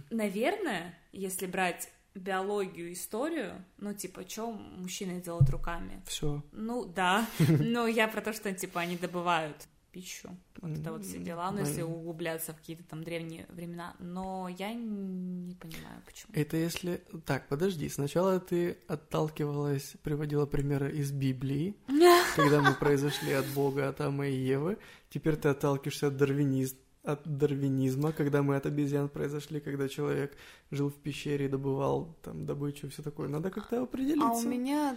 наверное, 0.10 0.98
если 1.12 1.46
брать 1.46 1.92
биологию, 2.16 2.92
историю, 2.92 3.64
ну, 3.78 3.94
типа, 3.94 4.28
что 4.28 4.52
мужчины 4.52 5.22
делают 5.22 5.50
руками? 5.52 6.02
Все. 6.08 6.44
Ну, 6.52 6.86
да. 6.86 7.28
Но 7.48 7.86
я 7.86 8.08
про 8.08 8.22
то, 8.22 8.34
что, 8.34 8.52
типа, 8.52 8.82
они 8.82 8.98
добывают 8.98 9.68
пищу. 10.00 10.30
Вот 10.62 10.72
это 10.72 10.92
вот 10.92 11.06
все 11.06 11.20
дела. 11.20 11.52
Ну, 11.52 11.60
если 11.60 11.82
углубляться 11.82 12.54
в 12.54 12.58
какие-то 12.58 12.84
там 12.84 13.04
древние 13.04 13.46
времена. 13.50 13.96
Но 14.00 14.50
я 14.50 14.74
не 14.74 15.56
понимаю, 15.56 16.02
почему. 16.06 16.32
Это 16.34 16.58
если... 16.58 17.02
Так, 17.26 17.48
подожди. 17.48 17.90
Сначала 17.90 18.40
ты 18.40 18.78
отталкивалась, 18.88 19.96
приводила 20.04 20.46
примеры 20.46 20.92
из 20.92 21.12
Библии, 21.12 21.76
когда 22.36 22.62
мы 22.62 22.74
произошли 22.74 23.34
от 23.34 23.46
Бога, 23.48 23.90
от 23.90 24.02
Ама 24.02 24.28
и 24.28 24.36
Евы. 24.36 24.78
Теперь 25.10 25.36
ты 25.36 25.50
отталкиваешься 25.50 26.08
от 26.08 26.18
дарвинизма, 26.18 26.80
от 27.04 27.38
дарвинизма, 27.38 28.12
когда 28.12 28.44
мы 28.44 28.56
от 28.56 28.66
обезьян 28.66 29.10
произошли, 29.10 29.60
когда 29.60 29.88
человек 29.88 30.38
жил 30.72 30.90
в 30.90 30.96
пещере 30.96 31.46
и 31.46 31.50
добывал 31.50 32.16
там 32.22 32.46
добычу 32.46 32.88
и 32.88 32.90
все 32.90 33.02
такое. 33.02 33.28
Надо 33.28 33.50
как-то 33.50 33.84
определиться. 33.84 34.28
А 34.28 34.34
у 34.34 34.42
меня... 34.44 34.96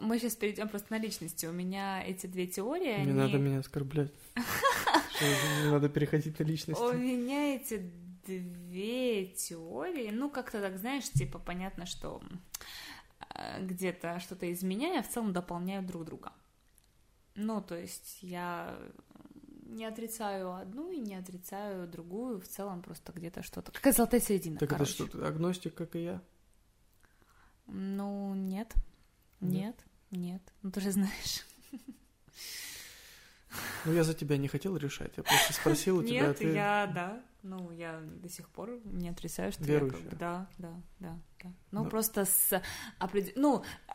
Мы 0.00 0.18
сейчас 0.18 0.36
перейдем 0.36 0.68
просто 0.68 0.92
на 0.92 0.98
личности. 0.98 1.46
У 1.46 1.52
меня 1.52 2.02
эти 2.04 2.26
две 2.26 2.46
теории, 2.46 2.96
Не 2.96 3.02
они... 3.02 3.12
надо 3.12 3.38
меня 3.38 3.60
оскорблять. 3.60 4.12
Не 5.64 5.70
надо 5.70 5.88
переходить 5.88 6.38
на 6.38 6.44
У 6.44 6.48
личности. 6.48 6.94
меня 6.96 7.56
эти 7.56 7.90
две 8.26 9.26
теории, 9.26 10.10
ну, 10.10 10.30
как-то 10.30 10.60
так, 10.60 10.76
знаешь, 10.78 11.08
типа, 11.10 11.38
понятно, 11.38 11.86
что 11.86 12.20
э, 13.34 13.64
где-то 13.64 14.18
что-то 14.20 14.52
изменяя, 14.52 15.02
в 15.02 15.08
целом 15.08 15.32
дополняют 15.32 15.86
друг 15.86 16.04
друга. 16.04 16.32
Ну, 17.34 17.60
то 17.62 17.76
есть 17.78 18.18
я 18.22 18.76
не 19.66 19.84
отрицаю 19.84 20.54
одну 20.54 20.90
и 20.90 20.98
не 20.98 21.14
отрицаю 21.14 21.86
другую, 21.86 22.40
в 22.40 22.48
целом 22.48 22.82
просто 22.82 23.12
где-то 23.12 23.42
что-то. 23.42 23.72
Какая 23.72 23.92
золотая 23.92 24.20
середина, 24.20 24.58
Так 24.58 24.68
это 24.70 24.74
короче. 24.78 24.92
что, 24.92 25.06
ты 25.06 25.24
агностик, 25.24 25.74
как 25.74 25.94
и 25.96 26.02
я? 26.04 26.22
Ну, 27.66 28.34
нет, 28.34 28.74
Нет? 29.50 29.76
нет, 30.10 30.32
нет. 30.32 30.42
Ну, 30.62 30.70
ты 30.70 30.80
же 30.80 30.90
знаешь. 30.92 31.44
Ну, 33.84 33.92
я 33.94 34.04
за 34.04 34.14
тебя 34.14 34.36
не 34.36 34.48
хотел 34.48 34.76
решать, 34.76 35.12
я 35.16 35.22
просто 35.22 35.52
спросил 35.52 35.98
у 35.98 36.02
тебя, 36.02 36.26
Нет, 36.26 36.38
ты... 36.38 36.52
я, 36.52 36.90
да, 36.94 37.22
ну, 37.42 37.70
я 37.70 38.00
до 38.22 38.28
сих 38.28 38.48
пор 38.50 38.70
не 38.84 39.08
отрицаю, 39.08 39.52
что 39.52 39.62
я 39.64 39.66
как 39.78 39.82
Верующая. 39.88 40.10
бы, 40.10 40.16
да, 40.16 40.46
да, 40.58 40.72
да, 40.98 41.18
да. 41.42 41.52
Ну, 41.70 41.84
Ну. 41.84 41.88
просто 41.90 42.24
с 42.26 42.60
определ... 42.98 43.32
ну, 43.36 43.64
э, 43.88 43.92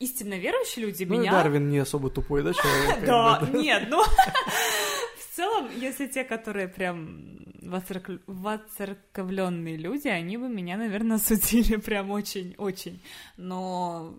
истинно 0.00 0.38
верующие 0.38 0.86
люди 0.86 1.04
Ну, 1.04 1.18
меня... 1.18 1.32
Дарвин 1.32 1.68
не 1.68 1.78
особо 1.78 2.08
тупой, 2.10 2.42
да, 2.44 2.52
человек? 2.54 3.04
Да, 3.06 3.40
да? 3.40 3.58
нет, 3.58 3.88
ну, 3.90 4.02
в 5.18 5.36
целом, 5.36 5.68
если 5.76 6.06
те, 6.06 6.24
которые 6.24 6.68
прям 6.68 7.44
воцерк- 7.60 8.22
воцерковленные 8.26 9.76
люди, 9.76 10.08
они 10.08 10.38
бы 10.38 10.48
меня, 10.48 10.76
наверное, 10.78 11.18
судили 11.18 11.76
прям 11.76 12.10
очень-очень. 12.10 13.02
Но 13.36 14.14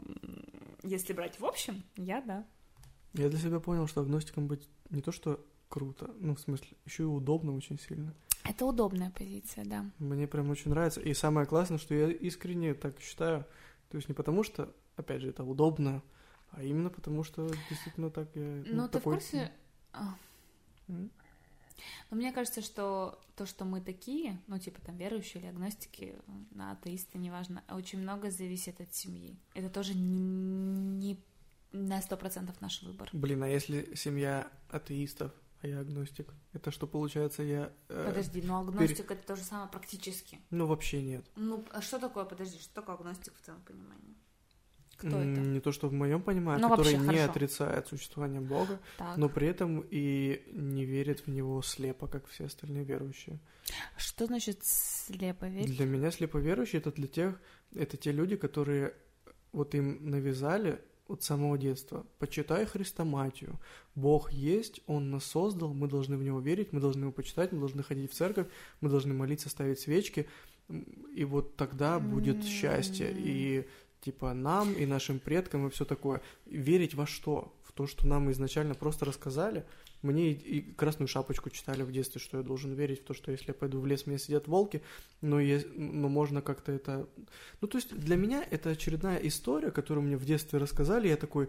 если 0.86 1.14
брать 1.14 1.40
в 1.40 1.46
общем, 1.46 1.84
я 1.96 2.22
да. 2.22 2.46
Я 3.14 3.30
для 3.30 3.40
себя 3.40 3.60
понял, 3.60 3.88
что 3.88 4.02
агностиком 4.02 4.48
быть 4.48 4.68
не 4.90 5.02
то 5.02 5.12
что 5.12 5.44
круто, 5.70 6.14
ну, 6.20 6.36
в 6.36 6.40
смысле, 6.40 6.70
еще 6.86 7.04
и 7.04 7.08
удобно 7.08 7.56
очень 7.56 7.80
сильно. 7.80 8.14
Это 8.44 8.66
удобная 8.66 9.10
позиция, 9.10 9.66
да. 9.66 9.86
Мне 9.98 10.28
прям 10.28 10.50
очень 10.50 10.70
нравится. 10.70 11.02
И 11.02 11.14
самое 11.14 11.48
классное, 11.48 11.80
что 11.80 11.96
я 11.96 12.10
искренне 12.10 12.74
так 12.74 13.00
считаю. 13.00 13.46
То 13.90 13.98
есть 13.98 14.08
не 14.08 14.14
потому 14.14 14.44
что, 14.44 14.74
опять 14.96 15.22
же, 15.22 15.30
это 15.30 15.44
удобно, 15.44 16.04
а 16.52 16.64
именно 16.64 16.90
потому 16.90 17.24
что 17.24 17.50
действительно 17.70 18.12
так 18.12 18.30
я... 18.36 18.64
Ну, 18.68 18.88
ты 18.88 19.00
такой... 19.00 19.14
в 19.14 19.16
курсе... 19.16 19.52
А. 19.94 20.16
Но 22.10 22.18
мне 22.18 22.32
кажется, 22.32 22.62
что 22.62 23.20
то, 23.36 23.46
что 23.46 23.66
мы 23.66 23.82
такие, 23.82 24.42
ну, 24.48 24.58
типа 24.60 24.82
там 24.82 24.98
верующие 24.98 25.42
или 25.42 25.50
агностики, 25.50 26.16
на 26.52 26.72
атеисты, 26.72 27.18
неважно, 27.18 27.64
очень 27.70 28.00
много 28.00 28.32
зависит 28.32 28.80
от 28.82 28.94
семьи. 28.94 29.38
Это 29.54 29.70
тоже 29.70 29.94
не, 29.96 30.20
не 30.20 31.24
на 31.72 32.02
сто 32.02 32.18
процентов 32.18 32.62
наш 32.62 32.82
выбор. 32.84 33.10
Блин, 33.14 33.44
а 33.44 33.48
если 33.50 33.94
семья 33.96 34.48
атеистов, 34.70 35.32
а 35.62 35.68
я 35.68 35.80
агностик, 35.80 36.34
это 36.54 36.72
что 36.72 36.88
получается 36.88 37.44
я... 37.44 37.72
э, 37.90 38.06
Подожди, 38.08 38.42
но 38.42 38.60
агностик 38.60 39.12
это 39.12 39.26
то 39.26 39.36
же 39.36 39.44
самое 39.44 39.70
практически. 39.70 40.40
Ну, 40.52 40.68
вообще 40.68 41.02
нет. 41.02 41.26
Ну, 41.36 41.66
а 41.72 41.82
что 41.82 42.00
такое, 42.00 42.26
подожди, 42.26 42.60
что 42.60 42.74
такое 42.74 42.96
агностик 42.96 43.34
в 43.36 43.42
твоем 43.42 43.62
понимании? 43.62 44.16
Кто 44.98 45.08
это? 45.08 45.26
Не 45.42 45.60
то, 45.60 45.72
что 45.72 45.88
в 45.90 45.94
моем 45.94 46.22
понимании, 46.22 46.62
Ну, 46.62 46.70
который 46.70 46.94
вообще, 46.94 46.98
не 47.00 47.06
хорошо. 47.18 47.32
отрицает 47.32 47.88
существование 47.88 48.42
Бога, 48.42 48.80
Так. 48.98 49.18
но 49.18 49.30
при 49.30 49.48
этом 49.48 49.84
и 49.92 50.44
не 50.54 50.86
верит 50.86 51.22
в 51.22 51.28
него 51.28 51.62
слепо, 51.62 52.08
как 52.08 52.28
все 52.28 52.46
остальные 52.46 52.84
верующие. 52.86 53.40
Что 53.98 54.26
значит 54.26 54.60
слепо 54.64 55.46
верить? 55.46 55.76
Для 55.76 55.86
меня 55.86 56.12
слеповерующие 56.12 56.80
это 56.80 56.92
для 56.92 57.08
тех, 57.08 57.40
это 57.74 57.98
те 57.98 58.12
люди, 58.12 58.36
которые 58.38 58.94
вот 59.52 59.76
им 59.76 60.10
навязали 60.10 60.80
от 61.08 61.22
самого 61.24 61.58
детства. 61.58 62.06
Почитай 62.18 62.66
Христоматию. 62.66 63.60
Бог 63.96 64.32
есть, 64.32 64.82
Он 64.88 65.12
нас 65.12 65.24
создал, 65.26 65.74
мы 65.74 65.88
должны 65.88 66.18
в 66.18 66.24
Него 66.24 66.40
верить, 66.40 66.74
мы 66.74 66.80
должны 66.80 67.04
Его 67.04 67.12
почитать, 67.12 67.52
мы 67.52 67.60
должны 67.60 67.84
ходить 67.84 68.12
в 68.12 68.16
церковь, 68.16 68.48
мы 68.82 68.90
должны 68.90 69.14
молиться, 69.14 69.50
ставить 69.50 69.80
свечки. 69.80 70.28
И 71.14 71.24
вот 71.26 71.56
тогда 71.58 72.00
будет 72.00 72.38
М. 72.38 72.42
счастье. 72.42 73.14
И 73.16 73.68
типа 74.02 74.34
нам 74.34 74.74
и 74.74 74.86
нашим 74.86 75.20
предкам 75.20 75.68
и 75.68 75.70
все 75.70 75.86
такое. 75.86 76.22
Верить 76.46 76.94
во 76.94 77.06
что? 77.06 77.54
В 77.64 77.72
то, 77.72 77.88
что 77.88 78.08
нам 78.08 78.32
изначально 78.32 78.74
просто 78.76 79.06
рассказали. 79.06 79.66
Мне 80.02 80.32
и, 80.32 80.34
и 80.60 80.62
красную 80.62 81.08
шапочку 81.08 81.50
читали 81.50 81.84
в 81.84 81.92
детстве, 81.92 82.22
что 82.22 82.38
я 82.38 82.44
должен 82.44 82.74
верить 82.74 83.02
в 83.02 83.04
то, 83.06 83.14
что 83.14 83.32
если 83.32 83.48
я 83.48 83.54
пойду 83.54 83.80
в 83.80 83.86
лес, 83.86 84.06
меня 84.06 84.18
сидят 84.20 84.48
волки, 84.48 84.82
но, 85.22 85.40
е- 85.40 85.66
но 85.76 86.08
можно 86.10 86.42
как-то 86.42 86.72
это... 86.72 87.08
Ну, 87.62 87.68
то 87.68 87.78
есть 87.78 87.98
для 87.98 88.16
меня 88.16 88.46
это 88.50 88.70
очередная 88.70 89.18
история, 89.18 89.72
которую 89.72 90.06
мне 90.06 90.16
в 90.18 90.24
детстве 90.26 90.60
рассказали, 90.60 91.08
я 91.08 91.18
такой, 91.18 91.48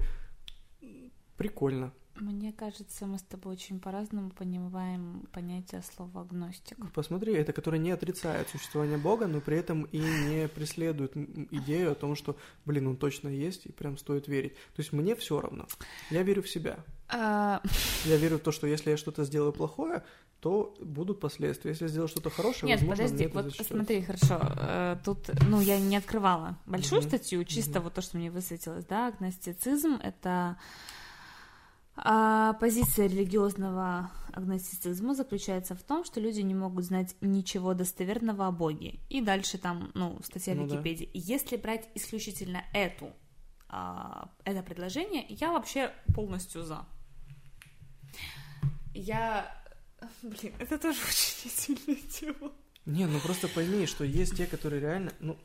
«М, 0.83 1.13
прикольно. 1.37 1.93
Мне 2.21 2.53
кажется, 2.53 3.07
мы 3.07 3.19
с 3.19 3.23
тобой 3.23 3.53
очень 3.53 3.79
по-разному 3.79 4.31
понимаем 4.31 5.27
понятие 5.33 5.83
слова 5.83 6.23
агностик. 6.23 6.77
Посмотри, 6.95 7.35
это 7.35 7.53
который 7.53 7.79
не 7.79 7.91
отрицает 7.91 8.49
существование 8.49 8.97
Бога, 8.99 9.27
но 9.27 9.41
при 9.41 9.59
этом 9.59 9.83
и 9.85 9.99
не 9.99 10.49
преследует 10.49 11.17
идею 11.51 11.93
о 11.93 11.95
том, 11.95 12.15
что, 12.17 12.37
блин, 12.65 12.87
он 12.87 12.97
точно 12.97 13.29
есть, 13.29 13.67
и 13.67 13.73
прям 13.73 13.99
стоит 13.99 14.29
верить. 14.29 14.55
То 14.55 14.81
есть 14.83 14.93
мне 14.93 15.15
все 15.15 15.41
равно. 15.41 15.67
Я 16.11 16.23
верю 16.23 16.43
в 16.43 16.49
себя. 16.49 16.79
А, 17.09 17.61
Я 18.05 18.17
верю 18.17 18.39
в 18.39 18.41
то, 18.41 18.51
что 18.53 18.67
если 18.67 18.91
я 18.91 18.97
что-то 18.97 19.25
сделаю 19.25 19.53
плохое, 19.53 20.03
то 20.41 20.75
будут 20.81 21.21
последствия. 21.21 21.71
Если 21.71 21.85
я 21.85 21.89
сделаю 21.89 22.09
что-то 22.09 22.31
хорошее, 22.31 22.71
Нет, 22.73 22.81
возможно, 22.83 23.05
подожди, 23.09 23.27
вот 23.35 23.45
зачтётся. 23.45 23.73
посмотри, 23.75 24.03
хорошо. 24.03 24.41
э, 24.59 24.97
Тут, 25.05 25.31
ну, 25.49 25.61
я 25.61 25.79
не 25.81 25.97
открывала 25.97 26.59
большую 26.67 27.01
Мгм. 27.01 27.09
статью, 27.09 27.45
чисто 27.45 27.79
Мгм. 27.79 27.85
вот 27.85 27.95
то, 27.95 28.01
что 28.03 28.17
мне 28.17 28.31
высветилось, 28.31 28.85
да, 28.85 29.09
агностицизм— 29.09 29.99
это 30.03 30.57
а, 31.97 32.53
позиция 32.55 33.07
религиозного 33.09 34.11
агностицизма 34.33 35.15
заключается 35.15 35.75
в 35.75 35.83
том, 35.83 36.05
что 36.05 36.21
люди 36.21 36.41
не 36.41 36.55
могут 36.55 36.85
знать 36.85 37.17
ничего 37.21 37.73
достоверного 37.73 38.47
о 38.47 38.53
Боге. 38.53 39.01
И 39.09 39.23
дальше 39.23 39.57
там, 39.57 39.91
ну, 39.95 40.19
статья 40.23 40.55
Ну 40.55 40.67
да. 40.67 40.75
Википедии. 40.75 41.05
И 41.13 41.19
Если 41.19 41.57
брать 41.57 41.89
исключительно 41.95 42.63
эту, 42.75 43.13
а, 43.69 44.31
это 44.45 44.63
предложение, 44.63 45.25
я 45.29 45.53
вообще 45.53 45.91
полностью 46.15 46.63
за. 46.63 46.87
Я... 48.95 49.51
Блин, 50.23 50.53
это 50.59 50.79
тоже 50.79 50.99
очень 51.09 51.51
сильная 51.51 52.01
тема. 52.03 52.53
Не, 52.85 53.07
ну 53.07 53.19
просто 53.21 53.49
пойми, 53.49 53.87
что 53.87 54.05
есть 54.05 54.37
те, 54.37 54.47
которые 54.47 54.81
реально, 54.81 55.13
ну, 55.19 55.37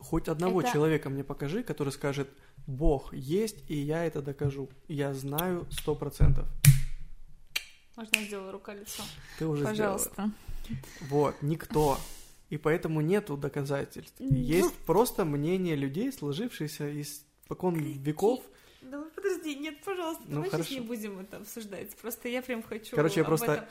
хоть 0.00 0.28
одного 0.28 0.60
Это- 0.62 0.72
человека 0.72 1.10
мне 1.10 1.22
покажи, 1.24 1.62
который 1.62 1.92
скажет, 1.92 2.28
Бог 2.66 3.12
есть, 3.14 3.58
и 3.68 3.76
я 3.76 4.04
это 4.04 4.22
докажу. 4.22 4.68
Я 4.88 5.14
знаю 5.14 5.66
сто 5.70 5.94
процентов. 5.94 6.46
Можно 7.96 8.16
я 8.18 8.24
сделаю 8.24 8.52
рука-лицо? 8.52 9.02
Ты 9.38 9.46
уже 9.46 9.62
сделала. 9.62 9.98
Пожалуйста. 9.98 10.30
Вот, 11.08 11.34
никто. 11.42 11.98
И 12.48 12.56
поэтому 12.56 13.00
нету 13.00 13.36
доказательств. 13.36 14.14
Ну. 14.18 14.34
Есть 14.34 14.74
просто 14.86 15.24
мнение 15.24 15.76
людей, 15.76 16.12
сложившиеся 16.12 16.88
из 16.88 17.24
покон 17.48 17.74
веков. 17.76 18.42
Да 18.82 19.02
подожди, 19.14 19.54
нет, 19.56 19.82
пожалуйста, 19.84 20.22
Ну, 20.26 20.34
давай 20.36 20.50
хорошо. 20.50 20.68
сейчас 20.70 20.80
не 20.80 20.86
будем 20.86 21.18
это 21.20 21.36
обсуждать. 21.38 21.94
Просто 21.96 22.28
я 22.28 22.42
прям 22.42 22.62
хочу 22.62 22.96
Короче, 22.96 23.20
я 23.20 23.24
просто- 23.24 23.52
этом, 23.52 23.64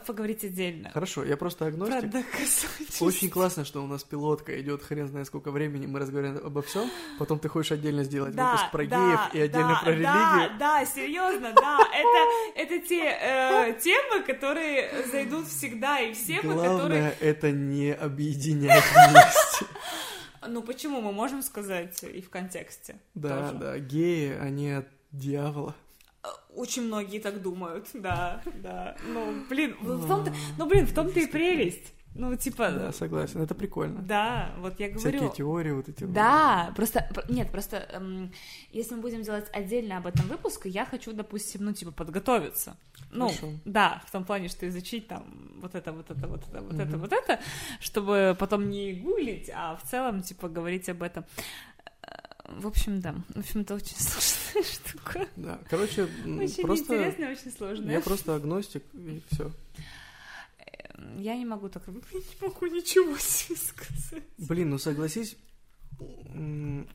поговорить 0.00 0.44
отдельно. 0.44 0.90
Хорошо, 0.90 1.24
я 1.24 1.36
просто 1.36 1.58
Про 1.58 1.66
агностик. 1.68 2.10
доказательства. 2.10 3.04
Очень 3.04 3.30
классно, 3.30 3.64
что 3.64 3.82
у 3.82 3.86
нас 3.86 4.04
пилотка 4.04 4.60
идет 4.60 4.82
хрен 4.82 5.08
знает 5.08 5.26
сколько 5.26 5.50
времени, 5.50 5.86
мы 5.86 5.98
разговариваем 6.00 6.44
обо 6.44 6.62
всем, 6.62 6.90
потом 7.18 7.38
ты 7.38 7.48
хочешь 7.48 7.72
отдельно 7.72 8.04
сделать 8.04 8.34
Да, 8.34 8.52
выпуск 8.52 8.70
про 8.70 8.86
да, 8.86 8.96
геев 8.96 9.34
и 9.34 9.40
отдельно 9.40 9.68
да, 9.68 9.80
про 9.82 9.90
религию. 9.90 10.08
Да, 10.08 10.50
да, 10.58 10.84
серьезно, 10.86 11.52
да. 11.54 11.78
Это, 11.92 12.74
это 12.74 12.86
те 12.86 13.04
э, 13.04 13.78
темы, 13.80 14.22
которые 14.24 15.06
зайдут 15.10 15.46
всегда, 15.48 16.00
и 16.00 16.12
все 16.12 16.40
мы, 16.42 16.54
которые... 16.54 16.76
Главное 16.78 17.16
это 17.20 17.50
не 17.50 17.92
объединять 17.92 18.84
вместе. 18.84 19.66
Ну 20.48 20.62
почему 20.62 21.00
мы 21.00 21.12
можем 21.12 21.42
сказать 21.42 22.02
и 22.02 22.20
в 22.20 22.28
контексте? 22.28 22.96
Да, 23.14 23.48
тоже. 23.48 23.58
да, 23.58 23.78
геи, 23.78 24.36
они 24.40 24.72
от 24.72 24.88
дьявола. 25.12 25.74
Очень 26.54 26.82
многие 26.86 27.18
так 27.18 27.42
думают, 27.42 27.88
да, 27.94 28.42
да. 28.62 28.96
Ну, 29.08 29.44
блин, 29.48 29.76
в 29.80 30.06
том-то, 30.06 30.32
ну, 30.58 30.66
блин, 30.66 30.86
в 30.86 30.94
том-то 30.94 31.18
и 31.18 31.26
прелесть. 31.26 31.92
Ну, 32.14 32.36
типа, 32.36 32.70
Да, 32.70 32.92
согласен, 32.92 33.40
это 33.40 33.54
прикольно. 33.54 34.02
да, 34.02 34.50
вот 34.58 34.78
я 34.78 34.90
говорю. 34.90 35.00
Всякие 35.18 35.30
теории 35.32 35.72
вот 35.72 35.88
эти. 35.88 36.04
вот. 36.04 36.12
Да, 36.12 36.70
просто, 36.76 37.08
пр- 37.14 37.24
нет, 37.30 37.50
просто, 37.50 37.78
эм, 37.78 38.30
если 38.70 38.94
мы 38.96 39.00
будем 39.00 39.22
делать 39.22 39.48
отдельно 39.50 39.96
об 39.96 40.06
этом 40.06 40.28
выпуск, 40.28 40.66
я 40.66 40.84
хочу, 40.84 41.14
допустим, 41.14 41.64
ну, 41.64 41.72
типа, 41.72 41.90
подготовиться. 41.90 42.76
Ну, 43.12 43.28
Хорошо. 43.28 43.48
да, 43.64 44.02
в 44.06 44.12
том 44.12 44.24
плане, 44.26 44.48
что 44.48 44.68
изучить 44.68 45.08
там 45.08 45.24
вот 45.62 45.74
это, 45.74 45.90
вот 45.92 46.10
это, 46.10 46.26
вот 46.28 46.42
это, 46.46 46.60
вот 46.60 46.74
это, 46.74 46.84
Мгм. 46.84 46.98
вот 47.00 47.12
это, 47.14 47.40
чтобы 47.80 48.36
потом 48.38 48.68
не 48.68 48.92
гуглить, 48.92 49.50
а 49.54 49.76
в 49.76 49.82
целом, 49.90 50.20
типа, 50.22 50.50
говорить 50.50 50.90
об 50.90 51.02
этом. 51.02 51.24
В 52.58 52.66
общем, 52.66 53.00
да. 53.00 53.14
В 53.34 53.38
общем, 53.40 53.60
это 53.62 53.74
очень 53.74 53.96
сложная 53.98 54.64
штука. 54.64 55.28
Да, 55.36 55.58
короче, 55.70 56.04
Очень 56.04 56.62
просто 56.64 56.94
интересная, 56.94 57.32
очень 57.32 57.50
сложная. 57.52 57.92
я 57.94 58.00
просто 58.00 58.34
агностик 58.34 58.82
и 58.94 59.22
все. 59.30 59.50
Я 61.18 61.36
не 61.36 61.44
могу 61.44 61.68
так... 61.68 61.82
Я 61.86 61.92
не 62.20 62.24
могу 62.40 62.66
ничего 62.66 63.16
себе 63.18 63.56
сказать. 63.56 64.22
Блин, 64.38 64.70
ну 64.70 64.78
согласись, 64.78 65.36
не- 66.34 66.86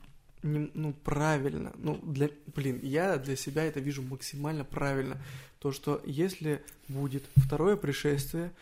ну 0.42 0.92
правильно, 1.04 1.72
ну 1.78 1.96
для, 2.02 2.30
блин, 2.54 2.80
я 2.82 3.16
для 3.18 3.36
себя 3.36 3.64
это 3.64 3.80
вижу 3.80 4.02
максимально 4.02 4.64
правильно, 4.64 5.20
то 5.58 5.72
что 5.72 6.00
если 6.06 6.62
будет 6.88 7.24
второе 7.36 7.76
пришествие, 7.76 8.52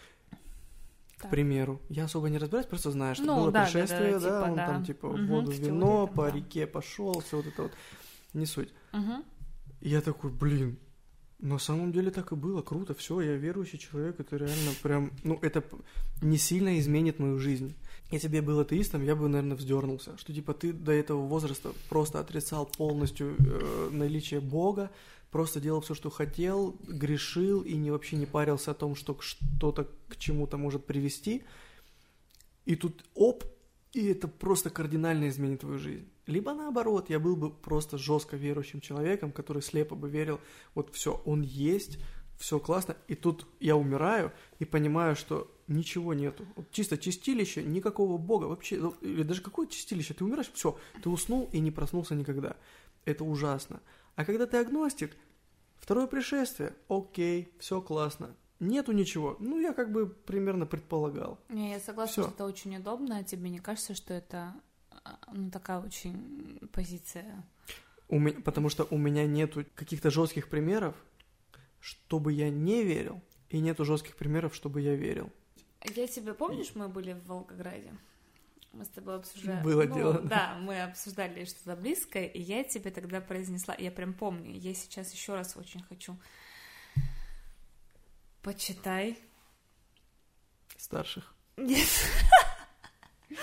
к 1.16 1.22
Так. 1.22 1.30
примеру, 1.30 1.80
я 1.88 2.04
особо 2.04 2.28
не 2.28 2.38
разбираюсь, 2.38 2.66
просто 2.66 2.90
знаю, 2.90 3.14
что 3.14 3.24
Ну, 3.24 3.36
было 3.36 3.50
да, 3.50 3.60
да, 3.60 3.64
пришествие, 3.64 4.12
да, 4.12 4.20
да, 4.20 4.26
типа, 4.26 4.50
он 4.50 4.56
да. 4.56 4.66
там 4.66 4.84
типа 4.84 5.08
в 5.08 5.16
Мгм, 5.16 5.26
воду 5.26 5.50
в 5.50 5.54
вино, 5.54 6.06
там, 6.06 6.14
по 6.14 6.30
да. 6.30 6.36
реке 6.36 6.66
пошел, 6.66 7.20
все 7.20 7.36
вот 7.38 7.46
это 7.46 7.62
вот, 7.62 7.72
не 8.34 8.46
суть. 8.46 8.68
И 9.80 9.88
я 9.88 10.00
такой, 10.00 10.30
блин, 10.30 10.78
на 11.38 11.58
самом 11.58 11.92
деле 11.92 12.10
так 12.10 12.32
и 12.32 12.34
было, 12.34 12.62
круто, 12.62 12.94
все, 12.94 13.20
я 13.20 13.36
верующий 13.36 13.78
человек, 13.78 14.20
это 14.20 14.36
реально 14.36 14.72
прям, 14.82 15.12
ну, 15.22 15.38
это 15.42 15.62
не 16.22 16.38
сильно 16.38 16.78
изменит 16.78 17.18
мою 17.18 17.38
жизнь. 17.38 17.74
Если 18.10 18.28
бы 18.28 18.36
я 18.36 18.42
был 18.42 18.60
атеистом, 18.60 19.02
я 19.04 19.16
бы, 19.16 19.28
наверное, 19.28 19.56
вздернулся, 19.56 20.16
что 20.18 20.32
типа 20.32 20.54
ты 20.54 20.72
до 20.72 20.92
этого 20.92 21.26
возраста 21.26 21.72
просто 21.88 22.20
отрицал 22.20 22.66
полностью 22.66 23.36
э, 23.38 23.88
наличие 23.90 24.40
Бога, 24.40 24.90
просто 25.30 25.60
делал 25.60 25.80
все, 25.80 25.94
что 25.94 26.10
хотел, 26.10 26.76
грешил 26.86 27.62
и 27.62 27.74
не 27.74 27.90
вообще 27.90 28.16
не 28.16 28.26
парился 28.26 28.70
о 28.70 28.74
том, 28.74 28.94
что 28.94 29.16
что-то 29.20 29.88
к 30.08 30.16
чему-то 30.16 30.56
может 30.56 30.86
привести. 30.86 31.44
И 32.64 32.76
тут 32.76 33.04
оп, 33.14 33.44
и 33.92 34.06
это 34.06 34.28
просто 34.28 34.70
кардинально 34.70 35.28
изменит 35.28 35.60
твою 35.60 35.78
жизнь. 35.78 36.08
Либо 36.26 36.52
наоборот, 36.54 37.08
я 37.08 37.20
был 37.20 37.36
бы 37.36 37.50
просто 37.50 37.98
жестко 37.98 38.36
верующим 38.36 38.80
человеком, 38.80 39.30
который 39.30 39.62
слепо 39.62 39.94
бы 39.94 40.10
верил, 40.10 40.40
вот 40.74 40.92
все, 40.92 41.22
он 41.24 41.42
есть, 41.42 41.98
все 42.36 42.58
классно, 42.58 42.96
и 43.06 43.14
тут 43.14 43.46
я 43.60 43.76
умираю 43.76 44.32
и 44.58 44.64
понимаю, 44.64 45.14
что 45.16 45.50
ничего 45.68 46.14
нету. 46.14 46.44
Вот 46.56 46.70
чисто 46.70 46.98
чистилище, 46.98 47.62
никакого 47.62 48.18
бога 48.18 48.44
вообще, 48.46 48.76
ну, 48.76 48.94
или 49.00 49.22
даже 49.22 49.40
какое 49.40 49.66
чистилище, 49.66 50.14
ты 50.14 50.24
умираешь, 50.24 50.50
все, 50.52 50.76
ты 51.02 51.08
уснул 51.08 51.48
и 51.52 51.60
не 51.60 51.70
проснулся 51.70 52.14
никогда. 52.14 52.56
Это 53.04 53.24
ужасно. 53.24 53.80
А 54.16 54.24
когда 54.24 54.46
ты 54.46 54.56
агностик, 54.56 55.16
второе 55.76 56.06
пришествие, 56.06 56.74
окей, 56.88 57.52
все 57.58 57.80
классно. 57.80 58.34
нету 58.58 58.92
ничего. 58.92 59.36
Ну, 59.38 59.60
я 59.60 59.72
как 59.74 59.92
бы 59.92 60.08
примерно 60.08 60.64
предполагал. 60.66 61.38
Не, 61.50 61.72
я 61.72 61.80
согласна, 61.80 62.12
Всё. 62.12 62.22
что 62.22 62.32
это 62.32 62.44
очень 62.46 62.76
удобно. 62.76 63.18
А 63.18 63.22
тебе 63.24 63.50
не 63.50 63.58
кажется, 63.58 63.94
что 63.94 64.14
это 64.14 64.54
а, 65.04 65.18
ну, 65.32 65.50
такая 65.50 65.80
очень 65.80 66.58
позиция? 66.72 67.44
У 68.08 68.18
меня, 68.18 68.40
потому 68.40 68.70
что 68.70 68.86
у 68.90 68.96
меня 68.96 69.26
нету 69.26 69.64
каких-то 69.74 70.10
жестких 70.10 70.48
примеров, 70.48 70.94
чтобы 71.80 72.32
я 72.32 72.48
не 72.50 72.82
верил, 72.82 73.20
и 73.50 73.60
нету 73.60 73.84
жестких 73.84 74.16
примеров, 74.16 74.54
чтобы 74.54 74.80
я 74.80 74.94
верил. 74.94 75.30
Я 75.94 76.06
тебе 76.08 76.32
помнишь, 76.34 76.72
мы 76.74 76.88
были 76.88 77.12
в 77.12 77.26
Волгограде? 77.26 77.92
Мы 78.76 78.84
с 78.84 78.88
тобой 78.88 79.16
обсуждали. 79.16 79.62
Было 79.64 79.84
ну, 79.84 79.94
дело. 79.94 80.20
Да, 80.20 80.58
мы 80.60 80.82
обсуждали 80.82 81.46
что-то 81.46 81.76
близкое, 81.76 82.26
и 82.26 82.40
я 82.42 82.62
тебе 82.62 82.90
тогда 82.90 83.22
произнесла, 83.22 83.74
я 83.78 83.90
прям 83.90 84.12
помню, 84.12 84.52
я 84.52 84.74
сейчас 84.74 85.12
еще 85.14 85.34
раз 85.34 85.56
очень 85.56 85.82
хочу. 85.82 86.18
Почитай. 88.42 89.18
Старших. 90.76 91.34
Нет. 91.56 91.88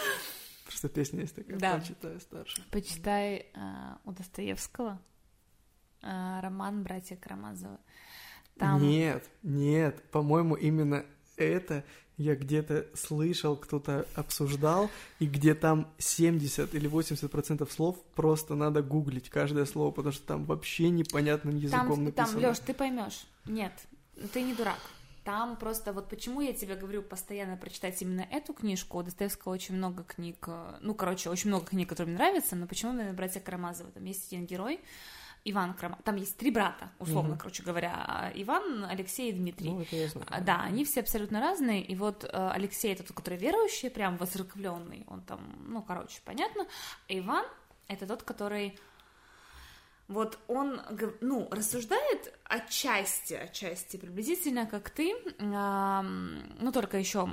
Просто 0.65 0.89
песня 0.89 1.21
есть 1.21 1.35
такая, 1.35 1.57
Да. 1.57 1.79
почитаю 1.79 2.19
старших. 2.19 2.65
Почитай 2.67 3.47
а, 3.55 3.99
у 4.05 4.11
Достоевского 4.11 5.01
а, 6.03 6.41
роман 6.41 6.83
«Братья 6.83 7.15
Карамазовы». 7.15 7.79
Там... 8.57 8.83
Нет, 8.83 9.27
нет, 9.41 10.03
по-моему, 10.11 10.53
именно 10.53 11.05
это 11.37 11.83
я 12.17 12.35
где-то 12.35 12.87
слышал, 12.93 13.55
кто-то 13.55 14.05
обсуждал, 14.15 14.89
и 15.19 15.25
где 15.25 15.55
там 15.55 15.87
70 15.97 16.75
или 16.75 16.87
80 16.87 17.29
процентов 17.31 17.71
слов 17.71 17.97
просто 18.15 18.55
надо 18.55 18.81
гуглить 18.81 19.29
каждое 19.29 19.65
слово, 19.65 19.91
потому 19.91 20.13
что 20.13 20.25
там 20.25 20.45
вообще 20.45 20.89
непонятным 20.89 21.55
языком 21.57 21.87
Там, 21.87 21.95
там, 21.95 22.03
написано. 22.05 22.39
Лёш, 22.39 22.59
ты 22.59 22.73
поймешь. 22.73 23.25
Нет, 23.45 23.73
ты 24.31 24.43
не 24.43 24.53
дурак. 24.53 24.79
Там 25.23 25.55
просто 25.55 25.93
вот 25.93 26.09
почему 26.09 26.41
я 26.41 26.53
тебе 26.53 26.75
говорю 26.75 27.01
постоянно 27.01 27.55
прочитать 27.55 28.01
именно 28.01 28.27
эту 28.29 28.53
книжку. 28.53 28.97
У 28.97 29.03
Достоевского 29.03 29.53
очень 29.53 29.75
много 29.75 30.03
книг, 30.03 30.37
э, 30.47 30.77
ну, 30.81 30.93
короче, 30.93 31.29
очень 31.29 31.49
много 31.49 31.67
книг, 31.67 31.87
которые 31.87 32.13
мне 32.13 32.17
нравятся, 32.17 32.57
но 32.57 32.67
почему 32.67 32.93
именно 32.93 33.13
«Братья 33.13 33.39
Карамазовы»? 33.39 33.91
Там 33.91 34.03
есть 34.03 34.27
один 34.27 34.45
герой, 34.45 34.81
Иван 35.45 35.73
Карамазов. 35.73 36.03
Там 36.05 36.15
есть 36.15 36.37
три 36.37 36.51
брата, 36.51 36.89
условно, 36.99 37.31
Мгм. 37.31 37.37
короче 37.39 37.63
говоря. 37.63 38.31
Иван, 38.35 38.85
Алексей 38.85 39.29
и 39.29 39.33
Дмитрий. 39.33 39.69
Ну, 39.71 39.81
это 39.81 39.95
я 39.95 40.07
знаю. 40.07 40.27
А, 40.29 40.39
Да, 40.41 40.61
они 40.61 40.85
все 40.85 41.01
абсолютно 41.01 41.41
разные, 41.41 41.81
и 41.83 41.95
вот 41.95 42.23
э, 42.23 42.27
Алексей 42.53 42.93
это 42.93 43.03
тот, 43.03 43.15
который 43.17 43.37
верующий, 43.37 43.89
прям 43.89 44.15
воцерквленный, 44.17 45.03
он 45.07 45.21
там, 45.21 45.41
ну, 45.67 45.81
короче, 45.81 46.21
понятно, 46.23 46.63
а 47.09 47.13
Иван 47.13 47.45
это 47.87 48.07
тот, 48.07 48.23
который 48.23 48.79
вот 50.07 50.37
он, 50.47 50.81
ну, 51.21 51.47
рассуждает 51.51 52.33
отчасти, 52.43 53.33
отчасти 53.33 53.97
приблизительно, 53.97 54.65
как 54.65 54.89
ты, 54.89 55.13
ну, 55.39 56.71
только 56.71 56.97
еще 56.97 57.29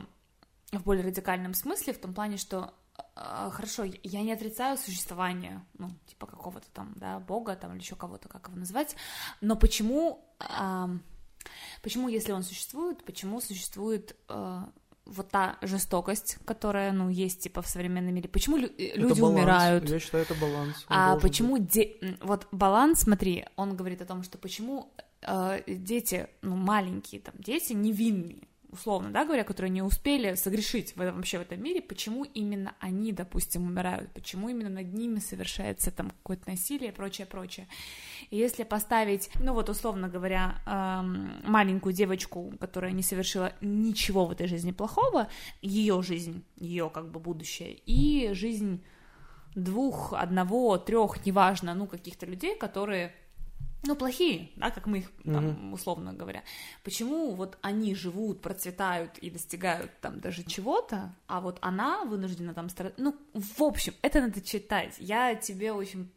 в 0.72 0.82
более 0.84 1.04
радикальном 1.04 1.54
смысле, 1.54 1.92
в 1.92 1.98
том 1.98 2.14
плане, 2.14 2.36
что 2.36 2.72
хорошо, 3.14 3.84
я 4.02 4.22
не 4.22 4.32
отрицаю 4.32 4.76
существование, 4.78 5.64
ну, 5.78 5.90
типа 6.06 6.26
какого-то 6.26 6.66
там, 6.72 6.92
да, 6.96 7.18
бога 7.20 7.56
там 7.56 7.72
или 7.72 7.80
еще 7.80 7.96
кого-то, 7.96 8.28
как 8.28 8.48
его 8.48 8.58
назвать, 8.58 8.96
но 9.40 9.56
почему, 9.56 10.24
ам, 10.38 11.02
почему, 11.82 12.08
если 12.08 12.32
он 12.32 12.42
существует, 12.42 13.04
почему 13.04 13.40
существует 13.40 14.16
э, 14.28 14.62
вот 15.06 15.28
та 15.30 15.56
жестокость, 15.62 16.38
которая, 16.44 16.92
ну, 16.92 17.08
есть, 17.08 17.40
типа, 17.42 17.62
в 17.62 17.66
современном 17.66 18.14
мире, 18.14 18.28
почему 18.28 18.56
лю- 18.58 18.72
э, 18.78 18.88
Это 18.90 19.00
люди 19.00 19.20
баланс. 19.20 19.38
умирают, 19.38 19.88
Я 19.90 19.98
считаю, 19.98 20.24
это 20.24 20.34
баланс. 20.34 20.84
он 20.88 20.96
а 20.96 21.16
почему 21.16 21.58
де... 21.58 21.96
вот 22.20 22.46
баланс, 22.52 23.00
смотри, 23.00 23.46
он 23.56 23.76
говорит 23.76 24.02
о 24.02 24.06
том, 24.06 24.22
что 24.22 24.38
почему 24.38 24.92
э, 25.22 25.62
дети, 25.66 26.28
ну 26.42 26.56
маленькие 26.56 27.20
там 27.20 27.34
дети 27.38 27.72
невинные, 27.72 28.46
условно, 28.72 29.10
да, 29.10 29.24
говоря, 29.24 29.44
которые 29.44 29.70
не 29.70 29.82
успели 29.82 30.34
согрешить 30.34 30.96
в 30.96 31.00
этом, 31.00 31.16
вообще 31.16 31.38
в 31.38 31.42
этом 31.42 31.62
мире, 31.62 31.82
почему 31.82 32.24
именно 32.24 32.74
они, 32.80 33.12
допустим, 33.12 33.66
умирают, 33.66 34.10
почему 34.12 34.48
именно 34.48 34.70
над 34.70 34.92
ними 34.92 35.18
совершается 35.18 35.90
там 35.90 36.10
какое-то 36.10 36.50
насилие, 36.50 36.92
прочее, 36.92 37.26
прочее. 37.26 37.68
И 38.30 38.36
если 38.36 38.64
поставить, 38.64 39.30
ну 39.40 39.54
вот 39.54 39.68
условно 39.68 40.08
говоря, 40.08 40.62
эм, 40.66 41.42
маленькую 41.44 41.92
девочку, 41.92 42.52
которая 42.60 42.92
не 42.92 43.02
совершила 43.02 43.52
ничего 43.60 44.26
в 44.26 44.32
этой 44.32 44.46
жизни 44.46 44.72
плохого, 44.72 45.28
ее 45.62 46.02
жизнь, 46.02 46.44
ее 46.56 46.90
как 46.90 47.10
бы 47.10 47.20
будущее, 47.20 47.74
и 47.86 48.32
жизнь 48.32 48.82
двух, 49.54 50.12
одного, 50.12 50.78
трех, 50.78 51.24
неважно, 51.26 51.74
ну, 51.74 51.86
каких-то 51.86 52.26
людей, 52.26 52.56
которые, 52.56 53.12
ну, 53.82 53.96
плохие, 53.96 54.50
да, 54.56 54.70
как 54.70 54.86
мы 54.86 54.98
их, 54.98 55.10
там, 55.24 55.72
условно 55.72 56.12
говоря. 56.12 56.42
Почему 56.84 57.34
вот 57.34 57.56
они 57.62 57.94
живут, 57.94 58.42
процветают 58.42 59.16
и 59.18 59.30
достигают 59.30 59.90
там 60.00 60.20
даже 60.20 60.42
чего-то, 60.44 61.14
а 61.26 61.40
вот 61.40 61.58
она 61.62 62.04
вынуждена 62.04 62.52
там 62.52 62.68
страдать? 62.68 62.98
Ну, 62.98 63.16
в 63.32 63.62
общем, 63.62 63.94
это 64.02 64.20
надо 64.20 64.42
читать. 64.42 64.96
Я 64.98 65.34
тебе 65.34 65.72
очень... 65.72 66.10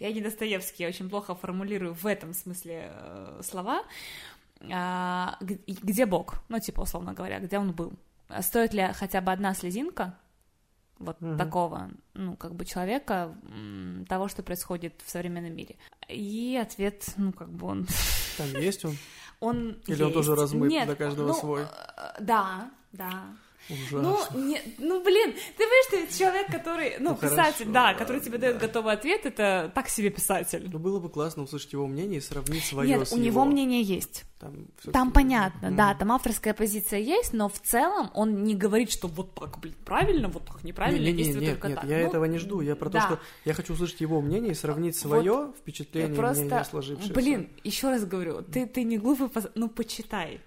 Я 0.00 0.12
не 0.12 0.20
Достоевский, 0.20 0.82
я 0.82 0.88
очень 0.88 1.08
плохо 1.08 1.36
формулирую 1.36 1.94
в 1.94 2.06
этом 2.06 2.34
смысле 2.34 2.90
э, 2.92 3.40
слова. 3.44 3.84
А, 4.72 5.38
где 5.40 6.06
Бог? 6.06 6.42
Ну, 6.48 6.58
типа, 6.58 6.80
условно 6.80 7.12
говоря, 7.12 7.38
где 7.38 7.58
он 7.58 7.72
был? 7.72 7.92
Стоит 8.40 8.74
ли 8.74 8.90
хотя 8.94 9.20
бы 9.20 9.30
одна 9.30 9.54
слезинка 9.54 10.18
вот 10.98 11.20
Мгм. 11.20 11.36
такого, 11.38 11.90
ну, 12.14 12.36
как 12.36 12.54
бы 12.54 12.64
человека, 12.64 13.34
того, 14.08 14.28
что 14.28 14.42
происходит 14.42 14.94
в 15.04 15.10
современном 15.10 15.54
мире? 15.54 15.76
И 16.08 16.58
ответ, 16.60 17.06
ну, 17.16 17.32
как 17.32 17.48
бы 17.50 17.66
он... 17.66 17.86
Там 18.38 18.48
есть 18.60 18.84
он? 18.84 18.96
Он 19.40 19.78
Или 19.86 20.02
он 20.02 20.14
тоже 20.14 20.30
есть. 20.30 20.40
размыт, 20.40 20.70
Нет, 20.70 20.86
для 20.86 20.94
каждого 20.96 21.28
ну, 21.28 21.34
свой? 21.34 21.62
э, 21.64 21.66
Да, 22.20 22.70
да. 23.68 23.76
Ну, 24.00 24.14
Ужасно. 24.14 24.38
не, 24.38 24.60
ну, 24.78 25.02
блин, 25.02 25.32
ты 25.56 25.64
понимаешь, 25.64 26.08
ты 26.10 26.18
человек, 26.18 26.46
который, 26.48 26.94
ну, 26.98 27.10
Ну, 27.10 27.16
писатель, 27.16 27.64
хорошо, 27.66 27.72
да, 27.72 27.94
который 27.94 28.20
тебе 28.20 28.38
да. 28.38 28.46
дает 28.48 28.58
готовый 28.58 28.94
ответ, 28.94 29.26
это 29.26 29.70
так 29.74 29.88
себе 29.88 30.10
писатель. 30.10 30.68
Ну, 30.72 30.78
было 30.78 31.00
бы 31.00 31.08
классно 31.08 31.42
услышать 31.42 31.72
его 31.72 31.86
мнение 31.86 32.18
и 32.18 32.20
сравнить 32.20 32.64
свое 32.64 32.88
Нет, 32.96 33.08
с 33.08 33.12
у 33.12 33.16
него 33.16 33.42
его. 33.42 33.44
мнение 33.44 33.82
есть. 33.82 34.24
Там, 34.38 34.66
Там 34.92 35.12
понятно, 35.12 35.70
да, 35.70 35.94
там 35.94 36.12
авторская 36.12 36.52
позиция 36.52 37.00
есть, 37.00 37.32
но 37.32 37.48
в 37.48 37.58
целом 37.60 38.10
он 38.14 38.44
не 38.44 38.54
говорит, 38.54 38.90
что 38.92 39.08
вот 39.08 39.34
так, 39.34 39.58
блин, 39.60 39.74
правильно, 39.84 40.28
вот 40.28 40.44
так 40.44 40.62
неправильно, 40.62 40.98
Не, 41.00 41.06
не, 41.06 41.12
не, 41.12 41.16
действует 41.24 41.42
нет, 41.42 41.52
только 41.54 41.68
нет, 41.68 41.80
так. 41.80 41.88
я 41.90 41.98
Ну, 42.00 42.06
этого 42.08 42.24
не 42.26 42.38
жду. 42.38 42.60
Я 42.60 42.76
про 42.76 42.90
да. 42.90 43.00
то, 43.00 43.06
что 43.06 43.20
я 43.46 43.54
хочу 43.54 43.72
услышать 43.72 44.00
его 44.02 44.20
мнение 44.20 44.52
и 44.52 44.54
сравнить 44.54 44.94
Вот 45.02 45.10
свое 45.10 45.52
впечатление 45.58 46.12
и 46.12 46.16
Просто, 46.16 46.42
мнение 46.44 46.64
сложившееся. 46.64 47.14
блин, 47.14 47.48
еще 47.64 47.88
раз 47.88 48.04
говорю, 48.04 48.42
ты, 48.42 48.66
ты 48.66 48.82
не 48.84 48.98
глупый, 48.98 49.28
ну, 49.54 49.70
почитай. 49.70 50.40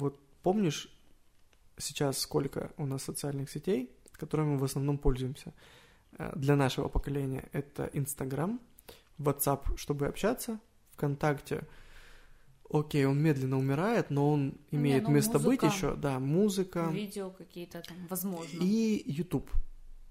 Вот 0.00 0.18
помнишь 0.42 0.88
сейчас 1.78 2.18
сколько 2.18 2.72
у 2.76 2.86
нас 2.86 3.02
социальных 3.02 3.50
сетей, 3.50 3.90
которыми 4.12 4.52
мы 4.54 4.58
в 4.58 4.64
основном 4.64 4.98
пользуемся? 4.98 5.52
Э, 6.18 6.32
Для 6.36 6.56
нашего 6.56 6.88
поколения 6.88 7.48
это 7.52 7.90
Инстаграм, 7.92 8.60
WhatsApp, 9.18 9.76
чтобы 9.76 10.06
общаться, 10.06 10.60
ВКонтакте. 10.92 11.66
Окей, 12.72 13.04
он 13.04 13.20
медленно 13.20 13.58
умирает, 13.58 14.10
но 14.10 14.30
он 14.30 14.54
имеет 14.70 15.04
ну, 15.04 15.10
место 15.10 15.38
быть 15.38 15.62
музыка. 15.62 15.66
еще. 15.66 15.96
Да, 15.96 16.20
музыка 16.20 16.88
Видео 16.92 17.30
какие-то 17.30 17.82
там, 17.82 17.96
возможно. 18.08 18.58
и 18.60 19.02
YouTube. 19.10 19.50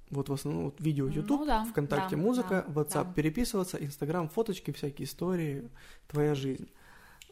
Вот 0.10 0.28
в 0.28 0.34
основном 0.34 0.66
вот 0.66 0.82
видео 0.82 1.06
Ну 1.06 1.12
YouTube, 1.12 1.46
да, 1.46 1.64
ВКонтакте 1.66 2.16
да, 2.16 2.22
музыка, 2.22 2.66
да, 2.68 2.82
WhatsApp 2.82 3.06
да. 3.06 3.14
переписываться, 3.14 3.78
Инстаграм 3.78 4.28
фоточки, 4.28 4.72
всякие 4.72 5.06
истории, 5.06 5.70
твоя 6.08 6.36
жизнь. 6.36 6.70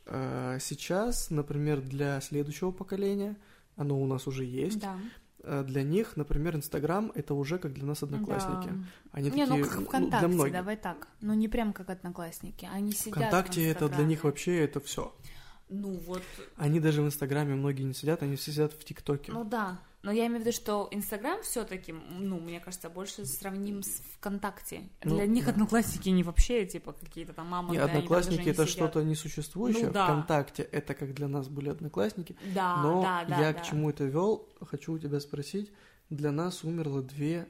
Э, 0.09 0.57
Сейчас, 0.61 1.29
например, 1.29 1.81
для 1.81 2.19
следующего 2.21 2.71
поколения, 2.71 3.35
оно 3.75 4.01
у 4.01 4.05
нас 4.07 4.27
уже 4.27 4.43
есть, 4.43 4.79
Да. 4.79 4.95
э, 5.43 5.63
для 5.63 5.83
них, 5.83 6.15
например, 6.17 6.55
Инстаграм 6.55 7.11
это 7.13 7.33
уже 7.33 7.57
как 7.59 7.73
для 7.73 7.85
нас 7.85 8.03
одноклассники. 8.03 8.69
Да. 8.69 8.75
Они 9.11 9.29
не, 9.29 9.45
такие, 9.45 9.63
ну 9.63 9.63
как 9.65 9.79
ну, 9.79 9.85
ВКонтакте, 9.85 10.19
для 10.19 10.27
многих. 10.35 10.53
давай 10.53 10.77
так. 10.77 11.07
Ну 11.21 11.33
не 11.33 11.47
прям 11.47 11.73
как 11.73 11.89
одноклассники. 11.89 12.67
Они 12.71 12.91
сидят 12.91 13.15
в 13.15 13.17
ВКонтакте 13.19 13.67
это 13.67 13.89
для 13.89 14.05
них 14.05 14.23
вообще 14.23 14.63
это 14.63 14.79
все. 14.79 15.13
Ну 15.69 15.97
вот, 16.07 16.23
Они 16.55 16.79
даже 16.79 17.01
в 17.01 17.05
Инстаграме 17.05 17.53
многие 17.55 17.83
не 17.83 17.93
сидят, 17.93 18.23
они 18.23 18.37
все 18.37 18.51
сидят 18.51 18.71
в 18.73 18.83
ТикТоке. 18.85 19.33
ну 19.33 19.43
да. 19.43 19.79
Но 20.07 20.13
я 20.13 20.27
имею 20.27 20.39
в 20.39 20.45
виду, 20.45 20.55
что 20.55 20.87
Инстаграм 20.91 21.43
все-таки, 21.43 21.91
ну, 21.91 22.39
мне 22.39 22.61
кажется, 22.61 22.89
больше 22.89 23.25
сравним 23.25 23.83
с 23.83 24.01
ВКонтакте. 24.15 24.87
Ну, 25.03 25.15
Для 25.15 25.27
них 25.27 25.43
да. 25.43 25.51
одноклассники 25.51 26.07
не 26.07 26.23
вообще, 26.23 26.65
типа, 26.65 26.93
какие-то 26.93 27.33
там 27.33 27.47
мамы. 27.47 27.71
Не, 27.73 27.79
одноклассники 27.79 28.47
это 28.47 28.65
что-то 28.67 29.03
несуществующее. 29.03 29.87
Ну 29.87 29.91
да. 29.91 30.05
ВКонтакте 30.05 30.63
это 30.63 30.93
как 30.93 31.13
для 31.13 31.27
нас 31.27 31.49
были 31.49 31.67
одноклассники. 31.67 32.37
Да, 32.55 32.81
Но 32.83 33.01
да, 33.01 33.25
да. 33.25 33.37
я 33.37 33.51
да. 33.51 33.59
к 33.59 33.65
чему 33.65 33.89
это 33.89 34.05
вел, 34.05 34.47
хочу 34.61 34.93
у 34.93 34.97
тебя 34.97 35.19
спросить. 35.19 35.73
Для 36.09 36.31
нас 36.31 36.63
умерло 36.63 37.01
две 37.01 37.49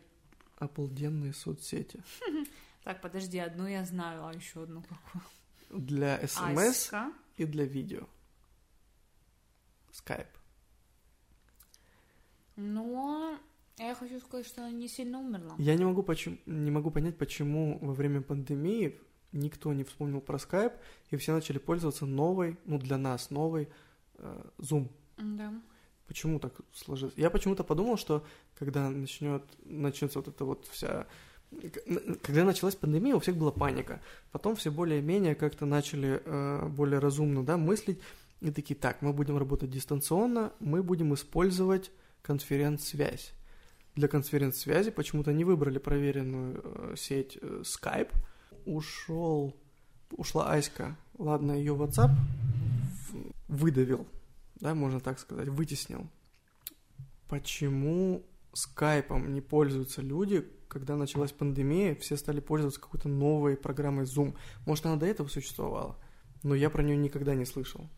обалденные 0.58 1.34
соцсети. 1.34 2.02
Так, 2.84 3.02
подожди, 3.02 3.38
одну 3.38 3.68
я 3.68 3.84
знаю, 3.84 4.26
а 4.26 4.34
еще 4.34 4.64
одну 4.64 4.82
какую? 4.82 5.22
Для 5.70 6.26
смс 6.26 6.58
Аська. 6.58 7.12
и 7.36 7.44
для 7.44 7.66
видео. 7.66 8.08
Скайп. 9.92 10.37
Но 12.58 13.38
я 13.78 13.94
хочу 13.96 14.20
сказать, 14.20 14.46
что 14.46 14.62
она 14.64 14.72
не 14.72 14.88
сильно 14.88 15.20
умерла. 15.20 15.56
Я 15.58 15.76
не 15.76 15.86
могу, 15.86 16.04
почему, 16.04 16.38
не 16.48 16.72
могу 16.72 16.92
понять, 16.92 17.18
почему 17.18 17.78
во 17.80 17.94
время 17.94 18.22
пандемии 18.22 19.00
никто 19.32 19.72
не 19.74 19.84
вспомнил 19.84 20.20
про 20.20 20.40
скайп, 20.40 20.74
и 21.12 21.18
все 21.18 21.34
начали 21.34 21.60
пользоваться 21.60 22.06
новой, 22.06 22.58
ну, 22.66 22.80
для 22.80 22.98
нас 22.98 23.30
новой 23.30 23.70
э, 24.16 24.44
Zoom. 24.58 24.90
Да. 25.18 25.54
Почему 26.08 26.40
так 26.40 26.54
сложилось? 26.74 27.14
Я 27.18 27.30
почему-то 27.30 27.64
подумал, 27.64 27.98
что 27.98 28.26
когда 28.58 28.90
начнет, 28.90 29.44
начнется 29.64 30.20
вот 30.20 30.28
эта 30.28 30.46
вот 30.46 30.66
вся... 30.72 31.06
Когда 32.24 32.44
началась 32.44 32.76
пандемия, 32.76 33.16
у 33.16 33.20
всех 33.20 33.38
была 33.38 33.52
паника. 33.52 34.02
Потом 34.32 34.56
все 34.56 34.72
более-менее 34.72 35.36
как-то 35.36 35.66
начали 35.66 36.22
э, 36.26 36.68
более 36.68 37.00
разумно 37.00 37.46
да, 37.46 37.58
мыслить. 37.58 38.00
И 38.42 38.52
такие, 38.52 38.76
так, 38.76 39.02
мы 39.02 39.14
будем 39.14 39.38
работать 39.38 39.70
дистанционно, 39.70 40.52
мы 40.60 40.82
будем 40.82 41.14
использовать 41.14 41.92
конференц-связь. 42.22 43.34
Для 43.96 44.08
конференц-связи 44.08 44.92
почему-то 44.92 45.34
не 45.34 45.44
выбрали 45.44 45.80
проверенную 45.80 46.62
э, 46.64 46.96
сеть 46.98 47.38
э, 47.42 47.64
Skype. 47.64 48.12
Ушел, 48.66 49.56
ушла 50.12 50.52
Аська. 50.52 50.98
Ладно, 51.18 51.54
ее 51.54 51.74
WhatsApp 51.74 52.12
выдавил, 53.48 54.06
да, 54.60 54.76
можно 54.76 55.00
так 55.00 55.20
сказать, 55.20 55.48
вытеснил. 55.48 56.08
Почему 57.28 58.24
скайпом 58.54 59.34
не 59.34 59.42
пользуются 59.42 60.02
люди, 60.02 60.46
когда 60.68 60.96
началась 60.96 61.32
пандемия, 61.32 61.96
все 61.96 62.18
стали 62.18 62.40
пользоваться 62.40 62.80
какой-то 62.80 63.08
новой 63.08 63.56
программой 63.56 64.06
Zoom. 64.06 64.36
Может, 64.66 64.86
она 64.86 64.96
до 64.98 65.06
этого 65.06 65.28
существовала, 65.28 65.98
но 66.44 66.56
я 66.56 66.70
про 66.70 66.84
нее 66.84 66.98
никогда 66.98 67.36
не 67.36 67.46
слышал. 67.46 67.90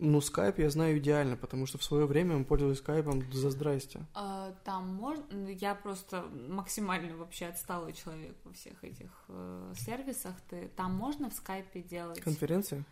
Ну, 0.00 0.20
скайп 0.20 0.60
я 0.60 0.70
знаю 0.70 0.98
идеально, 0.98 1.36
потому 1.36 1.66
что 1.66 1.76
в 1.78 1.82
свое 1.82 2.06
время 2.06 2.36
мы 2.36 2.44
пользовались 2.44 2.78
скайпом 2.78 3.32
за 3.32 3.50
здрасте. 3.50 4.06
А, 4.14 4.54
там 4.64 4.86
можно... 4.94 5.48
Я 5.48 5.74
просто 5.74 6.22
максимально 6.48 7.16
вообще 7.16 7.46
отсталый 7.46 7.92
человек 7.92 8.36
во 8.44 8.52
всех 8.52 8.84
этих 8.84 9.10
э, 9.28 9.74
сервисах. 9.76 10.34
Ты... 10.48 10.68
Там 10.76 10.94
можно 10.94 11.30
в 11.30 11.34
скайпе 11.34 11.82
делать... 11.82 12.20
Конференции? 12.20 12.84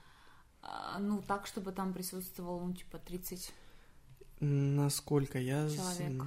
А, 0.62 0.98
ну, 0.98 1.22
так, 1.22 1.46
чтобы 1.46 1.70
там 1.70 1.92
присутствовало, 1.92 2.64
ну, 2.64 2.74
типа, 2.74 2.98
30 2.98 3.54
Насколько 4.40 5.38
я... 5.38 5.68
человек. 5.70 6.24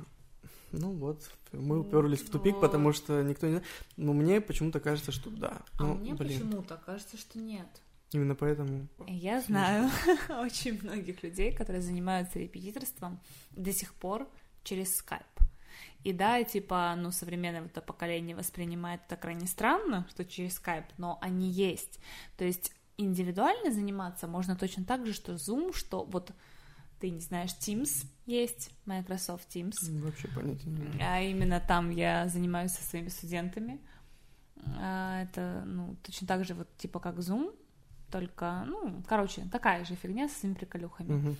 Ну 0.72 0.92
вот, 0.94 1.30
мы 1.52 1.80
уперлись 1.80 2.22
в 2.22 2.30
тупик, 2.30 2.60
потому 2.60 2.94
что 2.94 3.24
никто 3.24 3.48
не... 3.48 3.62
Но 3.98 4.14
мне 4.14 4.40
почему-то 4.40 4.80
кажется, 4.80 5.12
что 5.12 5.30
да. 5.32 5.64
А 5.78 5.84
Ну, 5.84 5.96
мне 5.96 6.16
почему-то 6.16 6.78
кажется, 6.86 7.18
что 7.18 7.40
нет. 7.40 7.68
Именно 8.12 8.36
поэтому... 8.36 8.88
Я 9.08 9.42
знаю 9.42 9.90
очень 10.30 10.82
многих 10.82 11.24
людей, 11.24 11.54
которые 11.54 11.82
занимаются 11.82 12.40
репетиторством 12.40 13.20
до 13.52 13.72
сих 13.72 13.94
пор 13.94 14.28
через 14.64 14.96
скайп. 14.96 15.24
И 16.04 16.14
да, 16.14 16.44
типа, 16.44 16.96
ну, 16.98 17.12
современное 17.12 17.62
вот 17.62 17.72
это 17.72 17.82
поколение 17.82 18.36
воспринимает 18.36 19.02
это 19.06 19.18
крайне 19.18 19.48
странно, 19.48 20.08
что 20.10 20.24
через 20.24 20.56
скайп, 20.56 20.86
но 20.98 21.18
они 21.22 21.50
есть. 21.50 22.00
То 22.38 22.46
есть 22.46 22.72
индивидуально 22.98 23.72
заниматься 23.72 24.28
можно 24.28 24.56
точно 24.56 24.86
так 24.86 25.06
же, 25.06 25.14
что 25.14 25.34
Zoom, 25.34 25.76
что 25.76 26.04
вот 26.06 26.32
ты 27.00 27.10
не 27.10 27.22
знаешь, 27.22 27.52
Teams 27.52 28.06
есть, 28.26 28.72
Microsoft 28.86 29.56
Teams. 29.56 29.76
Вообще 30.02 30.28
понятия 30.30 30.70
не 30.70 30.78
имею. 30.78 31.00
А 31.02 31.22
именно 31.22 31.62
там 31.66 31.90
я 31.90 32.28
занимаюсь 32.28 32.72
со 32.72 32.84
своими 32.84 33.08
студентами. 33.08 33.80
А, 34.78 35.24
Это, 35.24 35.64
ну, 35.66 35.96
точно 36.04 36.28
так 36.28 36.44
же 36.46 36.54
вот 36.54 36.68
типа 36.78 37.00
как 37.00 37.18
Zoom, 37.20 37.56
только, 38.10 38.64
ну, 38.66 39.02
короче, 39.08 39.44
такая 39.52 39.86
же 39.86 39.96
фигня 39.96 40.28
со 40.28 40.40
своими 40.40 40.56
приколюхами. 40.56 41.36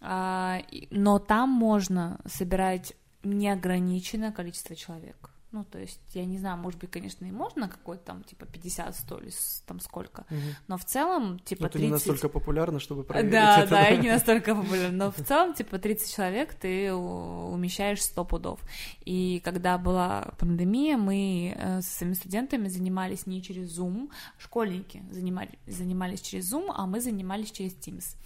А, 0.00 0.60
но 0.90 1.18
там 1.18 1.48
можно 1.50 2.18
собирать 2.26 2.94
неограниченное 3.22 4.32
количество 4.32 4.74
человек. 4.74 5.31
Ну, 5.52 5.64
то 5.64 5.78
есть, 5.78 6.00
я 6.14 6.24
не 6.24 6.38
знаю, 6.38 6.56
может 6.56 6.80
быть, 6.80 6.90
конечно, 6.90 7.26
и 7.26 7.30
можно 7.30 7.68
какой-то 7.68 8.04
там, 8.04 8.24
типа, 8.24 8.46
50, 8.46 8.96
100 8.96 9.18
или 9.18 9.30
там 9.66 9.80
сколько, 9.80 10.24
Мгм. 10.30 10.40
но 10.66 10.76
в 10.78 10.84
целом, 10.86 11.38
типа, 11.40 11.64
Но 11.64 11.68
ты 11.68 11.72
30... 11.78 11.86
не 11.86 11.92
настолько 11.92 12.28
популярна, 12.30 12.78
чтобы 12.80 13.04
проверить 13.04 13.32
Да, 13.32 13.60
это. 13.60 13.70
да, 13.70 13.88
и 13.90 13.98
не 13.98 14.08
настолько 14.16 14.54
популярна. 14.54 14.96
Но 14.96 15.10
в 15.12 15.22
целом, 15.22 15.52
типа, 15.52 15.78
30 15.78 16.14
человек 16.14 16.54
ты 16.54 16.92
умещаешь 16.94 18.02
100 18.02 18.24
пудов. 18.24 18.60
И 19.04 19.40
когда 19.44 19.76
была 19.78 20.32
пандемия, 20.38 20.96
мы 20.96 21.54
э, 21.56 21.82
со 21.82 21.98
своими 21.98 22.14
студентами 22.14 22.68
занимались 22.68 23.26
не 23.26 23.42
через 23.42 23.78
Zoom, 23.78 24.10
школьники 24.38 25.02
занимали- 25.10 25.58
занимались 25.66 26.22
через 26.22 26.50
Zoom, 26.52 26.72
а 26.74 26.86
мы 26.86 27.00
занимались 27.00 27.50
через 27.52 27.74
Teams. 27.74 28.16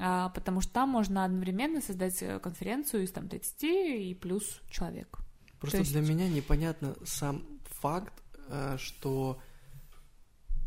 А, 0.00 0.28
Потому 0.28 0.60
что 0.60 0.72
там 0.74 0.90
можно 0.90 1.24
одновременно 1.24 1.80
создать 1.80 2.22
э, 2.22 2.38
конференцию 2.40 3.04
из 3.04 3.10
там 3.10 3.26
30 3.28 3.62
и 3.64 4.14
плюс 4.20 4.60
человек. 4.70 5.18
Просто 5.60 5.78
То 5.78 5.82
есть- 5.82 5.92
для 5.92 6.00
меня 6.02 6.28
непонятно 6.28 6.96
сам 7.04 7.42
факт, 7.64 8.12
э, 8.48 8.76
что 8.78 9.40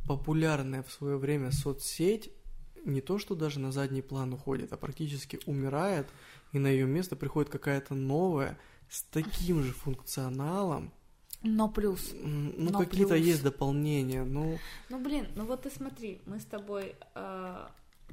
популярная 0.08 0.84
в 0.84 0.92
свое 0.92 1.18
время 1.18 1.52
соцсеть 1.52 2.32
не 2.86 3.02
то, 3.02 3.20
что 3.20 3.36
даже 3.36 3.60
на 3.60 3.72
задний 3.72 4.02
план 4.02 4.34
уходит, 4.34 4.74
а 4.74 4.78
практически 4.78 5.40
умирает, 5.46 6.08
и 6.52 6.60
на 6.60 6.68
ее 6.68 6.86
место 6.88 7.16
приходит 7.16 7.52
какая-то 7.52 7.94
новая 7.94 8.58
с 8.90 9.04
таким 9.04 9.64
же 9.64 9.72
функционалом. 9.72 10.92
Но 11.44 11.70
плюс 11.70 12.12
Ну, 12.14 12.72
какие-то 12.72 13.16
есть 13.16 13.44
дополнения, 13.44 14.24
ну, 14.24 14.60
Ну, 14.90 15.00
блин, 15.04 15.28
ну 15.36 15.46
вот 15.46 15.64
ты 15.64 15.72
смотри, 15.72 16.22
мы 16.26 16.40
с 16.40 16.46
тобой 16.46 16.96
э, 17.16 17.68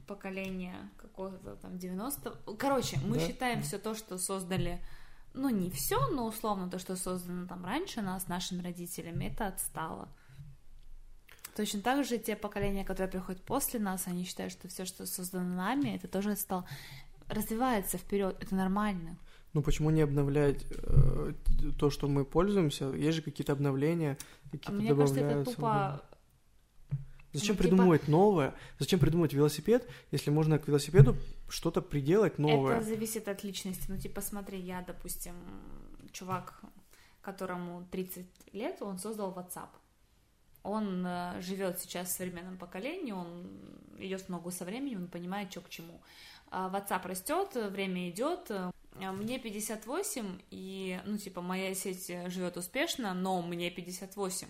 поколение 0.06 0.76
какого-то 0.96 1.56
там 1.56 1.78
90 1.78 2.30
Короче, 2.58 2.98
мы 3.04 3.18
Да. 3.18 3.26
считаем 3.26 3.62
все 3.62 3.78
то, 3.78 3.94
что 3.94 4.16
создали, 4.18 4.80
ну, 5.34 5.48
не 5.50 5.70
все, 5.70 6.08
но 6.08 6.26
условно 6.26 6.68
то, 6.68 6.78
что 6.78 6.96
создано 6.96 7.46
там 7.46 7.64
раньше 7.64 8.02
нас, 8.02 8.28
нашими 8.28 8.62
родителями, 8.62 9.26
это 9.26 9.46
отстало. 9.46 10.08
Точно 11.56 11.80
так 11.80 12.04
же 12.04 12.18
те 12.18 12.36
поколения, 12.36 12.84
которые 12.84 13.10
приходят 13.10 13.42
после 13.42 13.80
нас, 13.80 14.06
они 14.06 14.24
считают, 14.24 14.52
что 14.52 14.68
все, 14.68 14.84
что 14.84 15.06
создано 15.06 15.56
нами, 15.56 15.96
это 15.96 16.06
тоже 16.06 16.32
отстало. 16.32 16.64
Развивается 17.28 17.98
вперед, 17.98 18.36
это 18.40 18.54
нормально. 18.54 19.18
ну 19.52 19.62
почему 19.62 19.90
не 19.90 20.02
обновлять 20.02 20.64
э, 20.70 21.32
то, 21.78 21.90
что 21.90 22.08
мы 22.08 22.24
пользуемся? 22.24 22.90
Есть 22.90 23.16
же 23.16 23.22
какие-то 23.22 23.52
обновления, 23.52 24.16
какие-то 24.52 24.72
мне 24.72 24.94
кажется, 24.94 25.20
это 25.20 25.44
добавляются. 25.44 25.54
тупо 25.54 26.07
Зачем 27.38 27.56
ну, 27.56 27.62
типа- 27.62 27.68
придумывать 27.68 28.08
новое? 28.08 28.54
Зачем 28.78 29.00
придумывать 29.00 29.32
велосипед, 29.32 29.88
если 30.10 30.30
можно 30.30 30.58
к 30.58 30.68
велосипеду 30.68 31.16
что-то 31.48 31.80
приделать 31.82 32.38
новое? 32.38 32.76
Это 32.76 32.84
зависит 32.84 33.28
от 33.28 33.44
личности. 33.44 33.84
Ну, 33.88 33.98
типа, 33.98 34.20
смотри, 34.20 34.58
я, 34.60 34.82
допустим, 34.82 35.34
чувак, 36.12 36.60
которому 37.22 37.86
30 37.90 38.26
лет, 38.52 38.82
он 38.82 38.98
создал 38.98 39.32
WhatsApp. 39.32 39.68
Он 40.62 41.06
э, 41.06 41.40
живет 41.40 41.78
сейчас 41.78 42.08
в 42.08 42.12
современном 42.12 42.58
поколении, 42.58 43.12
он 43.12 43.46
идет 43.98 44.22
в 44.22 44.28
ногу 44.28 44.50
со 44.50 44.64
временем, 44.64 45.02
он 45.02 45.08
понимает, 45.08 45.50
что 45.50 45.60
к 45.60 45.68
чему. 45.68 46.00
А 46.50 46.68
WhatsApp 46.70 47.06
растет, 47.06 47.54
время 47.54 48.10
идет. 48.10 48.50
э, 48.50 48.70
Мне 49.12 49.38
58, 49.38 50.40
и, 50.50 51.00
ну, 51.06 51.16
типа, 51.18 51.40
моя 51.40 51.74
сеть 51.74 52.08
живет 52.26 52.56
успешно, 52.56 53.14
но 53.14 53.40
мне 53.42 53.70
58. 53.70 54.48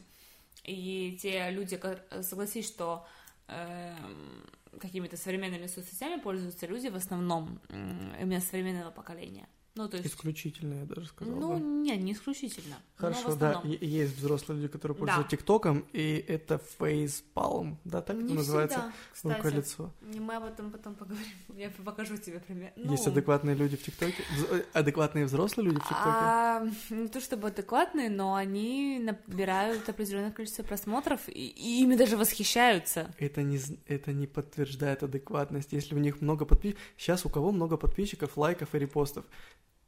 И 0.65 1.19
те 1.21 1.51
люди, 1.51 1.77
ко- 1.77 2.01
согласись, 2.23 2.67
что 2.67 3.07
эм, 3.49 4.47
какими-то 4.81 5.17
современными 5.17 5.67
соцсетями 5.67 6.21
пользуются 6.21 6.67
люди 6.67 6.89
в 6.89 6.97
основном 6.97 7.61
именно 7.71 8.41
современного 8.41 8.91
поколения. 8.91 9.49
Ну, 9.79 9.89
то 9.89 9.97
есть... 9.97 10.09
Исключительно, 10.09 10.74
я 10.81 10.87
даже 10.87 11.07
сказал 11.07 11.37
Ну, 11.37 11.55
бы. 11.55 11.61
не, 11.61 11.97
не 11.99 12.12
исключительно. 12.12 12.74
но 12.99 13.12
Хорошо, 13.12 13.37
да, 13.37 13.62
есть 13.64 14.16
взрослые 14.18 14.57
люди, 14.61 14.72
которые 14.72 14.97
Да. 14.97 15.01
пользуются 15.05 15.37
ТикТоком, 15.37 15.85
и 15.93 16.24
это 16.26 16.59
фейспалм, 16.59 17.79
да, 17.85 18.03
так 18.03 18.16
это 18.16 18.24
Не 18.24 18.35
называется? 18.35 18.93
всегда, 19.14 19.35
кстати. 19.37 19.37
Рука-лицо. 19.37 19.93
Не, 20.03 20.18
Мы 20.18 20.35
об 20.35 20.47
этом 20.47 20.72
потом 20.72 20.97
поговорим. 20.97 21.29
Я 21.57 21.70
покажу 21.85 22.16
тебе 22.16 22.41
пример. 22.41 22.72
Ну, 22.74 22.91
Есть 22.91 23.07
адекватные 23.07 23.55
люди 23.55 23.76
в 23.76 23.83
ТикТоке? 23.85 24.24
Э, 24.51 24.62
Адекватные 24.72 25.26
взрослые 25.26 25.66
люди 25.66 25.79
в 25.79 25.83
ТикТоке? 25.85 26.01
А, 26.05 26.66
не 26.91 27.07
то 27.07 27.20
чтобы 27.20 27.47
адекватные, 27.47 28.11
но 28.11 28.35
они 28.35 28.99
набирают 28.99 29.89
определенное 29.89 30.33
количество 30.33 30.64
просмотров 30.64 31.29
и, 31.29 31.47
и 31.47 31.83
ими 31.85 31.95
даже 31.95 32.16
восхищаются. 32.16 33.14
Это 33.20 33.45
не, 33.45 33.61
это 33.87 34.12
не 34.12 34.26
подтверждает 34.26 35.05
адекватность. 35.05 35.72
Если 35.72 35.95
у 35.95 35.99
них 35.99 36.20
много 36.20 36.45
подписчиков... 36.47 36.83
Сейчас 36.97 37.24
у 37.24 37.29
кого 37.29 37.53
много 37.53 37.76
подписчиков, 37.76 38.37
лайков 38.37 38.74
и 38.74 38.79
репостов? 38.81 39.24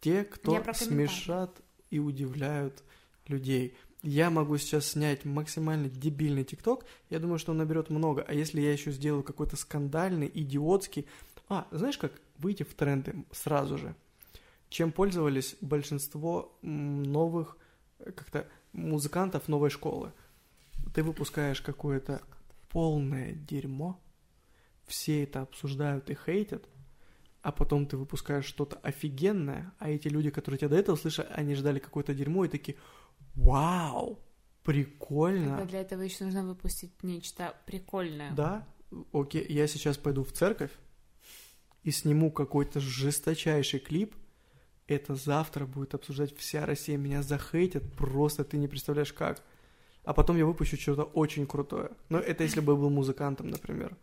Те, 0.01 0.25
кто 0.25 0.63
смешат 0.75 1.61
и 1.91 1.99
удивляют 1.99 2.83
людей. 3.27 3.77
Я 4.03 4.31
могу 4.31 4.57
сейчас 4.57 4.87
снять 4.87 5.27
максимально 5.27 5.91
дебильный 5.91 6.45
ТикТок, 6.45 6.87
я 7.11 7.19
думаю, 7.19 7.39
что 7.39 7.53
он 7.53 7.59
наберет 7.59 7.91
много. 7.91 8.25
А 8.27 8.33
если 8.33 8.61
я 8.61 8.73
еще 8.73 8.93
сделаю 8.93 9.23
какой-то 9.23 9.57
скандальный, 9.57 10.31
идиотский... 10.33 11.07
А, 11.49 11.67
знаешь 11.71 11.99
как? 11.99 12.13
Выйти 12.39 12.63
в 12.63 12.73
тренды 12.75 13.25
сразу 13.31 13.77
же. 13.77 13.95
Чем 14.71 14.93
пользовались 14.93 15.57
большинство 15.61 16.57
новых 16.63 17.59
э, 17.99 18.13
как-то 18.13 18.49
музыкантов 18.73 19.49
новой 19.49 19.69
школы. 19.69 20.13
Ты 20.95 21.03
выпускаешь 21.03 21.61
какое-то 21.61 22.23
полное 22.71 23.33
дерьмо, 23.33 24.01
все 24.87 25.25
это 25.25 25.43
обсуждают 25.43 26.09
и 26.09 26.15
хейтят, 26.15 26.67
а 27.43 27.53
потом 27.53 27.87
ты 27.87 27.97
выпускаешь 27.97 28.45
что-то 28.45 28.77
офигенное, 28.77 29.73
а 29.79 29.91
эти 29.91 30.09
люди, 30.09 30.31
которые 30.31 30.59
тебя 30.59 30.71
до 30.71 30.77
этого 30.77 30.97
слышали, 30.97 31.29
они 31.33 31.55
ждали 31.55 31.79
какое-то 31.79 32.15
дерьмо 32.15 32.45
и 32.45 32.49
такие 32.49 32.77
«Вау! 33.35 34.19
прикольно. 34.63 35.57
Тогда 35.57 35.65
для 35.65 35.81
этого 35.81 36.03
еще 36.03 36.25
нужно 36.25 36.45
выпустить 36.45 37.03
нечто 37.03 37.55
прикольное. 37.67 38.33
Да, 38.33 38.67
окей, 39.13 39.45
я 39.49 39.67
сейчас 39.67 39.97
пойду 39.97 40.25
в 40.25 40.33
церковь 40.33 40.71
и 41.83 41.91
сниму 41.91 42.31
какой-то 42.31 42.81
жесточайший 42.81 43.81
клип. 43.81 44.15
Это 44.87 45.15
завтра 45.15 45.67
будет 45.67 45.95
обсуждать 45.95 46.37
вся 46.37 46.67
Россия, 46.67 46.97
меня 46.97 47.23
захейтят, 47.23 47.93
просто 47.95 48.45
ты 48.45 48.59
не 48.59 48.69
представляешь 48.69 49.13
как. 49.13 49.43
А 50.05 50.13
потом 50.13 50.37
я 50.37 50.45
выпущу 50.47 50.77
что-то 50.77 51.05
очень 51.05 51.47
крутое. 51.47 51.91
Но 52.09 52.19
это 52.19 52.43
если 52.43 52.61
бы 52.61 52.73
я 52.73 52.79
был 52.79 52.91
музыкантом, 52.91 53.49
например. 53.49 53.97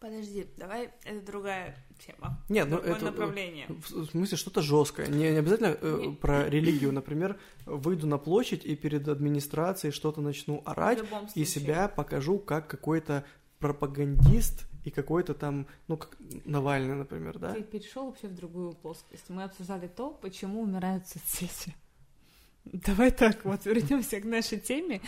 Подожди, 0.00 0.46
давай, 0.56 0.90
это 1.04 1.26
другая 1.26 1.76
тема. 2.06 2.40
Нет, 2.48 2.68
ну 2.68 2.76
Другое 2.76 2.94
это... 2.94 3.04
направление. 3.06 3.66
В 3.68 4.04
смысле, 4.06 4.36
что-то 4.36 4.62
жесткое. 4.62 5.08
Не, 5.08 5.30
не 5.32 5.38
обязательно 5.38 5.76
э, 5.80 6.14
про 6.20 6.48
религию, 6.48 6.92
например, 6.92 7.36
выйду 7.66 8.06
на 8.06 8.16
площадь 8.16 8.64
и 8.64 8.76
перед 8.76 9.08
администрацией 9.08 9.92
что-то 9.92 10.20
начну 10.20 10.60
В 10.60 10.68
орать, 10.68 10.98
любом 10.98 11.26
и 11.34 11.44
себя 11.44 11.88
покажу 11.88 12.38
как 12.38 12.68
какой-то 12.68 13.24
пропагандист 13.58 14.68
и 14.84 14.90
какой-то 14.90 15.34
там, 15.34 15.66
ну, 15.88 15.96
как 15.96 16.16
Навальный, 16.44 16.94
например, 16.94 17.38
да? 17.38 17.54
Ты 17.54 17.64
перешел 17.64 18.06
вообще 18.06 18.28
в 18.28 18.34
другую 18.36 18.72
плоскость. 18.72 19.28
Мы 19.28 19.42
обсуждали 19.42 19.88
то, 19.88 20.10
почему 20.10 20.62
умирают 20.62 21.08
соцсети. 21.08 21.74
Давай 22.64 23.10
так, 23.10 23.44
вот 23.44 23.64
вернемся 23.66 24.20
к 24.20 24.24
нашей 24.24 24.60
теме 24.60 25.00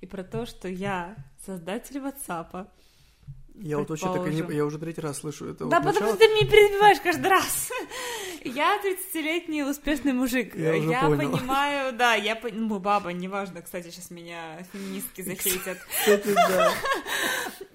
и 0.00 0.06
про 0.06 0.24
то, 0.24 0.46
что 0.46 0.68
я 0.68 1.16
создатель 1.46 1.98
WhatsApp. 1.98 2.66
Я 3.54 3.78
вот 3.78 3.90
вообще 3.90 4.12
так 4.12 4.26
и 4.26 4.30
не... 4.30 4.54
Я 4.56 4.64
уже 4.64 4.78
третий 4.78 5.00
раз 5.02 5.18
слышу 5.18 5.46
это 5.46 5.66
Да, 5.66 5.78
вот 5.80 5.92
потому 5.94 6.10
начало. 6.12 6.16
что 6.16 6.18
ты 6.18 6.28
меня 6.34 6.50
перебиваешь 6.50 7.00
каждый 7.00 7.28
раз. 7.28 7.70
Я 8.44 8.80
30-летний 8.82 9.62
успешный 9.62 10.12
мужик. 10.12 10.56
Я 10.56 10.74
уже 10.74 10.88
понял. 11.16 11.30
понимаю, 11.36 11.92
да, 11.92 12.14
я 12.14 12.34
пон- 12.34 12.54
ну, 12.54 12.78
баба, 12.78 13.10
неважно, 13.12 13.62
кстати, 13.62 13.90
сейчас 13.90 14.10
меня 14.10 14.64
феминистки 14.72 15.22
захейтят. 15.22 15.78
Кстати, 16.00 16.32
да. 16.34 16.72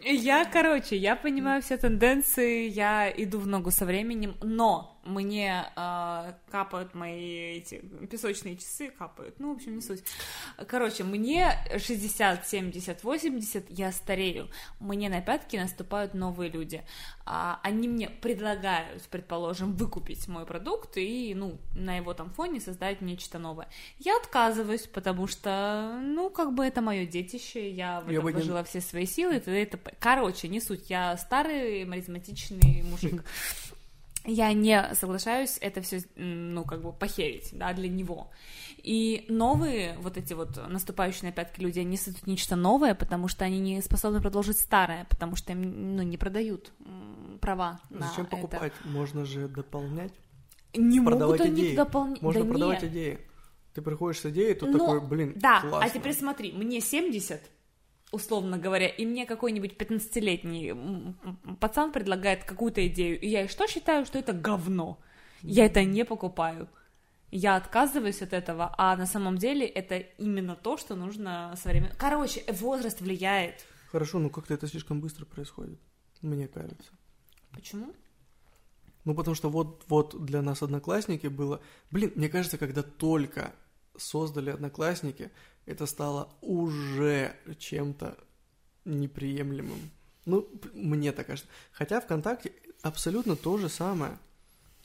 Я, 0.03 0.45
короче, 0.45 0.95
я 0.97 1.15
понимаю 1.15 1.61
все 1.61 1.77
тенденции, 1.77 2.67
я 2.67 3.09
иду 3.15 3.39
в 3.39 3.47
ногу 3.47 3.71
со 3.71 3.85
временем, 3.85 4.35
но 4.41 4.96
мне 5.07 5.65
э, 5.75 6.33
капают 6.51 6.93
мои 6.93 7.57
эти 7.57 7.79
песочные 8.09 8.57
часы, 8.57 8.89
капают, 8.91 9.39
ну, 9.39 9.53
в 9.53 9.57
общем, 9.57 9.75
не 9.75 9.81
суть. 9.81 10.03
Короче, 10.67 11.03
мне 11.03 11.51
60, 11.77 12.47
70, 12.47 13.03
80, 13.03 13.65
я 13.69 13.91
старею, 13.91 14.49
мне 14.79 15.09
на 15.09 15.21
пятки 15.21 15.55
наступают 15.57 16.13
новые 16.13 16.49
люди. 16.51 16.83
А, 17.25 17.59
они 17.63 17.87
мне 17.87 18.09
предлагают, 18.09 19.03
предположим, 19.03 19.73
выкупить 19.75 20.27
мой 20.27 20.45
продукт 20.45 20.97
и, 20.97 21.33
ну, 21.35 21.57
на 21.75 21.97
его 21.97 22.13
там 22.13 22.29
фоне 22.29 22.59
создать 22.61 23.01
нечто 23.01 23.39
новое. 23.39 23.67
Я 23.99 24.15
отказываюсь, 24.17 24.87
потому 24.87 25.27
что, 25.27 25.99
ну, 26.01 26.29
как 26.29 26.53
бы 26.53 26.65
это 26.65 26.81
мое 26.81 27.05
детище, 27.05 27.69
я 27.71 28.01
в 28.01 28.09
Я 28.09 28.13
этом 28.19 28.23
бы 28.23 28.31
не- 28.31 28.37
вложила 28.37 28.63
все 28.63 28.81
свои 28.81 29.05
силы, 29.05 29.37
и 29.37 29.39
т.д. 29.39 29.79
Короче, 29.99 30.47
не 30.47 30.61
суть, 30.61 30.89
я 30.89 31.17
старый 31.17 31.85
маразматичный 31.85 32.83
мужик. 32.83 33.23
Я 34.29 34.51
не 34.51 34.93
соглашаюсь 34.93 35.57
это 35.61 35.81
все, 35.81 36.01
ну, 36.15 36.65
как 36.65 36.81
бы 36.81 36.91
похерить, 36.91 37.49
да, 37.53 37.71
для 37.73 37.87
него. 37.87 38.29
И 38.83 39.25
новые, 39.29 39.97
вот 39.99 40.17
эти 40.17 40.33
вот 40.33 40.59
наступающие 40.67 41.29
на 41.29 41.31
пятки 41.31 41.61
люди, 41.61 41.79
они 41.79 41.95
создают 41.95 42.27
нечто 42.27 42.55
новое, 42.57 42.93
потому 42.93 43.29
что 43.29 43.45
они 43.45 43.59
не 43.59 43.81
способны 43.81 44.21
продолжить 44.21 44.59
старое, 44.59 45.05
потому 45.09 45.35
что 45.37 45.53
им, 45.53 45.95
ну, 45.95 46.03
не 46.03 46.17
продают 46.17 46.71
права 47.39 47.79
на 47.89 48.07
Зачем 48.09 48.25
это. 48.25 48.35
покупать? 48.35 48.73
Можно 48.83 49.23
же 49.25 49.47
дополнять. 49.47 50.11
Не 50.75 50.99
Продавать 51.01 51.39
могут 51.39 51.53
они 51.53 51.61
идеи. 51.67 51.75
дополнять. 51.75 52.21
Можно 52.21 52.43
да 52.43 52.49
продавать 52.49 52.81
нет. 52.83 52.91
идеи. 52.91 53.19
Ты 53.73 53.81
приходишь 53.81 54.19
с 54.19 54.25
идеей, 54.25 54.55
тут 54.55 54.69
Ну, 54.71 54.77
такой, 54.79 55.01
блин, 55.07 55.33
Да, 55.37 55.61
классно. 55.61 55.79
а 55.83 55.89
теперь 55.89 56.13
смотри, 56.13 56.51
мне 56.51 56.81
70, 56.81 57.41
условно 58.11 58.57
говоря, 58.57 58.87
и 58.87 59.05
мне 59.05 59.25
какой-нибудь 59.25 59.73
15-летний 59.77 60.69
м, 60.69 61.17
м, 61.23 61.55
пацан 61.57 61.91
предлагает 61.91 62.43
какую-то 62.43 62.85
идею, 62.87 63.19
и 63.19 63.27
я 63.27 63.43
и 63.43 63.47
что 63.47 63.67
считаю, 63.67 64.05
что 64.05 64.19
это 64.19 64.33
говно. 64.33 64.99
Я 65.41 65.65
это 65.65 65.83
не 65.83 66.05
покупаю. 66.05 66.67
Я 67.29 67.57
отказываюсь 67.57 68.21
от 68.21 68.33
этого, 68.33 68.73
а 68.77 68.95
на 68.95 69.05
самом 69.05 69.37
деле 69.37 69.65
это 69.65 69.97
именно 69.97 70.55
то, 70.55 70.77
что 70.77 70.95
нужно 70.95 71.53
современно. 71.61 71.93
Короче, 71.97 72.43
возраст 72.47 73.01
влияет. 73.01 73.65
Хорошо, 73.91 74.19
ну 74.19 74.29
как-то 74.29 74.53
это 74.53 74.67
слишком 74.67 75.01
быстро 75.01 75.25
происходит, 75.25 75.79
мне 76.21 76.47
кажется. 76.47 76.91
Почему? 77.51 77.93
Ну, 79.03 79.13
потому 79.15 79.35
что 79.35 79.49
вот, 79.49 79.85
вот 79.87 80.25
для 80.25 80.41
нас 80.41 80.61
одноклассники 80.61 81.27
было... 81.27 81.61
Блин, 81.91 82.11
мне 82.15 82.27
кажется, 82.27 82.57
когда 82.57 82.83
только 82.83 83.53
создали 83.97 84.49
одноклассники, 84.49 85.31
это 85.65 85.85
стало 85.85 86.29
уже 86.41 87.35
чем-то 87.59 88.17
неприемлемым. 88.85 89.91
Ну, 90.25 90.47
мне 90.73 91.11
так 91.11 91.27
кажется. 91.27 91.49
Хотя 91.71 92.01
ВКонтакте 92.01 92.53
абсолютно 92.81 93.35
то 93.35 93.57
же 93.57 93.69
самое. 93.69 94.17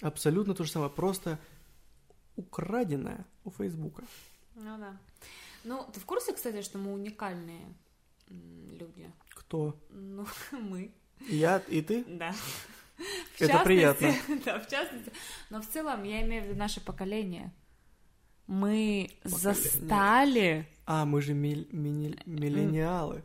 Абсолютно 0.01 0.55
то 0.55 0.65
же 0.65 0.71
самое, 0.71 0.91
просто 0.91 1.39
украденное 2.37 3.25
у 3.45 3.51
Фейсбука. 3.51 4.05
Ну 4.55 4.79
да. 4.79 4.99
Ну, 5.65 5.87
ты 5.93 6.01
в 6.01 6.05
курсе, 6.05 6.33
кстати, 6.33 6.63
что 6.63 6.79
мы 6.79 6.93
уникальные 6.93 7.75
люди? 8.29 9.11
Кто? 9.31 9.77
Ну, 9.91 10.27
мы. 10.53 10.93
Я 11.21 11.59
и 11.69 11.83
ты? 11.83 12.05
Да. 12.05 12.35
В 13.37 13.41
Это 13.41 13.59
приятно. 13.65 14.15
Да, 14.45 14.59
в 14.59 14.69
частности. 14.69 15.13
Но 15.51 15.61
в 15.61 15.67
целом 15.67 16.03
я 16.05 16.23
имею 16.23 16.45
в 16.45 16.47
виду 16.47 16.59
наше 16.59 16.81
поколение. 16.81 17.53
Мы 18.53 19.09
застали... 19.25 20.67
А, 20.85 21.07
мы 21.07 21.23
же 21.23 21.33
мил- 21.33 21.67
мини- 21.73 22.19
миллениалы. 22.27 23.23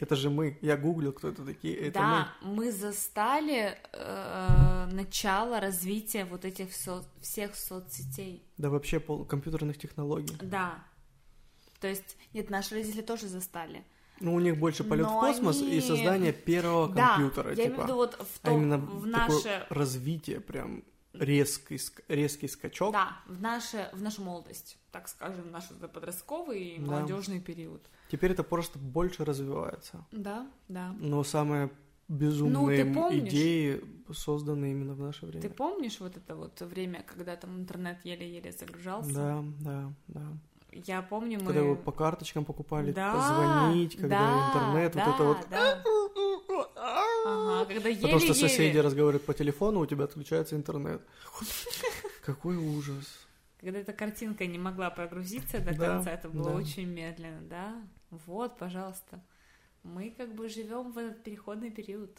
Это 0.00 0.16
же 0.16 0.30
мы. 0.30 0.58
Я 0.62 0.76
гуглил, 0.76 1.12
кто 1.12 1.28
это 1.28 1.44
такие. 1.44 1.76
Это 1.76 2.00
мы. 2.00 2.06
да, 2.06 2.28
мы, 2.42 2.72
застали 2.72 3.78
э, 3.92 4.88
начало 4.90 5.60
развития 5.60 6.24
вот 6.24 6.44
этих 6.44 6.74
со- 6.74 7.04
всех 7.20 7.54
соцсетей. 7.54 8.42
Да 8.58 8.68
вообще 8.68 8.98
пол 8.98 9.24
компьютерных 9.24 9.78
технологий. 9.78 10.36
Да. 10.42 10.82
То 11.78 11.86
есть, 11.86 12.16
нет, 12.32 12.50
наши 12.50 12.74
родители 12.74 13.02
тоже 13.02 13.28
застали. 13.28 13.84
Ну, 14.18 14.34
у 14.34 14.40
них 14.40 14.58
больше 14.58 14.82
полет 14.82 15.06
в 15.06 15.10
космос 15.20 15.60
они- 15.60 15.76
и 15.76 15.80
создание 15.80 16.32
первого 16.32 16.88
да, 16.92 17.10
компьютера, 17.10 17.50
я 17.50 17.56
типа. 17.56 17.66
имею 17.68 17.80
в 17.80 17.84
виду 17.84 17.94
вот 17.94 18.14
в, 18.14 18.40
а 18.42 18.46
том, 18.48 18.56
именно 18.60 18.78
в 18.78 19.06
наше... 19.06 19.66
развитие, 19.70 20.40
прям 20.40 20.82
резкий, 21.14 21.78
резкий 22.08 22.48
скачок. 22.48 22.92
Да, 22.92 23.18
в, 23.26 23.40
наше, 23.40 23.90
в 23.92 24.02
нашу 24.02 24.22
молодость, 24.22 24.78
так 24.92 25.08
скажем, 25.08 25.50
наш 25.50 25.70
это 25.70 25.88
подростковый 25.88 26.62
и 26.62 26.78
Да. 26.78 26.86
молодежный 26.92 27.40
период. 27.40 27.82
Теперь 28.10 28.32
это 28.32 28.42
просто 28.42 28.78
больше 28.78 29.24
развивается. 29.24 30.04
Да, 30.12 30.46
да. 30.68 30.94
Но 31.00 31.24
самые 31.24 31.70
безумные 32.08 32.84
Ну, 32.84 32.94
помнишь? 32.94 33.28
идеи 33.28 33.82
созданы 34.12 34.70
именно 34.72 34.94
в 34.94 35.00
наше 35.00 35.24
время. 35.26 35.42
Ты 35.42 35.48
помнишь 35.48 36.00
вот 36.00 36.16
это 36.16 36.36
вот 36.36 36.60
время, 36.60 37.02
когда 37.06 37.34
там 37.36 37.56
интернет 37.58 37.98
еле-еле 38.04 38.52
загружался? 38.52 39.12
Да, 39.14 39.44
да, 39.60 39.92
да. 40.08 40.22
Я 40.72 41.02
помню, 41.02 41.38
мы... 41.38 41.46
Когда 41.46 41.60
его 41.60 41.76
по 41.76 41.92
карточкам 41.92 42.44
покупали, 42.44 42.90
Да, 42.92 43.14
позвонить, 43.14 43.96
когда 43.96 44.18
да, 44.18 44.48
интернет, 44.48 44.92
да, 44.92 45.04
вот 45.06 45.14
это 45.14 45.24
вот. 45.24 45.46
да. 45.48 45.82
Ага, 47.24 47.64
когда 47.64 47.88
еле-еле... 47.88 48.02
Потому 48.02 48.20
что 48.20 48.34
соседи 48.34 48.76
разговаривают 48.78 49.24
по 49.24 49.34
телефону, 49.34 49.80
у 49.80 49.86
тебя 49.86 50.04
отключается 50.04 50.56
интернет. 50.56 51.00
Какой 52.24 52.56
ужас. 52.56 53.26
Когда 53.60 53.78
эта 53.78 53.92
картинка 53.94 54.46
не 54.46 54.58
могла 54.58 54.90
прогрузиться 54.90 55.58
до 55.60 55.74
конца, 55.74 56.10
это 56.10 56.28
было 56.28 56.50
очень 56.50 56.86
медленно, 56.86 57.40
да? 57.48 57.82
Вот, 58.10 58.58
пожалуйста. 58.58 59.22
Мы 59.82 60.10
как 60.10 60.34
бы 60.34 60.48
живем 60.48 60.92
в 60.92 60.98
этот 60.98 61.22
переходный 61.22 61.70
период. 61.70 62.10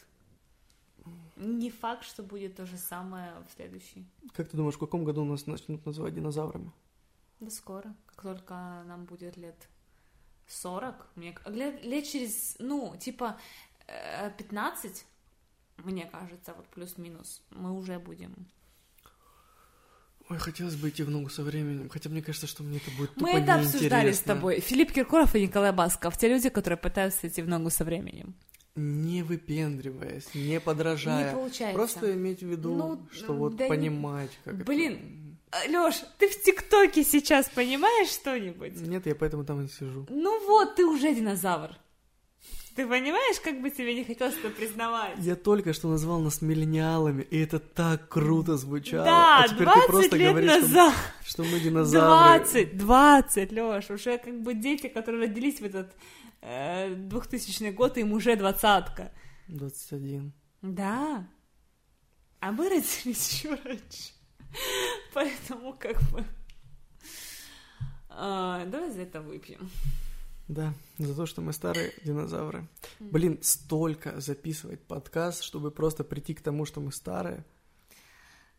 Не 1.35 1.69
факт, 1.69 2.03
что 2.03 2.23
будет 2.23 2.55
то 2.55 2.65
же 2.65 2.77
самое 2.77 3.33
в 3.47 3.55
следующий. 3.55 4.07
Как 4.33 4.49
ты 4.49 4.57
думаешь, 4.57 4.75
в 4.75 4.79
каком 4.79 5.03
году 5.03 5.23
нас 5.23 5.45
начнут 5.45 5.85
называть 5.85 6.15
динозаврами? 6.15 6.71
Да 7.39 7.51
скоро, 7.51 7.93
как 8.07 8.23
только 8.23 8.53
нам 8.87 9.05
будет 9.05 9.37
лет 9.37 9.69
40, 10.47 11.07
мне 11.15 11.35
лет, 11.45 11.83
лет 11.83 12.05
через, 12.05 12.55
ну, 12.59 12.95
типа 12.97 13.37
15, 14.37 15.05
мне 15.83 16.05
кажется, 16.05 16.53
вот 16.55 16.67
плюс-минус, 16.67 17.41
мы 17.51 17.71
уже 17.73 17.99
будем. 17.99 18.47
Ой, 20.27 20.39
хотелось 20.39 20.75
бы 20.75 20.89
идти 20.89 21.03
в 21.03 21.11
ногу 21.11 21.29
со 21.29 21.43
временем, 21.43 21.87
хотя 21.89 22.09
мне 22.09 22.21
кажется, 22.23 22.47
что 22.47 22.63
мне 22.63 22.77
это 22.77 22.89
будет 22.97 23.13
тупо 23.13 23.27
мы 23.27 23.39
это 23.39 23.55
обсуждали 23.55 24.11
с 24.11 24.21
неинтересно. 24.21 24.33
тобой. 24.35 24.59
Филипп 24.59 24.91
Киркоров 24.91 25.35
и 25.35 25.41
Николай 25.43 25.71
Басков, 25.71 26.17
те 26.17 26.27
люди, 26.29 26.49
которые 26.49 26.77
пытаются 26.77 27.27
идти 27.27 27.43
в 27.43 27.47
ногу 27.47 27.69
со 27.69 27.83
временем. 27.83 28.33
Не 28.75 29.21
выпендриваясь, 29.21 30.33
не 30.33 30.59
подражая. 30.59 31.29
Не 31.29 31.33
получается. 31.35 31.75
Просто 31.77 32.13
иметь 32.13 32.39
в 32.41 32.47
виду, 32.47 32.73
Ну, 32.75 33.07
что 33.11 33.33
вот 33.33 33.55
да 33.55 33.65
не- 33.65 33.69
понимать, 33.69 34.31
как 34.43 34.55
Блин, 34.65 35.37
Лёш, 35.69 35.95
ты 36.17 36.27
в 36.27 36.41
ТикТоке 36.43 37.03
сейчас 37.03 37.47
понимаешь 37.49 38.09
что-нибудь? 38.09 38.73
это... 38.73 38.81
Нет, 38.83 39.05
я 39.05 39.13
поэтому 39.15 39.45
там 39.45 39.63
и 39.63 39.67
сижу. 39.67 40.07
Ну 40.09 40.45
вот, 40.47 40.75
ты 40.75 40.85
уже 40.85 41.13
динозавр. 41.13 41.77
Ты 42.75 42.85
понимаешь, 42.85 43.39
как 43.39 43.61
бы 43.61 43.69
тебе 43.69 43.95
не 43.95 44.03
хотелось 44.03 44.35
это 44.37 44.49
признавать? 44.49 45.17
Я 45.19 45.37
только 45.37 45.71
что 45.71 45.87
назвал 45.87 46.19
нас 46.19 46.41
миллениалами, 46.41 47.21
и 47.21 47.39
это 47.39 47.57
так 47.57 48.09
круто 48.09 48.57
звучало. 48.57 49.05
Да, 49.05 49.43
а 49.43 49.47
теперь 49.47 49.63
20 49.63 49.81
ты 49.81 49.91
просто 49.91 50.17
лет 50.17 50.31
говоришь, 50.31 50.51
назад. 50.51 50.93
Что, 51.23 51.43
что 51.43 51.53
мы 51.53 51.59
динозавры. 51.61 52.39
20, 52.39 52.77
20, 52.77 53.51
Лёш, 53.53 53.89
уже 53.91 54.17
как 54.17 54.41
бы 54.41 54.53
дети, 54.53 54.87
которые 54.87 55.27
родились 55.27 55.61
в 55.61 55.63
этот 55.63 55.95
э, 56.41 56.93
2000 56.95 57.71
год, 57.71 57.97
им 57.97 58.11
уже 58.11 58.35
двадцатка. 58.35 59.13
21. 59.47 60.33
Да. 60.61 61.25
А 62.41 62.51
мы 62.51 62.67
родились 62.67 63.05
еще 63.05 63.57
раньше. 63.63 64.11
Поэтому 65.13 65.73
как 65.79 66.01
бы... 66.11 66.25
А, 68.09 68.65
давай 68.65 68.91
за 68.91 69.03
это 69.03 69.21
выпьем. 69.21 69.69
Да, 70.47 70.73
за 70.99 71.15
то, 71.15 71.25
что 71.25 71.41
мы 71.41 71.53
старые 71.53 71.91
динозавры. 72.03 72.67
Блин, 72.99 73.39
столько 73.41 74.19
записывать 74.21 74.79
подкаст, 74.81 75.41
чтобы 75.41 75.71
просто 75.71 76.03
прийти 76.03 76.35
к 76.35 76.41
тому, 76.41 76.65
что 76.65 76.81
мы 76.81 76.91
старые. 76.91 77.43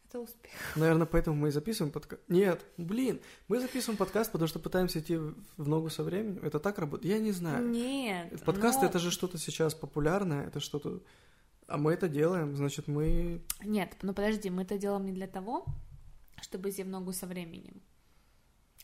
Это 0.09 0.21
успех. 0.21 0.53
Наверное, 0.75 1.07
поэтому 1.07 1.37
мы 1.37 1.49
и 1.49 1.51
записываем 1.53 1.93
подкаст. 1.93 2.23
Нет, 2.29 2.65
блин, 2.77 3.21
мы 3.47 3.61
записываем 3.61 3.97
подкаст, 3.97 4.33
потому 4.33 4.49
что 4.49 4.59
пытаемся 4.59 4.99
идти 4.99 5.17
в 5.17 5.69
ногу 5.69 5.89
со 5.91 6.03
временем. 6.03 6.41
Это 6.43 6.59
так 6.59 6.79
работает? 6.79 7.13
Я 7.13 7.21
не 7.21 7.33
знаю. 7.33 7.69
Нет. 7.69 8.43
Подкаст 8.45 8.83
но- 8.83 8.89
это 8.89 8.99
же 8.99 9.11
что-то 9.11 9.39
сейчас 9.39 9.75
популярное, 9.75 10.47
это 10.47 10.59
что-то... 10.61 11.03
А 11.69 11.77
мы 11.79 11.93
это 11.93 12.09
делаем, 12.09 12.57
значит, 12.57 12.87
мы... 12.87 13.43
Нет, 13.65 13.97
ну 14.03 14.13
подожди, 14.15 14.51
мы 14.51 14.63
это 14.63 14.79
делаем 14.79 15.07
не 15.07 15.13
для 15.13 15.27
того, 15.27 15.65
чтобы 16.41 16.71
идти 16.71 16.85
в 16.85 16.89
ногу 16.89 17.13
со 17.13 17.27
временем. 17.27 17.83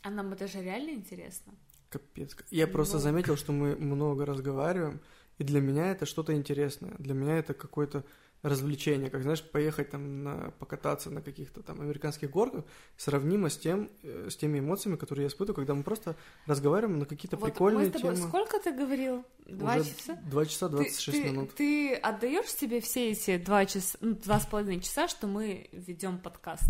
А 0.01 0.09
нам 0.09 0.33
это 0.33 0.47
же 0.47 0.61
реально 0.61 0.89
интересно. 0.89 1.53
Капец. 1.93 2.35
Я 2.49 2.67
просто 2.67 2.95
Ну. 2.95 3.01
заметил, 3.01 3.37
что 3.37 3.51
мы 3.51 3.75
много 3.75 4.25
разговариваем, 4.25 4.99
и 5.37 5.43
для 5.43 5.61
меня 5.61 5.91
это 5.91 6.05
что-то 6.05 6.33
интересное. 6.33 6.93
Для 6.99 7.13
меня 7.13 7.37
это 7.37 7.53
какое-то 7.53 8.03
развлечение, 8.43 9.09
как, 9.09 9.21
знаешь, 9.23 9.41
поехать 9.41 9.89
там 9.91 10.23
на, 10.23 10.51
покататься 10.59 11.09
на 11.09 11.21
каких-то 11.21 11.63
там 11.63 11.79
американских 11.79 12.29
горках, 12.29 12.65
сравнимо 12.97 13.49
с 13.49 13.57
тем, 13.57 13.89
э, 14.03 14.27
с 14.29 14.35
теми 14.35 14.59
эмоциями, 14.59 14.97
которые 14.97 15.23
я 15.23 15.27
испытываю, 15.29 15.55
когда 15.55 15.73
мы 15.75 15.83
просто 15.83 16.17
разговариваем 16.45 16.99
на 16.99 17.05
какие-то 17.05 17.37
Вот 17.37 17.45
прикольные 17.51 17.85
мы 17.85 17.89
с 17.89 18.01
тобой... 18.01 18.15
темы. 18.15 18.27
Сколько 18.27 18.59
ты 18.59 18.73
говорил? 18.73 19.23
Два 19.45 19.75
Уже 19.77 19.85
часа? 19.85 20.15
Два 20.29 20.45
часа 20.45 20.67
26 20.67 21.17
ты, 21.17 21.29
минут. 21.29 21.55
Ты 21.55 21.93
отдаешь 21.95 22.47
себе 22.47 22.81
все 22.81 23.11
эти 23.11 23.37
два 23.37 23.65
часа, 23.65 23.97
ну, 24.01 24.13
два 24.15 24.41
с 24.41 24.45
половиной 24.45 24.81
часа, 24.81 25.07
что 25.07 25.27
мы 25.27 25.69
ведем 25.71 26.17
подкаст? 26.19 26.67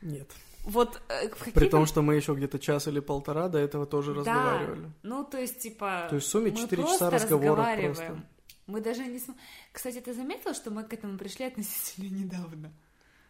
Нет. 0.00 0.30
Вот 0.66 1.00
э, 1.08 1.28
в 1.30 1.52
При 1.52 1.68
том, 1.68 1.86
что 1.86 2.02
мы 2.02 2.16
еще 2.16 2.34
где-то 2.34 2.58
час 2.58 2.88
или 2.88 3.00
полтора 3.00 3.48
до 3.48 3.58
этого 3.58 3.86
тоже 3.86 4.12
Да. 4.14 4.18
разговаривали. 4.20 4.90
Ну, 5.02 5.24
то 5.24 5.38
есть, 5.38 5.60
типа... 5.60 6.06
То 6.10 6.16
есть 6.16 6.26
в 6.26 6.30
сумме 6.30 6.50
мы 6.50 6.56
4 6.58 6.82
просто 6.82 6.94
часа 6.98 7.10
разговоров 7.10 7.66
просто. 7.80 8.22
Мы 8.66 8.80
даже 8.80 9.06
не... 9.06 9.18
см- 9.18 9.38
Кстати, 9.72 10.00
ты 10.00 10.12
заметил, 10.12 10.52
что 10.54 10.70
мы 10.70 10.82
к 10.82 10.92
этому 10.92 11.16
пришли 11.18 11.46
относительно 11.46 12.14
недавно? 12.14 12.72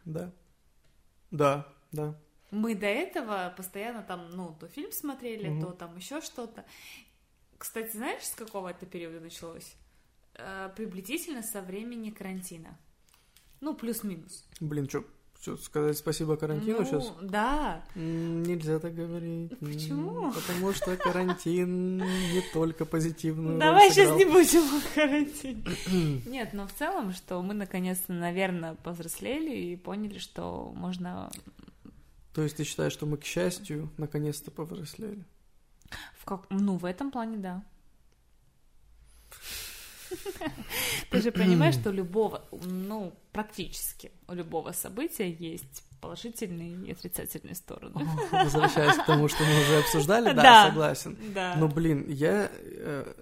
Да. 0.07 0.33
Да, 1.31 1.69
да. 1.93 2.19
Мы 2.51 2.75
до 2.75 2.87
этого 2.87 3.53
постоянно 3.57 4.03
там, 4.03 4.31
ну, 4.31 4.57
то 4.59 4.67
фильм 4.69 4.91
смотрели, 4.93 5.49
Мгм. 5.49 5.61
то 5.61 5.73
там 5.73 5.97
еще 5.97 6.21
что-то. 6.23 6.65
Кстати, 7.59 7.95
знаешь, 7.97 8.23
с 8.23 8.35
какого 8.35 8.69
это 8.69 8.87
периода 8.87 9.21
началось? 9.21 9.75
Э, 10.35 10.71
приблизительно 10.75 11.43
со 11.43 11.61
времени 11.61 12.11
карантина. 12.11 12.79
Ну, 13.61 13.75
плюс-минус. 13.75 14.47
Блин, 14.61 14.89
что, 14.89 15.05
сказать 15.41 15.97
спасибо 15.99 16.37
карантину 16.37 16.79
ну, 16.79 16.85
сейчас? 16.85 17.13
Да. 17.23 17.83
Нельзя 17.95 18.79
так 18.79 18.95
говорить. 18.95 19.53
М, 19.53 19.73
Почему? 19.73 20.33
Потому 20.33 20.73
что 20.73 20.97
карантин 20.97 21.99
не 21.99 22.43
только 22.53 22.85
позитивную 22.85 23.53
роль 23.53 23.61
Давай 23.61 23.91
сейчас 23.91 24.17
не 24.17 24.25
будем 24.25 24.63
о 24.63 24.95
карантине. 24.95 25.65
Нет, 26.27 26.53
но 26.53 26.67
в 26.67 26.73
целом, 26.73 27.13
что 27.13 27.41
мы 27.43 27.55
наконец-то, 27.55 28.13
наверное, 28.13 28.75
повзрослели 28.75 29.57
и 29.57 29.77
поняли, 29.77 30.19
что 30.19 30.73
можно 30.75 31.31
То 32.35 32.43
есть 32.43 32.57
ты 32.57 32.65
считаешь, 32.65 32.93
что 32.93 33.07
мы, 33.07 33.17
к 33.17 33.25
счастью, 33.25 33.91
наконец-то 33.97 34.51
повзрослели? 34.51 35.25
в 36.19 36.25
как... 36.25 36.47
Ну, 36.51 36.77
в 36.77 36.85
этом 36.85 37.11
плане, 37.11 37.37
да. 37.37 37.63
Ты 41.11 41.21
же 41.21 41.33
понимаешь, 41.33 41.75
что 41.75 41.91
любого, 41.91 42.43
ну, 42.51 43.13
практически 43.33 44.11
у 44.29 44.35
любого 44.35 44.73
события 44.73 45.31
есть 45.31 45.85
положительные 46.01 46.87
и 46.87 46.93
отрицательные 46.93 47.55
стороны. 47.55 48.07
Возвращаясь 48.31 48.97
к 48.97 49.07
тому, 49.07 49.29
что 49.29 49.45
мы 49.45 49.61
уже 49.63 49.79
обсуждали, 49.79 50.33
да, 50.33 50.35
Да. 50.43 50.69
согласен. 50.69 51.17
Да. 51.35 51.55
Но, 51.57 51.69
блин, 51.69 52.07
я... 52.09 52.51
э, 52.53 53.15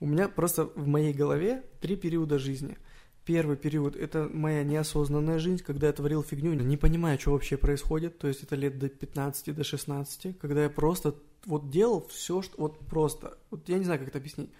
у 0.00 0.06
меня 0.06 0.28
просто 0.28 0.64
в 0.64 0.86
моей 0.86 1.12
голове 1.12 1.62
три 1.80 1.96
периода 1.96 2.38
жизни. 2.38 2.76
Первый 3.24 3.56
период— 3.56 3.96
это 3.96 4.28
моя 4.32 4.64
неосознанная 4.64 5.38
жизнь, 5.38 5.62
когда 5.62 5.86
я 5.88 5.92
творил 5.92 6.22
фигню, 6.22 6.54
не 6.54 6.76
понимая, 6.76 7.18
что 7.18 7.32
вообще 7.32 7.56
происходит. 7.56 8.18
То 8.18 8.28
есть 8.28 8.42
это 8.42 8.56
лет 8.56 8.78
до 8.78 8.88
15, 8.88 9.54
до 9.54 9.62
16, 9.62 10.38
когда 10.38 10.62
я 10.64 10.70
просто 10.70 11.14
вот 11.44 11.70
делал 11.70 12.06
все, 12.08 12.42
что... 12.42 12.54
Вот 12.60 12.78
просто... 12.80 13.38
Вот 13.50 13.68
я 13.68 13.78
не 13.78 13.84
знаю, 13.84 14.00
как 14.00 14.08
это 14.08 14.18
объяснить. 14.18 14.50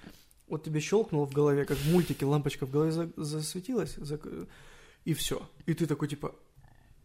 Вот 0.50 0.64
тебе 0.64 0.80
щелкнуло 0.80 1.26
в 1.26 1.32
голове, 1.32 1.64
как 1.64 1.78
в 1.78 1.90
мультике, 1.92 2.26
лампочка 2.26 2.66
в 2.66 2.70
голове 2.70 2.90
за- 2.92 3.10
засветилась, 3.16 3.96
зак- 3.96 4.48
и 5.04 5.14
все. 5.14 5.48
И 5.66 5.72
ты 5.74 5.86
такой, 5.86 6.08
типа, 6.08 6.34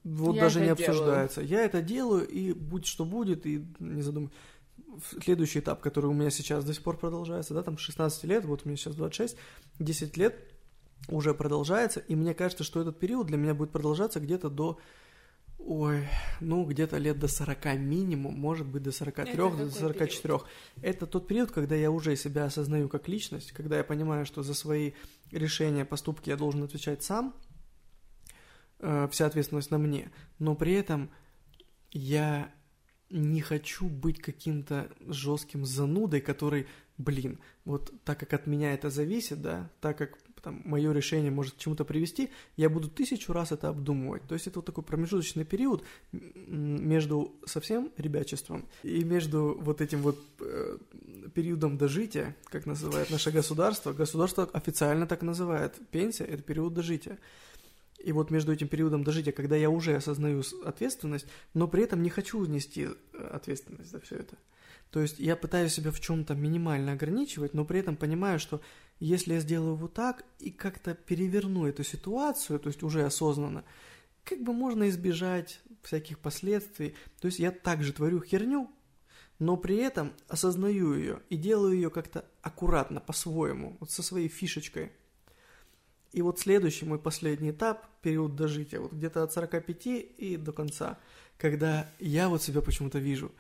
вот 0.04 0.36
Я 0.36 0.42
даже 0.42 0.60
не 0.60 0.66
это 0.68 0.78
делаю. 0.78 0.92
обсуждается. 0.92 1.42
Я 1.42 1.64
это 1.64 1.82
делаю, 1.82 2.28
и 2.28 2.52
будь 2.54 2.86
что 2.86 3.06
будет, 3.06 3.46
и 3.46 3.66
не 3.80 4.02
задумывай. 4.02 4.34
Следующий 5.24 5.60
этап, 5.60 5.82
который 5.82 6.08
у 6.08 6.14
меня 6.14 6.30
сейчас 6.30 6.66
до 6.66 6.74
сих 6.74 6.82
пор 6.84 6.98
продолжается, 6.98 7.54
да, 7.54 7.64
там 7.64 7.78
16 7.78 8.24
лет, 8.26 8.46
вот 8.46 8.66
мне 8.66 8.76
сейчас 8.78 8.96
26, 8.96 9.38
10 9.80 10.18
лет 10.18 10.36
уже 11.08 11.34
продолжается, 11.34 12.00
и 12.00 12.16
мне 12.16 12.34
кажется, 12.34 12.64
что 12.64 12.82
этот 12.82 12.98
период 13.00 13.28
для 13.28 13.38
меня 13.38 13.54
будет 13.54 13.72
продолжаться 13.72 14.20
где-то 14.20 14.50
до, 14.50 14.80
ой, 15.58 16.08
ну, 16.42 16.64
где-то 16.66 16.98
лет 16.98 17.20
до 17.20 17.28
40 17.28 17.78
минимум, 17.78 18.36
может 18.36 18.68
быть, 18.68 18.84
до 18.84 18.92
43, 18.92 19.34
Это 19.34 19.38
до 19.38 19.50
какой 19.50 19.72
44. 19.72 20.40
Это 20.82 21.08
тот 21.08 21.28
период, 21.28 21.52
когда 21.52 21.76
я 21.76 21.92
уже 21.92 22.16
себя 22.16 22.46
осознаю 22.46 22.90
как 22.90 23.08
личность, 23.08 23.52
когда 23.52 23.78
я 23.78 23.84
понимаю, 23.84 24.26
что 24.26 24.44
за 24.44 24.54
свои 24.54 24.92
решения, 25.32 25.86
поступки 25.86 26.30
я 26.30 26.38
должен 26.38 26.64
отвечать 26.64 27.04
сам, 27.04 27.34
э, 28.80 29.08
вся 29.12 29.26
ответственность 29.26 29.72
на 29.72 29.78
мне, 29.78 30.12
но 30.40 30.56
при 30.56 30.74
этом 30.74 31.10
я 31.92 32.54
не 33.10 33.42
хочу 33.42 33.88
быть 33.88 34.20
каким-то 34.20 34.90
жестким 35.08 35.66
занудой, 35.66 36.22
который, 36.22 36.68
блин, 36.98 37.40
вот 37.64 37.94
так 38.04 38.20
как 38.20 38.34
от 38.34 38.48
меня 38.48 38.74
это 38.74 38.90
зависит, 38.90 39.42
да, 39.42 39.70
так 39.80 39.98
как 39.98 40.18
там, 40.46 40.62
мое 40.64 40.92
решение 40.94 41.32
может 41.32 41.56
к 41.56 41.58
чему-то 41.58 41.86
привести, 41.86 42.30
я 42.56 42.70
буду 42.70 42.88
тысячу 42.88 43.34
раз 43.34 43.52
это 43.52 43.68
обдумывать. 43.68 44.22
То 44.28 44.36
есть 44.36 44.46
это 44.46 44.60
вот 44.60 44.66
такой 44.66 44.84
промежуточный 44.84 45.44
период 45.44 45.84
между 46.14 47.36
совсем 47.48 47.92
ребячеством 47.98 48.66
и 48.84 49.04
между 49.04 49.58
вот 49.60 49.82
этим 49.82 50.02
вот 50.02 50.20
э, 50.40 50.78
периодом 51.34 51.78
дожития, 51.80 52.36
как 52.46 52.68
называет 52.68 53.10
наше 53.10 53.32
государство. 53.32 53.92
Государство 53.92 54.48
официально 54.54 55.08
так 55.08 55.24
называет. 55.24 55.74
Пенсия– 55.90 56.26
это 56.26 56.44
период 56.44 56.76
дожития. 56.76 57.18
И 57.98 58.12
вот 58.12 58.30
между 58.30 58.54
этим 58.54 58.68
периодом 58.68 59.04
дожития, 59.04 59.34
когда 59.34 59.56
я 59.56 59.72
уже 59.72 59.96
осознаю 59.96 60.44
ответственность, 60.64 61.26
но 61.56 61.68
при 61.68 61.84
этом 61.84 62.04
не 62.04 62.12
хочу 62.12 62.46
нести 62.46 62.88
э, 62.88 63.28
ответственность 63.34 63.90
за 63.90 64.00
все 64.00 64.18
это. 64.18 64.36
То 64.96 65.02
есть 65.02 65.20
я 65.20 65.36
пытаюсь 65.36 65.74
себя 65.74 65.92
в 65.92 66.00
чем-то 66.00 66.36
минимально 66.36 66.94
ограничивать, 66.94 67.54
но 67.54 67.66
при 67.66 67.82
этом 67.82 67.98
понимаю, 67.98 68.40
что 68.40 68.62
если 69.02 69.34
я 69.34 69.42
сделаю 69.42 69.76
вот 69.76 69.94
так 69.94 70.24
и 70.40 70.52
как-то 70.52 70.94
переверну 70.96 71.68
эту 71.68 71.84
ситуацию, 71.84 72.62
то 72.62 72.68
есть 72.68 72.82
уже 72.82 73.04
осознанно, 73.04 73.66
как 74.24 74.42
бы 74.42 74.54
можно 74.54 74.88
избежать 74.88 75.60
всяких 75.82 76.20
последствий. 76.20 76.96
То 77.20 77.26
есть 77.26 77.40
я 77.40 77.52
также 77.52 77.92
творю 77.92 78.22
херню, 78.22 78.72
но 79.38 79.58
при 79.58 79.76
этом 79.76 80.14
осознаю 80.30 80.94
ее 80.94 81.20
и 81.30 81.36
делаю 81.36 81.76
ее 81.76 81.90
как-то 81.90 82.24
аккуратно, 82.42 83.02
по-своему, 83.02 83.76
вот 83.82 83.92
со 83.92 84.02
своей 84.02 84.30
фишечкой. 84.30 84.94
И 86.14 86.22
вот 86.22 86.40
следующий 86.40 86.86
мой 86.86 87.00
последний 87.00 87.52
этап, 87.52 87.86
период 88.02 88.38
дожития, 88.38 88.80
вот 88.80 88.94
где-то 88.94 89.24
от 89.24 89.34
45 89.34 89.88
и 89.88 90.38
до 90.38 90.54
конца, 90.54 91.00
когда 91.38 91.92
я 92.00 92.30
вот 92.30 92.42
себя 92.42 92.62
почему-то 92.62 93.00
вижу 93.00 93.34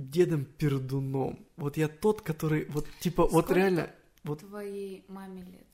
дедом 0.00 0.44
пердуном. 0.44 1.46
Вот 1.56 1.76
я 1.76 1.88
тот, 1.88 2.22
который, 2.22 2.64
вот 2.70 2.86
типа, 3.00 3.22
вот 3.26 3.44
Сколько 3.44 3.54
реально, 3.54 3.90
вот 4.24 4.40
Твоей 4.40 5.04
маме 5.08 5.42
лет. 5.42 5.66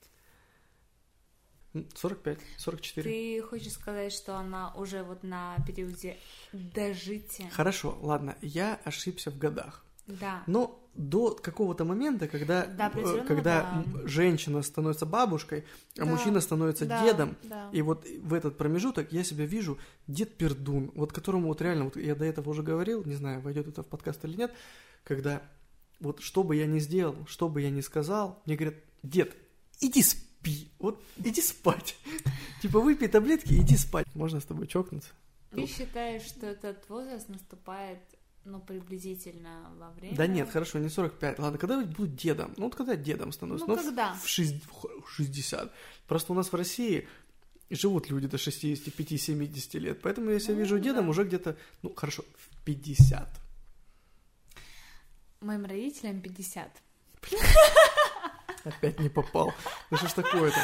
м, 1.73 1.87
45, 1.95 2.39
44. 2.57 3.09
Ты 3.09 3.41
хочешь 3.41 3.71
сказать, 3.73 4.11
что 4.11 4.35
она 4.35 4.73
уже 4.75 5.03
вот 5.03 5.23
на 5.23 5.57
периоде 5.65 6.17
дожития? 6.51 7.49
Хорошо, 7.51 7.97
ладно, 8.01 8.35
я 8.41 8.79
ошибся 8.83 9.31
в 9.31 9.37
годах. 9.37 9.85
Да. 10.07 10.43
Но 10.47 10.79
до 10.97 11.31
какого-то 11.35 11.85
момента, 11.85 12.27
когда, 12.27 12.65
До 12.65 12.91
э, 12.99 13.23
когда 13.25 13.83
да. 13.85 14.07
женщина 14.07 14.61
становится 14.63 15.05
бабушкой, 15.05 15.63
а 15.95 15.99
Да, 15.99 16.05
мужчина 16.05 16.41
становится 16.41 16.85
Да, 16.85 17.03
дедом, 17.03 17.37
да. 17.43 17.69
и 17.71 17.81
вот 17.81 18.05
в 18.21 18.33
этот 18.33 18.57
промежуток 18.57 19.11
я 19.11 19.23
себя 19.23 19.45
вижу 19.45 19.77
дед 20.07 20.35
Пердун, 20.37 20.91
вот 20.95 21.13
которому 21.13 21.47
вот 21.49 21.61
реально, 21.61 21.85
вот 21.85 21.97
я 21.97 22.15
до 22.15 22.25
этого 22.25 22.49
уже 22.49 22.63
говорил, 22.63 23.03
не 23.05 23.15
знаю, 23.15 23.41
войдет 23.41 23.67
это 23.67 23.83
в 23.83 23.87
подкаст 23.87 24.25
или 24.25 24.35
нет, 24.35 24.53
когда 25.03 25.41
вот 25.99 26.21
что 26.21 26.43
бы 26.43 26.55
я 26.55 26.65
ни 26.65 26.79
сделал, 26.79 27.15
что 27.27 27.47
бы 27.47 27.61
я 27.61 27.69
ни 27.69 27.81
сказал, 27.81 28.41
мне 28.45 28.55
говорят, 28.55 28.75
дед, 29.03 29.35
иди 29.79 30.01
спи, 30.01 30.71
вот 30.79 31.01
иди 31.17 31.41
спать. 31.41 31.95
Типа 32.61 32.79
выпей 32.79 33.07
таблетки, 33.07 33.53
иди 33.53 33.77
спать. 33.77 34.07
Можно 34.15 34.39
с 34.39 34.45
тобой 34.45 34.67
чокнуться? 34.67 35.09
Ты 35.51 35.65
считаешь, 35.65 36.23
что 36.23 36.45
этот 36.45 36.87
возраст 36.89 37.29
наступает, 37.29 37.99
ну, 38.47 38.59
приблизительно 38.59 39.69
во 39.77 39.91
время... 39.91 40.15
Да 40.15 40.27
нет, 40.27 40.49
хорошо, 40.49 40.79
не 40.79 40.89
45. 40.89 41.39
Ладно, 41.39 41.57
когда 41.57 41.79
я 41.79 41.85
буду 41.85 42.07
дедом? 42.07 42.53
Ну, 42.57 42.65
вот 42.65 42.75
когда 42.75 42.93
я 42.93 42.97
дедом 42.97 43.31
становлюсь. 43.31 43.67
Ну, 43.67 43.75
когда? 43.75 44.13
В, 44.13 44.23
в 44.23 45.09
60. 45.09 45.71
Просто 46.07 46.33
у 46.33 46.35
нас 46.35 46.51
в 46.51 46.55
России 46.55 47.07
живут 47.69 48.09
люди 48.09 48.27
до 48.27 48.37
65-70 48.37 49.79
лет. 49.79 50.01
Поэтому 50.01 50.31
я 50.31 50.39
себя 50.39 50.53
Ну, 50.53 50.59
вижу 50.59 50.79
дедом 50.79 51.05
да. 51.05 51.11
уже 51.11 51.23
где-то, 51.25 51.57
ну, 51.83 51.93
хорошо, 51.93 52.23
в 52.37 52.63
50. 52.63 53.27
Моим 55.41 55.65
родителям 55.65 56.21
50. 56.21 56.81
Опять 58.63 58.99
не 58.99 59.09
попал. 59.09 59.53
Ну 59.91 59.97
что 59.97 60.07
ж 60.07 60.13
такое-то? 60.13 60.59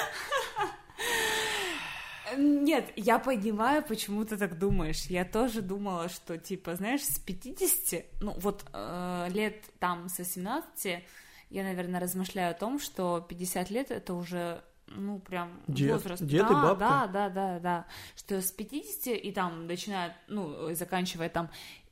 Нет, 2.37 2.91
я 2.95 3.19
понимаю, 3.19 3.83
почему 3.83 4.23
ты 4.25 4.37
так 4.37 4.57
думаешь. 4.57 5.05
Я 5.05 5.25
тоже 5.25 5.61
думала, 5.61 6.09
что, 6.09 6.37
типа, 6.37 6.75
знаешь, 6.75 7.01
с 7.03 7.19
50, 7.19 8.05
ну, 8.21 8.33
вот 8.39 8.65
э, 8.73 9.27
лет 9.31 9.63
там 9.79 10.09
с 10.09 10.17
18, 10.19 11.03
я, 11.49 11.63
наверное, 11.63 11.99
размышляю 11.99 12.51
о 12.51 12.53
том, 12.53 12.79
что 12.79 13.21
50 13.27 13.69
лет 13.69 13.91
это 13.91 14.13
уже, 14.13 14.63
ну, 14.87 15.19
прям 15.19 15.61
Дед. 15.67 15.91
возраст. 15.93 16.23
Дед 16.23 16.45
и 16.45 16.53
да, 16.53 16.61
бабка. 16.61 16.77
да, 16.79 17.07
да, 17.07 17.29
да, 17.29 17.59
да. 17.59 17.85
Что 18.15 18.41
с 18.41 18.51
50 18.51 19.07
и 19.15 19.31
там 19.31 19.67
начинает, 19.67 20.13
ну, 20.27 20.69
и 20.69 20.75
заканчивая 20.75 21.29
там 21.29 21.49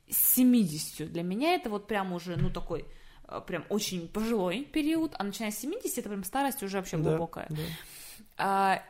с 0.08 0.34
70. 0.34 1.10
Для 1.12 1.22
меня 1.22 1.54
это 1.54 1.70
вот 1.70 1.86
прям 1.86 2.12
уже, 2.12 2.36
ну, 2.36 2.50
такой 2.50 2.84
э, 3.28 3.40
прям 3.46 3.64
очень 3.68 4.08
пожилой 4.08 4.64
период, 4.64 5.14
а 5.18 5.24
начиная 5.24 5.50
с 5.50 5.58
70 5.58 5.98
это 5.98 6.08
прям 6.08 6.24
старость 6.24 6.62
уже 6.62 6.78
вообще 6.78 6.96
Да, 6.96 7.10
глубокая. 7.10 7.46
да. 7.50 7.62
А, 8.38 8.82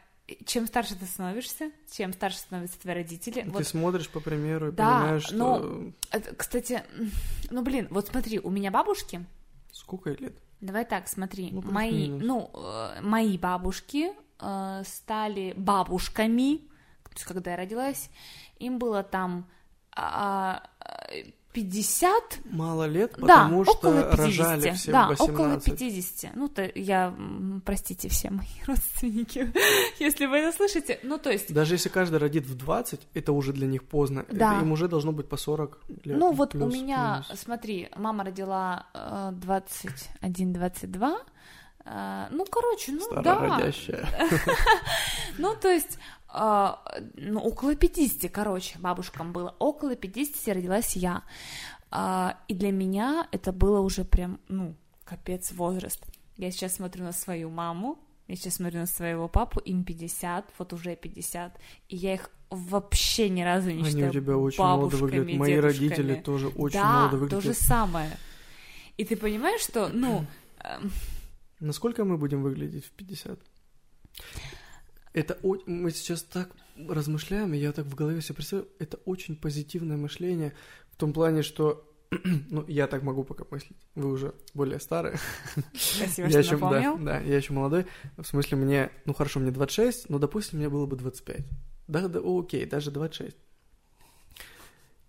чем 0.45 0.67
старше 0.67 0.95
ты 0.97 1.07
становишься, 1.07 1.71
чем 1.91 2.13
старше 2.13 2.39
становятся 2.39 2.79
твои 2.81 2.95
родители. 2.95 3.43
Ты 3.43 3.51
вот, 3.51 3.67
смотришь 3.67 4.09
по 4.09 4.21
примеру 4.21 4.69
и 4.69 4.73
Да, 4.73 5.01
понимаешь, 5.01 5.25
что... 5.25 5.37
но- 5.37 5.93
это, 6.11 6.35
кстати, 6.35 6.83
ну 7.51 7.63
блин, 7.63 7.89
вот 7.91 8.09
смотри, 8.09 8.39
у 8.39 8.51
меня 8.51 8.71
бабушки. 8.71 9.25
Сколько 9.73 10.11
ей 10.11 10.17
лет? 10.17 10.35
Давай 10.61 10.85
так, 10.85 11.09
смотри, 11.09 11.51
Ну, 11.51 11.63
мои, 11.63 12.09
ну 12.09 12.51
э, 12.55 13.01
мои 13.01 13.37
бабушки 13.37 14.13
э, 14.39 14.83
стали 14.87 15.55
бабушками, 15.57 16.59
то 17.05 17.11
есть 17.15 17.25
когда 17.25 17.53
я 17.53 17.57
родилась, 17.57 18.11
им 18.59 18.79
было 18.79 19.03
там 19.03 19.49
э, 19.97 20.59
50, 21.53 22.41
Мало 22.51 22.87
лет, 22.87 23.13
да, 23.19 23.45
потому 23.45 23.61
около 23.61 24.01
что 24.01 24.17
50, 24.17 24.19
рожали 24.19 24.71
все 24.73 24.93
да, 24.93 25.07
в 25.07 25.11
18. 25.11 25.35
около 25.35 25.61
50. 25.61 26.35
Ну, 26.35 26.49
то 26.49 26.71
я, 26.75 27.15
простите 27.65 28.09
все 28.09 28.31
мои 28.31 28.47
родственники, 28.67 29.53
если 29.99 30.27
вы 30.27 30.39
это 30.39 30.57
слышите. 30.57 30.99
Ну, 31.03 31.19
то 31.19 31.31
есть, 31.31 31.53
Даже 31.53 31.75
если 31.75 31.91
каждый 31.91 32.19
родит 32.19 32.47
в 32.47 32.55
20, 32.55 33.01
это 33.13 33.33
уже 33.33 33.53
для 33.53 33.67
них 33.67 33.85
поздно. 33.85 34.25
Да. 34.31 34.55
Это 34.55 34.65
им 34.65 34.73
уже 34.73 34.89
должно 34.89 35.13
быть 35.13 35.29
по 35.29 35.37
40 35.37 35.79
лет. 36.05 36.19
ну, 36.19 36.33
вот 36.33 36.55
у 36.55 36.59
плюс, 36.59 36.75
меня, 36.75 37.23
минус. 37.29 37.41
смотри, 37.41 37.91
мама 37.97 38.25
родила 38.25 38.87
э, 38.95 39.33
21-22, 40.23 41.17
э, 41.85 42.27
ну, 42.31 42.45
короче, 42.47 42.93
ну, 42.93 43.23
да, 43.23 43.59
ну, 45.39 45.55
то 45.55 45.69
есть, 45.69 45.99
э, 46.22 46.22
ну, 46.33 47.41
около 47.41 47.75
50, 47.75 48.31
короче, 48.31 48.79
бабушкам 48.79 49.33
было, 49.33 49.55
около 49.59 49.97
50 49.97 50.55
родилась 50.55 50.97
я, 50.97 51.23
А, 51.91 52.39
и 52.49 52.55
для 52.55 52.73
меня 52.73 53.29
это 53.33 53.53
было 53.53 53.81
уже 53.81 54.05
прям, 54.05 54.41
ну, 54.49 54.75
капец 55.05 55.53
возраст. 55.53 56.03
Я 56.39 56.51
сейчас 56.51 56.77
смотрю 56.77 57.05
на 57.05 57.13
свою 57.13 57.51
маму, 57.51 57.99
я 58.29 58.37
сейчас 58.37 58.55
смотрю 58.55 58.81
на 58.81 58.87
своего 58.87 59.29
папу, 59.29 59.61
им 59.61 59.85
50, 59.85 60.47
вот 60.59 60.73
уже 60.73 60.97
50, 60.97 61.61
и 61.89 61.97
я 61.97 62.15
их 62.15 62.31
вообще 62.49 63.29
ни 63.29 63.43
разу 63.43 63.71
не 63.71 63.83
Они 63.83 63.91
считаю 63.91 64.09
у 64.09 64.13
тебя 64.13 64.37
очень 64.37 64.63
молодо 64.63 64.97
выглядят. 64.97 65.39
Мои 65.39 65.55
дедушками. 65.55 65.61
родители 65.61 66.15
тоже 66.15 66.49
очень 66.49 66.79
да, 66.81 67.01
молодо 67.01 67.17
то 67.17 67.37
выглядят. 67.37 67.45
же 67.45 67.55
самое. 67.55 68.17
И 68.97 69.05
ты 69.05 69.17
понимаешь, 69.17 69.61
что, 69.61 69.89
ну, 69.89 70.25
эм, 70.65 70.91
Насколько 71.61 72.05
мы 72.05 72.17
будем 72.19 72.43
выглядеть 72.43 72.87
в 72.87 72.91
50? 72.91 73.39
Это 75.13 75.39
о- 75.43 75.59
мы 75.67 75.91
сейчас 75.91 76.23
так 76.23 76.51
размышляем, 76.89 77.53
и 77.55 77.59
я 77.59 77.73
так 77.73 77.87
в 77.87 77.95
голове 77.95 78.23
себе 78.23 78.37
представляю, 78.37 78.69
это 78.79 78.99
очень 79.05 79.37
позитивное 79.37 79.97
мышление 79.97 80.55
в 80.93 80.97
том 80.97 81.13
плане, 81.13 81.43
что 81.43 81.87
ну, 82.51 82.65
я 82.67 82.87
так 82.87 83.03
могу 83.03 83.25
пока 83.25 83.45
мыслить. 83.51 83.77
Вы 83.95 84.11
уже 84.11 84.35
более 84.55 84.81
старые. 84.81 85.19
спасибо, 85.75 86.29
я 86.29 86.31
что 86.31 86.39
еще, 86.41 86.57
да, 86.59 86.71
напомнил. 86.81 87.05
да, 87.05 87.21
я 87.21 87.37
еще 87.37 87.53
молодой. 87.53 87.87
В 88.17 88.25
смысле, 88.25 88.57
мне, 88.59 88.91
ну 89.05 89.13
хорошо, 89.15 89.41
мне 89.41 89.51
26, 89.51 90.09
но, 90.09 90.19
допустим, 90.19 90.59
мне 90.59 90.69
было 90.69 90.87
бы 90.87 90.97
25. 90.97 91.41
Да, 91.89 92.09
да, 92.09 92.21
окей, 92.25 92.65
даже 92.67 92.91
26. 92.91 93.37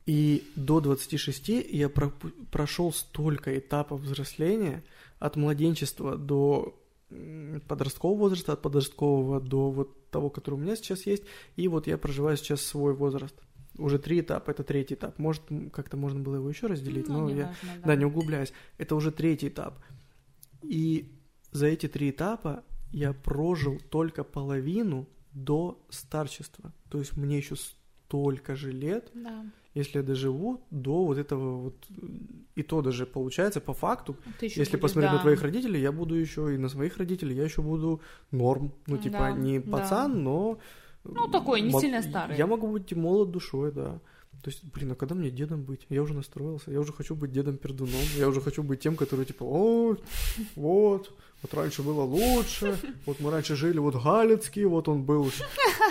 И 0.06 0.44
до 0.56 0.82
26 0.82 1.48
я 1.70 1.88
пропу- 1.88 2.32
прошел 2.52 2.92
столько 2.92 3.58
этапов 3.58 4.02
взросления, 4.02 4.84
от 5.20 5.38
младенчества 5.38 6.18
до 6.18 6.78
подросткового 7.68 8.18
возраста, 8.18 8.54
от 8.54 8.62
подросткового 8.62 9.40
до 9.40 9.72
вот 9.72 10.10
того, 10.10 10.30
который 10.30 10.56
у 10.56 10.58
меня 10.58 10.76
сейчас 10.76 11.06
есть, 11.06 11.24
и 11.56 11.68
вот 11.68 11.88
я 11.88 11.98
проживаю 11.98 12.38
сейчас 12.38 12.62
свой 12.62 12.94
возраст. 12.94 13.36
Уже 13.78 13.98
три 13.98 14.20
этапа, 14.20 14.52
это 14.52 14.64
третий 14.64 14.94
этап. 14.94 15.18
Может, 15.18 15.44
как-то 15.72 15.98
можно 15.98 16.20
было 16.20 16.36
его 16.36 16.50
еще 16.50 16.68
разделить, 16.68 17.08
Ну, 17.08 17.22
но 17.22 17.30
я, 17.30 17.46
важно, 17.64 17.86
да, 17.86 17.96
не 17.96 18.06
углубляясь. 18.06 18.54
Это 18.78 18.96
уже 18.96 19.12
третий 19.12 19.48
этап. 19.48 19.80
И 20.62 21.12
за 21.52 21.68
эти 21.68 21.88
три 21.88 22.12
этапа 22.12 22.64
я 22.92 23.14
прожил 23.14 23.80
только 23.90 24.24
половину 24.24 25.08
до 25.34 25.84
старчества. 25.90 26.72
То 26.90 27.00
есть 27.00 27.18
мне 27.18 27.38
еще 27.38 27.56
столько 27.56 28.56
же 28.56 28.72
лет, 28.72 29.10
Да. 29.16 29.46
Если 29.74 29.98
я 30.00 30.04
доживу 30.04 30.62
до 30.72 31.06
вот 31.06 31.18
этого 31.18 31.58
вот... 31.58 31.76
И 32.56 32.62
то 32.64 32.82
даже 32.82 33.06
получается 33.06 33.60
по 33.62 33.74
факту, 33.74 34.16
Ты 34.40 34.46
если 34.46 34.60
будешь, 34.60 34.82
посмотреть 34.82 35.12
да. 35.12 35.18
на 35.18 35.22
твоих 35.22 35.42
родителей, 35.42 35.82
я 35.82 35.92
буду 35.92 36.16
еще 36.16 36.54
и 36.54 36.58
на 36.58 36.70
своих 36.70 36.98
родителей, 36.98 37.36
я 37.36 37.44
еще 37.44 37.62
буду 37.62 38.00
норм. 38.32 38.72
Ну, 38.88 38.98
типа, 38.98 39.18
Да, 39.18 39.32
не 39.32 39.60
да. 39.60 39.72
пацан, 39.72 40.24
но... 40.24 40.60
Ну, 41.04 41.28
такой, 41.30 41.62
не 41.62 41.72
мог- 41.72 41.82
сильно 41.82 42.02
старый. 42.02 42.38
Я 42.38 42.46
могу 42.48 42.68
быть 42.68 42.92
и 42.92 42.96
молод 42.96 43.32
душой, 43.32 43.72
да. 43.72 44.00
То 44.44 44.50
есть, 44.50 44.64
блин, 44.74 44.92
а 44.92 44.96
когда 44.96 45.16
мне 45.16 45.32
дедом 45.32 45.64
быть? 45.64 45.86
Я 45.90 46.02
уже 46.04 46.14
настроился, 46.14 46.72
я 46.72 46.80
уже 46.80 46.92
хочу 46.92 47.16
быть 47.16 47.32
дедом 47.32 47.58
пердуном, 47.58 48.02
я 48.18 48.28
уже 48.28 48.42
хочу 48.42 48.62
быть 48.62 48.82
тем, 48.82 48.96
который 48.96 49.26
типа, 49.26 49.44
о, 49.44 49.96
вот, 50.56 51.14
вот 51.44 51.54
раньше 51.54 51.84
было 51.84 52.02
лучше, 52.04 52.80
вот 53.06 53.20
мы 53.20 53.30
раньше 53.30 53.56
жили, 53.56 53.78
вот 53.78 53.96
Галицкий, 54.02 54.66
вот 54.66 54.88
он 54.88 55.04
был 55.04 55.30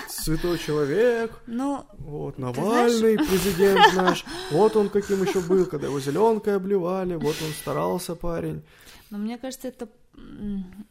святой 0.09 0.59
человек, 0.59 1.31
Ну, 1.47 1.85
вот 1.99 2.37
знаешь- 2.37 2.57
Навальный, 2.57 3.19
президент 3.19 3.95
наш, 3.95 4.25
вот 4.51 4.75
он 4.77 4.89
каким 4.89 5.23
еще 5.23 5.41
был, 5.41 5.67
когда 5.67 5.87
его 5.87 6.01
зеленкой 6.01 6.57
обливали, 6.57 7.15
вот 7.17 7.37
он 7.43 7.51
старался 7.53 8.15
парень. 8.17 8.63
но 9.11 9.19
мне 9.19 9.39
кажется, 9.39 9.69
это, 9.69 9.89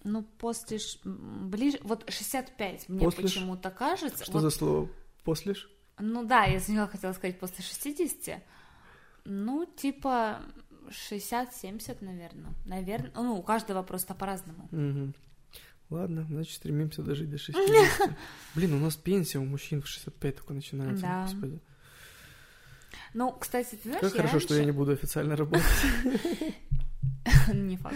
ну, 0.04 0.24
после, 0.38 0.78
ближе, 1.04 1.80
вот 1.84 2.06
65 2.10 2.88
мне 2.90 3.00
После 3.06 3.24
почему-то 3.24 3.70
кажется. 3.72 4.24
Что 4.24 4.34
вот- 4.34 4.42
за 4.42 4.50
слово? 4.52 4.90
После 5.24 5.54
ж? 5.56 5.68
Ну 6.00 6.24
да, 6.24 6.46
я 6.46 6.60
сначала 6.60 6.88
хотела 6.88 7.14
сказать 7.14 7.40
после 7.40 7.64
60, 7.64 8.42
ну, 9.26 9.66
типа 9.66 10.40
60-70, 10.90 11.98
наверное. 12.04 12.54
Наверное, 12.66 13.12
ну, 13.16 13.36
у 13.38 13.44
каждого 13.44 13.84
просто 13.84 14.14
по-разному. 14.14 14.68
Мгм. 14.72 15.14
Ладно, 15.90 16.26
значит, 16.30 16.56
стремимся 16.56 17.02
дожить 17.04 17.30
до 17.30 17.38
60. 17.38 18.16
Блин, 18.56 18.74
у 18.74 18.80
нас 18.80 18.96
пенсия 18.96 19.40
у 19.40 19.46
мужчин 19.46 19.82
в 19.82 19.88
65 19.88 20.38
только 20.38 20.54
начинается. 20.54 21.02
Да. 21.02 21.24
Господи. 21.24 21.60
Ну, 23.14 23.32
кстати, 23.34 23.76
ты 23.76 23.84
знаешь, 23.84 24.00
Как 24.02 24.14
хорошо, 24.14 24.40
что 24.40 24.54
я 24.54 24.62
не 24.62 24.68
раньше- 24.68 24.78
буду 24.78 24.92
официально 24.94 25.36
работать. 25.36 25.66
Не 27.54 27.78
факт. 27.78 27.96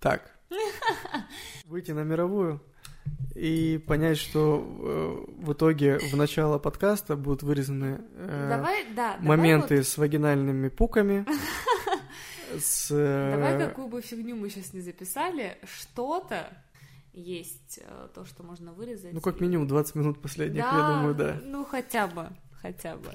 Так. 0.00 0.32
Выйти 1.66 1.92
на 1.92 2.00
мировую 2.02 2.62
и 3.34 3.78
понять, 3.78 4.18
что 4.18 5.26
э, 5.38 5.42
в 5.42 5.52
итоге 5.52 5.98
в 5.98 6.16
начало 6.16 6.58
подкаста 6.58 7.16
будут 7.16 7.42
вырезаны 7.42 8.00
э, 8.16 8.46
Давай, 8.48 8.84
да, 8.94 9.16
давай 9.16 9.36
моменты 9.36 9.78
вот- 9.78 9.86
с 9.86 9.98
вагинальными 9.98 10.68
пуками. 10.68 11.26
С... 12.56 12.88
э, 12.92 13.32
Давай 13.34 13.58
какую 13.58 13.88
бы 13.88 14.00
фигню 14.00 14.36
мы 14.36 14.48
сейчас 14.48 14.72
не 14.72 14.80
записали, 14.80 15.58
что-то 15.64 16.46
есть 17.12 17.80
э, 17.82 18.08
то, 18.14 18.24
что 18.24 18.44
можно 18.44 18.72
вырезать. 18.72 19.12
Ну, 19.12 19.20
как 19.20 19.40
минимум 19.40 19.66
20 19.66 19.94
минут 19.96 20.22
последних, 20.22 20.62
Да, 20.62 20.70
я 20.72 20.96
думаю, 20.96 21.14
да. 21.14 21.40
Ну, 21.42 21.64
хотя 21.64 22.06
бы, 22.06 22.28
хотя 22.60 22.96
бы. 22.96 23.10